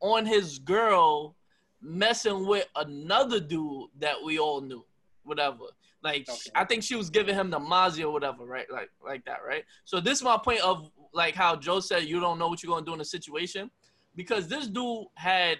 on 0.00 0.24
his 0.26 0.58
girl 0.58 1.34
messing 1.82 2.46
with 2.46 2.66
another 2.76 3.40
dude 3.40 3.88
that 3.98 4.16
we 4.24 4.38
all 4.38 4.60
knew 4.60 4.84
whatever 5.24 5.64
like 6.02 6.26
Okay. 6.28 6.50
i 6.54 6.64
think 6.64 6.82
she 6.82 6.96
was 6.96 7.10
giving 7.10 7.34
him 7.34 7.50
the 7.50 7.58
Mazia 7.58 8.04
or 8.04 8.10
whatever 8.10 8.44
right 8.44 8.66
like 8.72 8.90
like 9.04 9.24
that 9.26 9.40
right 9.46 9.64
so 9.84 10.00
this 10.00 10.18
is 10.18 10.24
my 10.24 10.38
point 10.38 10.60
of 10.60 10.90
like 11.12 11.34
how 11.34 11.54
joe 11.54 11.78
said 11.80 12.04
you 12.04 12.18
don't 12.20 12.38
know 12.38 12.48
what 12.48 12.62
you're 12.62 12.70
going 12.70 12.84
to 12.84 12.90
do 12.90 12.94
in 12.94 13.00
a 13.00 13.04
situation 13.04 13.70
because 14.16 14.48
this 14.48 14.66
dude 14.66 15.06
had 15.14 15.58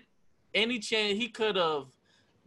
any 0.54 0.78
chance 0.78 1.12
he 1.18 1.28
could 1.28 1.56
have 1.56 1.84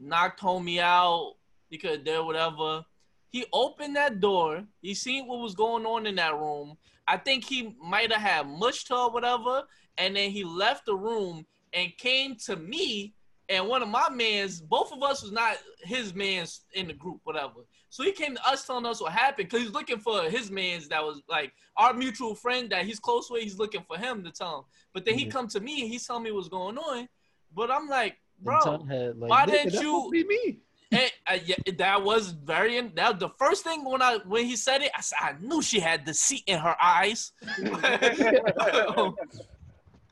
knocked 0.01 0.41
homie 0.41 0.79
out 0.79 1.35
he 1.69 1.77
could 1.77 1.91
have 1.91 2.03
did 2.03 2.25
whatever 2.25 2.83
he 3.29 3.45
opened 3.53 3.95
that 3.95 4.19
door 4.19 4.63
he 4.81 4.93
seen 4.93 5.27
what 5.27 5.39
was 5.39 5.55
going 5.55 5.85
on 5.85 6.05
in 6.05 6.15
that 6.15 6.37
room 6.37 6.77
I 7.07 7.17
think 7.17 7.43
he 7.43 7.75
might 7.83 8.11
have 8.11 8.21
had 8.21 8.47
mushed 8.47 8.87
her 8.87 8.95
or 8.95 9.11
whatever, 9.11 9.63
and 9.97 10.15
then 10.15 10.29
he 10.31 10.45
left 10.45 10.85
the 10.85 10.95
room 10.95 11.45
and 11.73 11.91
came 11.97 12.35
to 12.45 12.55
me 12.55 13.15
and 13.49 13.67
one 13.67 13.81
of 13.81 13.89
my 13.89 14.07
mans. 14.09 14.61
Both 14.61 14.93
of 14.93 15.03
us 15.03 15.21
was 15.21 15.33
not 15.33 15.57
his 15.81 16.13
mans 16.13 16.61
in 16.73 16.87
the 16.87 16.93
group, 16.93 17.19
whatever. 17.25 17.65
So 17.89 18.03
he 18.03 18.13
came 18.13 18.35
to 18.35 18.47
us 18.47 18.65
telling 18.65 18.85
us 18.85 19.01
what 19.01 19.11
happened 19.11 19.49
because 19.49 19.63
he's 19.65 19.73
looking 19.73 19.99
for 19.99 20.29
his 20.29 20.49
mans 20.49 20.87
that 20.87 21.03
was 21.03 21.21
like 21.27 21.51
our 21.75 21.93
mutual 21.93 22.33
friend 22.33 22.69
that 22.69 22.85
he's 22.85 22.99
close 22.99 23.29
with. 23.29 23.43
He's 23.43 23.59
looking 23.59 23.83
for 23.85 23.97
him 23.97 24.23
to 24.23 24.31
tell 24.31 24.59
him. 24.59 24.63
But 24.93 25.03
then 25.03 25.17
he 25.17 25.25
Mhm. 25.25 25.31
come 25.31 25.47
to 25.49 25.59
me 25.59 25.81
and 25.81 25.91
he's 25.91 26.07
telling 26.07 26.23
me 26.23 26.31
what's 26.31 26.47
going 26.47 26.77
on. 26.77 27.09
But 27.53 27.69
I'm 27.71 27.89
like, 27.89 28.20
bro, 28.41 28.59
Tom 28.61 28.87
had, 28.87 29.17
like, 29.17 29.29
why 29.29 29.45
didn't 29.45 29.73
you- 29.73 29.79
supposed 29.79 30.11
be 30.11 30.23
me? 30.25 30.59
and, 30.91 31.11
uh, 31.27 31.37
yeah, 31.45 31.55
that 31.77 32.03
was 32.03 32.31
very. 32.31 32.79
That 32.81 33.19
the 33.19 33.29
first 33.29 33.63
thing 33.63 33.85
when 33.85 34.01
I 34.01 34.17
when 34.25 34.45
he 34.45 34.55
said 34.55 34.81
it, 34.81 34.91
I 34.95 35.01
said 35.01 35.17
I 35.21 35.35
knew 35.39 35.61
she 35.61 35.79
had 35.79 36.03
deceit 36.03 36.43
in 36.47 36.59
her 36.59 36.75
eyes. 36.81 37.31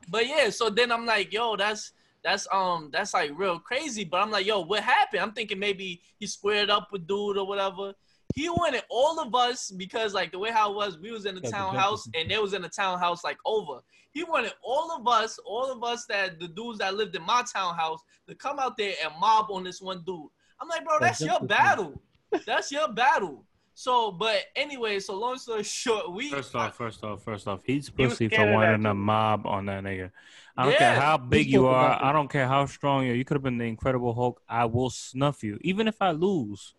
but 0.08 0.26
yeah, 0.26 0.50
so 0.50 0.70
then 0.70 0.90
I'm 0.90 1.04
like, 1.06 1.32
yo, 1.32 1.56
that's 1.56 1.92
that's 2.24 2.46
um 2.52 2.90
that's 2.92 3.14
like 3.14 3.30
real 3.34 3.58
crazy. 3.58 4.04
But 4.04 4.22
I'm 4.22 4.30
like, 4.30 4.46
yo, 4.46 4.60
what 4.60 4.82
happened? 4.82 5.22
I'm 5.22 5.32
thinking 5.32 5.58
maybe 5.58 6.00
he 6.18 6.26
squared 6.26 6.70
up 6.70 6.88
with 6.92 7.06
dude 7.06 7.36
or 7.36 7.46
whatever. 7.46 7.92
He 8.34 8.48
wanted 8.48 8.82
all 8.90 9.20
of 9.20 9.34
us 9.34 9.70
because 9.70 10.14
like 10.14 10.32
the 10.32 10.38
way 10.38 10.50
how 10.50 10.70
it 10.72 10.76
was, 10.76 10.98
we 10.98 11.10
was 11.10 11.26
in 11.26 11.34
the 11.34 11.40
townhouse 11.40 12.08
and 12.14 12.30
they 12.30 12.38
was 12.38 12.54
in 12.54 12.62
the 12.62 12.68
townhouse 12.68 13.24
like 13.24 13.38
over. 13.44 13.80
He 14.12 14.24
wanted 14.24 14.52
all 14.62 14.92
of 14.92 15.06
us, 15.06 15.38
all 15.44 15.70
of 15.70 15.84
us 15.84 16.06
that 16.06 16.40
the 16.40 16.48
dudes 16.48 16.78
that 16.78 16.94
lived 16.94 17.14
in 17.14 17.22
my 17.22 17.44
townhouse 17.52 18.00
to 18.28 18.34
come 18.34 18.58
out 18.58 18.76
there 18.76 18.94
and 19.02 19.12
mob 19.20 19.46
on 19.50 19.64
this 19.64 19.80
one 19.80 20.02
dude. 20.04 20.26
I'm 20.60 20.68
like, 20.68 20.84
bro, 20.84 20.98
that's 21.00 21.20
your 21.20 21.40
battle. 21.40 22.00
That's 22.46 22.70
your 22.70 22.86
battle. 22.92 23.44
So, 23.74 24.12
but 24.12 24.42
anyway, 24.54 25.00
so 25.00 25.18
long 25.18 25.36
story 25.38 25.62
short, 25.64 26.12
we 26.12 26.30
First 26.30 26.54
off, 26.54 26.76
first 26.76 27.02
off, 27.02 27.24
first 27.24 27.48
off, 27.48 27.60
he's 27.64 27.90
He 27.96 28.04
was 28.04 28.12
pussy 28.12 28.28
for 28.28 28.34
scared 28.34 28.50
of 28.50 28.54
wanting 28.54 28.82
that 28.82 28.90
a 28.90 28.94
mob 28.94 29.46
on 29.46 29.66
that 29.66 29.82
nigga. 29.82 30.10
I 30.56 30.66
don't 30.66 30.76
care 30.76 31.00
how 31.00 31.16
big 31.16 31.48
you 31.48 31.66
are. 31.66 31.98
I 32.00 32.12
don't 32.12 32.30
care 32.30 32.46
how 32.46 32.66
strong 32.66 33.06
you 33.06 33.12
are. 33.12 33.14
You 33.16 33.24
could 33.24 33.36
have 33.36 33.42
been 33.42 33.58
the 33.58 33.64
Incredible 33.64 34.14
Hulk. 34.14 34.42
I 34.48 34.66
will 34.66 34.90
snuff 34.90 35.42
you, 35.42 35.58
even 35.62 35.88
if 35.88 36.00
I 36.00 36.10
lose. 36.10 36.74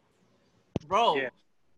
Bro. 0.86 1.16
Yeah. 1.16 1.30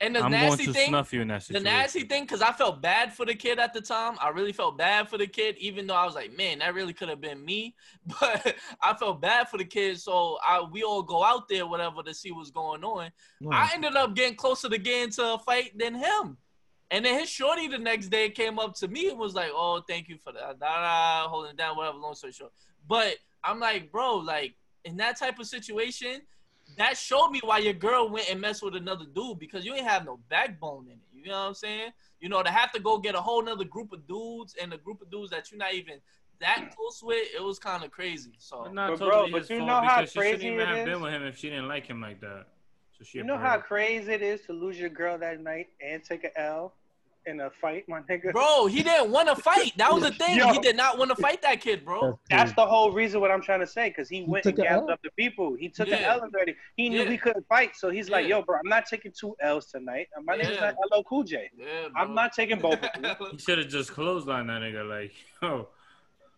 And 0.04 0.16
the 0.16 0.20
I'm 0.20 0.32
going 0.32 0.44
nasty 0.44 0.66
to 0.66 0.74
thing, 0.74 0.90
snuff 0.90 1.14
you 1.14 1.22
in 1.22 1.30
that 1.30 1.46
the 1.46 1.62
nasty 1.62 2.02
thing, 2.02 2.24
because 2.24 2.42
I 2.42 2.52
felt 2.52 2.82
bad 2.82 3.14
for 3.14 3.26
the 3.26 3.36
kid 3.36 3.58
at 3.58 3.74
the 3.74 3.80
time. 3.80 4.18
I 4.20 4.30
really 4.30 4.52
felt 4.52 4.78
bad 4.78 5.08
for 5.08 5.18
the 5.18 5.28
kid, 5.28 5.56
even 5.60 5.88
though 5.88 5.96
I 5.96 6.04
was 6.04 6.14
like, 6.14 6.36
man, 6.36 6.60
that 6.60 6.74
really 6.74 6.92
could 6.92 7.08
have 7.08 7.22
been 7.22 7.44
me. 7.44 7.76
But 8.20 8.56
I 8.82 8.94
felt 8.96 9.22
bad 9.22 9.48
for 9.48 9.58
the 9.58 9.64
kid, 9.64 10.00
so 10.02 10.38
I 10.46 10.62
we 10.62 10.84
all 10.84 11.04
go 11.04 11.24
out 11.24 11.48
there, 11.48 11.66
whatever, 11.66 12.04
to 12.04 12.14
see 12.14 12.32
what's 12.32 12.52
going 12.52 12.84
on. 12.84 13.12
No. 13.40 13.52
I 13.52 13.70
ended 13.74 13.96
up 13.96 14.14
getting 14.14 14.36
closer 14.36 14.68
to 14.68 14.78
getting 14.78 15.12
to 15.12 15.36
a 15.36 15.40
fight 15.40 15.78
than 15.78 15.96
him. 15.96 16.38
And 16.92 17.06
then 17.06 17.18
his 17.18 17.30
shorty 17.30 17.70
the 17.70 17.78
next 17.78 18.10
day 18.10 18.30
came 18.30 18.60
up 18.60 18.76
to 18.76 18.90
me 18.90 19.10
and 19.10 19.18
was 19.18 19.36
like, 19.36 19.52
"Oh, 19.54 19.82
thank 19.88 20.10
you 20.10 20.18
for 20.18 20.34
that, 20.34 20.60
da, 20.60 20.82
da, 20.82 21.30
holding 21.30 21.56
down, 21.56 21.78
whatever." 21.78 21.98
Long 21.98 22.14
story 22.14 22.34
short, 22.34 22.52
but 22.88 23.16
I'm 23.42 23.60
like, 23.60 23.90
bro, 23.90 24.18
like 24.18 24.56
in 24.84 24.98
that 24.98 25.18
type 25.18 25.40
of 25.40 25.48
situation, 25.48 26.22
that 26.78 26.98
showed 26.98 27.30
me 27.30 27.40
why 27.44 27.60
your 27.60 27.74
girl 27.74 28.10
went 28.10 28.30
and 28.30 28.40
messed 28.42 28.64
with 28.64 28.76
another 28.76 29.06
dude 29.06 29.40
because 29.40 29.66
you 29.66 29.74
ain't 29.74 29.88
have 29.88 30.06
no 30.06 30.20
backbone 30.30 30.86
in 30.88 30.94
it. 30.94 31.00
You 31.14 31.26
know 31.32 31.40
what 31.42 31.48
I'm 31.48 31.54
saying? 31.54 31.92
You 32.20 32.30
know, 32.30 32.44
to 32.44 32.52
have 32.52 32.72
to 32.74 32.80
go 32.80 32.98
get 33.00 33.16
a 33.16 33.22
whole 33.22 33.42
nother 33.44 33.64
group 33.66 33.92
of 33.94 34.08
dudes 34.08 34.56
and 34.62 34.74
a 34.74 34.78
group 34.78 35.02
of 35.02 35.10
dudes 35.10 35.32
that 35.32 35.52
you're 35.52 35.58
not 35.58 35.74
even 35.74 36.00
that 36.40 36.74
close 36.76 37.02
with, 37.02 37.28
it 37.36 37.42
was 37.42 37.60
kind 37.60 37.84
of 37.84 37.92
crazy. 37.92 38.34
So 38.38 38.64
But 38.64 38.74
not 38.74 38.90
But 38.92 39.00
bro, 39.00 39.10
totally 39.10 39.32
but 39.32 39.50
you 39.50 39.60
know 39.60 39.82
how 39.82 40.02
because 40.02 40.12
she 40.12 40.20
shouldn't 40.22 40.44
even 40.44 40.60
it 40.60 40.68
have 40.68 40.78
is? 40.80 40.86
been 40.86 41.02
with 41.02 41.14
him 41.14 41.24
if 41.24 41.38
she 41.38 41.50
didn't 41.50 41.68
like 41.68 41.86
him 41.86 42.02
like 42.02 42.20
that. 42.22 42.48
So 42.98 43.04
she 43.04 43.18
You 43.20 43.24
know 43.24 43.38
how 43.38 43.58
crazy 43.58 44.12
it 44.12 44.22
is 44.22 44.42
to 44.48 44.54
lose 44.54 44.80
your 44.80 44.90
girl 44.90 45.18
that 45.18 45.40
night 45.40 45.68
and 45.82 46.04
take 46.04 46.24
a 46.24 46.40
L. 46.40 46.74
in 47.26 47.40
a 47.42 47.50
fight, 47.50 47.88
my 47.88 48.02
nigga. 48.02 48.32
Bro, 48.32 48.68
he 48.68 48.84
didn't 48.84 49.12
want 49.12 49.30
to 49.30 49.36
fight. 49.36 49.74
That 49.78 49.94
was 49.94 50.04
the 50.04 50.12
thing. 50.24 50.38
Yo. 50.38 50.52
He 50.52 50.60
did 50.60 50.76
not 50.76 50.98
want 50.98 51.10
to 51.10 51.16
fight 51.16 51.42
that 51.42 51.62
kid, 51.62 51.86
bro. 51.86 52.20
That's 52.30 52.54
the 52.54 52.66
whole 52.66 52.92
reason 52.92 53.22
what 53.22 53.32
I'm 53.32 53.42
trying 53.42 53.60
to 53.62 53.68
say, 53.68 53.90
because 53.90 54.10
he, 54.10 54.24
went 54.24 54.46
and 54.46 54.56
took 54.56 54.66
gathered 54.66 54.90
up 54.92 55.00
the 55.04 55.12
people. 55.18 55.56
He 55.56 55.70
took 55.70 55.88
an 55.88 56.00
Yeah. 56.00 56.14
L 56.14 56.22
already. 56.22 56.56
He 56.76 56.90
knew 56.90 57.04
Yeah. 57.04 57.10
he 57.10 57.18
couldn't 57.18 57.48
fight, 57.48 57.76
so 57.76 57.90
he's 57.90 58.10
like, 58.10 58.28
"Yo, 58.28 58.42
bro, 58.42 58.58
I'm 58.58 58.70
not 58.70 58.86
taking 58.86 59.12
two 59.18 59.36
L's 59.42 59.68
tonight. 59.68 60.08
My 60.24 60.36
name 60.36 60.52
is 60.52 60.60
not 60.60 60.76
LL 60.92 61.04
Cool 61.04 61.24
J. 61.24 61.50
Yeah, 61.58 61.88
I'm 61.96 62.14
not 62.14 62.34
taking 62.34 62.60
both 62.60 62.76
of 62.84 63.02
them. 63.02 63.16
He 63.32 63.38
should 63.38 63.58
have 63.58 63.68
just 63.70 63.92
clotheslined 63.92 64.48
that 64.48 64.62
nigga. 64.62 64.88
Like, 64.88 65.14
yo, 65.42 65.70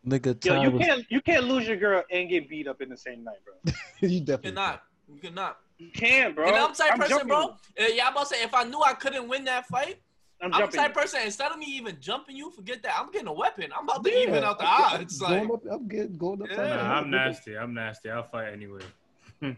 Nigga, 0.05 0.43
Yo, 0.45 0.61
you 0.61 0.71
was, 0.71 0.86
can't 0.86 1.05
you 1.09 1.19
can't 1.21 1.45
lose 1.45 1.67
your 1.67 1.77
girl 1.77 2.03
and 2.11 2.29
get 2.29 2.47
beat 2.47 2.67
up 2.67 2.79
in 2.81 2.89
the 2.89 2.97
same 2.97 3.23
night, 3.23 3.38
bro. 3.43 3.73
you 4.01 4.09
You 4.09 4.19
definitely 4.19 4.51
cannot. 4.51 4.83
You 5.07 5.19
cannot. 5.19 5.57
You 5.77 5.89
can, 5.91 6.33
bro. 6.33 6.47
And 6.47 6.55
I'm 6.55 6.71
the 6.71 6.77
type 6.77 6.93
of 6.93 6.99
person, 6.99 7.09
jumping 7.17 7.27
bro. 7.27 7.43
Uh, 7.79 7.88
yeah, 7.91 8.05
I'm 8.05 8.13
about 8.13 8.29
to 8.29 8.36
say 8.36 8.43
if 8.43 8.53
I 8.53 8.63
knew 8.63 8.81
I 8.81 8.93
couldn't 8.93 9.27
win 9.27 9.43
that 9.45 9.67
fight, 9.67 9.97
I'm 10.41 10.53
I'm 10.53 10.69
the 10.69 10.77
type 10.77 10.91
of 10.91 10.95
you. 10.97 11.01
person. 11.01 11.21
Instead 11.23 11.51
of 11.51 11.57
me 11.57 11.65
even 11.67 11.97
jumping 11.99 12.36
you, 12.36 12.51
forget 12.51 12.83
that. 12.83 12.95
I'm 12.99 13.09
getting 13.11 13.27
a 13.27 13.33
weapon. 13.33 13.71
I'm 13.75 13.86
about 13.86 14.03
to 14.03 14.11
Yeah, 14.11 14.17
even 14.27 14.43
out 14.43 14.59
the 14.59 14.65
I'm- 14.65 15.01
odds. 15.01 15.19
Going 15.19 15.47
Like, 15.47 15.53
up, 15.53 15.61
I'm 15.71 15.88
getting 15.88 16.17
going 16.17 16.41
up. 16.41 16.49
Yeah. 16.51 16.57
nah, 16.75 16.93
I'm 16.99 17.09
nasty. 17.09 17.57
I'm 17.57 17.73
nasty. 17.73 18.09
I'll 18.11 18.23
fight 18.23 18.51
anyway. 18.53 18.81
nah, 19.41 19.55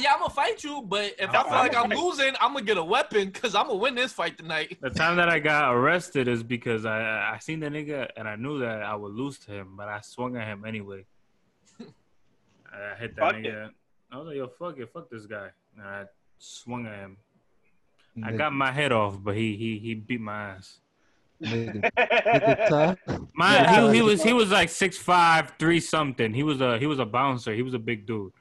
yeah, 0.00 0.14
I'm 0.14 0.18
gonna 0.20 0.30
fight 0.30 0.64
you, 0.64 0.82
but 0.82 1.14
if 1.18 1.30
I 1.30 1.38
I'm 1.38 1.44
feel 1.44 1.52
like 1.52 1.76
I'm 1.76 1.90
fighting. 1.90 2.04
losing, 2.04 2.34
I'm 2.40 2.52
gonna 2.54 2.64
get 2.64 2.78
a 2.78 2.84
weapon 2.84 3.26
because 3.30 3.54
I'm 3.54 3.66
gonna 3.66 3.78
win 3.78 3.94
this 3.94 4.12
fight 4.12 4.38
tonight. 4.38 4.78
The 4.80 4.90
time 4.90 5.16
that 5.16 5.28
I 5.28 5.38
got 5.38 5.74
arrested 5.74 6.26
is 6.26 6.42
because 6.42 6.84
I 6.86 7.32
I 7.34 7.38
seen 7.38 7.60
the 7.60 7.68
nigga 7.68 8.08
and 8.16 8.26
I 8.26 8.36
knew 8.36 8.58
that 8.60 8.82
I 8.82 8.94
would 8.96 9.12
lose 9.12 9.38
to 9.40 9.52
him, 9.52 9.74
but 9.76 9.88
I 9.88 10.00
swung 10.00 10.36
at 10.36 10.46
him 10.46 10.64
anyway. 10.64 11.04
I 11.80 12.96
hit 12.98 13.14
that 13.16 13.20
Fuck 13.20 13.34
nigga. 13.36 13.70
I 14.10 14.16
was 14.16 14.26
like, 14.26 14.36
yo, 14.36 14.46
fuck 14.48 14.78
it, 14.78 14.90
fuck 14.92 15.10
this 15.10 15.26
guy. 15.26 15.48
And 15.76 15.86
I 15.86 16.04
swung 16.38 16.86
at 16.86 16.94
him. 16.96 17.16
I 18.24 18.32
got 18.32 18.52
my 18.52 18.70
head 18.72 18.92
off, 18.92 19.22
but 19.22 19.34
he 19.36 19.56
he 19.56 19.78
he 19.78 19.94
beat 19.94 20.20
my 20.20 20.50
ass. 20.52 20.80
Nigga, 21.42 21.90
nigga, 21.96 22.68
Ty, 22.68 22.96
My 23.32 23.90
he, 23.90 23.96
he 23.96 24.02
was 24.02 24.22
he 24.22 24.32
was 24.32 24.50
like 24.50 24.68
six 24.68 24.96
five 24.98 25.52
three 25.58 25.78
something. 25.80 26.32
He 26.34 26.42
was 26.42 26.60
a 26.60 26.78
he 26.78 26.86
was 26.86 26.98
a 26.98 27.06
bouncer. 27.06 27.54
He 27.54 27.62
was 27.62 27.74
a 27.74 27.78
big 27.78 28.06
dude, 28.06 28.32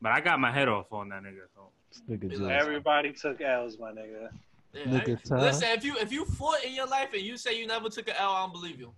but 0.00 0.10
I 0.12 0.20
got 0.20 0.40
my 0.40 0.50
head 0.50 0.68
off 0.68 0.92
on 0.92 1.08
that 1.10 1.22
nigga. 1.22 1.42
So. 1.54 1.70
nigga 2.10 2.20
Be 2.20 2.28
just- 2.28 2.42
like, 2.42 2.52
Everybody 2.52 3.12
took 3.12 3.40
L's, 3.40 3.78
my 3.78 3.92
nigga. 3.92 4.30
Yeah, 4.74 4.84
Nigga, 4.84 5.32
I- 5.32 5.40
listen, 5.40 5.68
if 5.68 5.84
you 5.84 5.96
if 5.98 6.10
you 6.10 6.24
fought 6.24 6.64
in 6.64 6.74
your 6.74 6.86
life 6.86 7.12
and 7.12 7.22
you 7.22 7.36
say 7.36 7.58
you 7.58 7.66
never 7.66 7.88
took 7.88 8.08
an 8.08 8.14
L, 8.18 8.30
I 8.32 8.42
don't 8.42 8.52
believe 8.52 8.80
you. 8.80 8.92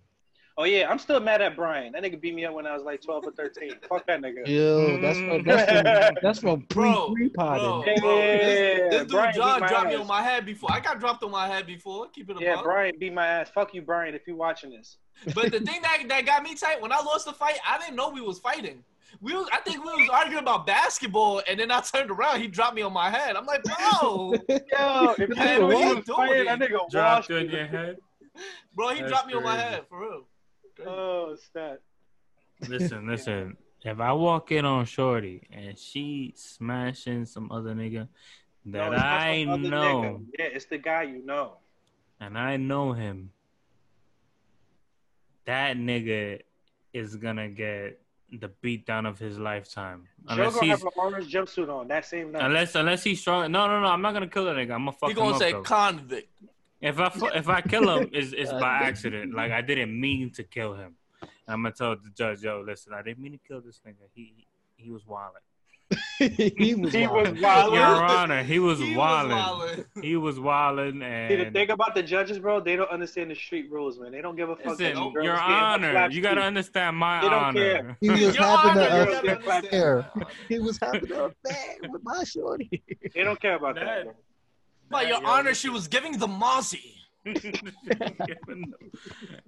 Oh 0.56 0.64
yeah, 0.64 0.88
I'm 0.88 1.00
still 1.00 1.18
mad 1.18 1.42
at 1.42 1.56
Brian. 1.56 1.92
That 1.92 2.04
nigga 2.04 2.20
beat 2.20 2.32
me 2.34 2.44
up 2.44 2.54
when 2.54 2.64
I 2.64 2.74
was 2.74 2.84
like 2.84 3.02
12 3.02 3.24
or 3.26 3.32
13. 3.32 3.72
Fuck 3.88 4.06
that 4.06 4.20
nigga. 4.22 4.46
Yo, 4.46 5.00
that's 5.00 5.18
from 5.18 5.42
that's 5.42 5.72
from 5.72 6.14
that's 6.22 6.38
from 6.38 6.62
pre 6.68 6.94
pre 7.12 7.28
Bro, 7.28 7.30
potting. 7.34 8.00
bro, 8.00 8.16
this, 8.20 8.90
this 8.90 9.00
dude 9.00 9.08
Brian 9.10 9.34
John 9.34 9.58
dropped 9.60 9.88
me 9.88 9.94
ass. 9.94 10.00
on 10.00 10.06
my 10.06 10.22
head 10.22 10.46
before. 10.46 10.70
I 10.72 10.78
got 10.78 11.00
dropped 11.00 11.24
on 11.24 11.32
my 11.32 11.48
head 11.48 11.66
before. 11.66 12.06
Keep 12.10 12.30
it 12.30 12.36
a 12.36 12.40
Yeah, 12.40 12.54
buck. 12.56 12.64
Brian 12.64 12.94
beat 13.00 13.12
my 13.12 13.26
ass. 13.26 13.50
Fuck 13.50 13.74
you, 13.74 13.82
Brian, 13.82 14.14
if 14.14 14.28
you 14.28 14.36
watching 14.36 14.70
this. 14.70 14.98
But 15.34 15.50
the 15.50 15.58
thing 15.66 15.82
that, 15.82 16.04
that 16.08 16.24
got 16.24 16.44
me 16.44 16.54
tight 16.54 16.80
when 16.80 16.92
I 16.92 17.00
lost 17.02 17.26
the 17.26 17.32
fight, 17.32 17.56
I 17.68 17.78
didn't 17.78 17.96
know 17.96 18.10
we 18.10 18.20
was 18.20 18.38
fighting. 18.38 18.84
We 19.20 19.32
was, 19.34 19.48
I 19.52 19.58
think 19.58 19.84
we 19.84 19.90
was 19.90 20.08
arguing 20.08 20.42
about 20.42 20.66
basketball, 20.68 21.42
and 21.48 21.58
then 21.58 21.70
I 21.72 21.80
turned 21.80 22.10
around. 22.12 22.40
He 22.40 22.46
dropped 22.48 22.74
me 22.76 22.82
on 22.82 22.92
my 22.92 23.10
head. 23.10 23.34
I'm 23.36 23.46
like, 23.46 23.62
bro, 23.64 24.34
Yo, 24.48 25.14
if 25.18 25.36
Man, 25.36 25.62
what 25.62 25.74
what 25.74 25.96
you 25.96 26.02
doing? 26.02 26.44
that 26.46 26.58
nigga 26.60 26.88
Dropped 26.90 26.94
washed 26.94 27.30
you 27.30 27.36
in 27.38 27.50
your 27.50 27.66
head. 27.66 27.96
bro, 28.74 28.90
he 28.90 29.00
That's 29.00 29.10
dropped 29.10 29.26
me 29.28 29.34
on 29.34 29.42
my 29.42 29.56
head 29.56 29.82
for 29.88 30.00
real. 30.00 30.22
Oh, 30.86 31.36
stat. 31.36 31.80
Listen, 32.68 33.06
listen. 33.08 33.56
If 33.84 34.00
I 34.00 34.12
walk 34.12 34.50
in 34.52 34.64
on 34.64 34.86
Shorty 34.86 35.46
and 35.52 35.78
she 35.78 36.32
smashing 36.36 37.26
some 37.26 37.52
other 37.52 37.74
nigga 37.74 38.08
that 38.66 38.92
it's 38.92 39.00
not 39.02 39.20
I 39.20 39.44
know 39.44 39.58
nigga. 39.60 40.24
Yeah, 40.38 40.44
it's 40.46 40.64
the 40.66 40.78
guy 40.78 41.02
you 41.02 41.24
know. 41.24 41.58
and 42.20 42.38
I 42.38 42.56
know 42.56 42.92
him, 42.92 43.30
that 45.44 45.76
nigga 45.76 46.40
is 46.92 47.16
gonna 47.16 47.48
get 47.48 48.00
the 48.32 48.50
beatdown 48.62 49.06
of 49.06 49.18
his 49.18 49.38
lifetime. 49.38 50.08
Joe 50.28 50.34
Unless 50.34 50.54
gonna 50.54 50.66
he's 50.66 50.70
have 50.78 50.82
an 50.84 50.90
orange 50.96 51.32
jumpsuit 51.32 51.68
on 51.68 51.88
that 51.88 52.06
same 52.06 52.32
night. 52.32 52.42
unless 52.42 52.74
unless 52.74 53.02
he's 53.04 53.20
strong. 53.20 53.52
No, 53.52 53.66
no, 53.66 53.80
no. 53.80 53.86
I'm 53.88 54.00
not 54.02 54.12
gonna 54.14 54.28
kill 54.28 54.46
that 54.46 54.56
nigga. 54.56 54.72
I'm 54.74 54.86
gonna 54.86 54.92
fuck 54.92 55.10
He 55.10 55.12
him 55.12 55.16
gonna 55.16 55.32
up. 55.34 55.38
say 55.40 55.52
though. 55.52 55.62
convict. 55.62 56.30
If 56.80 56.98
I 56.98 57.10
if 57.34 57.48
I 57.48 57.60
kill 57.62 57.88
him, 57.96 58.10
it's, 58.12 58.32
it's 58.32 58.50
uh, 58.52 58.58
by 58.60 58.78
accident. 58.78 59.34
Like 59.34 59.52
I 59.52 59.60
didn't 59.62 59.98
mean 59.98 60.30
to 60.32 60.42
kill 60.44 60.74
him. 60.74 60.96
I'm 61.48 61.62
gonna 61.62 61.72
tell 61.74 61.94
the 61.96 62.10
judge, 62.16 62.42
yo, 62.42 62.62
listen, 62.66 62.92
I 62.92 63.02
didn't 63.02 63.22
mean 63.22 63.32
to 63.32 63.38
kill 63.46 63.60
this 63.60 63.80
nigga. 63.86 63.94
He 64.14 64.34
he, 64.36 64.46
he 64.84 64.90
was 64.90 65.06
wilding. 65.06 65.40
he 66.18 66.74
was 66.74 66.92
he 66.94 67.06
wild. 67.06 67.30
was. 67.32 67.40
Your 67.78 67.84
Honor, 67.84 68.42
he 68.42 68.58
was 68.58 68.78
He 68.80 68.96
wilding. 68.96 69.36
wildin'. 69.36 70.02
He 70.02 70.16
was 70.16 70.40
wilding, 70.40 70.94
See, 70.94 70.98
the 71.36 71.44
and 71.44 71.52
thing 71.54 71.70
about 71.70 71.94
the 71.94 72.02
judges, 72.02 72.38
bro, 72.38 72.58
they 72.60 72.74
don't 72.74 72.90
understand 72.90 73.30
the 73.30 73.34
street 73.34 73.70
rules, 73.70 73.98
man. 74.00 74.10
They 74.10 74.22
don't 74.22 74.34
give 74.34 74.48
a 74.48 74.56
fuck. 74.56 74.78
listen, 74.78 74.94
that 74.94 75.04
you 75.04 75.12
girls 75.12 75.24
Your 75.24 75.38
Honor, 75.38 76.08
you 76.10 76.20
gotta 76.22 76.36
street. 76.40 76.46
understand 76.46 76.96
my 76.96 77.20
They 77.20 77.28
don't 77.28 77.44
honor. 77.44 77.60
care. 77.60 77.96
He 78.00 78.10
was 78.10 78.20
Your 78.20 78.32
having 78.32 78.70
Honor, 78.70 78.80
a 78.80 78.84
you 78.84 78.90
girls 78.90 79.14
gotta 79.14 79.26
get 79.28 79.42
clapped 79.42 79.66
affair. 79.66 80.10
He 80.48 80.58
was 80.58 80.78
having 80.82 81.12
a 81.12 81.24
affair 81.24 81.76
with 81.90 82.02
my 82.02 82.24
shorty. 82.24 82.82
They 83.14 83.22
don't 83.22 83.40
care 83.40 83.56
about 83.56 83.74
that. 83.76 84.06
That- 84.06 84.16
bro. 84.88 85.00
But 85.00 85.08
your 85.08 85.22
Yo, 85.22 85.28
honor, 85.28 85.50
listen. 85.50 85.62
she 85.62 85.68
was 85.72 85.88
giving 85.88 86.18
the 86.18 86.26
Mozzie. 86.26 86.90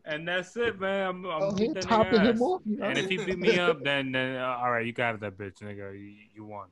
and 0.05 0.27
that's 0.27 0.57
it, 0.57 0.81
man. 0.81 1.09
I'm, 1.09 1.25
I'm 1.27 1.43
Oh, 1.43 1.55
he 1.55 1.67
beat 1.67 1.75
that 1.75 1.85
nigga 1.85 1.89
topping 1.89 2.25
him 2.25 2.43
off. 2.43 2.63
You 2.65 2.77
know? 2.79 2.85
And 2.87 2.99
if 2.99 3.09
he 3.09 3.17
beat 3.19 3.39
me 3.39 3.59
up, 3.59 3.85
then 3.85 4.13
then 4.13 4.37
uh, 4.37 4.59
all 4.61 4.71
right, 4.71 4.87
you 4.87 4.93
got 4.93 5.19
that 5.21 5.37
bitch, 5.37 5.61
nigga. 5.63 5.93
You, 5.93 6.15
you 6.35 6.45
won. 6.45 6.69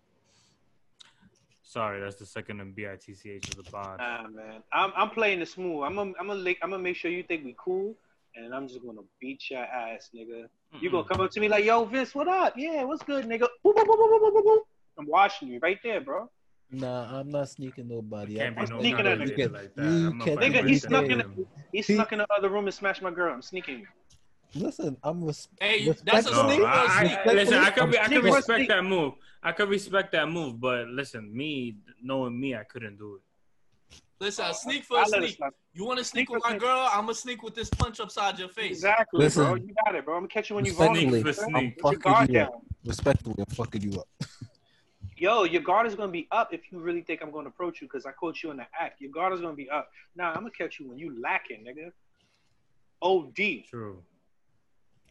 Sorry, 1.63 2.01
that's 2.01 2.17
the 2.17 2.27
second 2.27 2.61
in 2.61 2.73
bitch 2.73 3.51
of 3.51 3.65
the 3.65 3.71
bond. 3.71 3.99
Nah, 3.99 4.29
man. 4.29 4.63
I'm 4.73 4.93
I'm 4.97 5.11
playing 5.11 5.41
it 5.43 5.49
smooth. 5.49 5.85
I'm 5.85 5.97
gonna 5.97 6.13
I'm 6.21 6.29
gonna 6.29 6.55
I'm 6.63 6.71
gonna 6.71 6.83
make 6.83 6.97
sure 6.97 7.11
you 7.11 7.23
think 7.23 7.45
we 7.45 7.55
cool, 7.59 7.95
and 8.37 8.55
I'm 8.55 8.69
just 8.69 8.83
gonna 8.85 9.03
beat 9.21 9.51
your 9.51 9.65
ass, 9.65 10.11
nigga. 10.15 10.47
You 10.81 10.91
gonna 10.91 11.05
come 11.05 11.21
up 11.21 11.31
to 11.33 11.41
me 11.41 11.49
like, 11.49 11.65
yo, 11.65 11.85
Vince, 11.85 12.15
what 12.15 12.29
up? 12.29 12.55
Yeah, 12.57 12.85
what's 12.85 13.03
good, 13.03 13.27
nigga? 13.27 13.47
Boop, 13.65 13.75
boop, 13.75 13.85
boop, 13.85 13.99
boop, 13.99 14.21
boop, 14.21 14.33
boop, 14.33 14.45
boop. 14.45 14.59
I'm 14.99 15.07
watching 15.07 15.49
you 15.49 15.59
right 15.61 15.79
there, 15.83 16.01
bro. 16.01 16.31
Nah, 16.71 17.21
I'm 17.21 17.31
not 17.31 17.49
sneaking 17.49 17.89
nobody. 17.89 18.37
Can't 18.37 18.59
I'm 18.59 18.69
no 18.69 18.81
sneaking 18.81 18.97
kind 18.97 19.09
at 19.09 19.19
nigga 19.19 19.37
nigga. 19.37 19.53
like 19.53 19.75
that. 19.77 19.83
You 19.85 20.09
I'm 20.09 20.21
can't- 20.21 20.41
Nigga, 20.41 20.69
he 20.69 20.77
snuck 20.79 21.05
in. 21.05 21.19
with. 21.19 21.37
The, 21.37 21.47
he 21.73 21.79
He- 21.79 21.83
snuck 21.95 22.13
in 22.13 22.19
the 22.19 22.27
other 22.37 22.49
room 22.49 22.65
and 22.67 22.75
smashed 22.75 23.03
my 23.03 23.11
girl. 23.11 23.33
I'm 23.33 23.43
sneaking. 23.43 23.87
Listen, 24.57 24.97
I'm 25.03 25.25
res- 25.25 25.49
Hey, 25.61 25.89
that's 26.05 26.27
a 26.29 26.31
No, 26.31 26.49
sneak. 26.49 26.61
I, 26.63 27.21
I, 27.27 27.33
listen, 27.33 27.55
I 27.59 27.71
could, 27.71 27.91
be, 27.91 27.99
I 27.99 28.03
could 28.03 28.11
Sneak 28.13 28.25
for 28.25 28.37
respect 28.37 28.69
that 28.69 28.85
move. 28.85 29.15
I 29.43 29.53
could 29.53 29.69
respect 29.69 30.13
that 30.13 30.29
move, 30.29 30.61
but 30.61 30.87
listen, 30.89 31.37
me 31.37 31.77
knowing 32.03 32.39
me, 32.41 32.55
I 32.55 32.63
couldn't 32.65 32.97
do 32.97 33.17
it. 33.17 33.23
Listen, 34.21 34.45
a 34.47 34.51
oh, 34.51 34.53
sneak 34.53 34.85
for 34.85 34.97
I 34.99 35.03
a 35.03 35.09
let 35.09 35.23
sneak. 35.25 35.39
You 35.75 35.85
want 35.85 35.99
to 35.99 36.05
sneak 36.05 36.29
Sneak 36.29 36.31
with 36.31 36.43
my 36.45 36.51
sneak. 36.51 36.61
girl? 36.63 36.89
I'm 36.93 37.01
gonna 37.01 37.15
sneak 37.15 37.43
with 37.43 37.55
this 37.57 37.69
punch 37.69 37.99
upside 37.99 38.39
your 38.39 38.49
face. 38.49 38.71
Exactly, 38.71 39.19
Listen. 39.19 39.45
bro. 39.45 39.55
You 39.57 39.75
got 39.85 39.97
it, 39.97 40.05
bro. 40.05 40.15
I'm 40.15 40.21
gonna 40.21 40.29
catch 40.29 40.51
you 40.51 40.57
when 40.57 40.65
you 40.65 40.71
Respectfully, 40.71 41.05
vulnerable. 41.23 41.33
for 41.33 41.57
I'm 41.57 41.75
fucking 42.01 42.35
you 42.35 42.41
up. 42.41 42.63
Respectfully, 42.87 43.35
I'm 43.41 43.55
fucking 43.55 43.83
you 43.83 44.01
up. 44.01 44.09
Yo, 45.25 45.45
your 45.45 45.63
guard 45.63 45.87
is 45.87 45.95
gonna 45.95 46.13
be 46.13 46.29
up 46.33 46.53
if 46.53 46.71
you 46.71 46.79
really 46.79 47.01
think 47.01 47.23
I'm 47.23 47.31
gonna 47.31 47.49
approach 47.49 47.81
you 47.81 47.87
because 47.87 48.05
I 48.05 48.13
coach 48.13 48.43
you 48.43 48.51
in 48.51 48.59
the 48.59 48.67
act. 48.79 49.01
Your 49.01 49.11
guard 49.11 49.33
is 49.33 49.41
gonna 49.41 49.55
be 49.55 49.71
up. 49.71 49.89
Nah, 50.15 50.29
I'm 50.29 50.41
gonna 50.41 50.51
catch 50.51 50.79
you 50.79 50.87
when 50.87 50.99
you 50.99 51.19
lacking, 51.19 51.65
nigga. 51.65 51.93
OD. 53.01 53.65
True. 53.71 54.03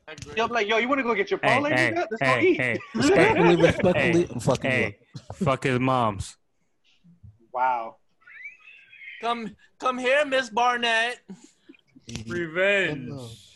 I 0.07 0.11
agree. 0.11 0.33
Yo, 0.37 0.43
I'm 0.43 0.51
like, 0.51 0.67
yo, 0.67 0.77
you 0.77 0.87
wanna 0.87 1.01
go 1.01 1.15
get 1.15 1.31
your 1.31 1.39
Hey, 1.39 1.49
parlay, 1.49 1.71
hey, 1.71 1.91
nigga? 1.93 2.05
Let's 2.11 2.21
go 2.21 2.27
hey, 2.27 2.45
eat. 2.47 2.57
hey, 2.61 2.79
Respectfully, 2.95 3.55
Hey. 3.55 3.55
respectfully, 3.55 4.27
I'm 4.29 4.39
fucking 4.39 4.71
you 4.71 4.77
hey, 4.77 4.97
fuck 5.33 5.63
his 5.63 5.79
moms. 5.79 6.37
Wow. 7.51 7.95
Come, 9.19 9.55
come 9.79 9.97
here, 9.97 10.27
Miss 10.27 10.47
Barnett. 10.51 11.21
up. 11.27 12.27
Revenge. 12.27 13.52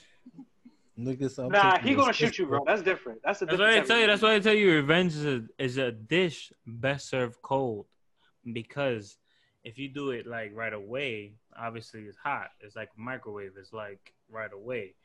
No. 0.97 1.11
Niggas, 1.11 1.37
I'm 1.39 1.51
Nah, 1.51 1.77
he 1.79 1.93
gonna 1.95 2.11
shoot 2.13 2.37
you, 2.39 2.47
bro. 2.47 2.63
That's 2.65 2.81
different. 2.81 3.19
That's 3.23 3.41
a 3.41 3.45
That's 3.45 3.59
why 3.59 3.77
I 3.77 3.79
tell 3.81 3.99
you. 3.99 4.07
That's 4.07 4.21
why 4.21 4.33
I 4.35 4.39
tell 4.39 4.53
you. 4.53 4.73
Revenge 4.73 5.13
is 5.15 5.25
a, 5.25 5.43
is 5.59 5.77
a 5.77 5.91
dish 5.91 6.51
best 6.65 7.09
served 7.09 7.41
cold, 7.41 7.85
because 8.51 9.17
if 9.63 9.77
you 9.77 9.89
do 9.89 10.11
it 10.11 10.25
like 10.27 10.51
right 10.55 10.73
away, 10.73 11.33
obviously 11.57 12.01
it's 12.01 12.17
hot. 12.17 12.49
It's 12.61 12.75
like 12.75 12.89
microwave. 12.97 13.51
It's 13.59 13.73
like 13.73 14.13
right 14.29 14.51
away. 14.53 14.95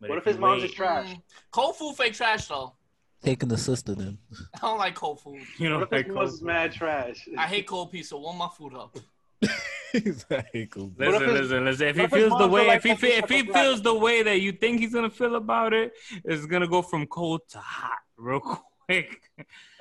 But 0.00 0.10
What 0.10 0.18
if 0.18 0.26
you 0.26 0.32
his 0.32 0.40
mom's 0.40 0.62
wait- 0.62 0.70
is 0.70 0.76
trash? 0.76 1.08
Mm, 1.08 1.22
cold 1.50 1.76
food 1.76 1.94
fake 1.96 2.14
trash 2.14 2.48
though. 2.48 2.74
taking 3.22 3.48
the 3.48 3.56
sister 3.58 3.94
then. 3.94 4.18
I 4.54 4.58
don't 4.66 4.78
like 4.78 4.94
cold 4.94 5.20
food. 5.20 5.40
You 5.58 5.68
know, 5.70 5.76
What 5.78 5.84
if 5.88 5.92
like 5.92 6.06
his 6.06 6.14
cold 6.14 6.28
is 6.28 6.38
food. 6.40 6.46
mad 6.46 6.72
trash? 6.72 7.28
I 7.38 7.46
hate 7.46 7.66
cold 7.66 7.92
pizza. 7.92 8.16
Warm 8.16 8.36
my 8.38 8.48
food 8.48 8.74
up. 8.74 8.96
exactly. 9.94 10.66
Listen, 10.66 10.92
What 10.96 11.22
if 11.22 11.28
listen, 11.28 11.64
listen. 11.64 11.88
If 11.88 11.96
he 11.96 12.06
feels 12.06 12.38
the 12.38 12.48
way, 12.48 12.78
feel 12.78 12.92
if 12.92 13.00
he 13.02 13.08
like 13.10 13.24
if 13.24 13.30
he 13.30 13.40
up 13.40 13.44
a 13.46 13.46
black- 13.52 13.62
feels 13.64 13.82
the 13.82 13.94
way 13.94 14.22
that 14.22 14.40
you 14.40 14.52
think 14.52 14.80
he's 14.80 14.92
gonna 14.94 15.10
feel 15.10 15.36
about 15.36 15.72
it, 15.72 15.92
it's 16.24 16.46
gonna 16.46 16.68
go 16.68 16.82
from 16.82 17.06
cold 17.06 17.40
to 17.50 17.58
hot 17.58 17.98
real 18.16 18.40
quick. 18.86 19.20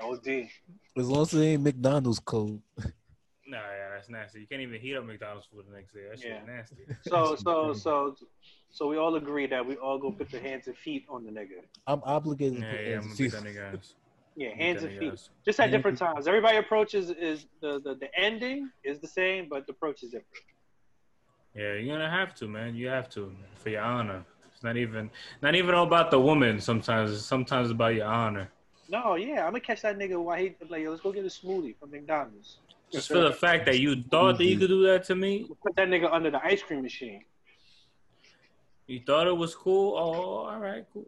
OD. 0.02 0.48
As 0.98 1.08
long 1.10 1.22
as 1.24 1.34
it 1.34 1.42
ain't 1.44 1.64
McDonald's 1.64 2.20
code. 2.20 2.62
Nah, 3.48 3.58
yeah, 3.58 3.90
that's 3.94 4.10
nasty. 4.10 4.40
You 4.42 4.48
can't 4.48 4.62
even 4.62 4.80
heat 4.82 4.96
up 4.96 5.06
McDonald's 5.06 5.46
food 5.52 5.66
the 5.70 5.76
next 5.76 5.94
day. 5.94 6.02
That 6.10 6.20
shit's 6.20 6.26
Yeah. 6.48 6.56
nasty. 6.56 6.78
So, 7.08 7.36
so, 7.36 7.74
so, 7.74 8.16
so 8.72 8.88
we 8.88 8.98
all 8.98 9.16
agree 9.16 9.46
that 9.48 9.66
we 9.66 9.76
all 9.76 10.00
go 10.00 10.12
put 10.12 10.32
the 10.32 10.40
hands 10.40 10.68
and 10.68 10.76
feet 10.78 11.06
on 11.10 11.24
the 11.26 11.32
nigga. 11.32 11.62
I'm 11.86 12.02
obligated 12.04 12.60
Yeah, 12.60 12.72
to 12.72 12.78
put 12.78 12.86
yeah, 12.88 12.88
I'm 12.98 13.04
hands 13.04 13.06
gonna 13.06 13.30
beat 13.30 13.34
and 13.36 13.46
that 13.46 13.50
nigga 13.54 13.78
ass. 13.78 13.94
Yeah, 14.36 14.54
hands 14.54 14.84
and 14.84 14.98
feet. 14.98 15.14
ass. 15.14 15.30
Just 15.46 15.60
at 15.60 15.72
different 15.72 15.98
times. 15.98 16.28
Everybody 16.28 16.58
approaches 16.58 17.10
is 17.10 17.46
the, 17.62 17.80
the 17.80 17.96
the 17.96 18.10
ending 18.18 18.70
is 18.84 19.00
the 19.00 19.08
same, 19.08 19.48
but 19.50 19.66
the 19.66 19.72
approach 19.72 20.04
is 20.04 20.10
different. 20.10 20.44
Yeah, 21.56 21.74
you're 21.76 21.96
gonna 21.96 22.10
have 22.10 22.36
to, 22.36 22.48
man. 22.48 22.76
You 22.76 22.88
have 22.90 23.10
to 23.12 23.34
for 23.56 23.70
your 23.70 23.82
honor. 23.82 24.26
It's 24.54 24.64
not 24.64 24.76
even 24.76 25.10
not 25.42 25.56
even 25.56 25.74
all 25.74 25.88
about 25.88 26.12
the 26.12 26.20
woman. 26.20 26.60
Sometimes 26.60 27.12
it's 27.12 27.26
sometimes 27.26 27.72
about 27.72 27.96
your 27.96 28.08
honor. 28.08 28.50
No, 28.90 29.16
yeah, 29.16 29.46
I'm 29.46 29.52
gonna 29.52 29.62
catch 29.62 29.82
that 29.84 29.98
nigga 29.98 30.22
while 30.22 30.38
he 30.38 30.56
like, 30.70 30.84
yo, 30.84 30.92
let's 30.92 31.02
go 31.02 31.14
get 31.14 31.24
a 31.24 31.30
smoothie 31.30 31.76
from 31.80 31.92
McDonald's. 31.92 32.58
Just 32.92 33.08
for 33.08 33.20
the 33.20 33.32
fact 33.32 33.66
that 33.66 33.80
you 33.80 34.04
thought 34.12 34.38
that 34.38 34.46
you 34.46 34.52
mm-hmm. 34.52 34.62
could 34.62 34.68
do 34.68 34.84
that 34.84 35.04
to 35.06 35.16
me, 35.16 35.50
Put 35.64 35.76
that 35.76 35.88
nigga 35.88 36.12
under 36.12 36.30
the 36.30 36.44
ice 36.46 36.62
cream 36.62 36.82
machine. 36.82 37.24
you 38.88 39.02
thought 39.06 39.28
it 39.28 39.36
was 39.36 39.56
cool. 39.56 39.98
Oh, 39.98 40.50
all 40.50 40.60
right, 40.60 40.86
cool. 40.94 41.08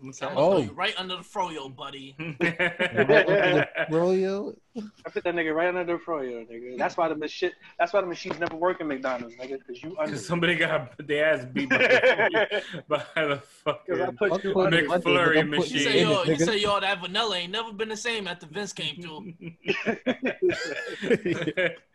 I'm 0.00 0.12
Oh. 0.36 0.58
you 0.58 0.70
right 0.72 0.94
under 0.96 1.16
the 1.16 1.22
froyo, 1.22 1.74
buddy. 1.74 2.14
Bro, 3.90 4.12
yo. 4.12 4.54
I 4.76 5.10
put 5.10 5.24
that 5.24 5.34
nigga 5.34 5.54
right 5.54 5.68
under 5.74 5.84
the 5.84 5.98
froyo, 6.02 6.46
nigga. 6.48 6.78
That's 6.78 6.96
why 6.96 7.08
the 7.08 7.16
machine. 7.16 7.50
That's 7.78 7.92
why 7.92 8.00
the 8.00 8.06
machines 8.06 8.38
never 8.38 8.54
work 8.56 8.80
in 8.80 8.86
McDonald's, 8.86 9.34
nigga, 9.36 9.58
because 9.58 9.82
you 9.82 9.96
under. 9.98 10.12
Because 10.12 10.26
somebody 10.26 10.54
got 10.54 10.94
their 11.06 11.34
ass 11.34 11.44
beat 11.52 11.68
by 11.70 11.78
the, 11.78 12.62
by 12.88 13.02
the 13.16 13.42
Because 13.64 14.00
I 14.00 14.10
put 14.12 14.44
you 14.44 14.60
under. 14.60 14.82
McFlurry 14.84 15.40
I'm 15.40 15.50
machine. 15.50 15.78
You 15.78 15.82
say 15.84 16.00
in 16.02 16.08
yo, 16.08 16.22
you 16.22 16.34
nigga. 16.34 16.44
say 16.44 16.58
yo, 16.58 16.78
that 16.80 17.00
vanilla 17.00 17.36
ain't 17.36 17.52
never 17.52 17.72
been 17.72 17.88
the 17.88 17.96
same 17.96 18.28
after 18.28 18.46
Vince 18.46 18.72
came 18.72 19.02
through. 19.02 19.32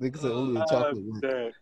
Nigga 0.00 0.18
said 0.18 0.30
only 0.32 0.54
the 0.54 0.60
Uh, 0.60 0.66
chocolate 0.66 1.04
work. 1.04 1.20
dead. 1.22 1.52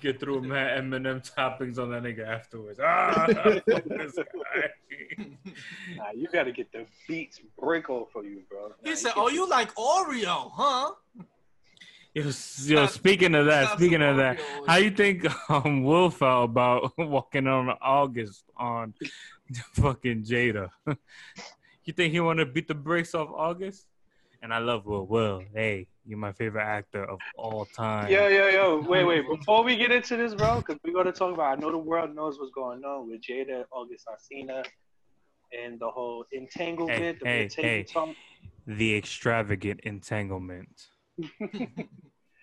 Get 0.00 0.18
through 0.18 0.40
mad 0.42 0.78
M&M 0.78 1.20
toppings 1.20 1.78
on 1.78 1.90
that 1.90 2.02
nigga 2.02 2.26
afterwards. 2.26 2.80
Ah, 2.82 3.26
this 3.66 4.14
guy. 4.16 4.70
Nah, 5.94 6.10
you 6.14 6.26
gotta 6.32 6.52
get 6.52 6.72
the 6.72 6.86
beats 7.06 7.40
break 7.60 7.90
off 7.90 8.10
for 8.12 8.24
you, 8.24 8.42
bro. 8.48 8.68
Nah, 8.68 8.74
He 8.84 8.96
said, 8.96 9.12
can't- 9.12 9.18
"Oh, 9.26 9.28
you 9.28 9.48
like 9.48 9.74
Oreo, 9.74 10.50
huh?" 10.54 10.92
Yo, 12.14 12.28
s- 12.28 12.66
yo, 12.66 12.86
speaking 12.86 13.34
of 13.34 13.44
that, 13.44 13.76
speaking 13.76 14.00
of 14.00 14.16
that, 14.16 14.40
how 14.66 14.76
you 14.76 14.90
think 14.90 15.26
um, 15.50 15.84
Will 15.84 16.08
felt 16.08 16.46
about 16.46 16.92
walking 16.98 17.46
on 17.46 17.68
August 17.82 18.44
on 18.56 18.94
fucking 19.74 20.24
Jada? 20.24 20.70
you 21.84 21.92
think 21.92 22.12
he 22.14 22.20
want 22.20 22.38
to 22.38 22.46
beat 22.46 22.68
the 22.68 22.74
brakes 22.74 23.14
off 23.14 23.28
August? 23.34 23.86
And 24.42 24.52
I 24.52 24.58
love 24.58 24.86
Will. 24.86 25.06
Will, 25.06 25.42
hey, 25.54 25.88
you're 26.06 26.18
my 26.18 26.32
favorite 26.32 26.64
actor 26.64 27.04
of 27.04 27.18
all 27.36 27.66
time. 27.66 28.10
Yo, 28.10 28.28
yo, 28.28 28.48
yo. 28.48 28.80
Wait, 28.88 29.04
wait. 29.04 29.24
Before 29.28 29.64
we 29.64 29.76
get 29.76 29.90
into 29.90 30.16
this, 30.16 30.34
bro, 30.34 30.58
because 30.58 30.78
we're 30.84 30.92
going 30.92 31.06
to 31.06 31.12
talk 31.12 31.34
about, 31.34 31.58
I 31.58 31.60
know 31.60 31.70
the 31.70 31.78
world 31.78 32.14
knows 32.14 32.38
what's 32.38 32.52
going 32.52 32.84
on 32.84 33.08
with 33.08 33.20
Jada, 33.20 33.64
August 33.72 34.06
Alsina, 34.06 34.64
and 35.52 35.80
the 35.80 35.88
whole 35.88 36.24
entanglement. 36.32 36.98
Hey, 36.98 37.12
the 37.12 37.28
hey, 37.28 37.42
entanglement 37.44 37.88
hey. 37.88 37.92
talk. 37.92 38.08
The 38.66 38.96
extravagant 38.96 39.80
entanglement. 39.80 40.86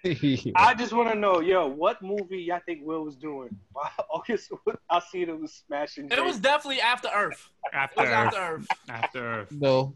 I 0.05 0.73
just 0.77 0.91
want 0.91 1.09
to 1.09 1.15
know, 1.15 1.39
yo, 1.39 1.67
what 1.67 2.01
movie 2.01 2.41
y'all 2.41 2.59
think 2.65 2.81
Will 2.83 3.05
was 3.05 3.15
doing 3.15 3.55
while 3.71 3.89
August 4.13 4.51
Alsina 4.91 5.39
was 5.39 5.63
smashing 5.65 6.09
It 6.11 6.23
was 6.23 6.39
definitely 6.39 6.81
After 6.81 7.07
Earth. 7.07 7.49
It 7.65 7.75
After 7.75 8.01
was 8.01 8.09
Earth. 8.09 8.15
After 8.25 8.39
Earth. 8.41 8.67
After 8.89 9.25
Earth. 9.25 9.51
no. 9.51 9.95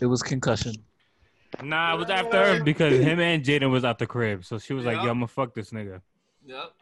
It 0.00 0.06
was 0.06 0.22
concussion. 0.22 0.74
Nah, 1.62 1.94
it 1.94 1.98
was 1.98 2.10
After 2.10 2.36
Earth 2.36 2.64
because 2.64 2.98
him 2.98 3.20
and 3.20 3.42
Jaden 3.42 3.70
was 3.70 3.84
out 3.84 3.98
the 3.98 4.06
crib. 4.06 4.44
So 4.44 4.58
she 4.58 4.74
was 4.74 4.84
like, 4.84 4.96
Yeah. 4.96 5.04
yo, 5.04 5.10
I'm 5.10 5.18
going 5.18 5.28
to 5.28 5.32
fuck 5.32 5.54
this 5.54 5.70
nigga. 5.70 6.00
Yep. 6.44 6.72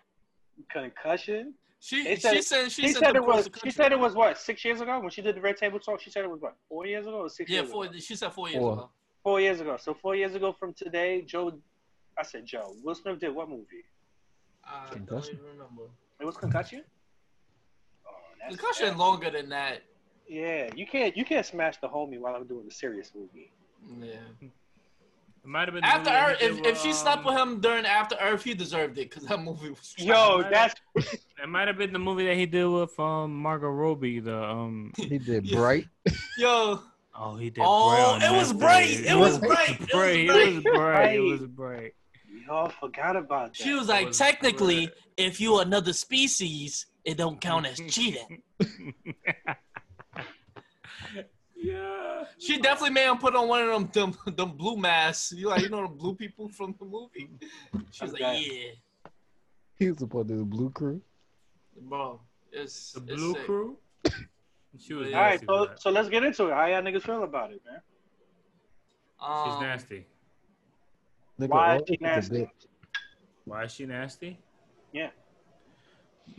Concussion? 0.73 1.55
She 1.79 2.03
They 2.05 2.15
she 2.17 2.21
said- 2.21 2.45
said 2.45 2.73
she, 2.73 2.83
She 2.83 2.89
sent 2.89 3.05
said 3.05 3.13
the 3.15 3.19
it 3.19 3.27
was. 3.27 3.49
She 3.63 3.71
said 3.71 3.93
it 3.93 3.99
was 3.99 4.15
what 4.15 4.39
six 4.39 4.65
years 4.65 4.81
ago 4.81 4.99
when 5.01 5.11
she 5.11 5.23
did 5.23 5.37
the 5.37 5.41
Red 5.41 5.57
Table 5.57 5.79
Talk. 5.79 6.01
She 6.01 6.11
said 6.11 6.25
it 6.25 6.31
was 6.31 6.41
what 6.41 6.57
four 6.69 6.87
years 6.87 7.07
ago 7.07 7.19
or 7.21 7.29
six 7.29 7.51
Yeah, 7.51 7.61
years 7.61 7.71
four. 7.71 7.85
ago. 7.85 7.99
She 7.99 8.17
said 8.17 8.33
four 8.33 8.49
years 8.49 8.61
Four. 8.61 8.73
ago. 8.73 8.91
Four 9.23 9.41
years 9.41 9.61
ago. 9.61 9.77
So 9.79 9.95
four 9.95 10.17
years 10.17 10.35
ago 10.35 10.53
from 10.59 10.73
today, 10.75 11.23
Joe. 11.23 11.59
I 12.19 12.23
said 12.23 12.47
Joe. 12.47 12.75
Will 12.83 12.95
Smith 12.95 13.19
did 13.21 13.35
what 13.35 13.49
movie? 13.51 13.85
I 14.65 14.87
don't 14.87 15.07
Concussion? 15.07 15.35
even 15.35 15.45
remember. 15.53 15.83
It 16.19 16.25
was 16.25 16.37
Concussion. 16.39 16.83
Oh, 18.07 18.11
that's 18.41 18.57
Concussion 18.57 18.89
bad. 18.89 18.99
longer 18.99 19.31
than 19.31 19.49
that. 19.51 19.83
Yeah, 20.29 20.71
you 20.75 20.87
can't 20.87 21.17
you 21.17 21.25
can't 21.25 21.45
smash 21.47 21.77
the 21.79 21.89
homie 21.89 22.19
while 22.19 22.35
I'm 22.35 22.47
doing 22.47 22.67
a 22.69 22.73
serious 22.73 23.13
movie. 23.15 23.53
Yeah. 24.01 24.17
It 25.47 25.51
might 25.51 25.69
have 25.69 25.75
been 25.75 25.85
After 25.85 26.11
movie 26.11 26.23
Earth, 26.23 26.39
if, 26.41 26.57
did 26.57 26.67
if 26.67 26.79
she 26.81 26.89
with, 26.89 26.97
slept 26.97 27.19
um, 27.19 27.25
with 27.27 27.37
him 27.37 27.61
during 27.61 27.87
After 27.87 28.17
Earth, 28.21 28.43
he 28.43 28.53
deserved 28.53 28.99
it 28.99 29.11
because 29.11 29.29
that 29.29 29.41
movie 29.41 29.71
was. 29.71 29.93
trash. 29.93 30.07
Yo, 30.07 30.39
might 30.39 30.51
that's 30.51 30.75
It 30.97 31.49
might 31.49 31.69
have 31.69 31.79
been 31.79 31.93
the 31.93 32.01
movie 32.01 32.27
that 32.27 32.35
he 32.37 32.47
did 32.47 32.67
with 32.67 32.99
um 32.99 33.33
Margot 33.37 33.69
Robbie. 33.69 34.19
The 34.19 34.37
um 34.43 34.93
He 34.97 35.19
did 35.19 35.49
bright. 35.53 35.87
Yo, 36.37 36.83
oh 37.15 37.37
he 37.37 37.51
did. 37.51 37.63
Oh, 37.65 38.19
Bright 38.19 38.33
it 38.33 38.37
was 38.37 38.53
Bright. 38.53 38.91
It 38.91 39.17
was 39.17 39.39
Bright. 39.39 39.81
It 39.81 39.85
was 39.85 39.85
Bright. 39.93 40.29
It 40.29 40.55
was 40.55 40.65
bright. 40.65 41.15
It 41.15 41.21
was 41.21 41.41
bright. 41.47 41.95
y'all 42.45 42.69
forgot 42.81 43.15
about 43.15 43.53
that. 43.53 43.57
she 43.57 43.73
was 43.73 43.87
like, 43.87 44.09
was 44.09 44.19
technically, 44.19 44.87
good. 44.87 44.95
if 45.17 45.41
you 45.41 45.61
another 45.61 45.93
species, 45.93 46.87
it 47.05 47.17
don't 47.17 47.41
count 47.41 47.67
as 47.67 47.81
cheating. 47.89 48.43
Yeah. 51.73 52.25
She 52.39 52.59
definitely 52.59 52.91
made 52.95 53.09
him 53.11 53.19
put 53.19 53.35
on 53.35 53.49
one 53.49 53.63
of 53.63 53.71
them 53.93 54.13
them, 54.25 54.35
them 54.37 54.51
blue 54.57 54.77
masks. 54.77 55.33
You 55.33 55.49
like 55.49 55.63
you 55.63 55.69
know 55.69 55.83
the 55.83 55.95
blue 56.03 56.15
people 56.15 56.49
from 56.49 56.75
the 56.79 56.85
movie. 56.85 57.31
She 57.91 58.05
was 58.05 58.13
like, 58.13 58.21
yeah, 58.47 58.71
He 59.79 59.91
was 59.91 60.03
a 60.03 60.07
part 60.07 60.31
of 60.31 60.39
the 60.39 60.45
blue 60.45 60.71
crew. 60.71 61.01
bro, 61.81 62.21
it's 62.53 62.93
The 62.93 63.01
it's 63.03 63.15
Blue 63.15 63.33
sick. 63.35 63.45
Crew. 63.47 63.77
She 64.79 64.93
was. 64.93 65.07
All 65.15 65.21
right, 65.21 65.41
so, 65.49 65.71
so 65.77 65.89
let's 65.91 66.11
get 66.11 66.23
into 66.23 66.49
it. 66.49 66.53
How 66.53 66.67
y'all 66.67 66.83
niggas 66.83 67.01
feel 67.03 67.23
about 67.23 67.51
it, 67.51 67.63
man? 67.65 67.81
She's 69.45 69.55
Um, 69.55 69.63
nasty. 69.63 70.07
Nigga, 71.41 71.49
Why 71.49 71.77
is 71.77 71.83
she 71.89 71.97
this 71.97 72.25
is 72.27 72.31
a 72.31 72.33
nasty? 72.35 72.51
Why 73.47 73.65
is 73.65 73.73
she 73.73 73.87
nasty? 73.87 74.39
Yeah. 74.93 75.11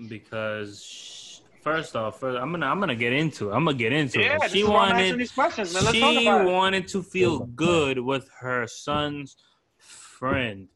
Because 0.08 0.84
sh 0.84 1.37
first 1.68 1.96
off, 1.96 2.20
first, 2.20 2.40
I'm 2.42 2.52
gonna 2.52 2.66
I'm 2.66 2.80
gonna 2.80 2.96
get 2.96 3.14
into 3.14 3.50
it. 3.50 3.54
I'm 3.54 3.66
gonna 3.66 3.78
get 3.78 3.92
into 3.92 4.22
Yeah, 4.22 4.36
it. 4.36 4.42
this 4.44 4.54
She 4.54 4.62
is 4.64 4.70
why 4.70 4.86
I'm 4.86 4.92
asking 4.94 5.06
wanted 5.06 5.20
these 5.20 5.32
questions, 5.32 5.74
man. 5.74 5.86
Let's 5.86 6.00
talk 6.00 6.14
she 6.14 6.28
wanted 6.28 6.88
to 6.90 7.04
feel 7.04 7.40
good 7.40 8.00
with 8.00 8.30
her 8.40 8.68
son's 8.68 9.36
friend. 9.78 10.70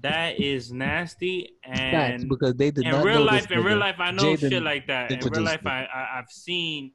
That 0.00 0.40
is 0.40 0.72
nasty 0.72 1.50
Facts, 1.62 2.22
and 2.22 2.28
because 2.28 2.54
they 2.54 2.70
did 2.70 2.84
in 2.86 2.92
not 2.92 3.04
real 3.04 3.20
know 3.20 3.26
life, 3.26 3.42
this 3.42 3.50
in 3.52 3.64
real 3.64 3.76
nigga. 3.76 3.80
life, 3.80 4.00
I 4.00 4.10
know 4.10 4.22
Jaden 4.22 4.50
shit 4.50 4.62
like 4.62 4.86
that. 4.88 5.12
In 5.12 5.20
real 5.20 5.42
life. 5.42 5.66
I, 5.66 5.84
I 5.84 6.18
I've 6.18 6.30
seen, 6.30 6.92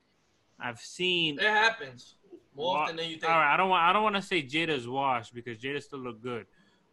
I've 0.60 0.80
seen. 0.80 1.40
it 1.40 1.44
happens 1.46 2.16
more 2.56 2.74
wa- 2.74 2.82
often 2.82 2.98
than 2.98 3.06
you 3.06 3.18
think. 3.18 3.32
All 3.32 3.40
right, 3.40 3.54
I 3.54 3.58
don't 3.58 3.70
want 3.70 3.84
I 3.84 3.94
don't 3.94 4.04
want 4.04 4.16
to 4.18 4.22
say 4.22 4.44
Jada's 4.44 4.88
washed 4.88 5.34
because 5.34 5.58
Jada 5.60 5.82
still 5.82 6.00
look 6.00 6.22
good, 6.22 6.46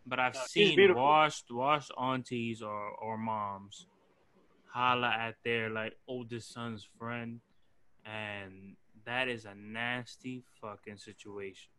but 0.06 0.20
I've 0.20 0.34
No, 0.34 0.40
seen 0.46 0.94
washed 0.94 1.46
washed 1.50 1.90
aunties 1.98 2.62
or 2.62 2.88
or 3.02 3.16
moms 3.18 3.86
holla 4.74 5.08
at 5.08 5.36
their 5.44 5.70
like 5.70 5.94
oldest 6.08 6.52
son's 6.52 6.86
friend, 6.98 7.40
and 8.04 8.74
that 9.06 9.28
is 9.28 9.44
a 9.44 9.54
nasty 9.54 10.42
fucking 10.60 10.96
situation. 10.96 11.70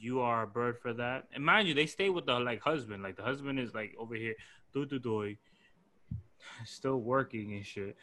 You 0.00 0.20
are 0.20 0.44
a 0.44 0.46
bird 0.46 0.78
for 0.78 0.94
that, 0.94 1.26
and 1.34 1.44
mind 1.44 1.68
you, 1.68 1.74
they 1.74 1.86
stay 1.86 2.08
with 2.08 2.26
the 2.26 2.40
like 2.40 2.62
husband. 2.62 3.02
Like 3.02 3.16
the 3.16 3.22
husband 3.22 3.60
is 3.60 3.74
like 3.74 3.94
over 3.98 4.14
here, 4.14 4.34
do 4.72 4.86
do 4.86 4.98
do, 4.98 5.36
still 6.64 6.98
working 6.98 7.52
and 7.54 7.66
shit. 7.66 7.96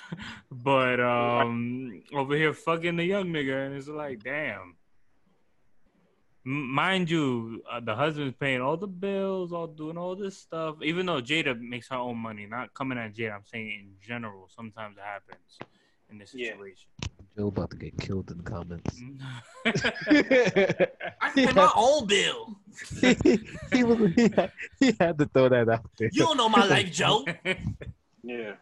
but 0.50 1.00
um, 1.00 2.02
over 2.14 2.34
here 2.36 2.54
fucking 2.54 2.96
the 2.96 3.04
young 3.04 3.26
nigga, 3.26 3.66
and 3.66 3.74
it's 3.74 3.88
like, 3.88 4.22
damn. 4.22 4.76
M- 6.50 6.68
Mind 6.74 7.08
you, 7.08 7.62
uh, 7.70 7.78
the 7.80 7.94
husband's 7.94 8.34
paying 8.38 8.60
all 8.60 8.76
the 8.76 8.88
bills, 8.88 9.52
all 9.52 9.68
doing 9.68 9.96
all 9.96 10.16
this 10.16 10.36
stuff. 10.36 10.76
Even 10.82 11.06
though 11.06 11.20
Jada 11.22 11.58
makes 11.58 11.88
her 11.88 11.96
own 11.96 12.16
money, 12.18 12.46
not 12.46 12.74
coming 12.74 12.98
at 12.98 13.14
Jada. 13.14 13.34
I'm 13.36 13.44
saying 13.46 13.68
in 13.68 13.90
general, 14.04 14.48
sometimes 14.48 14.96
it 14.96 15.04
happens 15.04 15.58
in 16.10 16.18
this 16.18 16.34
Yeah. 16.34 16.50
situation. 16.52 16.88
Joe 17.36 17.46
about 17.46 17.70
to 17.70 17.76
get 17.76 17.96
killed 18.00 18.28
in 18.32 18.38
the 18.38 18.42
comments. 18.42 19.00
I 19.64 21.30
can 21.30 21.46
pay 21.46 21.52
my 21.52 21.70
own 21.76 22.06
bill. 22.08 22.56
he, 23.72 23.84
was, 23.84 23.98
he, 24.16 24.22
had, 24.36 24.50
he 24.80 24.96
had 24.98 25.16
to 25.18 25.26
throw 25.26 25.48
that 25.48 25.68
out 25.68 25.88
there. 25.98 26.10
You 26.12 26.24
don't 26.24 26.36
know 26.36 26.48
my 26.48 26.64
life, 26.66 26.90
Joe. 26.90 27.24
Yeah. 28.24 28.54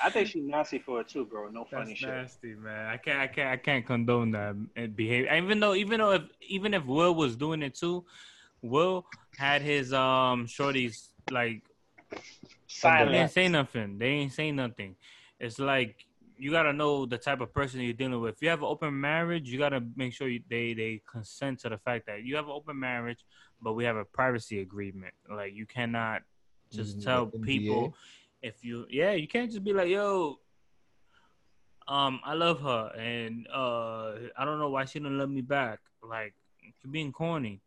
I 0.00 0.10
think 0.10 0.28
she's 0.28 0.44
nasty 0.44 0.78
for 0.78 1.00
it 1.00 1.08
too, 1.08 1.24
bro. 1.24 1.48
No 1.48 1.64
funny 1.64 1.90
That's 1.90 2.00
shit. 2.00 2.08
nasty, 2.08 2.54
man. 2.54 2.86
I 2.88 2.96
can't, 2.96 3.18
I 3.20 3.26
can't, 3.26 3.48
I 3.50 3.56
can't 3.56 3.86
condone 3.86 4.30
that 4.32 4.96
behavior. 4.96 5.32
Even 5.34 5.60
though, 5.60 5.74
even 5.74 6.00
though, 6.00 6.12
if 6.12 6.22
even 6.48 6.74
if 6.74 6.84
Will 6.84 7.14
was 7.14 7.36
doing 7.36 7.62
it 7.62 7.74
too, 7.74 8.04
Will 8.62 9.06
had 9.36 9.62
his 9.62 9.92
um 9.92 10.46
shorties 10.46 11.08
like 11.30 11.62
they 12.82 12.90
Silent. 12.90 13.12
didn't 13.12 13.30
say 13.32 13.48
nothing. 13.48 13.98
They 13.98 14.08
ain't 14.08 14.32
say 14.32 14.52
nothing. 14.52 14.96
It's 15.40 15.58
like 15.58 16.04
you 16.38 16.50
gotta 16.52 16.72
know 16.72 17.04
the 17.06 17.18
type 17.18 17.40
of 17.40 17.52
person 17.52 17.80
you're 17.80 17.92
dealing 17.92 18.20
with. 18.20 18.34
If 18.36 18.42
you 18.42 18.48
have 18.48 18.60
an 18.60 18.66
open 18.66 18.98
marriage, 19.00 19.48
you 19.48 19.58
gotta 19.58 19.82
make 19.96 20.12
sure 20.12 20.28
you, 20.28 20.40
they 20.48 20.74
they 20.74 21.02
consent 21.10 21.60
to 21.60 21.68
the 21.68 21.78
fact 21.78 22.06
that 22.06 22.22
you 22.22 22.36
have 22.36 22.44
an 22.46 22.52
open 22.52 22.78
marriage, 22.78 23.24
but 23.60 23.72
we 23.72 23.84
have 23.84 23.96
a 23.96 24.04
privacy 24.04 24.60
agreement. 24.60 25.14
Like 25.28 25.54
you 25.54 25.66
cannot 25.66 26.22
just 26.72 26.98
Mhm, 26.98 27.04
tell 27.04 27.24
like 27.24 27.42
people 27.42 27.94
if 28.42 28.64
you 28.64 28.86
yeah 28.90 29.12
you 29.12 29.26
can't 29.26 29.50
just 29.50 29.64
be 29.64 29.72
like 29.72 29.88
yo 29.88 30.38
um 31.88 32.20
i 32.24 32.34
love 32.34 32.60
her 32.60 32.92
and 32.98 33.46
uh 33.54 34.12
i 34.38 34.44
don't 34.44 34.58
know 34.58 34.70
why 34.70 34.84
she 34.84 34.98
didn't 34.98 35.18
love 35.18 35.30
me 35.30 35.40
back 35.40 35.80
like 36.02 36.34
you're 36.82 36.92
being 36.92 37.10
corny 37.12 37.60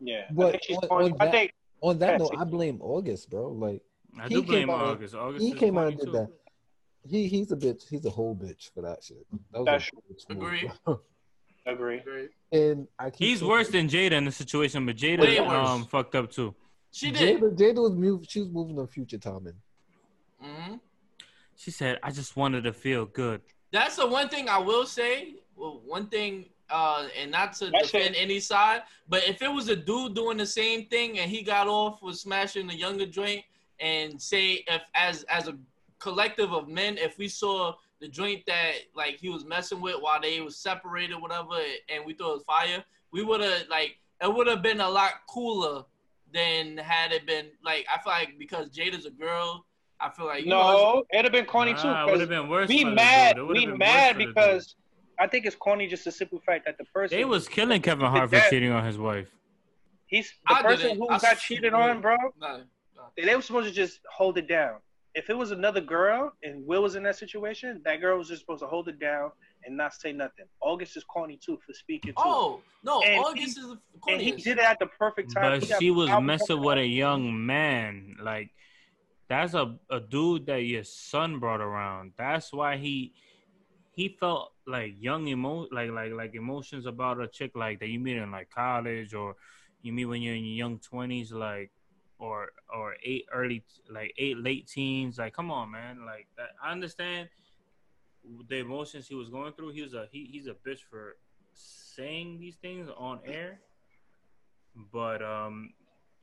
Yeah. 0.00 0.22
I 0.30 0.50
think 0.52 0.62
she's 0.62 0.76
what- 0.76 0.88
corny. 0.88 1.10
what 1.10 1.22
I 1.22 1.30
think 1.30 1.52
On 1.82 1.98
that 1.98 2.18
note, 2.20 2.34
I 2.36 2.44
blame 2.44 2.78
August, 2.80 3.30
bro. 3.30 3.48
Like 3.50 3.82
I 4.18 4.24
He 4.28 4.34
do 4.34 4.42
came 4.42 4.46
blame 4.46 4.70
out- 4.70 4.82
August. 4.94 5.14
August 5.14 5.44
he 5.44 5.52
came 5.52 5.76
out 5.78 5.88
and 5.88 5.96
did 5.98 6.06
too. 6.06 6.12
that. 6.12 6.28
He 7.08 7.26
he's 7.28 7.52
a 7.52 7.56
bitch. 7.56 7.82
He's 7.88 8.04
a 8.04 8.10
whole 8.10 8.34
bitch 8.34 8.72
for 8.74 8.82
that 8.82 9.02
shit. 9.04 9.24
That 9.52 9.58
was 9.60 9.66
That's 9.66 9.90
a 10.28 10.32
Agree. 10.32 10.70
bro. 10.84 11.00
Agree. 11.66 12.00
And 12.52 12.88
I 12.98 13.10
keep 13.10 13.26
He's 13.28 13.38
saying- 13.40 13.50
worse 13.50 13.68
than 13.70 13.86
Jada 13.88 14.12
in 14.12 14.24
the 14.24 14.32
situation, 14.32 14.86
but 14.86 14.96
Jada 14.96 15.20
Way 15.20 15.38
um 15.38 15.84
fucked 15.84 16.14
up 16.14 16.30
too. 16.30 16.54
She 16.92 17.10
did. 17.10 17.40
Jada, 17.40 17.56
Jada 17.56 17.82
was 17.82 17.92
move, 17.92 18.24
she 18.28 18.40
was 18.40 18.50
moving 18.50 18.78
on 18.78 18.86
future 18.86 19.18
timing. 19.18 19.54
hmm 20.40 20.76
She 21.56 21.70
said, 21.70 21.98
"I 22.02 22.10
just 22.10 22.36
wanted 22.36 22.64
to 22.64 22.72
feel 22.72 23.04
good." 23.06 23.40
That's 23.72 23.96
the 23.96 24.06
one 24.06 24.28
thing 24.28 24.48
I 24.48 24.58
will 24.58 24.86
say. 24.86 25.34
Well, 25.56 25.80
one 25.84 26.06
thing, 26.08 26.46
uh, 26.70 27.08
and 27.18 27.30
not 27.30 27.52
to 27.54 27.70
That 27.70 27.86
shit- 27.86 27.92
defend 28.02 28.16
any 28.16 28.40
side, 28.40 28.82
but 29.08 29.26
if 29.28 29.42
it 29.42 29.52
was 29.52 29.68
a 29.68 29.76
dude 29.76 30.14
doing 30.14 30.36
the 30.38 30.46
same 30.46 30.86
thing 30.86 31.18
and 31.18 31.30
he 31.30 31.42
got 31.42 31.66
off 31.68 32.00
with 32.02 32.16
smashing 32.16 32.66
the 32.66 32.76
younger 32.76 33.06
joint, 33.06 33.44
and 33.80 34.20
say 34.20 34.64
if 34.66 34.82
as 34.94 35.24
as 35.24 35.48
a 35.48 35.58
collective 35.98 36.52
of 36.52 36.68
men, 36.68 36.96
if 36.98 37.18
we 37.18 37.28
saw 37.28 37.74
the 38.00 38.08
joint 38.08 38.46
that 38.46 38.74
like 38.94 39.18
he 39.18 39.28
was 39.28 39.44
messing 39.44 39.80
with 39.80 39.96
while 40.00 40.20
they 40.20 40.40
was 40.40 40.56
separated, 40.56 41.16
whatever, 41.20 41.58
and 41.88 42.04
we 42.06 42.14
thought 42.14 42.30
it 42.30 42.34
was 42.34 42.44
fire, 42.44 42.84
we 43.10 43.22
would 43.24 43.40
have 43.40 43.66
like 43.68 43.98
it 44.22 44.32
would 44.32 44.46
have 44.46 44.62
been 44.62 44.80
a 44.80 44.88
lot 44.88 45.12
cooler 45.28 45.84
than 46.32 46.76
had 46.78 47.12
it 47.12 47.26
been 47.26 47.46
like 47.64 47.86
I 47.92 47.98
feel 48.02 48.12
like 48.12 48.38
because 48.38 48.68
Jada's 48.70 49.06
a 49.06 49.10
girl. 49.10 49.64
I 50.00 50.10
feel 50.10 50.26
like 50.26 50.44
you 50.44 50.50
know, 50.50 50.62
No, 50.62 51.04
it'd 51.12 51.24
have 51.24 51.32
been 51.32 51.44
corny 51.46 51.74
too. 51.74 51.84
Nah, 51.88 52.02
it 52.02 52.04
would 52.06 52.10
'cause 52.12 52.20
have 52.20 52.28
been 52.28 52.48
worse. 52.48 52.68
we 52.68 52.84
mad. 52.84 53.34
dude. 53.36 53.48
We 53.48 53.66
mad 53.66 54.12
for 54.12 54.18
the 54.20 54.24
dude. 54.26 54.34
because 54.34 54.76
I 55.18 55.26
think 55.26 55.44
it's 55.46 55.56
corny 55.56 55.88
just 55.88 56.04
the 56.04 56.12
simple 56.12 56.38
fact 56.46 56.66
that 56.66 56.78
the 56.78 56.84
person 56.84 57.18
they 57.18 57.24
was 57.24 57.48
killing 57.48 57.82
Kevin 57.82 58.04
the 58.04 58.10
Hart 58.10 58.30
for 58.30 58.38
cheating 58.48 58.70
on 58.70 58.84
his 58.84 58.96
wife. 58.98 59.28
He's 60.06 60.32
the 60.48 60.54
I 60.54 60.62
person 60.62 60.96
who 60.96 61.08
I 61.08 61.18
got 61.18 61.32
s- 61.32 61.42
cheated 61.42 61.74
on, 61.74 62.00
bro. 62.00 62.16
nah, 62.40 62.60
They 63.16 63.34
were 63.34 63.42
supposed 63.42 63.66
to 63.68 63.74
just 63.74 64.00
hold 64.14 64.38
it 64.38 64.46
down. 64.46 64.76
If 65.14 65.28
it 65.30 65.36
was 65.36 65.50
another 65.50 65.80
girl 65.80 66.32
and 66.44 66.64
Will 66.64 66.82
was 66.82 66.94
in 66.94 67.02
that 67.02 67.16
situation, 67.16 67.82
that 67.84 68.00
girl 68.00 68.16
was 68.18 68.28
just 68.28 68.40
supposed 68.42 68.60
to 68.60 68.68
hold 68.68 68.86
it 68.88 69.00
down 69.00 69.32
and 69.64 69.76
not 69.76 69.94
say 69.94 70.12
nothing. 70.12 70.46
August 70.60 70.96
is 70.96 71.04
corny 71.04 71.38
too 71.44 71.58
for 71.66 71.72
speaking. 71.72 72.12
Too. 72.12 72.22
Oh 72.24 72.60
no, 72.84 73.02
And 73.02 73.24
August 73.24 73.58
is 73.58 73.66
the 73.66 73.78
and 74.08 74.20
he 74.20 74.32
did 74.32 74.58
it 74.58 74.64
at 74.64 74.78
the 74.78 74.86
perfect 74.86 75.34
time. 75.34 75.60
But 75.60 75.78
she 75.78 75.90
was 75.90 76.10
messing 76.22 76.60
with 76.62 76.78
a 76.78 76.86
young 76.86 77.46
man. 77.46 78.16
Like 78.22 78.50
that's 79.28 79.54
a, 79.54 79.76
a 79.90 80.00
dude 80.00 80.46
that 80.46 80.62
your 80.64 80.84
son 80.84 81.38
brought 81.38 81.60
around. 81.60 82.12
That's 82.16 82.52
why 82.52 82.76
he 82.76 83.12
he 83.94 84.08
felt 84.08 84.52
like 84.66 84.94
young 84.98 85.26
emo 85.26 85.66
like 85.72 85.90
like 85.90 86.12
like 86.12 86.34
emotions 86.34 86.86
about 86.86 87.20
a 87.20 87.26
chick 87.26 87.52
like 87.54 87.80
that 87.80 87.88
you 87.88 87.98
meet 87.98 88.16
in 88.16 88.30
like 88.30 88.48
college 88.48 89.12
or 89.12 89.34
you 89.82 89.92
meet 89.92 90.04
when 90.04 90.22
you're 90.22 90.34
in 90.34 90.44
your 90.44 90.54
young 90.54 90.78
twenties 90.78 91.32
like 91.32 91.70
or 92.18 92.50
or 92.74 92.94
eight 93.04 93.26
early 93.32 93.62
like 93.90 94.14
eight 94.18 94.38
late 94.38 94.66
teens. 94.66 95.18
Like 95.18 95.34
come 95.34 95.50
on 95.50 95.72
man. 95.72 96.06
Like 96.06 96.26
that, 96.36 96.50
I 96.62 96.72
understand 96.72 97.28
the 98.48 98.56
emotions 98.56 99.08
he 99.08 99.14
was 99.14 99.28
going 99.28 99.52
through. 99.52 99.70
He 99.72 99.82
was 99.82 99.94
a 99.94 100.06
he, 100.12 100.24
he's 100.32 100.46
a 100.46 100.54
bitch 100.54 100.80
for 100.90 101.16
saying 101.54 102.38
these 102.40 102.56
things 102.56 102.88
on 102.96 103.20
air. 103.24 103.60
But 104.92 105.22
um 105.22 105.72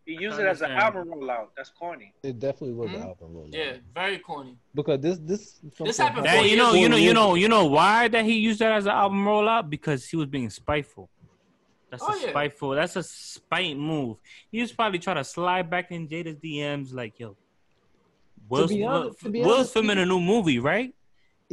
He 0.06 0.14
used 0.14 0.40
it 0.40 0.46
as 0.46 0.62
an 0.62 0.72
album 0.72 1.08
rollout. 1.10 1.48
That's 1.58 1.70
corny. 1.72 2.14
It 2.24 2.40
definitely 2.40 2.74
was 2.76 2.90
Mhm. 2.92 2.96
an 2.96 3.02
album 3.02 3.34
rollout. 3.34 3.54
yeah, 3.54 3.78
very 3.94 4.20
corny. 4.20 4.58
Because 4.74 5.00
this 5.00 5.18
this 5.20 5.60
This 5.80 5.98
happened 5.98 6.26
That, 6.28 6.48
you 6.50 6.58
know, 6.58 6.74
you 6.74 6.90
know, 6.90 6.98
you 6.98 7.14
know, 7.14 7.36
you 7.36 7.48
know 7.48 7.66
why 7.66 8.08
that 8.08 8.24
he 8.26 8.36
used 8.38 8.60
that 8.60 8.72
as 8.72 8.86
an 8.86 8.92
album 8.92 9.26
rollout 9.26 9.70
because 9.70 10.08
he 10.08 10.16
was 10.16 10.28
being 10.28 10.50
spiteful. 10.50 11.10
That's 11.90 12.04
Oh, 12.04 12.14
a 12.14 12.22
yeah. 12.22 12.30
spiteful. 12.30 12.70
That's 12.72 12.96
a 12.96 13.04
spite 13.04 13.78
move. 13.78 14.18
He 14.52 14.60
was 14.62 14.72
probably 14.72 15.00
trying 15.00 15.18
to 15.18 15.24
slide 15.24 15.70
back 15.70 15.92
in 15.92 16.08
Jada's 16.08 16.36
DMs, 16.38 16.94
like, 16.94 17.20
"Yo, 17.20 17.38
Will's, 18.50 18.72
be 18.72 18.84
honest- 18.84 19.20
to 19.22 19.30
be 19.30 19.40
Will's 19.42 19.54
honest, 19.56 19.74
filming 19.74 19.98
a 20.00 20.06
new 20.06 20.20
movie, 20.20 20.60
right? 20.60 20.94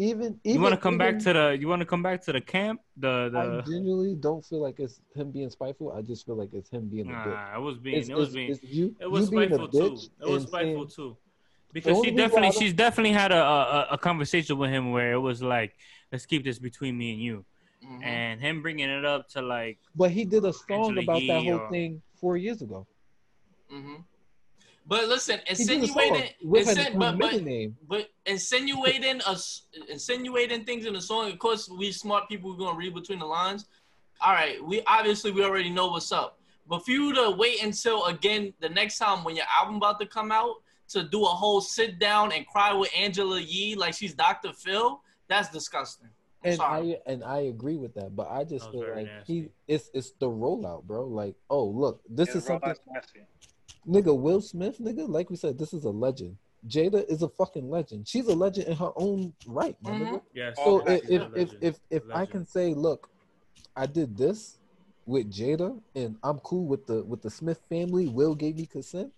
Even, 0.02 0.40
You 0.42 0.60
want 0.60 0.74
to 0.74 0.80
come 0.80 0.98
back 0.98 1.18
to 1.20 1.32
the? 1.32 1.56
You 1.60 1.68
want 1.68 1.80
to 1.80 1.86
come 1.86 2.02
back 2.02 2.22
to 2.24 2.32
the 2.32 2.40
camp? 2.40 2.80
The 2.96 3.30
I 3.34 3.70
genuinely 3.70 4.14
don't 4.16 4.44
feel 4.44 4.60
like 4.60 4.80
it's 4.80 5.00
him 5.14 5.30
being 5.30 5.48
spiteful. 5.50 5.92
I 5.92 6.02
just 6.02 6.26
feel 6.26 6.34
like 6.36 6.52
it's 6.52 6.68
him 6.70 6.88
being 6.88 7.08
a 7.08 7.12
bitch. 7.12 7.26
Nah, 7.26 7.56
it 7.58 7.60
was 7.60 7.78
being. 7.78 7.98
It's, 7.98 8.08
it 8.08 8.16
was 8.16 8.34
it's- 8.34 8.34
being. 8.34 8.50
it's 8.50 8.62
you, 8.64 8.96
It 9.00 9.10
was 9.10 9.30
you 9.30 9.38
being 9.38 9.52
a 9.52 9.54
spiteful 9.54 9.68
too. 9.68 9.98
It 10.20 10.28
was 10.28 10.42
spiteful 10.44 10.88
saying- 10.88 11.10
too, 11.10 11.16
because 11.72 11.96
she 11.98 12.10
reason 12.10 12.16
why 12.16 12.22
I 12.24 12.26
definitely, 12.28 12.60
she's 12.60 12.72
definitely 12.72 13.12
had 13.12 13.30
a, 13.32 13.42
a 13.42 13.86
a 13.92 13.98
conversation 13.98 14.58
with 14.58 14.70
him 14.70 14.90
where 14.90 15.12
it 15.12 15.18
was 15.20 15.40
like, 15.40 15.76
let's 16.10 16.26
keep 16.26 16.42
this 16.42 16.58
between 16.58 16.98
me 16.98 17.12
and 17.12 17.20
you, 17.22 17.44
Mhm. 17.86 18.02
and 18.04 18.40
him 18.40 18.60
bringing 18.60 18.88
it 18.90 19.04
up 19.04 19.28
to 19.34 19.42
like, 19.42 19.78
But 19.94 20.10
he 20.10 20.24
did 20.24 20.44
a 20.44 20.52
song 20.52 20.98
Angela 20.98 21.02
about 21.02 21.22
that 21.28 21.42
whole 21.44 21.60
or- 21.60 21.70
thing 21.70 22.02
four 22.20 22.36
years 22.36 22.60
ago. 22.62 22.86
hmm 23.70 23.96
But 24.86 25.08
listen, 25.08 25.40
He 25.46 25.64
did 25.64 25.82
a 25.84 25.86
song 25.86 25.98
insinuating, 26.00 26.30
with 26.42 26.66
insin- 26.66 26.92
her 26.92 26.98
but, 26.98 27.18
but, 27.18 27.42
name. 27.42 27.76
but 27.88 28.08
insinuating 28.26 29.20
us, 29.22 29.62
insinuating 29.88 30.64
things 30.64 30.86
in 30.86 30.94
the 30.94 31.00
song. 31.00 31.30
Of 31.30 31.38
course, 31.38 31.68
we 31.68 31.92
smart 31.92 32.28
people 32.28 32.50
we're 32.50 32.56
gonna 32.58 32.76
read 32.78 32.94
between 32.94 33.20
the 33.20 33.26
lines. 33.26 33.66
All 34.20 34.32
right, 34.32 34.62
we 34.64 34.82
obviously 34.86 35.30
we 35.30 35.44
already 35.44 35.70
know 35.70 35.86
what's 35.88 36.10
up. 36.12 36.38
But 36.68 36.84
for 36.84 36.90
you 36.90 37.12
to 37.14 37.30
wait 37.30 37.62
until 37.62 38.04
again 38.06 38.52
the 38.60 38.68
next 38.68 38.98
time 38.98 39.24
when 39.24 39.36
your 39.36 39.46
album 39.56 39.76
about 39.76 40.00
to 40.00 40.06
come 40.06 40.32
out 40.32 40.56
to 40.88 41.02
do 41.04 41.22
a 41.22 41.26
whole 41.28 41.60
sit 41.60 41.98
down 41.98 42.32
and 42.32 42.46
cry 42.46 42.72
with 42.72 42.90
Angela 42.96 43.40
Yee 43.40 43.74
like 43.76 43.94
she's 43.94 44.14
Dr. 44.14 44.52
Phil, 44.52 45.00
that's 45.28 45.48
disgusting. 45.50 46.08
I'm 46.44 46.50
And 46.50 46.56
sorry. 46.56 46.96
I 47.06 47.10
and 47.10 47.24
I 47.24 47.38
agree 47.42 47.76
with 47.76 47.94
that, 47.94 48.14
but 48.16 48.28
I 48.30 48.44
just 48.44 48.70
feel 48.72 48.80
like 48.94 49.06
nasty. 49.06 49.32
he 49.42 49.48
it's 49.68 49.90
it's 49.94 50.10
the 50.18 50.26
rollout, 50.28 50.82
bro. 50.84 51.06
Like, 51.06 51.36
oh 51.48 51.66
look, 51.66 52.00
this 52.08 52.28
Yeah, 52.30 52.36
is 52.38 52.44
something 52.44 52.74
nasty. 52.92 53.20
Nigga, 53.86 54.16
Will 54.16 54.40
Smith, 54.40 54.78
nigga, 54.78 55.08
like 55.08 55.30
we 55.30 55.36
said, 55.36 55.58
this 55.58 55.72
is 55.72 55.84
a 55.84 55.90
legend. 55.90 56.36
Jada 56.68 57.04
is 57.08 57.22
a 57.22 57.28
fucking 57.28 57.68
legend. 57.68 58.06
She's 58.06 58.26
a 58.28 58.34
legend 58.34 58.68
in 58.68 58.76
her 58.76 58.92
own 58.96 59.34
right, 59.46 59.76
my 59.82 59.90
Mhm. 59.92 59.98
nigga. 60.00 60.22
yes. 60.34 60.56
So 60.56 60.80
Oh, 60.80 60.92
if 60.92 61.00
she's 61.02 61.10
if 61.10 61.22
a 61.22 61.24
if 61.24 61.30
legend. 61.30 61.58
if, 61.62 61.80
if 61.90 62.02
I 62.14 62.26
can 62.26 62.46
say, 62.46 62.74
look, 62.74 63.10
I 63.74 63.86
did 63.86 64.16
this 64.16 64.58
with 65.04 65.32
Jada 65.32 65.80
and 65.96 66.16
I'm 66.22 66.38
cool 66.40 66.66
with 66.66 66.86
the 66.86 67.02
with 67.02 67.22
the 67.22 67.30
Smith 67.30 67.60
family, 67.68 68.06
Will 68.08 68.34
gave 68.36 68.56
me 68.56 68.66
consent. 68.66 69.12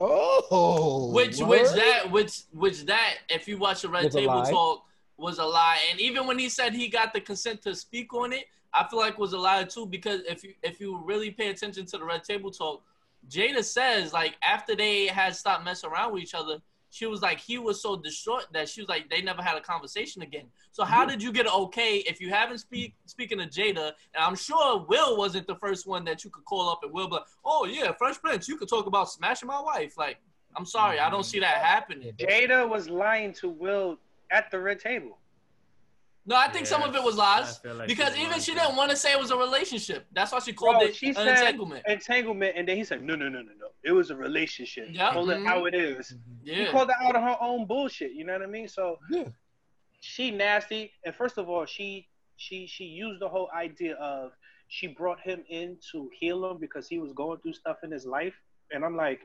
Oh 0.00 1.12
which 1.12 1.38
word? 1.38 1.48
which 1.48 1.70
that 1.72 2.10
which 2.10 2.42
which 2.52 2.86
that 2.86 3.14
if 3.28 3.48
you 3.48 3.58
watch 3.58 3.82
the 3.82 3.88
red 3.88 4.04
Was 4.04 4.14
table 4.14 4.42
talk 4.44 4.84
was 5.16 5.38
a 5.38 5.44
lie 5.44 5.78
and 5.90 6.00
even 6.00 6.26
when 6.26 6.38
he 6.38 6.48
said 6.48 6.72
he 6.72 6.88
got 6.88 7.12
the 7.12 7.20
consent 7.20 7.60
to 7.62 7.74
speak 7.74 8.14
on 8.14 8.32
it 8.32 8.44
i 8.72 8.86
feel 8.88 9.00
like 9.00 9.18
was 9.18 9.32
a 9.32 9.38
lie 9.38 9.64
too 9.64 9.84
because 9.86 10.20
if 10.28 10.44
you 10.44 10.54
if 10.62 10.78
you 10.80 10.96
really 11.04 11.32
pay 11.32 11.48
attention 11.48 11.84
to 11.84 11.98
the 11.98 12.04
red 12.04 12.22
table 12.22 12.50
talk 12.52 12.84
jada 13.28 13.62
says 13.62 14.12
like 14.12 14.36
after 14.42 14.74
they 14.74 15.06
had 15.06 15.34
stopped 15.34 15.64
messing 15.64 15.90
around 15.90 16.12
with 16.12 16.22
each 16.22 16.34
other 16.34 16.58
she 16.90 17.06
was 17.06 17.22
like 17.22 17.38
he 17.38 17.58
was 17.58 17.82
so 17.82 17.96
distraught 17.96 18.46
that 18.52 18.68
she 18.68 18.80
was 18.80 18.88
like 18.88 19.10
they 19.10 19.20
never 19.20 19.42
had 19.42 19.56
a 19.56 19.60
conversation 19.60 20.22
again. 20.22 20.46
So 20.72 20.84
how 20.84 21.04
did 21.04 21.22
you 21.22 21.32
get 21.32 21.46
an 21.46 21.52
okay 21.52 21.98
if 21.98 22.20
you 22.20 22.30
haven't 22.30 22.58
speak 22.58 22.94
speaking 23.06 23.38
to 23.38 23.46
jada? 23.46 23.92
And 24.14 24.24
i'm 24.24 24.34
sure 24.34 24.84
will 24.88 25.16
wasn't 25.16 25.46
the 25.46 25.56
first 25.56 25.86
one 25.86 26.04
that 26.06 26.24
you 26.24 26.30
could 26.30 26.44
call 26.44 26.68
up 26.68 26.80
and 26.82 26.92
will 26.92 27.08
be 27.08 27.14
like 27.14 27.24
oh 27.44 27.66
yeah 27.66 27.92
fresh 27.92 28.18
prince 28.20 28.48
you 28.48 28.56
could 28.56 28.68
talk 28.68 28.86
about 28.86 29.10
smashing 29.10 29.48
my 29.48 29.60
wife. 29.60 29.98
Like 29.98 30.18
i'm 30.56 30.64
sorry 30.64 30.98
i 30.98 31.10
don't 31.10 31.20
mm-hmm. 31.20 31.28
see 31.28 31.40
that 31.40 31.58
happening. 31.58 32.12
Jada 32.18 32.68
was 32.68 32.88
lying 32.88 33.32
to 33.34 33.48
Will 33.48 33.98
at 34.30 34.50
the 34.50 34.58
red 34.58 34.80
table. 34.80 35.18
No 36.28 36.36
i 36.36 36.48
think 36.48 36.66
some 36.66 36.82
of 36.82 36.94
it 36.94 37.02
was 37.02 37.16
lies 37.16 37.60
like 37.64 37.88
because 37.88 38.12
even 38.16 38.30
lying 38.30 38.40
she 38.46 38.52
didn't 38.54 38.76
want 38.76 38.90
to 38.90 38.96
say 38.96 39.10
it 39.16 39.20
was 39.24 39.30
a 39.30 39.36
relationship 39.36 40.00
that's 40.12 40.30
why 40.32 40.38
she 40.46 40.52
called 40.52 40.76
Bro, 40.78 40.88
it 40.88 40.94
she 41.00 41.08
an 41.08 41.14
said 41.14 41.28
entanglement 41.38 41.82
entanglement, 41.88 42.52
and 42.56 42.64
then 42.68 42.76
he 42.76 42.84
said, 42.84 43.02
"No, 43.02 43.14
no, 43.22 43.28
no, 43.28 43.40
no, 43.48 43.52
no. 43.64 43.68
It 43.84 43.92
was 43.92 44.10
a 44.10 44.16
relationship. 44.16 44.86
Yeah. 44.90 45.12
Told 45.12 45.28
Mhm. 45.28 45.40
it 45.40 45.46
how 45.46 45.58
it 45.66 45.74
is. 45.74 46.04
Yeah. 46.42 46.54
He 46.56 46.64
called 46.72 46.88
her 46.90 46.96
out 47.06 47.14
on 47.16 47.22
her 47.22 47.36
own 47.40 47.60
bullshit. 47.66 48.12
You 48.12 48.24
know 48.26 48.34
what 48.34 48.42
I 48.42 48.46
mean? 48.56 48.68
So 48.68 48.98
Yeah. 49.10 49.28
she 50.00 50.30
nasty. 50.30 50.82
And 51.04 51.14
first 51.14 51.38
of 51.38 51.48
all, 51.48 51.64
she 51.76 52.08
she 52.36 52.66
she 52.66 52.84
used 52.84 53.20
the 53.24 53.28
whole 53.28 53.48
idea 53.66 53.94
of 53.96 54.32
she 54.76 54.86
brought 55.00 55.20
him 55.20 55.40
in 55.48 55.78
to 55.92 56.10
heal 56.20 56.38
him 56.50 56.58
because 56.58 56.86
he 56.92 56.98
was 56.98 57.12
going 57.12 57.38
through 57.40 57.54
stuff 57.54 57.78
in 57.84 57.90
his 57.90 58.04
life. 58.18 58.34
And 58.72 58.84
I'm 58.84 58.96
like, 58.96 59.20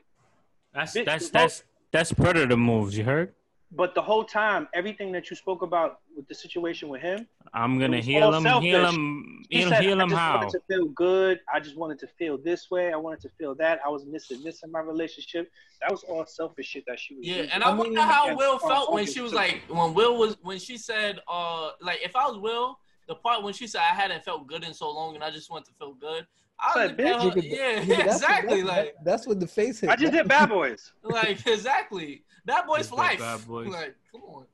That's 0.72 0.94
Bitch, 0.96 1.04
that's 1.04 1.26
the 1.26 1.32
that's 1.38 1.56
that's 1.92 2.12
predator 2.12 2.56
moves. 2.56 2.96
You 2.98 3.04
heard? 3.04 3.34
But 3.76 3.94
the 3.94 4.02
whole 4.02 4.24
time, 4.24 4.68
everything 4.74 5.10
that 5.12 5.30
you 5.30 5.36
spoke 5.36 5.62
about 5.62 6.00
with 6.16 6.26
the 6.28 6.34
situation 6.34 6.88
with 6.88 7.00
him, 7.02 7.26
I'm 7.52 7.78
gonna 7.78 8.00
heal 8.00 8.24
all 8.24 8.34
him. 8.34 8.62
Heal 8.62 8.86
him. 8.86 9.44
Heal, 9.50 9.68
said, 9.68 9.82
heal 9.82 10.00
I 10.00 10.04
him 10.04 10.10
just 10.10 10.20
how? 10.20 10.36
wanted 10.36 10.50
to 10.50 10.60
feel 10.68 10.86
good. 10.88 11.40
I 11.52 11.60
just 11.60 11.76
wanted 11.76 11.98
to 12.00 12.06
feel 12.18 12.38
this 12.38 12.70
way. 12.70 12.92
I 12.92 12.96
wanted 12.96 13.20
to 13.22 13.28
feel 13.38 13.54
that. 13.56 13.80
I 13.84 13.88
was 13.88 14.06
missing 14.06 14.42
this 14.42 14.62
in 14.62 14.70
my 14.70 14.80
relationship. 14.80 15.50
That 15.80 15.90
was 15.90 16.04
all 16.04 16.24
selfish 16.26 16.66
shit 16.66 16.84
that 16.86 16.98
she 17.00 17.14
was 17.16 17.26
Yeah, 17.26 17.36
using. 17.36 17.50
and 17.52 17.64
I, 17.64 17.70
I 17.70 17.74
wonder 17.74 17.94
mean, 18.00 18.08
how 18.08 18.36
Will 18.36 18.58
felt 18.58 18.92
when 18.92 19.06
she 19.06 19.20
was 19.20 19.32
too. 19.32 19.36
like, 19.36 19.62
when 19.68 19.94
Will 19.94 20.16
was, 20.18 20.36
when 20.42 20.58
she 20.58 20.76
said, 20.76 21.20
uh, 21.28 21.70
like 21.80 22.00
if 22.02 22.14
I 22.16 22.26
was 22.26 22.38
Will, 22.38 22.78
the 23.08 23.14
part 23.16 23.42
when 23.42 23.52
she 23.52 23.66
said 23.66 23.80
I 23.80 23.94
hadn't 23.94 24.24
felt 24.24 24.46
good 24.46 24.64
in 24.64 24.72
so 24.72 24.90
long 24.90 25.14
and 25.14 25.22
I 25.22 25.30
just 25.30 25.50
want 25.50 25.64
to 25.66 25.72
feel 25.78 25.94
good. 25.94 26.26
I 26.58 26.78
Like, 26.78 26.88
looked 26.90 27.00
at 27.00 27.06
bitch, 27.06 27.22
her, 27.22 27.40
Nigga, 27.40 27.50
yeah, 27.50 27.80
nigga, 27.82 27.86
that's- 27.88 28.14
exactly, 28.16 28.62
that's, 28.62 28.76
like, 28.76 28.94
that's 29.04 29.26
when 29.26 29.38
the 29.38 29.46
face 29.46 29.80
hit. 29.80 29.90
I 29.90 29.96
just 29.96 30.12
did 30.12 30.28
Bad 30.28 30.48
Boys. 30.48 30.92
like 31.02 31.46
exactly. 31.46 32.22
That 32.46 32.66
boy's 32.66 32.88
for 32.88 32.96
life. 32.96 33.18
Bad 33.18 33.46
Boys. 33.46 33.68
Like, 33.68 33.94
come 34.12 34.22
on. 34.22 34.46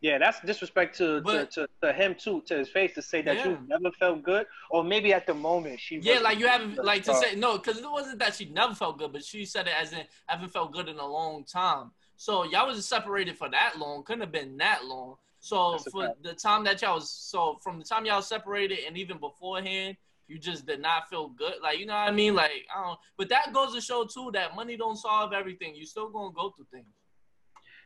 Yeah, 0.00 0.18
that's 0.18 0.38
disrespect 0.42 0.98
to, 0.98 1.22
But- 1.22 1.50
to, 1.52 1.62
to, 1.62 1.68
to 1.82 1.92
him 1.92 2.14
too, 2.14 2.42
to 2.46 2.58
his 2.58 2.68
face, 2.68 2.94
to 2.94 3.02
say 3.02 3.22
that 3.22 3.36
Yeah. 3.36 3.48
you 3.48 3.58
never 3.66 3.90
felt 3.92 4.22
good, 4.22 4.46
or 4.70 4.84
maybe 4.84 5.12
at 5.14 5.26
the 5.26 5.32
moment 5.34 5.80
she. 5.80 5.98
Yeah, 5.98 6.18
like 6.18 6.38
you 6.38 6.46
haven't 6.46 6.82
like 6.84 7.04
to 7.04 7.12
Uh, 7.12 7.20
say 7.20 7.34
no, 7.36 7.56
because 7.58 7.78
it 7.78 7.90
wasn't 7.90 8.18
that 8.18 8.34
she 8.34 8.44
never 8.46 8.74
felt 8.74 8.98
good, 8.98 9.12
but 9.12 9.24
she 9.24 9.46
said 9.46 9.66
it 9.66 9.72
as 9.80 9.92
in 9.94 10.04
haven't 10.26 10.50
felt 10.50 10.72
good 10.72 10.88
in 10.88 10.98
a 10.98 11.06
long 11.06 11.44
time. 11.44 11.90
So 12.16 12.44
y'all 12.44 12.66
was 12.66 12.86
separated 12.86 13.38
for 13.38 13.48
that 13.50 13.78
long, 13.78 14.04
couldn't 14.04 14.20
have 14.20 14.32
been 14.32 14.56
that 14.58 14.84
long. 14.84 15.16
So 15.40 15.72
That's 15.72 15.90
for 15.90 16.06
fact. 16.06 16.22
the 16.22 16.34
time 16.34 16.64
that 16.64 16.80
y'all 16.82 16.94
was 16.96 17.10
so 17.10 17.58
from 17.62 17.78
the 17.78 17.84
time 17.84 18.04
y'all 18.06 18.22
separated 18.22 18.80
and 18.86 18.96
even 18.98 19.18
beforehand, 19.18 19.96
you 20.26 20.38
just 20.38 20.66
did 20.66 20.80
not 20.80 21.08
feel 21.08 21.28
good. 21.28 21.54
Like 21.62 21.78
you 21.78 21.86
know 21.86 21.94
what 21.94 22.08
I 22.08 22.10
mean? 22.10 22.34
Like 22.34 22.50
I 22.74 22.82
don't. 22.82 22.98
But 23.16 23.28
that 23.28 23.52
goes 23.52 23.74
to 23.74 23.80
show 23.80 24.04
too 24.04 24.30
that 24.32 24.54
money 24.56 24.76
don't 24.76 24.96
solve 24.96 25.32
everything. 25.32 25.74
You 25.74 25.86
still 25.86 26.08
gonna 26.08 26.32
go 26.34 26.50
through 26.50 26.66
things. 26.72 26.86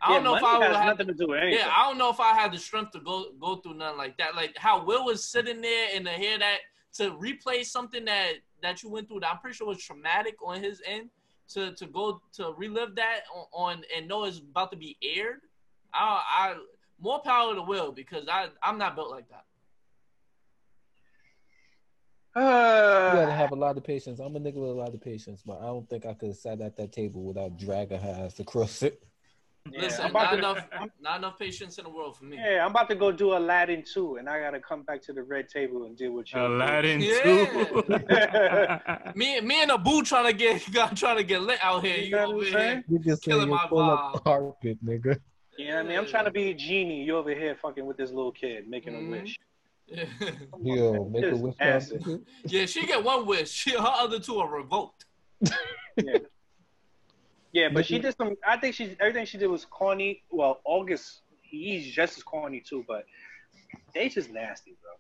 I 0.00 0.10
yeah, 0.10 0.14
don't 0.16 0.24
know 0.24 0.36
if 0.36 0.44
I 0.44 0.58
would 0.58 0.76
have. 0.76 0.86
nothing 0.86 1.08
to 1.08 1.14
do 1.14 1.28
with 1.28 1.40
anything. 1.40 1.58
Yeah, 1.58 1.72
I 1.74 1.88
don't 1.88 1.98
know 1.98 2.10
if 2.10 2.20
I 2.20 2.32
had 2.32 2.52
the 2.52 2.58
strength 2.58 2.92
to 2.92 3.00
go 3.00 3.26
go 3.40 3.56
through 3.56 3.74
nothing 3.74 3.98
like 3.98 4.16
that. 4.18 4.36
Like 4.36 4.56
how 4.56 4.84
Will 4.84 5.04
was 5.04 5.24
sitting 5.24 5.60
there 5.60 5.88
and 5.94 6.04
to 6.06 6.12
hear 6.12 6.38
that 6.38 6.58
to 6.94 7.10
replay 7.12 7.64
something 7.64 8.04
that 8.04 8.34
that 8.62 8.82
you 8.82 8.90
went 8.90 9.08
through 9.08 9.20
that 9.20 9.32
I'm 9.32 9.38
pretty 9.38 9.56
sure 9.56 9.66
was 9.66 9.82
traumatic 9.82 10.36
on 10.44 10.62
his 10.62 10.80
end 10.86 11.10
to 11.50 11.72
to 11.74 11.86
go 11.86 12.20
to 12.34 12.54
relive 12.56 12.94
that 12.96 13.20
on, 13.34 13.46
on 13.52 13.82
and 13.96 14.06
know 14.06 14.24
it's 14.24 14.38
about 14.38 14.70
to 14.70 14.76
be 14.76 14.96
aired. 15.02 15.40
I 15.92 16.22
I 16.28 16.54
more 17.00 17.20
power 17.20 17.54
to 17.54 17.62
Will 17.62 17.90
because 17.90 18.28
I 18.28 18.48
I'm 18.62 18.78
not 18.78 18.94
built 18.94 19.10
like 19.10 19.28
that. 19.30 19.44
You 22.38 22.44
gotta 22.44 23.32
Uh, 23.32 23.36
have 23.36 23.52
a 23.52 23.56
lot 23.56 23.76
of 23.76 23.84
patience. 23.84 24.20
I'm 24.20 24.36
a 24.36 24.40
nigga 24.40 24.54
with 24.54 24.70
a 24.70 24.74
lot 24.74 24.94
of 24.94 25.00
patience, 25.00 25.42
but 25.44 25.58
I 25.60 25.66
don't 25.66 25.88
think 25.88 26.06
I 26.06 26.14
could 26.14 26.28
have 26.28 26.36
sat 26.36 26.60
at 26.60 26.76
that 26.76 26.92
table 26.92 27.22
without 27.24 27.56
dragging 27.56 27.98
her 28.00 28.24
ass 28.26 28.38
across 28.38 28.82
it. 28.82 29.02
yeah, 29.70 29.80
Listen, 29.82 30.04
I'm 30.06 30.10
about 30.12 30.22
not 30.22 30.30
to, 30.30 30.38
enough 30.38 30.68
I'm- 30.72 30.92
not 31.00 31.18
enough 31.18 31.38
patience 31.38 31.78
in 31.78 31.84
the 31.84 31.90
world 31.90 32.16
for 32.16 32.24
me. 32.24 32.36
yeah, 32.36 32.64
I'm 32.64 32.70
about 32.70 32.88
to 32.90 32.94
go 32.94 33.10
do 33.12 33.32
Aladdin 33.36 33.82
too, 33.82 34.16
and 34.16 34.28
I 34.28 34.40
gotta 34.40 34.60
come 34.60 34.82
back 34.82 35.02
to 35.02 35.12
the 35.12 35.22
red 35.22 35.48
table 35.48 35.84
and 35.84 35.96
deal 35.96 36.12
with 36.12 36.32
you. 36.32 36.40
Aladdin 36.40 37.00
Yeah. 37.00 37.22
too. 37.22 39.12
Me 39.18 39.40
me 39.40 39.62
and 39.62 39.70
Abu 39.72 40.02
trying 40.02 40.26
to 40.26 40.32
get 40.32 40.60
trying 40.96 41.16
to 41.16 41.24
get 41.24 41.42
lit 41.42 41.58
out 41.62 41.84
here. 41.84 41.96
You 41.96 42.04
You 42.04 42.10
know 42.12 42.18
what 42.28 42.34
over 42.36 42.38
I'm 42.38 42.44
here. 42.44 42.52
saying? 42.52 42.84
You 42.88 42.98
just 43.00 43.24
saying 43.24 43.34
Killing 43.38 43.48
you 43.50 43.54
my 43.56 43.66
pull 43.68 43.80
up 43.80 44.14
vibe. 44.14 44.24
carpet, 44.24 44.84
nigga. 44.84 45.18
You 45.58 45.66
know 45.68 45.74
what 45.74 45.84
I 45.86 45.88
mean? 45.88 45.98
I'm 45.98 46.06
trying 46.06 46.24
to 46.26 46.30
be 46.30 46.50
a 46.50 46.54
genie. 46.54 47.02
You 47.02 47.16
over 47.16 47.34
here 47.34 47.56
fucking 47.56 47.84
with 47.84 47.96
this 47.96 48.10
little 48.10 48.30
kid, 48.32 48.68
making 48.68 48.92
Mhm. 48.94 49.08
a 49.08 49.10
wish. 49.10 49.38
Come 49.96 50.48
on, 50.52 50.66
Yo, 50.66 51.04
make 51.12 51.24
a 51.24 51.36
wish. 51.36 51.54
acid. 51.60 52.04
yeah, 52.44 52.66
she 52.66 52.86
get 52.86 53.02
one 53.02 53.26
wish. 53.26 53.50
She, 53.50 53.70
her 53.72 53.78
other 53.78 54.18
two 54.18 54.38
are 54.38 54.48
revoked. 54.50 55.04
Yeah, 56.00 56.18
Yeah, 57.52 57.68
but 57.70 57.86
she 57.86 57.98
did 57.98 58.14
some. 58.16 58.36
I 58.46 58.56
think 58.56 58.74
she 58.74 58.96
everything 59.00 59.26
she 59.26 59.36
did 59.38 59.48
was 59.48 59.64
corny. 59.64 60.22
Well, 60.30 60.60
August 60.64 61.22
he's 61.42 61.92
just 61.92 62.16
as 62.18 62.22
corny 62.22 62.60
too, 62.60 62.84
but 62.86 63.04
they 63.94 64.08
just 64.08 64.30
nasty, 64.30 64.76
bro. 64.80 64.92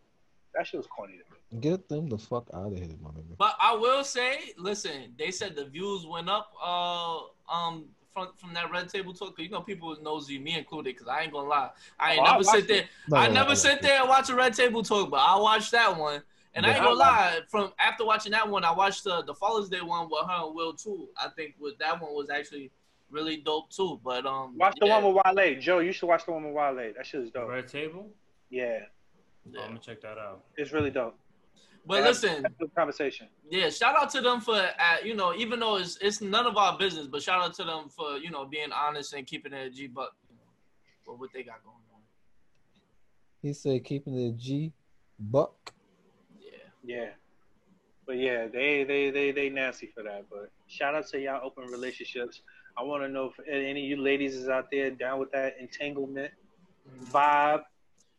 That 0.54 0.66
shit 0.66 0.78
was 0.78 0.86
corny 0.88 1.12
to 1.18 1.18
me. 1.56 1.60
Get 1.60 1.88
them 1.88 2.08
the 2.08 2.18
fuck 2.18 2.48
out 2.52 2.72
of 2.72 2.78
here, 2.78 2.88
my 3.00 3.10
nigga. 3.10 3.36
But 3.38 3.54
I 3.60 3.74
will 3.76 4.02
say, 4.02 4.38
listen, 4.56 5.14
they 5.16 5.30
said 5.30 5.54
the 5.54 5.66
views 5.66 6.04
went 6.04 6.28
up 6.28 6.50
uh 6.60 7.18
um 7.52 7.84
from 8.26 8.34
from 8.36 8.54
that 8.54 8.70
red 8.70 8.88
table 8.88 9.12
talk. 9.14 9.36
'cause 9.36 9.44
you 9.44 9.50
know 9.50 9.60
people 9.60 9.96
nosy, 10.02 10.38
me 10.38 10.56
included, 10.58 10.94
because 10.94 11.08
I 11.08 11.22
ain't 11.22 11.32
gonna 11.32 11.48
lie. 11.48 11.70
I 11.98 12.12
ain't 12.14 12.20
Oh, 12.20 12.24
I 12.24 12.32
never 12.32 12.44
sit 12.44 12.68
there. 12.68 12.88
No, 13.08 13.16
I 13.16 13.28
no, 13.28 13.34
never 13.34 13.50
I 13.50 13.54
sit 13.54 13.70
watched 13.72 13.82
there 13.82 14.00
and 14.00 14.08
watch 14.08 14.30
a 14.30 14.34
red 14.34 14.54
table 14.54 14.82
talk, 14.82 15.10
but 15.10 15.18
I 15.20 15.36
watched 15.38 15.70
that 15.72 15.96
one. 15.96 16.22
And 16.54 16.64
I 16.66 16.70
ain't 16.70 16.78
Yeah. 16.78 16.84
gonna 16.84 16.96
lie, 16.96 17.40
from 17.48 17.72
after 17.78 18.04
watching 18.04 18.32
that 18.32 18.48
one, 18.48 18.64
I 18.64 18.72
watched 18.72 19.04
the 19.04 19.22
the 19.22 19.34
Father's 19.34 19.68
Day 19.68 19.80
one 19.80 20.08
with 20.10 20.26
her 20.26 20.46
and 20.46 20.54
Will 20.54 20.72
too. 20.72 21.08
I 21.16 21.28
think 21.28 21.54
with 21.58 21.78
that 21.78 22.00
one 22.00 22.12
was 22.14 22.30
actually 22.30 22.70
really 23.10 23.36
dope 23.36 23.70
too. 23.70 24.00
But 24.02 24.26
um, 24.26 24.56
Watch 24.58 24.74
the 24.80 24.86
yeah, 24.86 24.98
one 25.02 25.14
with 25.14 25.22
Wale, 25.36 25.60
Joe. 25.60 25.78
You 25.78 25.92
should 25.92 26.06
watch 26.08 26.24
the 26.26 26.32
one 26.32 26.44
with 26.44 26.54
Wale. 26.54 26.92
That 26.96 27.06
shit 27.06 27.20
is 27.22 27.30
dope. 27.30 27.48
Red 27.48 27.68
table. 27.68 28.10
Yeah, 28.50 28.80
Oh, 28.80 29.50
yeah. 29.52 29.60
I'm 29.62 29.68
gonna 29.68 29.78
check 29.80 30.00
that 30.00 30.18
out. 30.18 30.44
it's 30.56 30.72
really 30.72 30.90
dope. 30.90 31.18
But 31.86 32.00
Yeah. 32.00 32.08
listen, 32.08 32.46
conversation. 32.76 33.28
Yeah, 33.50 33.70
shout 33.70 33.96
out 33.96 34.10
to 34.10 34.20
them 34.20 34.40
for 34.40 34.54
uh, 34.54 34.96
you 35.02 35.14
know, 35.14 35.34
even 35.34 35.58
though 35.60 35.76
it's 35.76 35.96
it's 35.98 36.20
none 36.20 36.46
of 36.46 36.56
our 36.56 36.76
business, 36.78 37.06
but 37.06 37.22
shout 37.22 37.42
out 37.42 37.54
to 37.54 37.64
them 37.64 37.88
for 37.88 38.18
you 38.18 38.30
know 38.30 38.44
being 38.44 38.72
honest 38.72 39.14
and 39.14 39.26
keeping 39.26 39.52
it 39.52 39.66
a 39.66 39.70
G 39.70 39.86
buck 39.86 40.14
you 40.28 40.36
know, 40.36 40.42
for 41.04 41.16
what 41.16 41.30
they 41.32 41.42
got 41.42 41.62
going 41.64 41.76
on. 41.94 42.02
He 43.42 43.52
said 43.52 43.84
keeping 43.84 44.14
the 44.14 44.32
G 44.32 44.72
buck. 45.18 45.72
Yeah, 46.38 46.50
Yeah. 46.84 47.08
But 48.06 48.16
yeah, 48.18 48.46
they 48.46 48.84
they 48.84 49.10
they 49.10 49.32
they 49.32 49.48
nasty 49.50 49.86
for 49.94 50.02
that. 50.02 50.24
But 50.30 50.50
shout 50.66 50.94
out 50.94 51.06
to 51.08 51.20
y'all 51.20 51.40
open 51.44 51.64
relationships. 51.70 52.42
I 52.76 52.82
want 52.82 53.02
to 53.02 53.08
know 53.08 53.26
if 53.26 53.48
any 53.48 53.70
of 53.82 53.88
you 53.88 53.96
ladies 54.00 54.34
is 54.34 54.48
out 54.48 54.70
there 54.70 54.90
down 54.90 55.18
with 55.20 55.30
that 55.32 55.56
entanglement 55.60 56.32
vibe. 57.10 57.62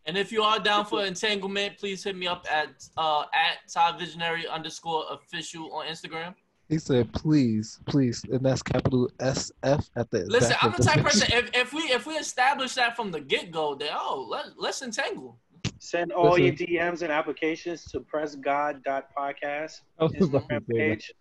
And 0.06 0.18
if 0.18 0.32
you 0.32 0.42
are 0.44 0.60
down 0.60 0.86
for 0.86 1.06
entanglement, 1.06 1.78
please 1.78 2.04
hit 2.04 2.16
me 2.16 2.28
up 2.28 2.46
at 2.52 2.70
uh 2.98 3.24
at 3.34 3.72
Ty 3.72 3.98
Visionary 3.98 4.48
underscore 4.48 5.06
official 5.12 5.72
on 5.74 5.86
Instagram. 5.88 6.34
He 6.70 6.78
said, 6.78 7.12
please, 7.14 7.80
please, 7.88 8.24
and 8.32 8.46
that's 8.46 8.62
capital 8.62 9.10
S 9.20 9.52
F 9.64 9.90
at 9.96 10.12
the 10.12 10.26
Listen, 10.26 10.56
I'm 10.62 10.70
of 10.72 10.78
the 10.78 10.84
type 10.84 10.96
picture. 11.04 11.10
person. 11.10 11.28
If, 11.34 11.50
if 11.56 11.74
we 11.74 11.82
if 11.84 12.06
we 12.06 12.14
establish 12.14 12.76
that 12.76 12.96
from 12.96 13.10
the 13.12 13.20
get 13.20 13.52
go, 13.52 13.74
then 13.76 13.90
oh 13.94 14.28
let 14.30 14.46
let's 14.58 14.82
entangle. 14.84 15.40
Send 15.80 16.12
all 16.12 16.38
your 16.38 16.54
DMs 16.54 17.02
and 17.02 17.12
applications 17.12 17.84
to 17.86 18.00
pressgod.podcast 18.02 19.82
I 20.00 20.04
was 20.04 20.14
Instagram 20.14 20.68
page. 20.68 21.12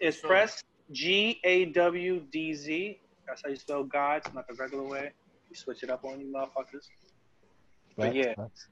It's 0.00 0.18
Sure. 0.20 0.28
press 0.28 0.62
G 0.92 1.40
A 1.44 1.66
W 1.66 2.20
D 2.30 2.54
Z. 2.54 3.00
That's 3.26 3.42
how 3.44 3.50
you 3.50 3.56
spell 3.56 3.84
God. 3.84 4.22
It's 4.24 4.34
not 4.34 4.46
the 4.48 4.54
regular 4.54 4.84
way. 4.84 5.12
You 5.48 5.56
switch 5.56 5.82
it 5.82 5.90
up 5.90 6.04
on 6.04 6.20
you 6.20 6.26
motherfuckers. 6.32 6.88
But 7.96 8.14
yeah. 8.14 8.34
facts. 8.34 8.68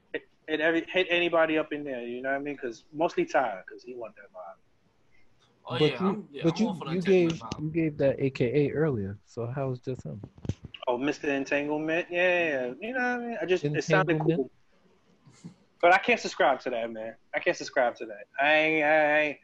Hit 0.47 0.59
every 0.59 0.85
hit 0.91 1.07
anybody 1.09 1.57
up 1.57 1.71
in 1.71 1.85
there. 1.85 2.01
You 2.01 2.21
know 2.21 2.29
what 2.29 2.35
I 2.35 2.39
mean? 2.39 2.55
Because 2.55 2.83
mostly 2.93 3.25
Ty, 3.25 3.61
because 3.65 3.81
he 3.83 3.95
want 3.95 4.13
that 4.15 4.23
vibe. 4.35 4.59
Oh 5.65 5.79
but 5.79 5.91
yeah, 5.91 6.03
you, 6.03 6.27
yeah, 6.31 6.43
but 6.43 6.59
I'm 6.59 6.65
you, 6.65 6.95
you 6.95 7.01
gave 7.01 7.41
you 7.61 7.69
gave 7.69 7.97
that 7.97 8.19
AKA 8.19 8.71
earlier. 8.71 9.17
So 9.25 9.47
how 9.47 9.69
was 9.69 9.79
just 9.79 10.03
him? 10.03 10.19
Oh, 10.87 10.97
Mr. 10.97 11.29
Entanglement. 11.29 12.07
Yeah, 12.09 12.21
yeah, 12.21 12.49
yeah. 12.49 12.73
You 12.81 12.93
know 12.93 12.99
what 12.99 13.07
I 13.07 13.17
mean? 13.19 13.37
I 13.41 13.45
just 13.45 13.63
it 13.63 13.83
sounded 13.85 14.19
cool. 14.19 14.51
But 15.81 15.93
I 15.93 15.97
can't 15.97 16.19
subscribe 16.19 16.59
to 16.61 16.69
that, 16.71 16.91
man. 16.91 17.15
I 17.33 17.39
can't 17.39 17.55
subscribe 17.55 17.95
to 17.97 18.05
that. 18.05 18.25
I 18.41 18.53
ain't, 18.53 18.85
I 18.85 19.19
ain't, 19.19 19.37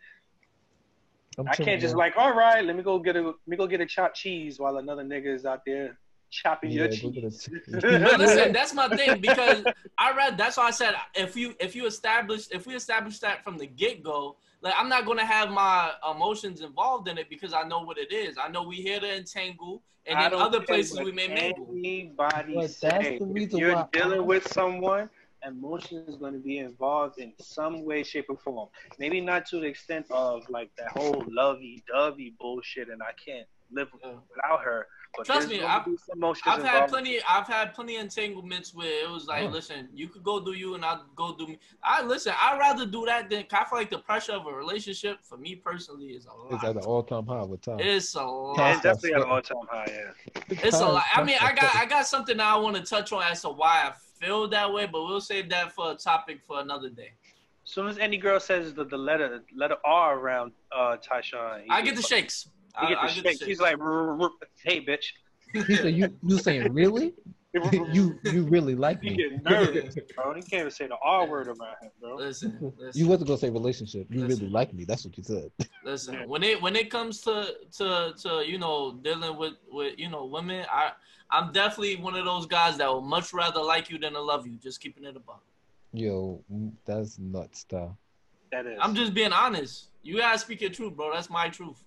I'm 1.37 1.47
I 1.47 1.55
can't 1.55 1.81
just 1.81 1.95
man. 1.95 1.99
like, 1.99 2.17
all 2.17 2.33
right, 2.33 2.63
let 2.63 2.75
me 2.75 2.83
go 2.83 2.99
get 2.99 3.15
a 3.15 3.21
let 3.21 3.35
me 3.47 3.55
go 3.55 3.67
get 3.67 3.79
a 3.79 3.85
chopped 3.85 4.17
cheese 4.17 4.59
while 4.59 4.77
another 4.77 5.03
nigga 5.03 5.33
is 5.33 5.45
out 5.45 5.61
there 5.65 5.97
chopping 6.29 6.71
Yeah, 6.71 6.77
your 6.77 6.87
go 6.87 6.93
cheese. 7.11 7.49
cheese. 7.49 7.65
But 7.81 8.19
listen, 8.19 8.53
that's 8.57 8.73
my 8.73 8.89
thing 8.89 9.21
because 9.21 9.63
I 9.97 10.15
read. 10.15 10.37
That's 10.37 10.57
why 10.57 10.65
I 10.67 10.71
said 10.71 10.95
if 11.15 11.35
you 11.35 11.55
if 11.59 11.75
you 11.75 11.85
establish 11.85 12.47
if 12.51 12.65
we 12.67 12.75
establish 12.75 13.19
that 13.19 13.43
from 13.43 13.57
the 13.57 13.65
get 13.67 14.03
go, 14.03 14.37
like 14.61 14.73
I'm 14.77 14.89
not 14.89 15.05
gonna 15.05 15.25
have 15.25 15.49
my 15.49 15.91
emotions 16.09 16.61
involved 16.61 17.07
in 17.07 17.17
it 17.17 17.29
because 17.29 17.53
I 17.53 17.63
know 17.63 17.81
what 17.81 17.97
it 17.97 18.11
is. 18.11 18.37
I 18.41 18.47
know 18.49 18.63
we 18.63 18.77
here 18.77 18.99
to 18.99 19.15
entangle, 19.17 19.81
and 20.05 20.17
I 20.19 20.27
in 20.27 20.33
other 20.33 20.61
places 20.61 20.99
we 20.99 21.11
may 21.11 21.27
mingle. 21.27 21.67
Anybody 21.69 22.55
But 22.55 22.69
say 22.69 22.89
that's 22.89 23.19
the 23.19 23.25
if 23.25 23.33
reason 23.33 23.59
you're 23.59 23.75
why 23.75 23.87
dealing 23.91 24.21
I- 24.21 24.25
with 24.25 24.47
someone, 24.47 25.09
emotion 25.47 26.03
is 26.07 26.15
going 26.17 26.33
to 26.33 26.39
be 26.39 26.57
involved 26.57 27.17
in 27.19 27.31
some 27.39 27.85
way, 27.85 28.03
shape, 28.03 28.25
or 28.29 28.37
form. 28.37 28.67
Maybe 28.97 29.21
not 29.21 29.45
to 29.47 29.59
the 29.59 29.67
extent 29.67 30.05
of 30.11 30.49
like 30.49 30.69
that 30.77 30.89
whole 30.89 31.23
lovey-dovey 31.29 32.35
bullshit, 32.39 32.89
and 32.89 33.01
I 33.01 33.11
can't 33.25 33.47
live 33.71 33.87
without 33.93 34.61
her. 34.63 34.87
But 35.17 35.25
Trust 35.25 35.49
me, 35.49 35.61
I've- 35.61 35.89
be 35.91 35.97
some 35.97 36.17
emotions 36.17 36.43
I've 36.45 36.63
had 36.63 36.87
plenty. 36.87 37.19
I've 37.27 37.47
had 37.47 37.73
plenty 37.73 37.95
of 37.97 38.03
entanglements 38.03 38.73
where 38.73 39.03
it 39.03 39.09
was 39.09 39.25
like, 39.27 39.43
Oh. 39.45 39.47
listen, 39.47 39.89
you 39.93 40.07
could 40.07 40.23
go 40.23 40.39
do 40.39 40.53
you, 40.53 40.75
and 40.75 40.85
I'll 40.85 41.05
go 41.15 41.35
do 41.35 41.47
me. 41.47 41.57
I 41.83 42.03
listen. 42.03 42.33
I'd 42.39 42.59
rather 42.59 42.85
do 42.85 43.05
that 43.07 43.29
than. 43.29 43.45
I 43.51 43.65
feel 43.65 43.79
like 43.79 43.89
the 43.89 43.97
pressure 43.99 44.33
of 44.33 44.45
a 44.45 44.53
relationship 44.53 45.17
for 45.23 45.37
me 45.37 45.55
personally 45.55 46.09
is 46.09 46.25
a 46.25 46.33
lot. 46.33 46.53
It's 46.53 46.63
at 46.63 46.75
an 46.77 46.83
all 46.83 47.03
time 47.03 47.25
high 47.25 47.43
with 47.43 47.61
Tom. 47.61 47.79
It's 47.79 48.15
a 48.15 48.19
Yeah, 48.19 48.23
lot. 48.25 48.71
it's 48.73 48.81
definitely 48.83 49.13
at 49.15 49.21
an 49.23 49.29
all-time 49.29 49.57
high. 49.69 49.85
Yeah. 49.89 50.43
It's 50.63 50.79
a 50.79 50.87
lot. 50.87 51.03
I 51.13 51.23
mean, 51.23 51.37
I 51.41 51.53
got 51.53 51.75
I 51.75 51.85
got 51.85 52.05
something 52.13 52.37
that 52.37 52.45
I 52.47 52.57
want 52.57 52.75
to 52.77 52.83
touch 52.83 53.11
on 53.11 53.23
as 53.23 53.41
to 53.41 53.49
why 53.49 53.87
I 53.89 53.93
feel 54.23 54.47
that 54.49 54.71
way, 54.71 54.85
but 54.85 55.03
we'll 55.03 55.21
save 55.21 55.49
that 55.49 55.71
for 55.73 55.91
a 55.91 55.95
topic 55.95 56.41
for 56.47 56.59
another 56.59 56.89
day. 56.89 57.13
As 57.65 57.71
soon 57.73 57.87
as 57.87 57.97
any 57.97 58.17
girl 58.17 58.39
says 58.39 58.73
the, 58.73 58.85
the 58.85 58.97
letter 58.97 59.43
letter 59.55 59.77
R 59.83 60.17
around 60.19 60.51
uh, 60.71 60.97
Tyshawn, 60.97 61.65
I 61.69 61.81
get 61.81 61.91
the 61.95 62.01
gets- 62.01 62.07
shakes. 62.07 62.49
He 62.79 62.85
I, 62.85 62.89
get 62.89 62.95
the 63.01 63.01
I 63.01 63.07
shakes. 63.07 63.41
He's 63.45 63.59
like, 63.59 63.77
"Rrr, 63.77 64.17
rrr, 64.17 64.29
"Hey, 64.63 64.83
bitch." 64.85 65.05
He 65.67 65.75
said, 65.75 65.93
"You 65.95 66.13
you 66.23 66.37
saying 66.37 66.71
really? 66.73 67.13
you 67.91 68.19
you 68.23 68.43
really 68.43 68.75
like 68.75 69.01
He 69.01 69.09
me? 69.09 69.15
get 69.17 69.43
nervous, 69.43 69.95
bro. 70.15 70.35
He 70.35 70.41
can't 70.41 70.59
even 70.61 70.71
say 70.71 70.85
the 70.87 70.97
R 71.03 71.25
word 71.25 71.47
around 71.47 71.77
him, 71.81 71.89
bro. 71.99 72.15
listen, 72.15 72.73
listen, 72.77 73.01
You 73.01 73.07
wasn't 73.07 73.27
gonna 73.27 73.39
say 73.39 73.49
relationship. 73.49 74.05
You 74.11 74.21
Listen. 74.21 74.41
really 74.41 74.51
like 74.51 74.71
me. 74.71 74.83
That's 74.83 75.03
what 75.03 75.17
you 75.17 75.23
said. 75.23 75.49
listen. 75.83 76.13
Yeah. 76.13 76.25
When 76.27 76.43
it 76.43 76.61
when 76.61 76.75
it 76.75 76.91
comes 76.91 77.21
to 77.21 77.55
to 77.77 78.13
to 78.21 78.43
you 78.47 78.59
know 78.59 78.99
dealing 79.03 79.35
with 79.35 79.53
with 79.71 79.97
you 79.97 80.09
know 80.09 80.25
women, 80.25 80.63
I 80.71 80.91
I'm 81.31 81.51
definitely 81.51 81.95
one 81.95 82.15
of 82.15 82.23
those 82.25 82.45
guys 82.45 82.77
that 82.77 82.93
would 82.93 83.01
much 83.01 83.33
rather 83.33 83.61
like 83.61 83.89
you 83.89 83.97
than 83.97 84.13
to 84.13 84.21
love 84.21 84.45
you. 84.45 84.57
Just 84.57 84.79
keeping 84.79 85.03
it 85.03 85.15
above. 85.15 85.41
Yo, 85.91 86.43
that's 86.85 87.17
nuts, 87.17 87.61
style. 87.61 87.97
That 88.51 88.67
is. 88.67 88.77
I'm 88.79 88.93
just 88.93 89.15
being 89.15 89.33
honest. 89.33 89.87
You 90.03 90.17
gotta 90.17 90.37
speak 90.37 90.61
your 90.61 90.69
truth, 90.69 90.95
bro. 90.95 91.11
That's 91.11 91.31
my 91.31 91.49
truth. 91.49 91.83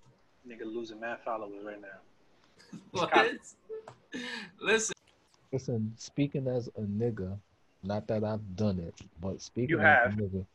Nigga 0.48 0.64
losing 0.64 1.00
mad 1.00 1.18
followers 1.24 1.64
right 1.64 1.80
now. 1.80 2.78
What? 2.90 3.12
Listen. 4.60 4.94
Listen, 5.52 5.92
speaking 5.96 6.48
as 6.48 6.68
a 6.78 6.82
nigga, 6.82 7.36
not 7.82 8.06
that 8.06 8.24
I've 8.24 8.56
done 8.56 8.78
it, 8.78 8.94
but 9.20 9.40
speaking 9.42 9.70
You 9.70 9.80
as 9.80 10.14
a 10.14 10.16
nigga, 10.16 10.46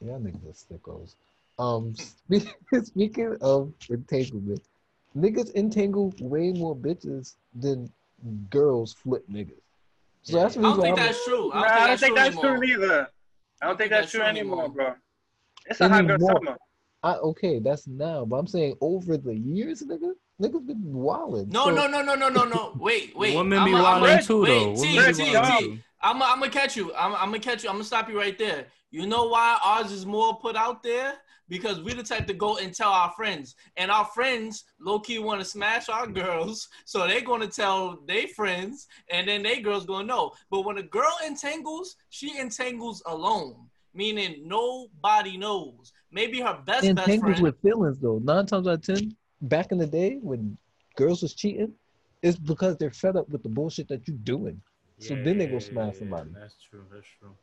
yeah, 0.00 0.12
niggas 0.12 0.44
are 0.48 0.78
sickos. 0.78 1.14
Um, 1.58 1.94
speaking, 1.96 2.84
speaking 2.84 3.36
of 3.40 3.72
entanglement, 3.90 4.62
niggas 5.16 5.54
entangle 5.54 6.14
way 6.20 6.52
more 6.52 6.76
bitches 6.76 7.34
than 7.54 7.90
girls 8.50 8.94
flip 8.94 9.24
niggas. 9.30 9.60
So 10.22 10.38
that's 10.38 10.54
the 10.54 10.60
I 10.60 10.62
don't 10.62 10.70
reason 10.70 10.82
think 10.82 10.96
that's 10.96 11.24
true. 11.24 11.52
I 11.52 11.62
don't 11.62 11.72
think 11.72 11.86
that's 11.86 12.00
true 12.02 12.14
that's 12.14 12.36
true 12.36 12.48
anymore. 12.50 12.58
neither. 12.58 13.08
I 13.62 13.66
don't 13.66 13.78
think 13.78 13.90
that's 13.90 14.10
true 14.10 14.22
anymore, 14.22 14.68
bro. 14.68 14.94
It's 15.66 15.80
a 15.80 15.88
hot 15.88 16.06
girl 16.06 16.18
summer. 16.18 16.56
I, 17.06 17.18
okay, 17.18 17.60
that's 17.60 17.86
now, 17.86 18.24
but 18.24 18.34
I'm 18.36 18.48
saying 18.48 18.76
over 18.80 19.16
the 19.16 19.32
years, 19.32 19.80
nigga, 19.82 20.10
niggas 20.42 20.66
been 20.66 20.82
wilding. 20.92 21.48
No, 21.50 21.66
so, 21.66 21.70
no, 21.74 21.86
no, 21.86 22.02
no, 22.02 22.16
no, 22.16 22.28
no, 22.28 22.44
no. 22.44 22.76
Wait, 22.80 23.16
wait. 23.16 23.36
Women 23.36 23.64
be 23.64 23.72
wilding 23.72 24.24
too, 24.24 24.42
wait, 24.42 24.48
though. 24.48 24.82
T, 24.82 24.96
Women 24.96 25.16
be 25.16 25.24
T, 25.24 25.30
wildin' 25.30 25.58
T. 25.58 25.64
too. 25.66 25.78
I'm, 26.02 26.20
I'm 26.20 26.40
gonna 26.40 26.50
catch 26.50 26.76
you. 26.76 26.92
I'm, 26.94 27.14
I'm 27.14 27.26
gonna 27.26 27.38
catch 27.38 27.62
you. 27.62 27.68
I'm 27.68 27.76
gonna 27.76 27.84
stop 27.84 28.08
you 28.08 28.18
right 28.18 28.36
there. 28.36 28.66
You 28.90 29.06
know 29.06 29.28
why 29.28 29.56
ours 29.64 29.92
is 29.92 30.04
more 30.04 30.36
put 30.38 30.56
out 30.56 30.82
there? 30.82 31.14
Because 31.48 31.80
we 31.80 31.94
the 31.94 32.02
type 32.02 32.26
to 32.26 32.34
go 32.34 32.56
and 32.58 32.74
tell 32.74 32.90
our 32.90 33.12
friends, 33.12 33.54
and 33.76 33.88
our 33.88 34.06
friends 34.06 34.64
low 34.80 34.98
key 34.98 35.20
want 35.20 35.40
to 35.40 35.46
smash 35.46 35.88
our 35.88 36.08
girls, 36.08 36.68
so 36.86 37.06
they're 37.06 37.20
gonna 37.20 37.46
tell 37.46 38.00
their 38.08 38.26
friends, 38.26 38.88
and 39.12 39.28
then 39.28 39.44
they 39.44 39.60
girls 39.60 39.86
gonna 39.86 40.06
know. 40.06 40.32
But 40.50 40.62
when 40.62 40.78
a 40.78 40.82
girl 40.82 41.16
entangles, 41.24 41.94
she 42.10 42.36
entangles 42.36 43.00
alone, 43.06 43.68
meaning 43.94 44.42
nobody 44.44 45.36
knows. 45.36 45.92
Maybe 46.10 46.40
her 46.40 46.54
best 46.64 46.82
best 46.82 46.84
entangles 46.84 47.20
friend. 47.20 47.42
with 47.42 47.60
feelings 47.60 47.98
though. 47.98 48.18
Nine 48.22 48.46
times 48.46 48.66
out 48.68 48.74
of 48.74 48.82
ten, 48.82 49.14
back 49.42 49.72
in 49.72 49.78
the 49.78 49.86
day 49.86 50.18
when 50.22 50.56
girls 50.96 51.22
was 51.22 51.34
cheating, 51.34 51.72
it's 52.22 52.38
because 52.38 52.76
they're 52.76 52.90
fed 52.90 53.16
up 53.16 53.28
with 53.28 53.42
the 53.42 53.48
bullshit 53.48 53.88
that 53.88 54.06
you're 54.06 54.16
doing. 54.18 54.60
So 54.98 55.14
then 55.14 55.38
they 55.38 55.46
go 55.46 55.58
smash 55.58 55.98
somebody. 55.98 56.30
That's 56.32 56.56
true. 56.70 56.84
That's 56.90 57.06
true. 57.20 57.34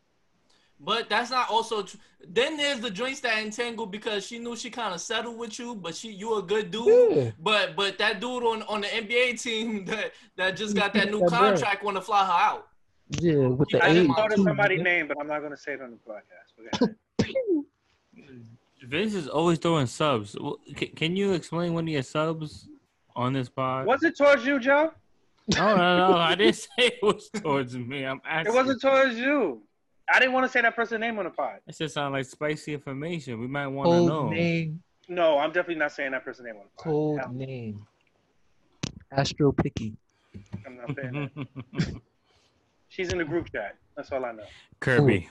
But 0.80 1.08
that's 1.08 1.30
not 1.30 1.50
also 1.50 1.84
true. 1.84 2.00
Then 2.28 2.58
there's 2.58 2.80
the 2.80 2.90
joints 2.90 3.20
that 3.22 3.38
entangle 3.38 3.86
because 3.86 4.26
she 4.26 4.40
knew 4.40 4.56
she 4.56 4.70
kind 4.70 4.94
of 4.94 5.00
settled 5.00 5.38
with 5.38 5.58
you, 5.60 5.76
but 5.76 5.96
she 5.96 6.12
you 6.12 6.38
a 6.38 6.42
good 6.42 6.72
dude. 6.72 7.16
Yeah. 7.16 7.32
But 7.40 7.76
but 7.76 7.98
that 8.00 8.20
dude 8.20 8.44
on, 8.44 8.64
on 8.64 8.82
the 8.82 8.88
NBA 8.88 9.42
team 9.42 9.86
that, 9.86 10.14
that 10.36 10.58
just 10.58 10.76
got 10.76 10.94
that 10.94 11.12
new 11.12 11.20
That 11.20 11.30
contract 11.30 11.84
want 11.84 11.98
to 11.98 12.02
fly 12.02 12.26
her 12.26 12.32
out. 12.32 12.68
Yeah, 13.20 13.48
with 13.48 13.70
the 13.70 13.84
I 13.84 13.88
I 13.88 13.90
age. 13.92 14.08
just 14.08 14.18
thought 14.18 14.32
of 14.32 14.38
too, 14.38 14.44
somebody's 14.44 14.82
name, 14.82 15.08
but 15.08 15.18
I'm 15.20 15.28
not 15.28 15.42
gonna 15.42 15.58
say 15.58 15.74
it 15.74 15.82
on 15.82 15.92
the 15.92 16.82
podcast. 16.82 16.96
But 18.84 18.90
Vince 18.90 19.14
is 19.14 19.28
always 19.30 19.60
throwing 19.60 19.88
subs. 19.88 20.36
Well, 20.40 20.60
c- 20.78 20.88
Can 20.88 21.16
you 21.16 21.32
explain 21.34 21.74
one 21.74 21.86
of 21.86 21.88
your 21.90 22.04
subs 22.04 22.68
on 23.16 23.32
this 23.32 23.48
pod? 23.48 23.86
was 23.86 24.04
it 24.04 24.18
towards 24.18 24.46
you, 24.46 24.60
Joe? 24.60 24.92
No, 25.56 25.76
no, 25.76 25.98
no. 26.12 26.18
I 26.18 26.36
didn't 26.36 26.56
say 26.56 26.70
it 26.78 27.00
was 27.02 27.30
towards 27.30 27.78
me. 27.78 28.06
I'm 28.06 28.22
asking. 28.26 28.54
It 28.54 28.56
wasn't 28.56 28.82
towards 28.82 29.16
you. 29.18 29.62
I 30.14 30.20
didn't 30.20 30.34
want 30.34 30.46
to 30.46 30.52
say 30.52 30.62
that 30.62 30.76
person's 30.76 31.00
name 31.00 31.18
on 31.18 31.24
the 31.26 31.32
pod. 31.32 31.60
It 31.66 31.78
just 31.78 31.94
sound 31.94 32.14
like 32.14 32.26
spicy 32.26 32.74
information. 32.74 33.40
We 33.40 33.48
might 33.48 33.68
want 33.68 33.90
to 33.90 33.96
Code 34.00 34.08
know. 34.08 34.30
name. 34.30 34.84
No, 35.08 35.38
I'm 35.38 35.50
definitely 35.52 35.76
not 35.76 35.94
saying 35.94 36.12
that 36.12 36.26
person's 36.26 36.48
name 36.48 36.56
on 36.58 36.64
the 36.64 36.84
pod. 36.84 36.84
Code 36.84 37.20
Hell, 37.20 37.32
name. 37.34 37.88
Astro 39.14 39.54
Picky. 39.54 39.96
I'm 40.66 40.76
not 40.78 40.94
saying 40.96 41.30
that. 41.36 42.02
She's 42.90 43.14
in 43.14 43.18
the 43.20 43.26
group 43.26 43.50
chat. 43.52 43.76
That's 43.96 44.12
all 44.12 44.26
I 44.26 44.34
know. 44.34 44.44
Kirby. 44.82 45.30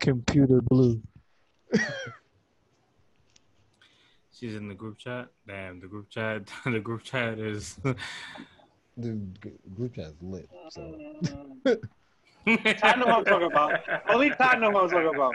Computer 0.00 0.62
blue. 0.62 1.02
She's 4.38 4.54
in 4.54 4.68
the 4.68 4.74
group 4.74 4.98
chat. 4.98 5.28
Damn, 5.46 5.80
the 5.80 5.86
group 5.86 6.10
chat. 6.10 6.42
The 6.64 6.80
group 6.80 7.02
chat 7.02 7.38
is. 7.38 7.78
The 8.98 9.12
g- 9.42 9.50
group 9.74 9.94
chat's 9.94 10.14
lit. 10.22 10.48
So 10.70 10.98
I 11.66 12.96
know 12.96 13.06
what 13.06 13.18
I'm 13.18 13.24
talking 13.26 13.46
about. 13.46 13.78
Only 14.08 14.30
Todd 14.30 14.58
know 14.58 14.70
what 14.70 14.84
I'm 14.84 14.88
talking 14.88 15.14
about. 15.14 15.34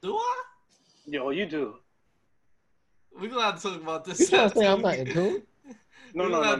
Do 0.00 0.14
I? 0.14 0.42
Yo, 1.06 1.30
you 1.30 1.44
do. 1.44 1.74
We're 3.20 3.28
gonna 3.30 3.42
have 3.42 3.60
to 3.60 3.68
talk 3.68 3.82
about 3.82 4.04
this. 4.04 4.20
you 4.20 4.26
trying 4.28 4.48
to 4.50 4.56
say 4.56 4.66
I'm 4.68 4.80
not 4.80 4.94
we- 4.94 5.00
in 5.00 5.10
tune? 5.10 5.42
No, 6.14 6.28
no, 6.28 6.40
no. 6.40 6.54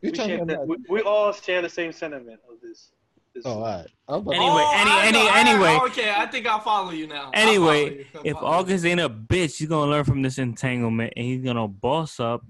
You 0.00 0.10
We, 0.10 0.12
trying 0.12 0.28
to 0.30 0.36
share 0.36 0.38
say 0.38 0.44
the, 0.54 0.60
I'm 0.62 0.68
we, 0.68 0.76
we 0.88 1.00
all 1.02 1.32
share 1.34 1.60
the 1.60 1.68
same 1.68 1.92
sentiment 1.92 2.40
of 2.50 2.62
this. 2.62 2.92
This 3.34 3.44
Oh, 3.46 3.52
all 3.54 3.60
right. 3.62 3.86
I'm 4.08 4.20
about 4.20 4.34
Anyway, 4.34 4.50
Oh, 4.50 4.72
any- 4.80 4.90
I 4.90 5.06
any- 5.06 5.18
know. 5.18 5.28
I- 5.30 5.40
anyway. 5.40 5.78
okay, 5.90 6.12
I 6.16 6.26
think 6.26 6.46
I'll 6.46 6.60
follow 6.60 6.90
you 6.90 7.06
now. 7.06 7.30
Anyway, 7.32 7.98
you. 7.98 8.06
If 8.24 8.34
follow 8.36 8.48
you. 8.48 8.54
August 8.58 8.84
ain't 8.84 9.00
a 9.00 9.08
bitch, 9.10 9.58
he's 9.58 9.68
gonna 9.68 9.90
learn 9.90 10.04
from 10.04 10.22
this 10.22 10.38
entanglement, 10.38 11.12
and 11.16 11.24
he's 11.24 11.42
gonna 11.42 11.68
boss 11.68 12.18
up 12.20 12.42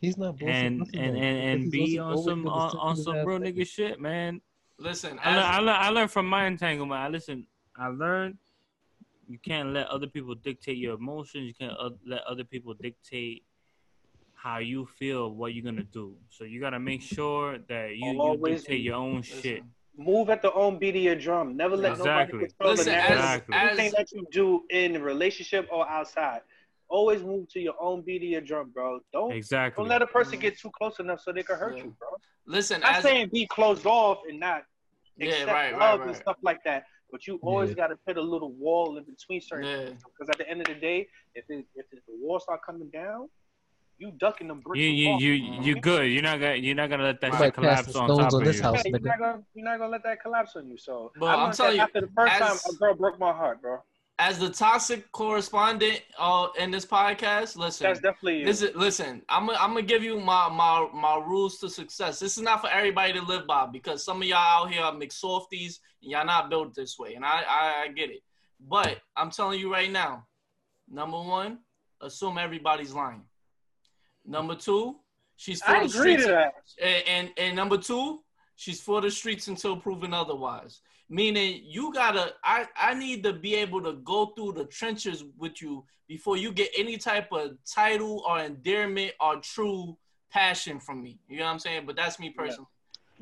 he's 0.00 0.16
not 0.16 0.38
bullshit. 0.38 0.56
and 0.56 0.80
Listen, 0.80 0.98
and 1.00 1.16
and, 1.18 1.62
and 1.62 1.70
be 1.70 1.98
on 1.98 2.22
some 2.22 2.46
on, 2.48 2.76
on 2.78 2.96
some 2.96 3.16
real 3.26 3.36
ass 3.36 3.42
nigga 3.42 3.66
shit, 3.66 4.00
man. 4.00 4.40
listen, 4.78 5.18
I 5.22 5.30
learned, 5.34 5.40
I 5.46 5.56
learned 5.58 5.70
I 5.70 5.88
learned 5.90 6.10
from 6.10 6.26
my 6.28 6.46
entanglement. 6.46 7.00
I 7.00 7.08
listen. 7.08 7.46
I 7.76 7.88
learned 7.88 8.38
you 9.28 9.38
can't 9.38 9.72
let 9.74 9.86
other 9.88 10.06
people 10.06 10.34
dictate 10.34 10.76
your 10.78 10.94
emotions. 10.94 11.46
You 11.46 11.54
can't 11.54 11.76
uh, 11.78 11.90
let 12.06 12.22
other 12.24 12.42
people 12.44 12.74
dictate 12.74 13.44
how 14.34 14.58
you 14.58 14.86
feel 14.98 15.34
what 15.34 15.52
you're 15.54 15.64
gonna 15.64 15.84
do. 15.84 16.16
So 16.30 16.44
you 16.44 16.60
gotta 16.60 16.80
make 16.80 17.02
sure 17.02 17.58
that 17.68 17.90
you, 17.96 18.12
you 18.12 18.20
Always 18.20 18.62
dictate 18.62 18.80
your 18.80 18.96
own 18.96 19.18
listen. 19.18 19.40
shit. 19.42 19.62
Move 20.00 20.30
at 20.30 20.40
the 20.40 20.50
own 20.54 20.78
beat 20.78 20.96
of 20.96 21.02
your 21.02 21.14
drum. 21.14 21.56
Never 21.58 21.76
let 21.76 21.92
Exactly. 21.92 22.38
nobody 22.38 22.48
control 22.48 22.70
Listen, 22.70 22.86
the 22.86 22.96
as- 22.96 23.08
narrative. 23.10 23.20
Exactly. 23.50 23.56
Anything 23.56 23.86
as- 23.86 23.92
that 23.92 24.12
you 24.12 24.26
do 24.32 24.64
in 24.70 25.02
relationship 25.02 25.68
or 25.70 25.86
outside, 25.86 26.40
always 26.88 27.22
move 27.22 27.48
to 27.50 27.60
your 27.60 27.74
own 27.78 28.00
beat 28.00 28.22
of 28.22 28.28
your 28.30 28.40
drum, 28.40 28.70
bro. 28.70 29.00
Don't 29.12 29.32
Exactly. 29.32 29.82
don't 29.82 29.90
let 29.90 30.00
a 30.00 30.06
person 30.06 30.38
get 30.38 30.58
too 30.58 30.70
close 30.70 30.98
enough 31.00 31.20
so 31.20 31.32
they 31.32 31.42
can 31.42 31.56
hurt 31.56 31.76
Yeah. 31.76 31.84
you, 31.84 31.96
bro. 31.98 32.08
listen, 32.46 32.80
Not 32.80 32.96
as 32.96 33.02
saying 33.04 33.28
be 33.28 33.46
closed 33.46 33.86
off 33.86 34.22
and 34.26 34.40
not 34.40 34.64
Yeah, 35.16 35.28
accept 35.28 35.52
right, 35.52 35.72
right, 35.72 35.78
love 35.78 36.00
and 36.00 36.10
right. 36.12 36.20
stuff 36.20 36.38
like 36.42 36.64
that. 36.64 36.86
But 37.12 37.26
you 37.26 37.38
always 37.42 37.70
Yeah. 37.70 37.76
got 37.76 37.86
to 37.88 37.96
put 38.06 38.16
a 38.16 38.20
little 38.22 38.50
wall 38.52 38.96
in 38.96 39.04
between 39.04 39.40
certain 39.42 39.66
Yeah. 39.68 39.84
things. 39.86 40.02
Because 40.04 40.30
at 40.30 40.38
the 40.38 40.48
end 40.48 40.60
of 40.62 40.66
the 40.66 40.74
day, 40.74 41.08
if 41.34 41.44
it, 41.50 41.66
if 41.76 41.88
the 41.90 41.98
wall 42.08 42.40
start 42.40 42.62
coming 42.64 42.88
down, 42.90 43.28
you 44.00 44.10
ducking 44.18 44.48
them 44.48 44.60
bricks. 44.60 44.80
You 44.82 44.88
and 44.88 44.98
you 44.98 45.06
falling. 45.06 45.22
you 45.54 45.60
Mhm. 45.60 45.64
you 45.66 45.80
good. 45.80 46.04
You're 46.10 46.22
not 46.22 46.40
gonna 46.40 46.54
you're 46.56 46.74
not 46.74 46.90
gonna 46.90 47.04
let 47.04 47.20
that 47.20 47.32
You 47.32 47.38
shit 47.38 47.54
collapse 47.54 47.94
on 47.94 48.08
top 48.08 48.32
on 48.32 48.40
of 48.40 48.44
this 48.44 48.56
you. 48.56 48.62
house. 48.62 48.82
Yeah, 48.84 48.90
you're 48.92 49.00
not 49.00 49.18
gonna 49.18 49.42
you're 49.54 49.64
not 49.64 49.78
gonna 49.78 49.90
let 49.92 50.02
that 50.04 50.22
collapse 50.22 50.56
on 50.56 50.68
you. 50.68 50.78
So 50.78 51.12
Bro, 51.18 51.28
I 51.28 51.34
I'm 51.34 51.40
learned 51.44 51.54
telling 51.54 51.70
that 51.76 51.76
you, 51.76 51.82
after 51.82 52.00
the 52.00 52.12
first 52.16 52.32
as- 52.40 52.62
time 52.62 52.74
a 52.74 52.78
girl 52.78 52.94
broke 52.94 53.18
my 53.20 53.32
heart, 53.32 53.60
bro. 53.62 53.78
as 54.18 54.38
the 54.38 54.50
toxic 54.50 55.10
correspondent 55.12 56.02
uh, 56.18 56.48
in 56.58 56.70
this 56.70 56.84
podcast, 56.84 57.56
listen. 57.56 57.86
That's 57.86 58.00
definitely 58.00 58.40
you. 58.40 58.44
This 58.44 58.60
is 58.62 58.74
listen. 58.74 59.22
I'm 59.28 59.46
gonna 59.46 59.58
I'm 59.58 59.70
gonna 59.70 59.82
give 59.82 60.02
you 60.02 60.18
my 60.20 60.48
my 60.50 60.88
my 60.92 61.16
rules 61.16 61.58
to 61.60 61.68
success. 61.70 62.18
This 62.18 62.36
is 62.36 62.42
not 62.42 62.60
for 62.60 62.68
everybody 62.70 63.12
to 63.14 63.22
live 63.22 63.46
by 63.46 63.66
because 63.66 64.04
some 64.04 64.20
of 64.22 64.28
y'all 64.28 64.38
out 64.64 64.70
here 64.72 64.82
are 64.82 64.92
mixed 64.92 65.20
softies 65.20 65.80
and 66.02 66.10
y'all 66.10 66.24
not 66.26 66.48
built 66.50 66.74
this 66.74 66.98
way, 66.98 67.14
and 67.14 67.24
I, 67.24 67.42
I 67.48 67.82
I 67.84 67.88
get 67.88 68.10
it. 68.10 68.22
But 68.60 68.98
I'm 69.16 69.30
telling 69.30 69.58
you 69.58 69.72
right 69.72 69.90
now, 69.90 70.26
number 70.88 71.18
one, 71.18 71.60
assume 72.02 72.36
everybody's 72.36 72.92
lying. 72.92 73.22
Number 74.30 74.54
two, 74.54 74.96
she's 75.36 75.60
for 75.60 75.72
I 75.72 75.82
the 75.82 75.88
streets. 75.88 76.24
And, 76.80 77.04
and 77.08 77.30
and 77.36 77.56
number 77.56 77.76
two, 77.76 78.20
she's 78.54 78.80
for 78.80 79.00
the 79.00 79.10
streets 79.10 79.48
until 79.48 79.76
proven 79.76 80.14
otherwise. 80.14 80.80
Meaning 81.08 81.62
you 81.64 81.92
gotta 81.92 82.34
I, 82.44 82.68
I 82.76 82.94
need 82.94 83.24
to 83.24 83.32
be 83.32 83.56
able 83.56 83.82
to 83.82 83.94
go 83.94 84.26
through 84.26 84.52
the 84.52 84.66
trenches 84.66 85.24
with 85.36 85.60
you 85.60 85.84
before 86.06 86.36
you 86.36 86.52
get 86.52 86.70
any 86.78 86.96
type 86.96 87.32
of 87.32 87.56
title 87.66 88.22
or 88.26 88.38
endearment 88.38 89.12
or 89.20 89.36
true 89.40 89.98
passion 90.30 90.78
from 90.78 91.02
me. 91.02 91.18
You 91.28 91.38
know 91.38 91.46
what 91.46 91.50
I'm 91.50 91.58
saying? 91.58 91.82
But 91.84 91.96
that's 91.96 92.20
me 92.20 92.30
personally. 92.30 92.68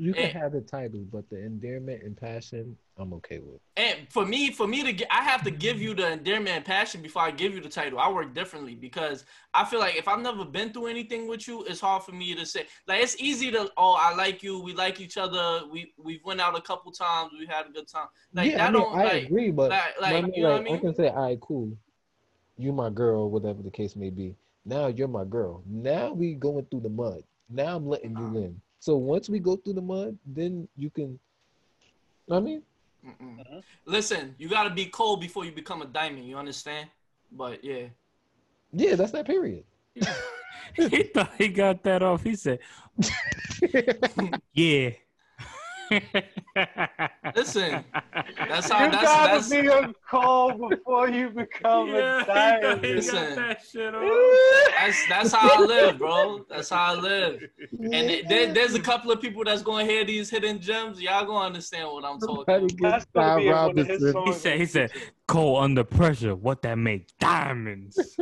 You 0.00 0.14
can 0.14 0.24
Eh. 0.26 0.28
have 0.32 0.52
the 0.52 0.60
title, 0.60 1.04
but 1.12 1.28
the 1.28 1.44
endearment 1.44 2.04
and 2.04 2.16
passion, 2.16 2.76
I'm 2.96 3.12
okay 3.14 3.40
with. 3.40 3.60
And 3.76 4.06
for 4.10 4.24
me, 4.24 4.52
for 4.52 4.68
me 4.68 4.84
to 4.84 4.92
get, 4.92 5.08
I 5.10 5.22
have 5.24 5.42
to 5.42 5.50
give 5.50 5.82
you 5.82 5.92
the 5.92 6.12
endearment 6.12 6.50
and 6.50 6.64
passion 6.64 7.02
before 7.02 7.22
I 7.22 7.32
give 7.32 7.52
you 7.52 7.60
the 7.60 7.68
title. 7.68 7.98
I 7.98 8.08
work 8.10 8.32
differently 8.32 8.76
because 8.76 9.24
I 9.54 9.64
feel 9.64 9.80
like 9.80 9.96
if 9.96 10.06
I've 10.06 10.20
never 10.20 10.44
been 10.44 10.72
through 10.72 10.86
anything 10.86 11.26
with 11.28 11.48
you, 11.48 11.64
it's 11.64 11.80
hard 11.80 12.04
for 12.04 12.12
me 12.12 12.32
to 12.36 12.46
say. 12.46 12.66
Like 12.86 13.02
it's 13.02 13.20
easy 13.20 13.50
to, 13.50 13.70
oh, 13.76 13.96
I 13.98 14.14
like 14.14 14.40
you, 14.42 14.60
we 14.62 14.72
like 14.72 15.00
each 15.00 15.16
other, 15.16 15.62
we 15.70 15.92
we 15.98 16.20
went 16.24 16.40
out 16.40 16.56
a 16.56 16.62
couple 16.62 16.92
times, 16.92 17.32
we 17.38 17.46
had 17.46 17.66
a 17.66 17.70
good 17.70 17.88
time. 17.88 18.06
Like 18.32 18.52
yeah, 18.52 18.58
that 18.58 18.68
I 18.68 18.72
mean, 18.72 18.82
don't 18.82 18.96
I 18.98 19.04
like. 19.04 19.24
agree, 19.24 19.50
but 19.50 19.70
like- 19.70 20.14
I 20.14 20.20
mean, 20.22 20.32
you 20.34 20.42
know 20.44 20.50
what 20.50 20.54
I 20.54 20.58
like, 20.58 20.64
mean? 20.70 20.80
can 20.80 20.94
say, 20.94 21.08
all 21.08 21.22
right, 21.22 21.40
cool. 21.40 21.76
You 22.56 22.72
my 22.72 22.90
girl, 22.90 23.30
whatever 23.30 23.62
the 23.62 23.70
case 23.70 23.96
may 23.96 24.10
be. 24.10 24.36
Now 24.64 24.86
you're 24.86 25.08
my 25.08 25.24
girl. 25.24 25.62
Now 25.66 26.12
we 26.12 26.34
going 26.34 26.66
through 26.66 26.80
the 26.80 26.88
mud. 26.88 27.22
Now 27.48 27.76
I'm 27.76 27.86
letting 27.88 28.16
you 28.16 28.36
in. 28.38 28.60
So 28.80 28.96
once 28.96 29.28
we 29.28 29.38
go 29.38 29.56
through 29.56 29.74
the 29.74 29.82
mud, 29.82 30.16
then 30.26 30.68
you 30.76 30.90
can. 30.90 31.18
I 32.30 32.40
mean. 32.40 32.62
Mhm. 33.04 33.62
Listen, 33.84 34.34
you 34.38 34.48
gotta 34.48 34.70
be 34.70 34.86
cold 34.86 35.20
before 35.20 35.44
you 35.44 35.52
become 35.52 35.82
a 35.82 35.86
diamond. 35.86 36.26
You 36.26 36.36
understand? 36.36 36.90
But 37.30 37.64
yeah, 37.64 37.88
yeah, 38.72 38.96
that's 38.96 39.12
that 39.12 39.26
period. 39.26 39.64
he 40.74 41.02
thought 41.04 41.32
he 41.38 41.48
got 41.48 41.82
that 41.84 42.02
off. 42.02 42.22
He 42.22 42.36
said, 42.36 42.58
"Yeah." 44.52 44.90
Listen, 47.34 47.84
that's 48.48 48.68
You 48.68 48.74
how. 48.74 48.90
That's 48.90 49.02
gotta 49.02 49.32
that's. 49.34 49.48
be 49.50 49.66
a 49.66 49.92
cold 50.10 50.70
before 50.70 51.08
you 51.08 51.30
become 51.30 51.88
yeah, 51.94 52.18
a 52.18 52.20
he 52.20 52.26
got, 52.26 52.60
diamond. 52.60 52.82
Listen. 52.82 53.34
that. 53.36 53.58
That's 54.78 55.08
that's 55.08 55.32
how 55.32 55.62
I 55.62 55.66
live, 55.66 55.98
bro. 55.98 56.44
That's 56.48 56.70
how 56.70 56.94
I 56.94 56.94
live. 56.94 57.42
And 57.72 57.92
th- 57.92 58.26
there, 58.28 58.52
there's 58.52 58.74
a 58.74 58.80
couple 58.80 59.10
of 59.10 59.20
people 59.20 59.44
that's 59.44 59.62
gonna 59.62 59.84
hear 59.84 60.04
these 60.04 60.30
hidden 60.30 60.60
gems. 60.60 61.00
Y'all 61.00 61.24
gonna 61.24 61.46
understand 61.46 61.88
what 61.88 62.04
I'm 62.04 62.18
talking. 62.18 62.42
About. 62.42 62.72
That's 62.80 63.04
gonna 63.14 63.40
be 63.40 63.48
one 63.48 63.78
of 63.78 63.86
his 63.86 64.12
songs. 64.12 64.28
He 64.28 64.40
said, 64.40 64.58
he 64.58 64.66
said, 64.66 64.90
cold 65.26 65.62
under 65.62 65.84
pressure. 65.84 66.34
What 66.34 66.62
that 66.62 66.78
make? 66.78 67.06
Diamonds. 67.18 67.98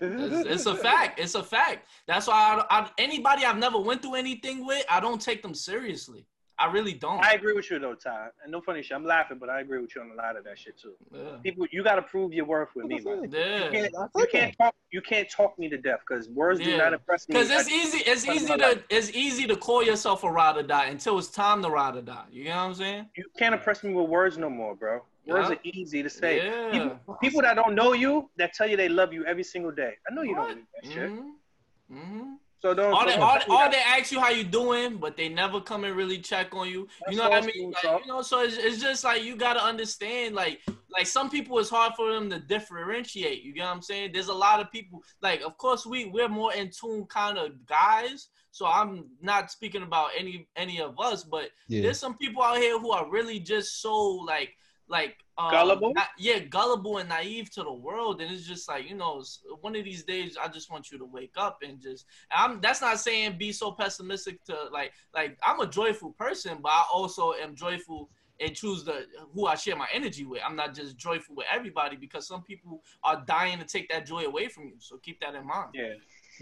It's, 0.00 0.46
it's 0.48 0.66
a 0.66 0.74
fact. 0.76 1.18
It's 1.18 1.34
a 1.34 1.42
fact. 1.42 1.88
That's 2.06 2.26
why 2.28 2.64
I, 2.70 2.80
I, 2.80 2.90
anybody 2.98 3.44
I've 3.44 3.58
never 3.58 3.78
went 3.78 4.02
through 4.02 4.14
anything 4.14 4.64
with, 4.64 4.84
I 4.88 5.00
don't 5.00 5.20
take 5.20 5.42
them 5.42 5.54
seriously. 5.54 6.24
I 6.60 6.66
really 6.72 6.92
don't. 6.92 7.24
I 7.24 7.32
agree 7.32 7.52
with 7.54 7.70
you 7.70 7.78
though, 7.78 7.94
Ty. 7.94 8.28
And 8.42 8.50
no 8.50 8.60
funny 8.60 8.82
shit. 8.82 8.96
I'm 8.96 9.04
laughing, 9.04 9.38
but 9.38 9.48
I 9.48 9.60
agree 9.60 9.80
with 9.80 9.94
you 9.94 10.02
on 10.02 10.10
a 10.10 10.14
lot 10.14 10.36
of 10.36 10.42
that 10.44 10.58
shit 10.58 10.76
too. 10.76 10.94
Yeah. 11.14 11.36
People, 11.44 11.66
you 11.70 11.84
gotta 11.84 12.02
prove 12.02 12.32
your 12.32 12.46
worth 12.46 12.70
with 12.74 12.86
me, 12.86 13.00
man. 13.00 13.22
You 13.24 13.30
Yeah. 13.38 13.70
can't, 13.70 13.92
you 14.16 14.26
can't 14.32 14.58
talk. 14.58 14.74
You 14.90 15.00
can't 15.02 15.30
talk 15.30 15.56
me 15.58 15.68
to 15.68 15.76
death 15.78 16.00
because 16.08 16.28
words 16.30 16.58
do 16.58 16.76
not 16.76 16.92
impress 16.92 17.28
me. 17.28 17.34
Because 17.34 17.50
it's 17.50 17.68
I- 17.68 17.72
easy. 17.72 17.98
It's 17.98 18.26
easy 18.26 18.56
to. 18.56 18.56
life. 18.56 18.82
It's 18.90 19.10
easy 19.10 19.46
to 19.46 19.56
call 19.56 19.82
yourself 19.84 20.24
a 20.24 20.30
ride 20.30 20.56
or 20.56 20.62
die 20.64 20.86
until 20.86 21.16
it's 21.18 21.28
time 21.28 21.62
to 21.62 21.70
ride 21.70 21.94
or 21.96 22.02
die. 22.02 22.24
You 22.30 22.44
know 22.44 22.50
what 22.56 22.62
I'm 22.62 22.74
saying? 22.74 23.06
you 23.16 23.24
can't 23.38 23.54
impress 23.54 23.84
me 23.84 23.94
with 23.94 24.08
words 24.08 24.36
no 24.36 24.50
more, 24.50 24.74
bro. 24.74 25.00
Words 25.26 25.50
Yeah. 25.50 25.54
are 25.54 25.60
easy 25.62 26.02
to 26.02 26.10
say. 26.10 26.38
Yeah. 26.44 26.70
People, 26.72 27.16
people 27.20 27.42
that 27.42 27.54
don't 27.54 27.74
know 27.74 27.92
you 27.92 28.30
that 28.36 28.52
tell 28.54 28.68
you 28.68 28.76
they 28.76 28.88
love 28.88 29.12
you 29.12 29.24
every 29.26 29.44
single 29.44 29.70
day. 29.70 29.92
I 30.10 30.14
know 30.14 30.22
you 30.22 30.34
What? 30.34 30.48
don't 30.48 30.56
do 30.56 30.64
that 30.82 30.92
shit. 30.92 31.10
hmm 31.10 31.98
hmm 31.98 32.34
So 32.60 32.74
don't. 32.74 32.92
All 32.92 33.06
they, 33.06 33.14
all, 33.14 33.38
all 33.48 33.70
they 33.70 33.78
ask 33.78 34.10
you 34.10 34.20
how 34.20 34.30
you 34.30 34.42
doing, 34.42 34.96
but 34.96 35.16
they 35.16 35.28
never 35.28 35.60
come 35.60 35.84
and 35.84 35.94
really 35.94 36.18
check 36.18 36.52
on 36.54 36.68
you. 36.68 36.88
That's 37.00 37.12
you 37.12 37.22
know 37.22 37.28
what 37.28 37.44
I 37.44 37.46
mean? 37.46 37.72
Like, 37.84 38.00
you 38.04 38.08
know, 38.08 38.20
so 38.22 38.40
it's, 38.40 38.56
it's 38.56 38.80
just 38.82 39.04
like 39.04 39.22
you 39.22 39.36
gotta 39.36 39.62
understand, 39.62 40.34
like, 40.34 40.60
like 40.90 41.06
some 41.06 41.30
people 41.30 41.58
it's 41.60 41.70
hard 41.70 41.94
for 41.94 42.12
them 42.12 42.28
to 42.30 42.40
differentiate. 42.40 43.42
You 43.44 43.52
get 43.54 43.64
what 43.64 43.70
I'm 43.76 43.82
saying? 43.82 44.10
There's 44.12 44.28
a 44.28 44.34
lot 44.34 44.60
of 44.60 44.72
people, 44.72 45.02
like, 45.22 45.40
of 45.42 45.56
course 45.56 45.86
we 45.86 46.06
we're 46.06 46.28
more 46.28 46.52
in 46.52 46.70
tune 46.70 47.06
kind 47.06 47.38
of 47.38 47.64
guys. 47.66 48.28
So 48.50 48.66
I'm 48.66 49.04
not 49.22 49.52
speaking 49.52 49.84
about 49.84 50.10
any 50.18 50.48
any 50.56 50.80
of 50.80 50.98
us, 50.98 51.22
but 51.22 51.50
Yeah. 51.68 51.82
there's 51.82 52.00
some 52.00 52.16
people 52.18 52.42
out 52.42 52.56
here 52.56 52.78
who 52.78 52.90
are 52.90 53.08
really 53.08 53.38
just 53.38 53.80
so 53.80 53.94
like 53.94 54.50
like 54.88 55.16
um, 55.36 55.50
Gullible? 55.50 55.92
na- 55.94 56.02
yeah, 56.18 56.40
gullible 56.40 56.98
and 56.98 57.08
naive 57.08 57.50
to 57.52 57.62
the 57.62 57.72
world, 57.72 58.20
and 58.20 58.32
it's 58.32 58.46
just 58.46 58.68
like 58.68 58.88
you 58.88 58.96
know, 58.96 59.22
one 59.60 59.76
of 59.76 59.84
these 59.84 60.04
days 60.04 60.36
I 60.42 60.48
just 60.48 60.70
want 60.70 60.90
you 60.90 60.98
to 60.98 61.04
wake 61.04 61.34
up 61.36 61.58
and 61.62 61.80
just. 61.80 62.06
I'm. 62.30 62.60
That's 62.60 62.80
not 62.80 62.98
saying 62.98 63.38
be 63.38 63.52
so 63.52 63.72
pessimistic 63.72 64.42
to 64.44 64.56
like 64.72 64.92
like 65.14 65.38
I'm 65.44 65.60
a 65.60 65.66
joyful 65.66 66.12
person, 66.12 66.58
but 66.62 66.70
I 66.70 66.84
also 66.92 67.34
am 67.34 67.54
joyful 67.54 68.10
and 68.40 68.54
choose 68.54 68.84
the 68.84 69.06
who 69.34 69.46
I 69.46 69.54
share 69.54 69.76
my 69.76 69.88
energy 69.92 70.24
with. 70.24 70.40
I'm 70.44 70.56
not 70.56 70.74
just 70.74 70.96
joyful 70.96 71.34
with 71.36 71.46
everybody 71.52 71.96
because 71.96 72.26
some 72.26 72.42
people 72.42 72.82
are 73.04 73.22
dying 73.26 73.58
to 73.58 73.64
take 73.64 73.88
that 73.90 74.06
joy 74.06 74.24
away 74.24 74.48
from 74.48 74.64
you. 74.64 74.76
So 74.78 74.96
keep 74.98 75.20
that 75.20 75.34
in 75.34 75.46
mind. 75.46 75.70
Yeah, 75.74 75.94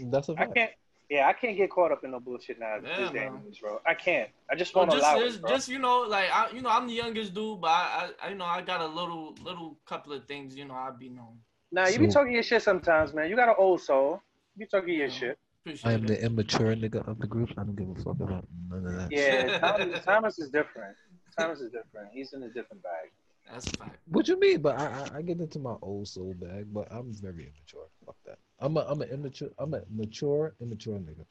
That's 0.09 0.29
a 0.29 0.35
fact. 0.35 0.55
can't. 0.55 0.71
Yeah, 1.09 1.27
I 1.27 1.33
can't 1.33 1.55
get 1.55 1.69
caught 1.69 1.91
up 1.91 2.03
in 2.03 2.11
no 2.11 2.19
bullshit 2.19 2.59
now. 2.59 2.79
Yeah, 2.83 2.97
this 2.97 3.11
day 3.11 3.29
man. 3.29 3.41
bro. 3.61 3.79
I 3.85 3.93
can't. 3.93 4.29
I 4.51 4.55
just 4.55 4.75
want 4.75 4.91
to 4.91 4.97
well, 4.97 5.01
just, 5.01 5.15
allow 5.15 5.25
it, 5.25 5.41
bro. 5.41 5.49
just 5.49 5.69
you 5.69 5.79
know, 5.79 6.01
like 6.01 6.29
I, 6.33 6.49
you 6.53 6.61
know, 6.61 6.69
I'm 6.69 6.87
the 6.87 6.93
youngest 6.93 7.33
dude, 7.33 7.61
but 7.61 7.69
I, 7.69 8.09
I, 8.21 8.27
I, 8.27 8.29
you 8.29 8.35
know, 8.35 8.45
I 8.45 8.61
got 8.61 8.81
a 8.81 8.87
little, 8.87 9.33
little 9.41 9.77
couple 9.85 10.11
of 10.11 10.25
things, 10.25 10.55
you 10.55 10.65
know, 10.65 10.73
I 10.73 10.91
be 10.91 11.07
known. 11.07 11.37
Nah, 11.71 11.87
you 11.87 11.99
be 11.99 12.07
talking 12.07 12.33
your 12.33 12.43
shit 12.43 12.61
sometimes, 12.61 13.13
man. 13.13 13.29
You 13.29 13.35
got 13.35 13.49
an 13.49 13.55
old 13.57 13.81
soul. 13.81 14.21
You 14.55 14.65
be 14.65 14.69
talking 14.69 14.93
your 14.93 15.07
Yeah. 15.07 15.13
shit. 15.13 15.39
Appreciate 15.61 15.89
I 15.89 15.93
am 15.93 16.03
it. 16.05 16.07
the 16.07 16.23
immature 16.23 16.75
nigga 16.75 17.07
of 17.07 17.19
the 17.19 17.27
group. 17.27 17.51
I 17.57 17.63
don't 17.63 17.75
give 17.75 17.89
a 17.89 17.95
fuck 17.95 18.19
about 18.19 18.45
none 18.69 18.85
of 18.85 18.93
that. 18.93 19.11
Yeah, 19.11 19.59
Thomas, 19.59 20.05
Thomas 20.05 20.39
is 20.39 20.49
different. 20.49 20.95
Thomas 21.37 21.59
is 21.59 21.71
different. 21.71 22.09
He's 22.13 22.33
in 22.33 22.43
a 22.43 22.47
different 22.47 22.83
bag. 22.83 23.11
That's 23.51 23.67
a 23.67 23.77
fact. 23.77 23.97
What 24.07 24.27
you 24.27 24.39
mean? 24.39 24.61
But 24.61 24.77
I, 24.79 24.85
I 24.85 25.17
I 25.17 25.21
get 25.21 25.39
into 25.39 25.59
my 25.59 25.75
old 25.81 26.07
soul 26.07 26.35
bag, 26.39 26.67
but 26.73 26.87
I'm 26.91 27.13
very 27.13 27.43
immature. 27.43 27.87
Fuck 28.05 28.15
that. 28.25 28.39
I'm 28.59 28.75
a 28.77 28.81
I'm 28.81 29.01
a 29.01 29.05
immature 29.05 29.49
I'm 29.57 29.73
a 29.73 29.81
mature 29.89 30.55
immature 30.59 30.99
nigga. 30.99 31.25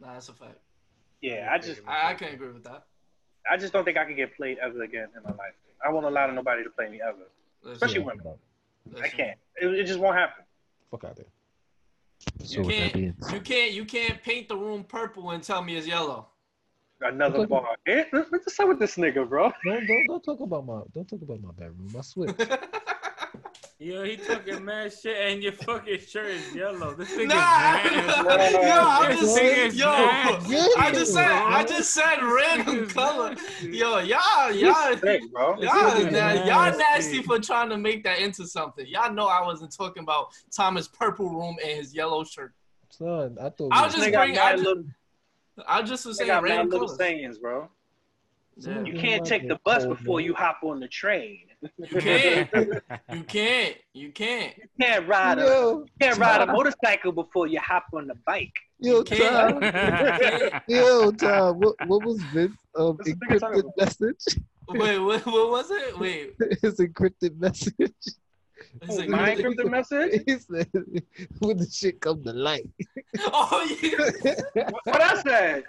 Nah, 0.00 0.12
that's 0.14 0.28
a 0.28 0.32
fact. 0.32 0.58
Yeah, 1.22 1.48
I 1.50 1.58
just, 1.58 1.80
I, 1.86 2.10
I 2.10 2.14
can 2.14 2.34
agree 2.34 2.52
with 2.52 2.64
that. 2.64 2.84
I 3.50 3.56
just 3.56 3.72
don't 3.72 3.84
think 3.84 3.96
I 3.96 4.04
can 4.04 4.16
get 4.16 4.36
played 4.36 4.58
ever 4.58 4.82
again 4.82 5.08
in 5.16 5.22
my 5.22 5.30
life. 5.30 5.54
I 5.84 5.90
won't 5.90 6.04
allow 6.04 6.30
nobody 6.30 6.62
to 6.62 6.70
play 6.70 6.88
me 6.90 7.00
ever. 7.00 7.16
Listen, 7.62 7.72
Especially 7.72 8.00
Yeah, 8.00 8.06
women. 8.06 8.24
fuck 8.92 9.04
I 9.04 9.08
can't. 9.08 9.38
It, 9.56 9.66
it 9.80 9.84
just 9.84 9.98
won't 9.98 10.16
happen. 10.16 10.44
Fuck 10.90 11.04
out 11.04 11.16
there. 11.16 11.26
You 12.40 12.46
So 12.46 12.62
with 12.62 12.78
that 12.78 12.92
can't, 12.92 13.32
you 13.32 13.40
can't, 13.40 13.72
you 13.72 13.84
can't 13.84 14.22
paint 14.22 14.48
the 14.48 14.56
room 14.56 14.84
purple 14.84 15.30
and 15.30 15.42
tell 15.42 15.62
me 15.62 15.76
it's 15.76 15.86
yellow. 15.86 16.28
Another 17.02 17.40
Okay. 17.40 17.46
bar. 17.46 17.76
Eh, 17.86 18.04
what- 18.10 18.30
What's 18.30 18.58
up 18.58 18.68
with 18.68 18.78
this 18.78 18.96
nigga, 18.96 19.28
bro? 19.28 19.52
don't, 19.64 19.86
don't 19.86 20.06
don't 20.06 20.24
talk 20.24 20.40
about 20.40 20.64
my 20.66 20.80
don't 20.94 21.08
talk 21.08 21.20
about 21.22 21.40
my 21.42 21.50
bedroom. 21.52 21.94
I 21.96 22.00
switch. 22.00 22.30
Yo, 23.78 24.04
he 24.04 24.16
talking 24.16 24.64
mad 24.64 24.90
shit 24.90 25.14
and 25.18 25.42
your 25.42 25.52
fucking 25.52 25.98
shirt 26.00 26.28
is 26.28 26.54
yellow. 26.54 26.94
This 26.94 27.10
nigga's 27.10 27.26
Nah, 27.28 27.34
mad. 27.34 28.52
yo, 28.52 29.08
I'm 29.10 29.18
just 29.18 29.36
nigga's 29.38 29.76
yo. 29.76 29.86
mad. 29.86 30.42
I 30.78 30.92
just 30.94 31.12
said, 31.12 31.28
I 31.30 31.62
just 31.64 31.92
said 31.92 32.16
random 32.22 32.88
color. 32.88 33.36
Yo, 33.62 33.98
y'all, 33.98 34.50
y'all, 34.52 34.96
Sick, 34.96 35.30
bro. 35.30 35.60
Y'all, 35.60 35.90
nigga 35.92 36.10
nah, 36.12 36.32
y'all 36.46 36.46
nasty. 36.78 36.78
nasty 36.78 37.22
for 37.22 37.38
trying 37.38 37.68
to 37.68 37.76
make 37.76 38.02
that 38.04 38.18
into 38.20 38.46
something. 38.46 38.86
Y'all 38.86 39.12
know 39.12 39.26
I 39.26 39.44
wasn't 39.44 39.76
talking 39.76 40.02
about 40.04 40.28
Thomas' 40.50 40.88
purple 40.88 41.28
room 41.28 41.56
and 41.62 41.76
his 41.78 41.94
yellow 41.94 42.24
shirt. 42.24 42.54
Son, 42.88 43.36
I 43.38 43.50
thought 43.50 43.68
I 43.72 43.80
we- 43.82 43.84
was 43.88 43.94
just 43.94 44.04
They 44.06 44.10
bring. 44.12 44.38
I 44.38 44.52
just, 44.52 44.64
little, 44.64 44.84
I 45.66 45.82
just 45.82 46.06
was 46.06 46.18
saying 46.18 46.28
got 46.28 46.42
random 46.42 46.68
little 46.68 46.86
colors. 46.86 46.98
sayings, 46.98 47.38
bro. 47.38 47.68
Yeah. 48.58 48.82
You 48.84 48.98
can't 48.98 49.24
take 49.24 49.48
the 49.48 49.58
bus 49.64 49.84
before 49.84 50.20
you 50.20 50.32
hop 50.32 50.60
on 50.62 50.80
the 50.80 50.88
train. 50.88 51.40
You 51.78 52.00
can't. 52.00 52.48
You 53.12 53.22
can't. 53.24 53.76
You 53.92 54.12
can't. 54.12 54.56
You 54.56 54.68
can't 54.80 55.08
ride 55.08 55.38
a 55.38 55.42
Yo, 55.42 55.78
you 55.80 55.86
can't 56.00 56.18
ride 56.18 56.40
a 56.40 56.46
motorcycle 56.46 57.12
before 57.12 57.46
you 57.46 57.60
hop 57.60 57.84
on 57.92 58.06
the 58.06 58.14
bike. 58.26 58.52
yo, 58.78 59.02
can't. 59.02 59.60
Tom, 59.60 60.60
yo, 60.68 61.10
Tom, 61.12 61.58
what, 61.60 61.74
what 61.86 62.04
was 62.04 62.18
this 62.32 62.50
um, 62.76 62.96
What's 62.96 63.10
the 63.10 63.16
nigga 63.16 63.40
talking 63.40 63.62
encrypted 63.62 63.76
message? 63.76 64.42
Wait, 64.68 64.98
what, 64.98 65.26
what 65.26 65.50
was 65.50 65.70
it? 65.70 65.98
Wait. 65.98 66.34
His 66.62 66.78
encrypted 66.78 67.38
message. 67.38 67.92
Is 68.88 68.98
it 68.98 69.08
My 69.08 69.34
good? 69.34 69.44
encrypted 69.44 69.70
message? 69.70 70.22
He 70.26 70.38
said, 70.38 70.68
"When 71.40 71.56
the 71.58 71.66
shit 71.70 72.00
come 72.00 72.22
to 72.24 72.32
light." 72.32 72.68
Oh 73.32 73.66
yeah. 73.82 74.64
What 74.84 75.00
I 75.00 75.22
said? 75.22 75.64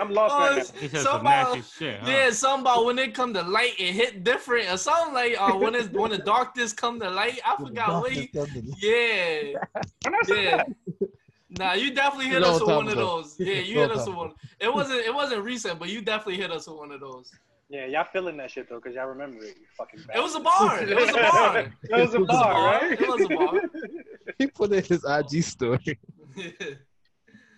I'm 0.00 0.12
lost 0.12 0.34
Oh, 0.34 0.38
right 0.38 0.56
now. 0.74 0.80
He 0.80 0.88
said 0.88 1.00
some 1.00 1.12
Somebody- 1.24 1.62
shit. 1.76 2.00
Huh? 2.00 2.10
Yeah, 2.10 2.30
something 2.30 2.60
about 2.60 2.84
when 2.84 2.98
it 3.00 3.14
come 3.14 3.34
to 3.34 3.42
light, 3.42 3.74
it 3.80 3.92
hit 3.92 4.22
different 4.22 4.70
or 4.70 4.76
something 4.76 5.12
like 5.14 5.34
uh, 5.40 5.52
when 5.54 5.74
it's 5.74 5.88
when 5.88 6.12
the 6.12 6.18
darkness 6.18 6.72
come 6.72 7.00
to 7.00 7.10
light. 7.10 7.40
I 7.44 7.56
forgot 7.56 8.02
what 8.02 8.12
he. 8.12 8.28
come 8.28 8.46
to 8.46 8.60
light. 8.60 8.78
Yeah. 8.80 9.58
When 10.04 10.14
I 10.14 10.18
said 10.24 10.36
Yeah. 10.44 10.62
Nah, 11.50 11.72
you 11.72 11.92
definitely 11.94 12.26
hit 12.28 12.44
us 12.44 12.60
with 12.60 12.68
time 12.68 12.76
one 12.76 12.88
of 12.88 12.96
those. 12.96 13.34
Yeah, 13.40 13.54
you 13.54 13.78
hit 13.80 13.90
us 13.90 14.06
with 14.06 14.14
one. 14.16 14.32
It 14.60 14.72
wasn't 14.72 15.00
it 15.00 15.12
wasn't 15.14 15.42
recent, 15.42 15.78
but 15.80 15.88
you 15.88 16.02
definitely 16.02 16.36
hit 16.36 16.50
us 16.52 16.68
with 16.68 16.76
one 16.76 16.92
of 16.92 17.00
those. 17.00 17.32
Yeah, 17.70 17.84
y'all 17.86 18.06
feeling 18.12 18.36
that 18.38 18.50
shit 18.50 18.68
though, 18.68 18.76
because 18.76 18.94
y'all 18.94 19.06
remember 19.08 19.42
it, 19.44 19.56
you 19.60 19.66
fucking 19.76 20.00
It 20.14 20.22
was 20.22 20.34
a 20.34 20.40
bar. 20.40 20.82
It 20.82 20.96
was 20.96 21.10
a 21.10 21.12
bar. 21.14 21.58
It 21.82 22.00
was 22.00 22.14
a 22.14 22.20
bar, 22.20 22.64
right? 22.64 22.92
It 23.00 23.06
was 23.08 23.20
a 23.20 23.28
bar. 23.28 23.60
He 24.38 24.46
put 24.46 24.72
in 24.72 24.82
his 24.84 25.04
IG 25.04 25.42
story. 25.42 25.98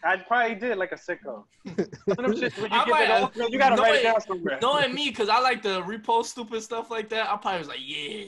I 0.03 0.16
probably 0.16 0.55
did 0.57 0.78
like 0.78 0.93
a 0.93 0.97
sicko. 0.97 1.45
Some 1.66 1.77
of 2.09 2.16
them 2.16 2.32
shits 2.35 2.61
when 2.61 2.70
you 2.73 2.87
might- 2.87 3.05
it 3.05 3.11
off, 3.11 3.37
you 3.37 3.59
gotta 3.59 3.77
no, 3.77 3.82
write 3.82 3.97
it 3.97 4.01
it- 4.01 4.03
down 4.05 4.20
somewhere. 4.20 4.59
Knowing 4.62 4.95
me, 4.95 5.12
cause 5.12 5.28
I 5.28 5.41
like 5.41 5.62
to 5.62 5.82
repost 5.82 6.27
stupid 6.27 6.62
stuff 6.62 6.91
like 6.91 7.09
that, 7.11 7.31
I 7.31 7.37
probably 7.37 7.59
was 7.59 7.69
like, 7.69 7.78
yeah, 7.85 8.24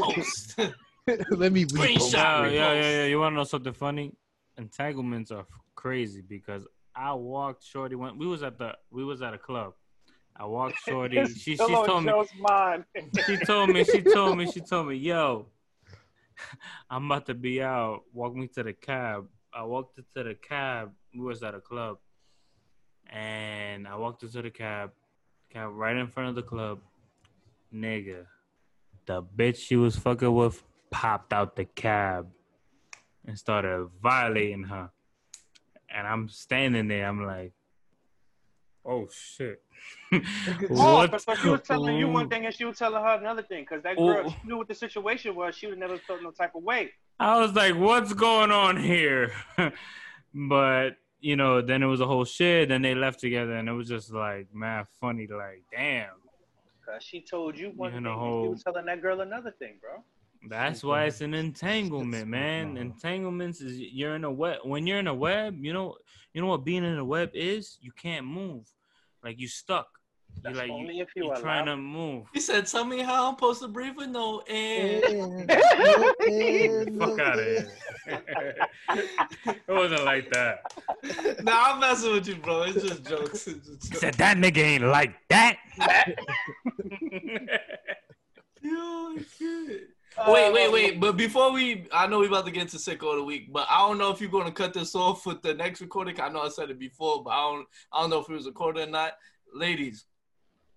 post. 0.00 0.58
Let 1.30 1.52
me 1.52 1.66
Screenshot. 1.66 1.74
read. 1.82 2.10
Yeah, 2.10 2.42
Repost. 2.42 2.52
yeah, 2.52 2.72
yeah, 2.72 2.90
yeah. 2.90 3.04
You 3.06 3.20
want 3.20 3.32
to 3.34 3.36
know 3.36 3.44
something 3.44 3.72
funny? 3.74 4.12
Entanglements 4.58 5.30
are 5.30 5.46
crazy 5.76 6.22
because 6.26 6.66
I 6.96 7.12
walked 7.12 7.62
Shorty. 7.62 7.94
Went. 7.94 8.18
we 8.18 8.26
was 8.26 8.42
at 8.42 8.58
the, 8.58 8.72
we 8.90 9.04
was 9.04 9.20
at 9.22 9.34
a 9.34 9.38
club. 9.38 9.74
I 10.38 10.44
walked 10.44 10.78
Shorty. 10.80 11.24
She, 11.26 11.56
she 11.56 11.56
told 11.56 12.04
me. 12.04 12.12
She 13.26 13.36
told 13.38 13.70
me. 13.70 13.84
She 13.84 14.02
told 14.02 14.36
me. 14.36 14.46
She 14.50 14.60
told 14.60 14.88
me, 14.88 14.96
yo, 14.96 15.46
I'm 16.90 17.06
about 17.06 17.26
to 17.26 17.34
be 17.34 17.62
out. 17.62 18.02
Walk 18.12 18.34
me 18.34 18.46
to 18.48 18.62
the 18.62 18.72
cab. 18.72 19.26
I 19.52 19.62
walked 19.62 19.98
into 19.98 20.28
the 20.28 20.34
cab. 20.34 20.92
We 21.14 21.20
was 21.24 21.42
at 21.42 21.54
a 21.54 21.60
club, 21.60 21.98
and 23.10 23.88
I 23.88 23.96
walked 23.96 24.22
into 24.22 24.42
the 24.42 24.50
cab. 24.50 24.90
Cab 25.50 25.70
right 25.72 25.96
in 25.96 26.08
front 26.08 26.30
of 26.30 26.34
the 26.34 26.42
club. 26.42 26.80
Nigga, 27.74 28.26
the 29.06 29.22
bitch 29.22 29.56
she 29.56 29.76
was 29.76 29.96
fucking 29.96 30.32
with 30.34 30.62
popped 30.90 31.32
out 31.32 31.56
the 31.56 31.64
cab 31.64 32.28
and 33.26 33.38
started 33.38 33.88
violating 34.02 34.64
her. 34.64 34.90
And 35.88 36.06
I'm 36.06 36.28
standing 36.28 36.88
there. 36.88 37.06
I'm 37.06 37.24
like, 37.24 37.52
oh 38.86 39.08
shit. 39.12 39.62
Oh, 40.70 41.06
but 41.06 41.20
so 41.20 41.34
she 41.34 41.48
was 41.48 41.60
telling 41.62 41.96
you 41.96 42.08
one 42.08 42.28
thing 42.28 42.44
and 42.46 42.54
she 42.54 42.64
was 42.64 42.78
telling 42.78 43.02
her 43.02 43.14
another 43.20 43.42
thing, 43.42 43.64
because 43.68 43.82
that 43.82 43.96
girl 43.96 44.22
Oh. 44.26 44.30
she 44.30 44.48
knew 44.48 44.56
what 44.56 44.68
the 44.68 44.74
situation 44.74 45.34
was. 45.34 45.54
She 45.54 45.66
would 45.66 45.78
never 45.78 45.98
felt 45.98 46.22
no 46.22 46.30
type 46.30 46.54
of 46.54 46.62
way. 46.62 46.92
I 47.20 47.38
was 47.40 47.52
like, 47.54 47.74
what's 47.76 48.12
going 48.12 48.50
on 48.50 48.76
here? 48.76 49.32
but 50.34 50.90
you 51.20 51.34
know, 51.36 51.60
then 51.62 51.82
it 51.82 51.86
was 51.86 52.00
a 52.00 52.06
whole 52.06 52.24
shit. 52.24 52.68
Then 52.68 52.82
they 52.82 52.94
left 52.94 53.20
together, 53.20 53.52
and 53.56 53.68
it 53.68 53.72
was 53.72 53.88
just 53.88 54.12
like, 54.12 54.48
man, 54.54 54.84
funny. 55.00 55.26
Like, 55.26 55.64
damn. 55.72 56.10
Cause 56.84 57.02
she 57.02 57.20
told 57.20 57.58
you 57.58 57.72
one 57.74 57.90
You 57.90 57.96
thing, 57.96 58.04
know, 58.04 58.12
and 58.12 58.20
whole- 58.20 58.44
you 58.44 58.50
was 58.50 58.62
telling 58.62 58.86
that 58.86 59.02
girl 59.02 59.20
another 59.22 59.50
thing, 59.58 59.78
bro. 59.80 60.04
That's 60.48 60.84
why 60.84 61.04
it's 61.06 61.20
an 61.22 61.34
entanglement, 61.34 62.28
man. 62.28 62.76
Entanglements 62.76 63.60
is 63.60 63.78
you're 63.80 64.14
in 64.14 64.22
a 64.22 64.30
web. 64.30 64.58
When 64.62 64.86
you're 64.86 65.00
in 65.00 65.08
a 65.08 65.14
web, 65.14 65.56
you 65.60 65.72
know, 65.72 65.96
you 66.32 66.40
know 66.40 66.46
what 66.48 66.64
being 66.64 66.84
in 66.84 66.98
a 66.98 67.04
web 67.04 67.30
is. 67.34 67.78
You 67.80 67.90
can't 67.90 68.24
move, 68.26 68.64
like 69.26 69.40
you 69.40 69.48
stuck. 69.48 69.88
You 70.36 70.42
That's 70.44 70.56
like 70.56 70.70
only 70.70 70.96
you, 70.96 71.02
if 71.02 71.08
you 71.16 71.24
you're 71.24 71.36
trying 71.36 71.66
to 71.66 71.76
move. 71.76 72.26
He 72.32 72.40
said, 72.40 72.66
"Tell 72.66 72.84
me 72.84 73.02
how 73.02 73.28
I'm 73.28 73.34
supposed 73.34 73.60
to 73.62 73.68
breathe 73.68 73.96
with 73.96 74.10
no 74.10 74.42
air." 74.46 75.00
Fuck 76.98 77.18
out 77.18 77.38
of 77.38 77.44
here. 77.44 77.68
it 79.46 79.68
wasn't 79.68 80.04
like 80.04 80.30
that. 80.30 80.72
nah, 81.42 81.72
I'm 81.72 81.80
messing 81.80 82.12
with 82.12 82.28
you, 82.28 82.36
bro. 82.36 82.62
It's 82.62 82.82
just 82.82 83.04
jokes. 83.04 83.48
It's 83.48 83.66
just 83.66 83.92
He 83.92 83.98
said 83.98 84.14
that 84.14 84.36
nigga 84.36 84.58
ain't 84.58 84.84
like 84.84 85.16
that. 85.28 85.56
Yo, 88.62 89.16
shit. 89.38 89.95
Wait, 90.28 90.52
wait, 90.52 90.72
wait. 90.72 91.00
But 91.00 91.16
before 91.16 91.52
we, 91.52 91.86
I 91.92 92.06
know 92.06 92.20
we're 92.20 92.28
about 92.28 92.46
to 92.46 92.50
get 92.50 92.62
into 92.62 92.76
sicko 92.78 93.10
of 93.12 93.16
the 93.16 93.24
week, 93.24 93.52
but 93.52 93.66
I 93.68 93.86
don't 93.86 93.98
know 93.98 94.10
if 94.10 94.20
you're 94.20 94.30
gonna 94.30 94.50
cut 94.50 94.72
this 94.72 94.94
off 94.94 95.26
with 95.26 95.42
the 95.42 95.54
next 95.54 95.80
recording. 95.80 96.20
I 96.20 96.28
know 96.28 96.42
I 96.42 96.48
said 96.48 96.70
it 96.70 96.78
before, 96.78 97.22
but 97.22 97.30
I 97.30 97.52
don't, 97.52 97.66
I 97.92 98.00
don't 98.00 98.10
know 98.10 98.20
if 98.20 98.28
it 98.28 98.32
was 98.32 98.46
recorded 98.46 98.88
or 98.88 98.90
not. 98.90 99.12
Ladies, 99.54 100.06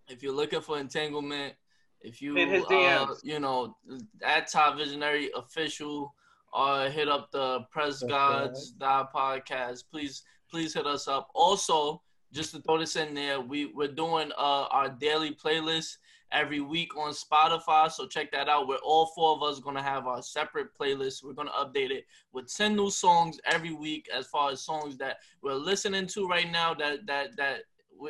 if 0.10 0.22
you're 0.22 0.34
looking 0.34 0.62
for 0.62 0.80
entanglement, 0.80 1.54
if 2.02 2.22
you, 2.22 2.36
uh, 2.38 3.08
you 3.24 3.40
know, 3.40 3.76
at 4.24 4.52
Top 4.52 4.78
Visionary 4.78 5.30
official, 5.36 6.14
or 6.54 6.90
hit 6.90 7.08
up 7.08 7.32
the 7.32 7.62
Press 7.72 8.02
Gods 8.04 8.72
dot 8.72 9.14
podcast. 9.14 9.84
Please, 9.92 10.24
please 10.50 10.74
hit 10.74 10.88
us 10.88 11.08
up. 11.08 11.30
Also, 11.34 12.02
just 12.32 12.54
to 12.56 12.62
throw 12.62 12.78
this 12.78 12.96
in 12.96 13.14
there, 13.14 13.40
we 13.40 13.68
we're 13.68 13.88
doing 13.88 14.32
uh 14.38 14.66
our 14.72 14.90
daily 14.90 15.32
playlist 15.32 15.98
every 16.32 16.62
week 16.62 16.96
on 16.98 17.14
Spotify. 17.14 17.92
So 17.92 18.08
check 18.08 18.32
that 18.32 18.50
out. 18.50 18.68
We're 18.68 18.78
all 18.78 19.08
four 19.08 19.36
of 19.36 19.44
us 19.44 19.60
gonna 19.60 19.84
have 19.84 20.08
our 20.08 20.22
separate 20.22 20.78
playlists. 20.80 21.24
We're 21.24 21.34
gonna 21.34 21.52
update 21.52 21.92
it 21.92 22.06
with 22.32 22.54
10 22.54 22.76
new 22.76 22.90
songs 22.90 23.40
every 23.46 23.74
week 23.74 24.08
as 24.14 24.28
far 24.28 24.52
as 24.52 24.62
songs 24.62 24.98
that 24.98 25.18
we're 25.42 25.54
listening 25.54 26.08
to 26.08 26.28
right 26.28 26.52
now 26.52 26.74
that 26.76 27.06
that 27.08 27.36
that 27.38 27.62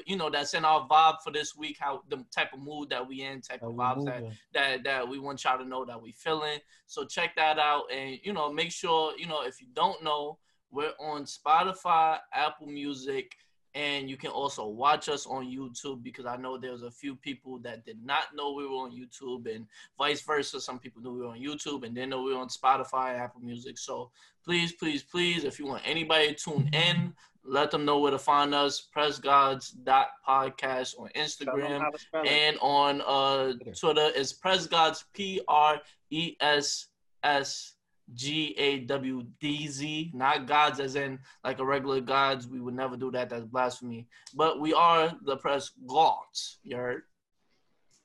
you 0.05 0.15
know 0.15 0.29
that's 0.29 0.53
in 0.53 0.65
our 0.65 0.87
vibe 0.87 1.21
for 1.23 1.31
this 1.31 1.55
week, 1.55 1.77
how 1.79 2.03
the 2.09 2.23
type 2.35 2.53
of 2.53 2.59
mood 2.59 2.89
that 2.89 3.07
we 3.07 3.23
in, 3.23 3.41
type 3.41 3.63
of 3.63 3.73
vibes 3.73 4.05
that 4.05 4.23
that 4.53 4.83
that 4.83 5.07
we 5.07 5.19
want 5.19 5.43
y'all 5.43 5.57
to 5.57 5.65
know 5.65 5.85
that 5.85 6.01
we 6.01 6.11
feeling. 6.11 6.59
So 6.85 7.05
check 7.05 7.35
that 7.35 7.57
out 7.57 7.85
and 7.91 8.19
you 8.23 8.33
know 8.33 8.51
make 8.51 8.71
sure 8.71 9.17
you 9.17 9.27
know 9.27 9.41
if 9.43 9.61
you 9.61 9.67
don't 9.73 10.03
know 10.03 10.37
we're 10.71 10.93
on 10.99 11.25
Spotify, 11.25 12.19
Apple 12.33 12.67
Music, 12.67 13.35
and 13.75 14.09
you 14.09 14.17
can 14.17 14.31
also 14.31 14.67
watch 14.67 15.09
us 15.09 15.25
on 15.27 15.45
YouTube 15.45 16.01
because 16.03 16.25
I 16.25 16.37
know 16.37 16.57
there's 16.57 16.81
a 16.81 16.91
few 16.91 17.15
people 17.15 17.59
that 17.59 17.85
did 17.85 18.03
not 18.03 18.35
know 18.35 18.53
we 18.53 18.65
were 18.65 18.77
on 18.77 18.91
YouTube 18.91 19.53
and 19.53 19.67
vice 19.97 20.21
versa. 20.21 20.59
Some 20.59 20.79
people 20.79 21.01
knew 21.01 21.13
we 21.13 21.21
were 21.21 21.27
on 21.27 21.39
YouTube 21.39 21.85
and 21.85 21.93
didn't 21.93 22.09
know 22.09 22.23
we 22.23 22.33
were 22.33 22.39
on 22.39 22.47
Spotify, 22.49 23.19
Apple 23.19 23.41
Music. 23.41 23.77
So 23.77 24.09
please, 24.43 24.71
please, 24.73 25.03
please, 25.03 25.43
if 25.43 25.59
you 25.59 25.67
want 25.67 25.83
anybody 25.85 26.33
to 26.33 26.35
tune 26.35 26.69
in, 26.73 27.13
let 27.43 27.71
them 27.71 27.85
know 27.85 27.99
where 27.99 28.11
to 28.11 28.19
find 28.19 28.53
us. 28.53 28.87
PressGods.podcast 28.95 30.99
on 30.99 31.09
Instagram 31.15 31.79
how 31.79 31.89
to 31.89 31.99
spell 31.99 32.21
it. 32.23 32.27
and 32.27 32.57
on 32.61 33.01
uh 33.05 33.53
Twitter 33.79 34.09
is 34.15 34.33
Press 34.33 34.67
Gods 34.67 35.05
P 35.13 35.41
R 35.47 35.79
E 36.09 36.35
S 36.39 36.87
S 37.23 37.75
G 38.13 38.55
A 38.57 38.79
W 38.79 39.23
D 39.39 39.67
Z, 39.67 40.11
not 40.13 40.47
gods 40.47 40.79
as 40.79 40.95
in 40.95 41.19
like 41.43 41.59
a 41.59 41.65
regular 41.65 42.01
gods. 42.01 42.47
We 42.47 42.59
would 42.59 42.73
never 42.73 42.97
do 42.97 43.11
that. 43.11 43.29
That's 43.29 43.45
blasphemy. 43.45 44.07
But 44.33 44.59
we 44.59 44.73
are 44.73 45.11
the 45.23 45.37
Press 45.37 45.71
Gods. 45.87 46.59
You 46.63 46.77
heard? 46.77 47.03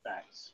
Facts. 0.03 0.53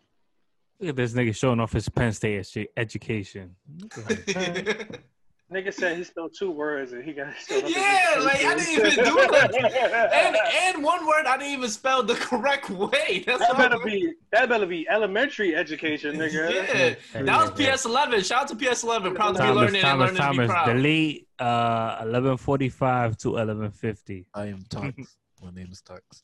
Look 0.79 0.91
at 0.91 0.97
this 0.97 1.13
nigga 1.13 1.35
showing 1.35 1.61
off 1.61 1.73
his 1.73 1.89
Penn 1.89 2.13
State 2.13 2.41
edu- 2.41 2.69
education. 2.77 3.57
Nigga 5.53 5.75
said 5.75 5.97
he 5.97 6.05
stole 6.05 6.29
two 6.29 6.51
words 6.53 6.93
and 6.93 7.03
he 7.03 7.13
got. 7.13 7.35
Yeah, 7.51 8.21
like, 8.21 8.45
I 8.45 8.55
didn't 8.55 8.71
even 8.71 9.05
do 9.05 9.15
that. 9.33 9.53
and 10.15 10.37
and 10.77 10.85
one 10.85 11.05
word 11.07 11.27
I 11.27 11.37
didn't 11.37 11.55
even 11.55 11.69
spell 11.71 12.05
the 12.05 12.15
correct 12.29 12.71
way. 12.71 13.25
That's 13.27 13.41
That 13.41 13.57
better 13.57 13.79
be 13.85 14.13
that 14.31 14.49
better 14.49 14.67
be 14.67 14.89
elementary 14.89 15.57
education, 15.57 16.17
nigga. 16.17 16.95
Yeah, 17.15 17.23
that 17.25 17.41
was 17.41 17.51
PS11. 17.51 18.25
Shout 18.25 18.43
out 18.43 18.49
to 18.49 18.55
PS11. 18.57 19.15
Proud 19.17 19.33
to 19.33 19.33
be 19.35 19.39
Thomas, 19.41 19.57
learning 19.57 19.75
and 19.77 19.83
Thomas, 19.83 20.07
learning 20.13 20.17
to 20.23 20.31
be 20.31 20.37
Thomas, 20.37 20.51
proud. 20.51 20.67
delete 20.67 21.29
uh, 21.41 21.97
1145 22.05 23.17
to 23.19 23.29
1150. 23.31 24.27
I 24.35 24.47
am 24.47 24.63
Tarks. 24.69 25.17
My 25.43 25.51
name 25.51 25.69
is 25.73 25.83
Tarks. 25.83 26.23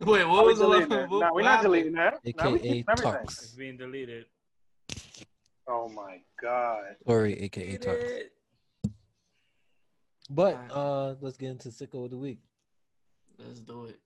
Wait, 0.00 0.24
what 0.24 0.44
was 0.46 0.58
the 0.60 0.66
deleting 0.66 0.88
what- 1.10 1.10
No, 1.20 1.30
we're 1.34 1.42
not 1.42 1.62
deleting 1.62 1.92
that. 1.94 2.20
AKA 2.24 2.58
keep 2.58 2.88
everything. 2.88 3.12
Tarks. 3.12 3.56
being 3.56 3.76
deleted. 3.76 4.26
Oh 5.66 5.88
my 5.88 6.18
god. 6.42 6.96
Sorry, 7.06 7.40
AKA 7.40 7.78
Tarks. 7.78 8.22
But 10.30 10.58
uh, 10.70 11.14
let's 11.20 11.36
get 11.36 11.50
into 11.50 11.68
sicko 11.68 12.04
of 12.04 12.10
the 12.10 12.16
week. 12.16 12.40
Let's 13.38 13.60
do 13.60 13.86
it. 13.86 13.98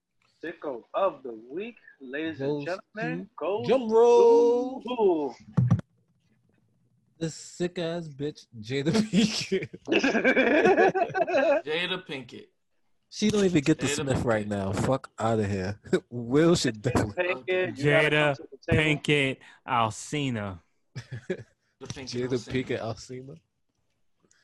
Sicko 0.43 0.83
of 0.95 1.23
the 1.23 1.39
week, 1.51 1.77
ladies 2.01 2.41
and 2.41 2.65
gentlemen. 2.67 3.29
Go 3.37 3.65
Drum 3.67 3.89
roll. 3.91 4.83
Ooh. 4.89 5.35
This 7.19 7.35
sick 7.35 7.79
ass 7.79 8.09
bitch 8.09 8.47
Jada 8.61 8.93
Pinkett. 8.93 9.69
Jada 11.65 12.07
Pinkett. 12.07 12.47
She 13.11 13.31
don't 13.31 13.45
even 13.45 13.63
get 13.63 13.79
the 13.79 13.87
Jada 13.87 13.95
Smith 13.95 14.25
right 14.25 14.47
now. 14.47 14.73
Fuck 14.73 15.11
out 15.19 15.41
of 15.41 15.51
here. 15.51 15.81
Will 16.11 16.55
should 16.55 16.81
definitely. 16.81 17.25
Pinkett, 17.25 17.77
Jada 17.77 18.37
come 18.37 18.47
to 18.47 18.49
the 18.53 18.73
table. 18.73 19.01
Pinkett 19.01 19.37
Alsina. 19.67 20.61
The 21.81 21.87
Pinkett 21.87 22.23
Jada 22.23 22.31
Hussein. 22.31 22.55
Pinkett 22.55 22.81
Alsina. 22.81 23.37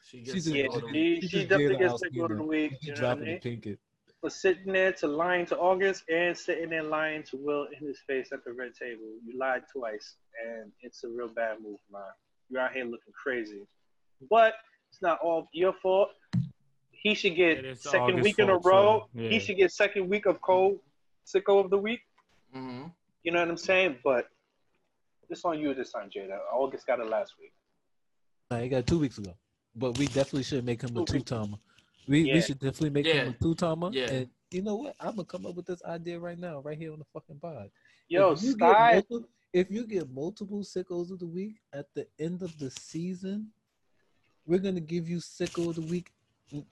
She 0.07 0.25
She's 0.25 0.33
gets 0.35 0.47
a- 0.47 0.51
it 0.51 0.57
Yeah, 0.57 0.67
all 0.69 0.81
the 0.81 0.87
way. 0.87 0.93
she, 0.93 1.21
She's 1.23 1.31
she 1.31 1.41
a 1.41 1.47
definitely 1.49 1.77
gets 1.79 1.93
Sicko 1.95 2.23
of 2.25 2.29
the 2.31 2.35
Alsina. 2.37 2.47
week. 2.47 2.73
She 2.81 2.89
You 2.89 2.95
know 2.95 3.09
what 3.09 3.19
I 3.19 3.21
mean? 3.21 3.41
the 3.43 3.57
Pinkett. 3.57 3.79
For 4.21 4.31
sitting 4.31 4.73
there 4.73 4.93
to 4.95 5.07
lying 5.07 5.45
to 5.47 5.59
August 5.59 6.05
and 6.09 6.37
sitting 6.37 6.71
there 6.71 6.83
lying 6.83 7.23
to 7.25 7.37
Will 7.37 7.67
in 7.79 7.87
his 7.87 7.99
face 8.07 8.31
at 8.33 8.43
the 8.45 8.53
red 8.53 8.73
table. 8.75 9.03
You 9.27 9.37
lied 9.39 9.65
twice, 9.71 10.15
and 10.47 10.73
it's 10.81 11.05
a 11.05 11.09
real 11.09 11.29
bad 11.29 11.61
move, 11.61 11.79
man. 11.93 12.03
You're 12.49 12.63
out 12.63 12.73
here 12.73 12.85
looking 12.85 13.13
crazy. 13.13 13.67
But 14.31 14.55
it's 14.91 15.03
not 15.03 15.19
all 15.21 15.49
your 15.53 15.73
fault. 15.75 16.11
He 16.93 17.15
should 17.15 17.35
get 17.37 17.79
second 17.79 18.01
August's 18.01 18.23
week 18.23 18.39
in 18.39 18.49
a 18.49 18.57
row. 18.59 19.09
too. 19.15 19.23
Yeah. 19.25 19.29
He 19.31 19.41
should 19.41 19.57
get 19.59 19.73
second 19.73 20.09
week 20.09 20.25
of 20.27 20.41
cold 20.41 20.79
sicko 21.27 21.63
of 21.63 21.69
the 21.71 21.77
week. 21.79 22.01
Mhm. 22.55 22.93
You 23.25 23.33
know 23.33 23.41
what 23.41 23.49
I'm 23.49 23.57
saying? 23.59 23.99
But 24.03 24.29
it's 25.35 25.45
on 25.45 25.59
you 25.61 25.75
this 25.75 25.93
time, 25.93 26.09
Jada. 26.15 26.39
August 26.53 26.87
got 26.87 27.01
it 27.01 27.07
last 27.09 27.35
week. 27.41 27.53
Nah, 28.51 28.61
he 28.61 28.69
got 28.69 28.79
it 28.79 28.87
two 28.87 28.99
weeks 28.99 29.19
ago. 29.19 29.35
But 29.77 29.99
we 29.99 30.07
definitely 30.07 30.45
should 30.45 30.65
make 30.65 30.83
him 30.83 30.97
a 30.97 31.01
Two 31.01 31.05
two 31.05 31.15
weeks. 31.19 31.31
timer. 31.31 31.57
We 32.07 32.21
Yeah. 32.23 32.35
we 32.35 32.41
should 32.43 32.59
definitely 32.61 32.91
make 32.91 33.07
him 33.07 33.29
a 33.29 33.43
two 33.43 33.55
timer. 33.55 33.91
Yeah. 33.93 34.11
And 34.11 34.29
you 34.51 34.63
know 34.63 34.77
what? 34.77 34.95
I'm 35.01 35.17
gonna 35.17 35.25
come 35.25 35.47
up 35.47 35.55
with 35.57 35.67
this 35.67 35.83
idea 35.85 36.19
right 36.21 36.39
now, 36.39 36.61
right 36.61 36.79
here 36.79 36.93
on 36.93 36.99
the 37.01 37.05
fucking 37.13 37.41
pod. 37.41 37.71
Yo, 38.09 38.33
if 38.33 38.43
you, 38.43 38.57
get 38.57 38.71
Sky. 38.71 38.93
multiple, 38.95 39.29
if 39.53 39.71
you 39.71 39.87
get 39.87 40.11
multiple 40.11 40.61
sickos 40.61 41.11
of 41.11 41.19
the 41.19 41.27
week 41.27 41.57
at 41.73 41.87
the 41.95 42.07
end 42.21 42.43
of 42.43 42.57
the 42.59 42.71
season, 42.71 43.49
we're 44.47 44.59
gonna 44.59 44.81
give 44.81 45.09
you 45.09 45.17
sicko 45.19 45.71
of 45.71 45.77
the 45.77 45.83
week. 45.83 46.11
N- 46.53 46.67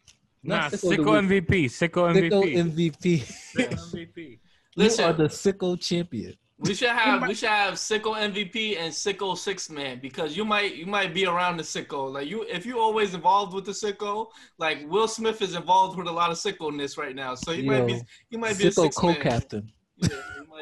Nah, 0.44 0.56
not 0.62 0.72
sicko 0.72 1.18
of 1.18 1.28
the 1.28 1.34
week, 1.40 1.48
MVP. 1.48 1.64
Sicko 1.66 2.12
Sicko 2.14 2.42
MVP. 2.44 2.56
MVP. 2.56 3.18
Sicko 3.56 3.78
MVP. 3.92 4.38
you 4.76 4.84
are 5.04 5.12
the 5.12 5.24
sicko 5.28 5.80
champion. 5.80 6.34
We 6.62 6.74
should 6.74 6.90
have 6.90 7.26
we 7.26 7.34
should 7.34 7.48
have 7.48 7.74
sicko 7.74 8.14
MVP 8.16 8.78
and 8.78 8.94
sickle 8.94 9.34
six 9.34 9.68
man 9.68 9.98
because 10.00 10.36
you 10.36 10.44
might 10.44 10.76
you 10.76 10.86
might 10.86 11.12
be 11.12 11.26
around 11.26 11.56
the 11.56 11.64
sickle 11.64 12.12
like 12.12 12.28
you 12.28 12.44
if 12.44 12.64
you 12.64 12.78
always 12.78 13.14
involved 13.14 13.52
with 13.52 13.64
the 13.64 13.74
sickle 13.74 14.32
like 14.58 14.78
Will 14.88 15.08
Smith 15.08 15.42
is 15.42 15.54
involved 15.56 15.98
with 15.98 16.06
a 16.06 16.12
lot 16.12 16.30
of 16.30 16.36
sickoness 16.36 16.96
right 16.96 17.16
now 17.16 17.34
so 17.34 17.50
you 17.50 17.68
might 17.68 17.86
be 17.86 18.00
you 18.30 18.38
might 18.38 18.56
be 18.58 18.68
a 18.68 18.72
six 18.72 18.96
co-captain. 18.96 19.72
Yeah, 19.96 20.08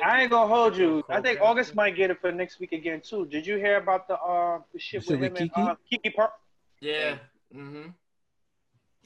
I 0.05 0.23
ain't 0.23 0.31
gonna 0.31 0.49
hold 0.49 0.77
you. 0.77 1.05
I 1.11 1.21
think 1.21 1.41
August 1.43 1.75
might 1.75 1.97
get 1.97 2.11
it 2.11 2.19
for 2.21 2.33
next 2.33 2.61
week 2.61 2.73
again 2.73 3.03
too. 3.03 3.27
Did 3.27 3.47
you 3.47 3.57
hear 3.57 3.77
about 3.77 4.09
the 4.09 4.15
uh 4.15 4.61
the 4.73 4.79
shit 4.79 5.03
The 5.03 5.07
shit 5.09 5.21
with 5.21 5.33
with 5.33 5.41
him 5.41 5.49
Kiki? 5.49 5.61
and 5.61 5.69
uh, 5.71 5.75
Kiki 5.89 6.11
Park? 6.11 6.33
yeah. 6.81 7.17
Mm-hmm. 7.55 7.89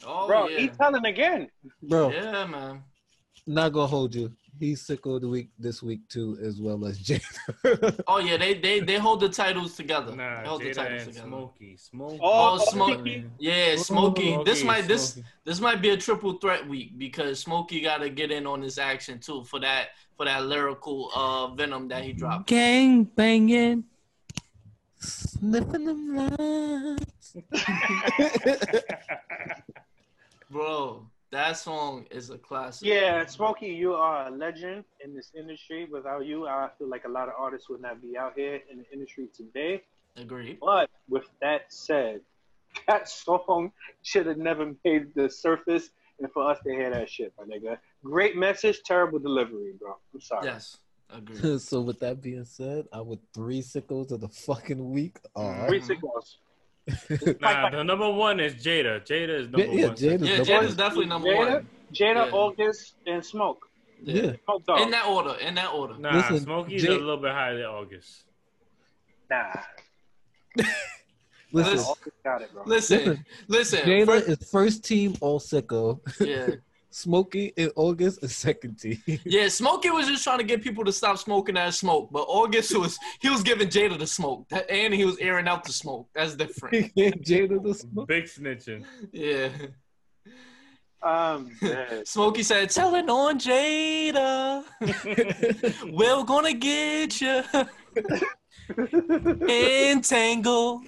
Oh 0.07 0.27
Bro, 0.27 0.49
yeah. 0.49 0.59
he's 0.61 0.77
telling 0.77 1.05
again. 1.07 1.49
Bro, 1.83 2.11
yeah, 2.11 2.47
man. 2.47 2.83
not 3.47 3.73
gonna 3.73 3.87
hold 3.87 4.15
you. 4.15 4.33
He's 4.60 4.86
sicko 4.86 5.16
of 5.16 5.22
the 5.22 5.28
week 5.28 5.48
this 5.59 5.82
week 5.82 6.09
too, 6.09 6.39
as 6.40 6.60
well 6.60 6.85
as 6.86 6.98
Jada. 7.01 8.02
Oh 8.06 8.18
yeah, 8.18 8.36
they 8.36 8.55
they 8.55 8.81
they 8.81 8.97
hold 8.98 9.20
the 9.20 9.28
titles 9.28 9.74
together. 9.76 10.14
Nah, 10.14 10.43
they 10.43 10.48
hold 10.48 10.62
the 10.62 10.70
Jada 10.70 10.74
titles 10.74 11.02
and 11.02 11.14
together. 11.14 11.28
Smokey. 11.28 11.76
Smokey. 11.76 12.18
Oh, 12.22 12.59
Oh, 12.60 12.64
Smoke- 12.70 13.05
Kiki. 13.05 13.24
Yeah, 13.39 13.76
Smokey. 13.76 14.39
This 14.44 14.60
Smokey, 14.60 14.64
might 14.64 14.86
this 14.89 15.18
this 15.44 15.60
might 15.60 15.82
be 15.82 15.90
a 15.90 15.97
triple 15.97 16.35
threat 16.35 16.66
week 16.68 16.97
because 16.98 17.40
Smokey 17.40 17.81
got 17.81 17.98
to 17.98 18.10
get 18.10 18.31
in 18.31 18.47
on 18.47 18.60
this 18.60 18.78
action 18.78 19.18
too 19.18 19.43
for 19.44 19.59
that 19.60 19.89
for 20.16 20.24
that 20.26 20.44
lyrical 20.47 21.10
uh 21.14 21.48
venom 21.55 21.89
that 21.89 22.05
he 22.05 22.12
dropped. 22.12 22.47
Gang 22.47 23.05
banging. 23.05 23.85
Sniffing 25.01 25.85
them 25.85 26.16
lines. 26.16 27.36
Bro, 30.51 31.06
That 31.35 31.56
song 31.56 32.06
is 32.12 32.31
a 32.31 32.39
classic. 32.39 32.86
Yeah, 32.86 33.27
Smokey, 33.27 33.66
you 33.66 33.94
are 33.94 34.28
a 34.28 34.31
legend 34.31 34.85
in 35.05 35.16
this 35.16 35.32
industry. 35.36 35.85
Without 35.85 36.27
you, 36.27 36.47
I 36.47 36.69
feel 36.78 36.89
like 36.89 37.06
a 37.06 37.09
lot 37.09 37.27
of 37.27 37.35
artists 37.36 37.69
would 37.69 37.82
not 37.82 38.01
be 38.01 38.16
out 38.16 38.35
here 38.36 38.61
in 38.70 38.78
the 38.78 38.85
industry 38.93 39.27
today. 39.36 39.82
Agreed. 40.16 40.59
But 40.61 40.90
with 41.09 41.24
that 41.43 41.62
said, 41.73 42.20
that 42.86 43.09
song 43.09 43.73
should 44.02 44.27
have 44.27 44.39
never 44.39 44.74
made 44.85 45.12
the 45.16 45.28
surface, 45.28 45.90
and 46.20 46.31
for 46.31 46.48
us 46.48 46.59
to 46.65 46.70
hear 46.70 46.90
that 46.90 47.11
shit, 47.11 47.32
my 47.36 47.52
nigga. 47.52 47.78
Great 48.05 48.36
message, 48.36 48.85
terrible 48.85 49.19
delivery, 49.19 49.73
bro. 49.77 49.97
I'm 50.15 50.20
sorry. 50.20 50.47
Yes. 50.47 50.77
Agreed. 51.11 51.61
so 51.61 51.81
with 51.81 51.98
that 51.98 52.23
being 52.23 52.44
said, 52.44 52.86
I 52.93 53.01
would 53.01 53.19
three 53.35 53.61
sickles 53.61 54.12
of 54.12 54.20
the 54.20 54.28
fucking 54.28 54.89
week. 54.89 55.19
Are 55.35 55.66
Three 55.66 55.81
signals. 55.81 56.39
Nah, 57.40 57.70
the 57.70 57.82
number 57.82 58.11
one 58.11 58.40
is 58.40 58.55
Jada. 58.55 59.01
Jada 59.06 59.40
is 59.40 59.48
number 59.48 59.66
yeah, 59.66 59.86
one. 59.86 59.97
Jada's 59.97 60.01
Yeah, 60.02 60.11
number 60.16 60.27
Jada's 60.44 60.69
one. 60.69 60.77
definitely 60.77 61.06
number 61.06 61.28
Jada, 61.28 61.52
one. 61.55 61.69
Jada, 61.93 62.27
Yeah. 62.27 62.31
August, 62.32 62.94
and 63.06 63.24
Smoke. 63.24 63.69
Yeah. 64.02 64.32
Smoke 64.44 64.66
Dogg. 64.66 64.81
In 64.81 64.90
that 64.90 65.06
order. 65.06 65.35
In 65.40 65.55
that 65.55 65.73
order. 65.73 65.97
Nah, 65.98 66.16
Listen, 66.16 66.40
Smokey's 66.40 66.82
Jay- 66.82 66.89
a 66.89 66.98
little 66.98 67.16
bit 67.16 67.31
higher 67.32 67.56
than 67.56 67.65
August. 67.66 68.24
Nah, 69.31 69.52
Listen, 70.56 70.73
Listen. 71.52 71.78
August 71.78 72.16
got 72.24 72.43
it, 72.43 72.52
bro. 72.52 72.62
Listen. 72.66 72.98
Listen, 72.98 73.24
Listen. 73.48 73.81
Jada 73.89 74.06
first- 74.06 74.28
is 74.28 74.51
first 74.51 74.85
team 74.85 75.15
all 75.20 75.40
sicko. 75.40 76.01
yeah. 76.20 76.56
Smokey 76.95 77.53
in 77.57 77.71
August 77.75 78.23
is 78.23 78.37
second 78.37 78.77
team. 78.77 79.03
Yeah, 79.25 79.49
Smokey 79.49 79.91
was 79.91 80.07
just 80.07 80.23
trying 80.23 80.39
to 80.39 80.45
get 80.45 80.62
people 80.62 80.85
to 80.85 80.93
stop 80.93 81.19
smoking 81.19 81.57
that 81.57 81.75
smoke, 81.75 82.09
but 82.12 82.21
August 82.21 82.79
was 82.79 82.97
he 83.21 83.29
was 83.29 83.43
giving 83.43 83.66
Jada 83.66 83.99
the 83.99 84.07
smoke, 84.07 84.47
and 84.69 84.95
he 84.95 85.05
was 85.05 85.19
airing 85.19 85.49
out 85.49 85.65
the 85.65 85.73
smoke. 85.73 86.09
That's 86.15 86.37
different. 86.37 86.95
Jada 86.97 87.61
the 87.61 87.75
smoke. 87.75 88.07
Big 88.07 88.25
snitching. 88.27 88.85
Yeah. 89.11 89.49
Um, 91.03 91.51
yeah. 91.62 92.03
Smokey 92.05 92.45
said, 92.45 92.71
"Telling 92.71 93.11
on 93.11 93.41
Jada, 93.41 94.65
we're 95.91 96.25
gonna 96.25 96.55
get 96.55 97.21
you 97.21 97.43
entangled." 99.49 100.82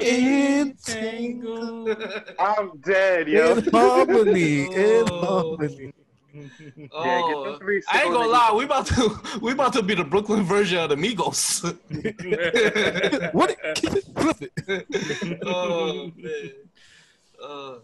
Entangled. 0.00 1.96
I'm 2.38 2.78
dead, 2.78 3.28
yo. 3.28 3.56
In 3.56 3.64
harmony. 3.72 4.62
In 4.74 5.04
Oh. 5.08 5.56
harmony. 5.56 5.92
Yeah, 6.32 6.78
get 6.78 6.92
Oh, 6.92 7.44
them 7.44 7.58
three 7.58 7.82
I 7.90 8.02
ain't 8.02 8.12
gonna 8.12 8.28
lie, 8.28 8.52
we 8.56 8.64
about 8.64 8.86
to 8.86 9.18
we 9.42 9.50
about 9.52 9.72
to 9.72 9.82
be 9.82 9.94
the 9.96 10.04
Brooklyn 10.04 10.44
version 10.44 10.78
of 10.78 10.90
the 10.90 10.94
Migos. 10.96 11.64
What? 13.34 13.56
Keep 13.74 13.92
it, 13.96 14.04
flip 14.16 14.36
it. 14.68 15.42
oh 15.46 16.12
man. 16.16 16.50
Uh, 17.42 17.74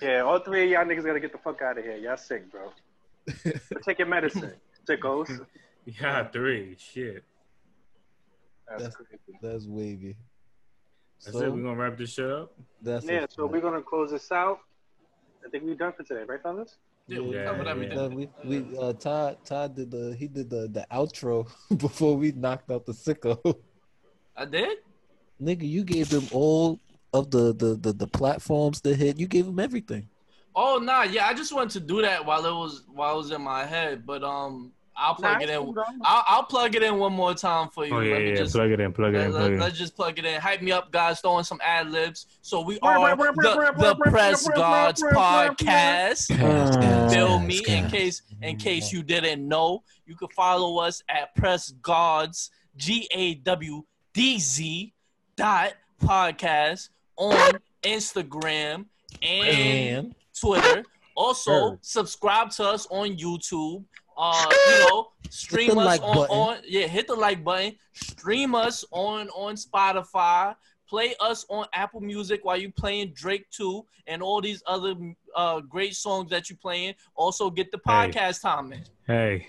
Yeah, 0.00 0.22
all 0.22 0.38
three 0.38 0.64
of 0.64 0.70
y'all 0.70 0.84
niggas 0.86 1.04
gotta 1.04 1.20
get 1.20 1.32
the 1.32 1.38
fuck 1.38 1.60
out 1.60 1.76
of 1.76 1.84
here. 1.84 1.96
Y'all 1.96 2.16
sick, 2.16 2.50
bro. 2.50 2.72
But 3.44 3.82
take 3.84 3.98
your 3.98 4.08
medicine, 4.08 4.54
sickos. 4.88 5.44
yeah, 5.84 6.24
three. 6.28 6.76
Shit. 6.78 7.22
That's 8.70 8.82
That's- 8.84 8.96
crazy. 8.96 9.38
That's 9.42 9.66
wavy. 9.66 10.16
That's 11.24 11.36
it. 11.36 11.52
We're 11.52 11.62
gonna 11.62 11.74
wrap 11.76 11.98
this 11.98 12.12
shit 12.14 12.30
up. 12.30 12.52
that's 12.80 13.04
Yeah, 13.04 13.26
so 13.28 13.46
we're 13.46 13.60
gonna 13.60 13.82
close 13.82 14.10
this 14.10 14.30
out. 14.32 14.60
I 15.44 15.50
think 15.50 15.64
we're 15.64 15.74
done 15.74 15.92
for 15.92 16.02
today, 16.02 16.22
right, 16.24 16.42
fellas? 16.42 16.78
yeah, 17.06 17.18
we 17.20 17.34
Yeah, 17.34 17.44
covered 17.44 17.64
yeah. 17.66 17.70
everything. 17.72 17.98
Uh, 17.98 18.08
we, 18.08 18.28
we 18.44 18.78
uh 18.78 18.92
Todd 18.94 19.38
Todd 19.44 19.74
did 19.76 19.90
the 19.90 20.14
he 20.18 20.28
did 20.28 20.48
the 20.48 20.68
the 20.68 20.86
outro 20.92 21.48
before 21.76 22.16
we 22.16 22.32
knocked 22.32 22.70
out 22.70 22.86
the 22.86 22.92
sicko. 22.92 23.56
I 24.36 24.44
did. 24.46 24.78
Nigga, 25.42 25.68
you 25.68 25.84
gave 25.84 26.08
them 26.10 26.26
all 26.32 26.78
of 27.12 27.30
the 27.30 27.52
the 27.54 27.74
the, 27.76 27.92
the 27.92 28.06
platforms 28.06 28.80
to 28.82 28.94
hit. 28.94 29.18
You 29.18 29.26
gave 29.26 29.46
them 29.46 29.58
everything. 29.58 30.08
Oh 30.54 30.78
nah, 30.82 31.02
yeah, 31.02 31.26
I 31.26 31.34
just 31.34 31.52
wanted 31.52 31.70
to 31.72 31.80
do 31.80 32.00
that 32.02 32.24
while 32.24 32.44
it 32.46 32.52
was 32.52 32.84
while 32.92 33.14
it 33.14 33.18
was 33.18 33.30
in 33.30 33.42
my 33.42 33.64
head, 33.66 34.06
but 34.06 34.22
um, 34.24 34.72
I'll 35.00 35.14
plug 35.14 35.38
Nah, 35.38 35.44
it 35.44 35.50
in. 35.50 35.74
I'll, 36.02 36.24
I'll 36.28 36.42
plug 36.44 36.74
it 36.74 36.82
in 36.82 36.98
one 36.98 37.12
more 37.12 37.34
time 37.34 37.68
for 37.70 37.86
you. 37.86 37.94
Oh 37.96 38.00
yeah, 38.00 38.12
Let 38.14 38.22
me 38.22 38.28
yeah. 38.30 38.36
just 38.36 38.54
plug 38.54 38.70
it 38.70 38.80
in. 38.80 38.92
Plug 38.92 39.14
it 39.14 39.18
let, 39.18 39.26
in. 39.26 39.32
Plug 39.32 39.50
it 39.50 39.54
in. 39.54 39.62
us 39.62 39.72
just 39.78 39.96
plug 39.96 40.18
it 40.18 40.24
in. 40.24 40.40
Hype 40.40 40.60
me 40.60 40.72
up, 40.72 40.92
guys. 40.92 41.20
Throwing 41.20 41.44
some 41.44 41.58
ad 41.64 41.90
libs. 41.90 42.26
So 42.42 42.60
we 42.60 42.78
are 42.80 43.16
the, 43.16 43.74
the 43.78 44.10
Press 44.10 44.46
Gods 44.48 45.02
podcast. 45.02 46.26
Feel 47.10 47.38
me? 47.40 47.62
In 47.66 47.88
case 47.88 48.22
in 48.42 48.56
case 48.56 48.92
you 48.92 49.02
didn't 49.02 49.46
know, 49.46 49.82
you 50.06 50.14
can 50.16 50.28
follow 50.28 50.78
us 50.78 51.02
at 51.08 51.34
Press 51.34 51.70
Gods 51.82 52.50
G 52.76 53.08
A 53.12 53.34
W 53.36 53.84
D 54.12 54.38
Z 54.38 54.92
dot 55.36 55.72
podcast 56.02 56.90
on 57.16 57.52
Instagram 57.82 58.86
and 59.22 59.48
And 59.48 60.14
Twitter. 60.38 60.84
Also, 61.16 61.78
subscribe 61.82 62.50
to 62.50 62.64
us 62.64 62.86
on 62.90 63.16
YouTube. 63.16 63.84
Uh, 64.22 64.46
you 64.70 64.86
know, 64.88 65.08
stream 65.30 65.70
us 65.70 65.76
like 65.86 66.02
on, 66.02 66.16
on 66.28 66.58
yeah, 66.68 66.86
hit 66.86 67.06
the 67.06 67.14
like 67.14 67.42
button. 67.42 67.74
Stream 67.94 68.54
us 68.54 68.84
on 68.92 69.28
on 69.30 69.54
Spotify. 69.54 70.54
Play 70.86 71.14
us 71.20 71.46
on 71.48 71.66
Apple 71.72 72.00
Music 72.00 72.40
while 72.44 72.56
you 72.56 72.70
playing 72.70 73.12
Drake 73.14 73.48
2 73.50 73.82
and 74.08 74.22
all 74.22 74.40
these 74.42 74.62
other 74.66 74.94
uh 75.34 75.60
great 75.60 75.94
songs 75.94 76.28
that 76.30 76.50
you 76.50 76.56
playing. 76.56 76.94
Also 77.14 77.48
get 77.48 77.70
the 77.72 77.78
Hey. 77.86 77.92
podcast 78.10 78.42
time 78.42 78.72
in. 78.72 78.84
Hey, 79.06 79.46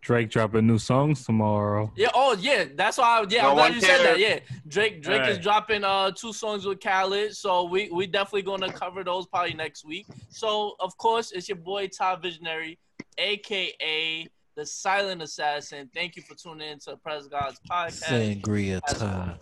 Drake 0.00 0.30
dropping 0.30 0.66
new 0.66 0.78
songs 0.78 1.24
tomorrow. 1.24 1.92
Yeah, 1.96 2.08
oh 2.14 2.34
yeah, 2.40 2.64
that's 2.74 2.96
why. 2.98 3.20
I, 3.20 3.26
yeah, 3.28 3.42
No 3.42 3.50
I'm 3.50 3.54
glad 3.56 3.62
one 3.64 3.74
you 3.74 3.80
said 3.82 4.02
that. 4.04 4.18
Yeah, 4.18 4.38
Drake 4.66 5.02
Drake 5.02 5.28
is 5.28 5.38
dropping 5.38 5.84
uh 5.84 6.10
two 6.12 6.32
songs 6.32 6.64
with 6.66 6.80
Khaled, 6.80 7.36
so 7.36 7.64
we 7.64 7.90
we 7.90 8.06
definitely 8.06 8.42
gonna 8.42 8.72
cover 8.72 9.04
those 9.04 9.26
probably 9.26 9.54
next 9.54 9.84
week. 9.84 10.06
So 10.30 10.74
of 10.80 10.96
course, 10.96 11.30
it's 11.32 11.48
your 11.48 11.58
boy 11.58 11.88
Ty 11.88 12.16
Visionary, 12.16 12.78
aka 13.18 14.28
the 14.56 14.66
Silent 14.66 15.22
Assassin. 15.22 15.88
Thank 15.94 16.16
you 16.16 16.22
for 16.22 16.34
tuning 16.34 16.70
in 16.72 16.78
to 16.80 16.96
Press 16.96 17.26
God's 17.26 17.60
podcast. 17.70 18.42
Sangria 18.42 18.80
time. 18.86 19.38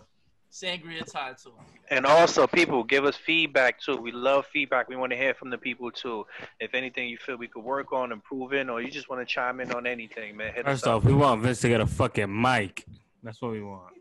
Sangria 0.51 1.05
time 1.11 1.35
too. 1.41 1.53
And 1.91 2.05
also, 2.05 2.47
people, 2.47 2.83
give 2.83 3.05
us 3.05 3.15
feedback 3.15 3.79
too. 3.81 3.97
We 3.97 4.11
love 4.11 4.45
feedback. 4.51 4.87
We 4.89 4.95
want 4.95 5.11
to 5.11 5.17
hear 5.17 5.33
from 5.33 5.49
the 5.49 5.57
people 5.57 5.91
too. 5.91 6.25
If 6.59 6.73
anything 6.73 7.09
you 7.09 7.17
feel 7.17 7.37
we 7.37 7.47
could 7.47 7.63
work 7.63 7.91
on, 7.91 8.11
improving, 8.11 8.69
or 8.69 8.81
you 8.81 8.89
just 8.89 9.09
want 9.09 9.21
to 9.21 9.31
chime 9.31 9.59
in 9.59 9.71
on 9.71 9.85
anything, 9.85 10.37
man, 10.37 10.53
hit 10.53 10.65
First 10.65 10.83
us 10.83 10.87
up. 10.87 10.97
off, 10.97 11.03
we 11.05 11.13
want 11.13 11.41
Vince 11.41 11.61
to 11.61 11.69
get 11.69 11.81
a 11.81 11.85
fucking 11.87 12.41
mic. 12.41 12.85
That's 13.21 13.41
what 13.41 13.51
we 13.51 13.61
want. 13.61 13.93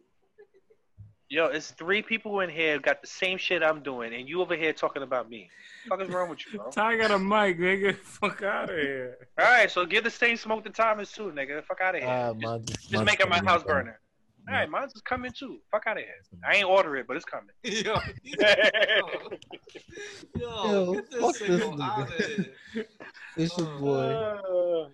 Yo, 1.30 1.44
it's 1.46 1.72
three 1.72 2.00
people 2.00 2.40
in 2.40 2.48
here 2.48 2.78
got 2.78 3.02
the 3.02 3.06
same 3.06 3.36
shit 3.36 3.62
I'm 3.62 3.82
doing, 3.82 4.14
and 4.14 4.26
you 4.26 4.40
over 4.40 4.56
here 4.56 4.72
talking 4.72 5.02
about 5.02 5.28
me. 5.28 5.50
What 5.88 5.98
the 5.98 6.04
fuck 6.04 6.08
is 6.08 6.14
wrong 6.14 6.30
with 6.30 6.38
you, 6.50 6.58
bro? 6.58 6.70
Ty 6.70 6.96
got 6.96 7.10
a 7.10 7.18
mic, 7.18 7.58
nigga. 7.58 7.96
Fuck 8.02 8.42
out 8.42 8.70
of 8.70 8.76
here. 8.76 9.28
All 9.38 9.44
right, 9.44 9.70
so 9.70 9.84
give 9.84 10.04
the 10.04 10.10
same 10.10 10.38
smoke 10.38 10.64
to 10.64 10.70
Thomas 10.70 11.12
too, 11.12 11.30
nigga. 11.36 11.62
Fuck 11.64 11.82
out 11.82 11.94
of 11.96 12.00
here. 12.00 12.10
Ah, 12.10 12.32
just 12.32 12.42
mine's- 12.42 12.70
just 12.70 12.92
mine's 12.92 13.06
making 13.06 13.28
my 13.28 13.40
house 13.44 13.60
in. 13.60 13.66
burning. 13.66 13.94
All 14.48 14.54
right, 14.54 14.70
mine's 14.70 14.94
is 14.94 15.02
coming 15.02 15.30
too. 15.30 15.58
Fuck 15.70 15.82
out 15.86 15.98
of 15.98 16.04
here. 16.04 16.14
I 16.48 16.54
ain't 16.56 16.64
order 16.66 16.96
it, 16.96 17.06
but 17.06 17.16
it's 17.16 17.26
coming. 17.26 17.50
Yo, 17.62 17.98
yo, 20.34 20.64
Yo, 20.72 20.92
get 20.94 21.10
this 21.10 21.20
fuck 21.20 21.38
this 21.38 21.60
nigga. 21.62 21.80
out 21.82 22.08
of 22.08 22.14
here. 22.26 22.86
It's 23.36 23.58
your 23.58 23.78
boy 23.78 23.98
Uh, 23.98 24.88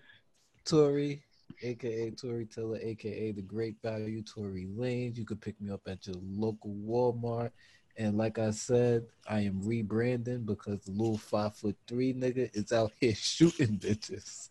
Tory, 0.65 1.23
aka 1.65 2.11
Tory 2.11 2.47
Tiller, 2.47 2.79
aka 2.81 3.33
the 3.33 3.43
Great 3.43 3.77
Value 3.83 4.23
Tory 4.23 4.67
Lanez. 4.77 5.17
You 5.17 5.25
could 5.25 5.41
pick 5.41 5.61
me 5.61 5.71
up 5.71 5.83
at 5.87 6.07
your 6.07 6.17
local 6.23 6.75
Walmart. 6.87 7.51
And 7.97 8.19
like 8.19 8.39
I 8.39 8.51
said, 8.51 9.07
I 9.29 9.41
am 9.41 9.63
rebranding 9.63 10.45
because 10.47 10.81
the 10.81 10.91
little 10.91 11.17
five 11.19 11.55
foot 11.55 11.77
three 11.87 12.13
nigga 12.13 12.51
is 12.55 12.73
out 12.73 12.93
here 13.01 13.15
shooting 13.15 13.79
bitches. 13.79 14.51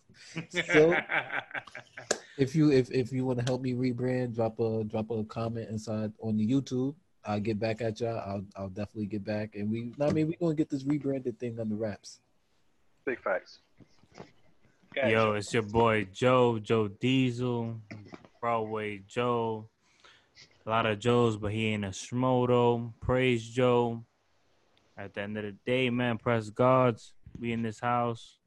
So 0.68 0.96
if 2.38 2.56
you 2.56 2.72
if, 2.72 2.90
if 2.92 3.12
you 3.12 3.26
want 3.26 3.40
to 3.40 3.46
help 3.46 3.62
me 3.62 3.74
rebrand, 3.74 4.36
drop 4.36 4.60
a 4.60 4.84
drop 4.86 5.12
a 5.12 5.24
comment 5.26 5.70
inside 5.70 6.14
on 6.22 6.38
the 6.38 6.48
YouTube. 6.48 6.96
I'll 7.26 7.40
get 7.40 7.60
back 7.60 7.82
at 7.82 8.00
y'all. 8.00 8.20
I'll 8.20 8.46
I'll 8.56 8.70
definitely 8.70 9.08
get 9.08 9.24
back. 9.24 9.56
And 9.56 9.70
we 9.70 9.94
I 10.02 10.12
mean 10.12 10.28
we're 10.28 10.48
gonna 10.48 10.56
get 10.56 10.70
this 10.70 10.86
rebranded 10.86 11.40
thing 11.40 11.60
under 11.60 11.76
wraps. 11.76 12.20
big 13.06 13.22
facts. 13.22 13.60
Guys, 14.96 15.12
Yo, 15.12 15.34
it's 15.34 15.54
your 15.54 15.64
boy 15.64 16.06
Joe, 16.14 16.60
Joe 16.60 16.88
Diesel, 16.88 17.80
Broadway 18.40 19.02
Joe. 19.08 19.68
A 20.66 20.70
lot 20.70 20.86
of 20.86 21.00
Joes, 21.00 21.36
but 21.36 21.52
he 21.52 21.68
ain't 21.68 21.84
a 21.86 21.90
schmodo. 21.90 22.94
Praise 23.00 23.44
Joe. 23.44 24.04
At 24.96 25.14
the 25.16 25.22
end 25.22 25.38
of 25.38 25.46
the 25.46 25.56
day, 25.66 25.90
man, 25.90 26.18
press 26.20 26.50
gods. 26.50 27.14
We 27.40 27.52
in 27.52 27.64
this 27.64 27.80
house. 27.80 28.38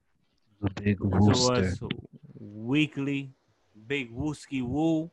The 0.62 0.70
big 0.70 0.98
To 0.98 1.52
us 1.52 1.80
weekly. 2.38 3.32
Big 3.86 4.14
wooski 4.14 4.62
woo. 4.62 5.10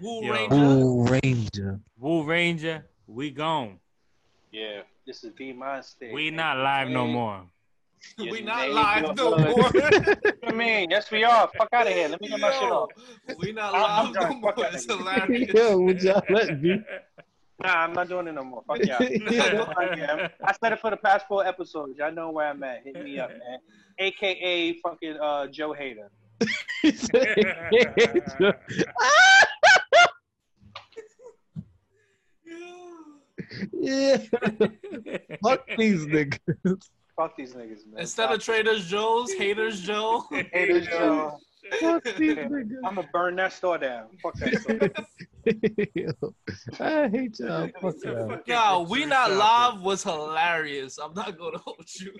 Who 0.00 0.24
Yo. 0.24 0.32
Ranger? 0.32 0.56
Ooh, 0.56 1.04
Ranger. 1.04 1.80
Woo 1.98 2.24
Ranger. 2.24 2.86
We 3.06 3.30
gone. 3.30 3.78
yeah, 4.52 4.82
this 5.06 5.22
is 5.22 5.32
B 5.32 5.52
Monster. 5.52 6.10
We 6.12 6.30
not 6.30 6.56
live 6.56 6.88
no 6.88 7.06
more. 7.06 7.42
Yeah, 8.18 8.32
we 8.32 8.40
not 8.42 8.66
name 8.66 8.74
live 8.74 9.04
it, 9.04 9.16
no 9.16 9.30
look. 9.30 9.56
more. 9.56 10.32
I 10.48 10.52
mean, 10.52 10.90
yes, 10.90 11.10
we 11.10 11.24
are. 11.24 11.48
Fuck 11.56 11.68
out 11.72 11.86
of 11.86 11.92
here. 11.92 12.08
Let 12.08 12.20
me 12.20 12.28
get 12.28 12.40
my 12.40 12.52
shit 12.52 12.62
off. 12.70 12.90
we 13.38 13.52
not 13.52 13.74
I'm- 13.74 14.06
I'm 14.08 14.12
live 14.12 14.30
no 14.30 14.38
more. 14.40 14.54
It's 14.58 14.86
nigga. 14.86 14.98
hilarious. 14.98 15.54
Yo, 15.54 15.78
would 15.80 16.02
y'all 16.02 16.22
let 16.30 16.60
me? 16.60 16.80
Nah, 17.60 17.74
I'm 17.74 17.92
not 17.92 18.08
doing 18.08 18.28
it 18.28 18.32
no 18.36 18.44
more. 18.44 18.62
Fuck 18.68 18.78
yeah. 18.84 18.98
I, 19.00 20.30
I 20.44 20.52
said 20.62 20.72
it 20.74 20.78
for 20.80 20.90
the 20.90 20.96
past 20.96 21.26
four 21.26 21.44
episodes. 21.44 21.98
Y'all 21.98 22.12
know 22.12 22.30
where 22.30 22.46
I'm 22.46 22.62
at. 22.62 22.84
Hit 22.84 23.02
me 23.02 23.18
up, 23.18 23.30
man. 23.30 23.58
AKA 23.98 24.74
fucking 24.80 25.16
uh, 25.20 25.48
Joe 25.48 25.72
Hater. 25.72 26.08
yeah. 33.72 34.16
Fuck 35.42 35.64
these 35.76 36.06
niggas. 36.06 36.88
Fuck 37.18 37.36
these 37.36 37.52
niggas, 37.52 37.84
man. 37.90 37.98
Instead 38.02 38.30
of 38.30 38.40
Traders 38.40 38.86
Joe's, 38.86 39.32
Haters 39.32 39.80
Joe. 39.86 40.24
Haters 40.52 40.86
Joe. 40.86 41.36
Fuck 41.80 42.04
these 42.04 42.36
niggas. 42.36 42.70
I'm 42.84 42.94
gonna 42.94 43.08
burn 43.12 43.34
that 43.36 43.52
store 43.52 43.76
down. 43.76 44.06
Fuck 44.22 44.34
that 44.34 44.60
store. 44.60 44.88
I 46.86 47.08
hate 47.08 47.40
y'all. 47.40 47.68
Fuck 47.80 47.96
y'all. 48.04 48.38
Yo, 48.46 48.86
we 48.88 49.04
not 49.04 49.32
live 49.32 49.82
was 49.82 50.04
hilarious. 50.04 50.98
I'm 50.98 51.12
not 51.12 51.36
gonna 51.36 51.58
hold 51.58 51.88
you. 51.98 52.14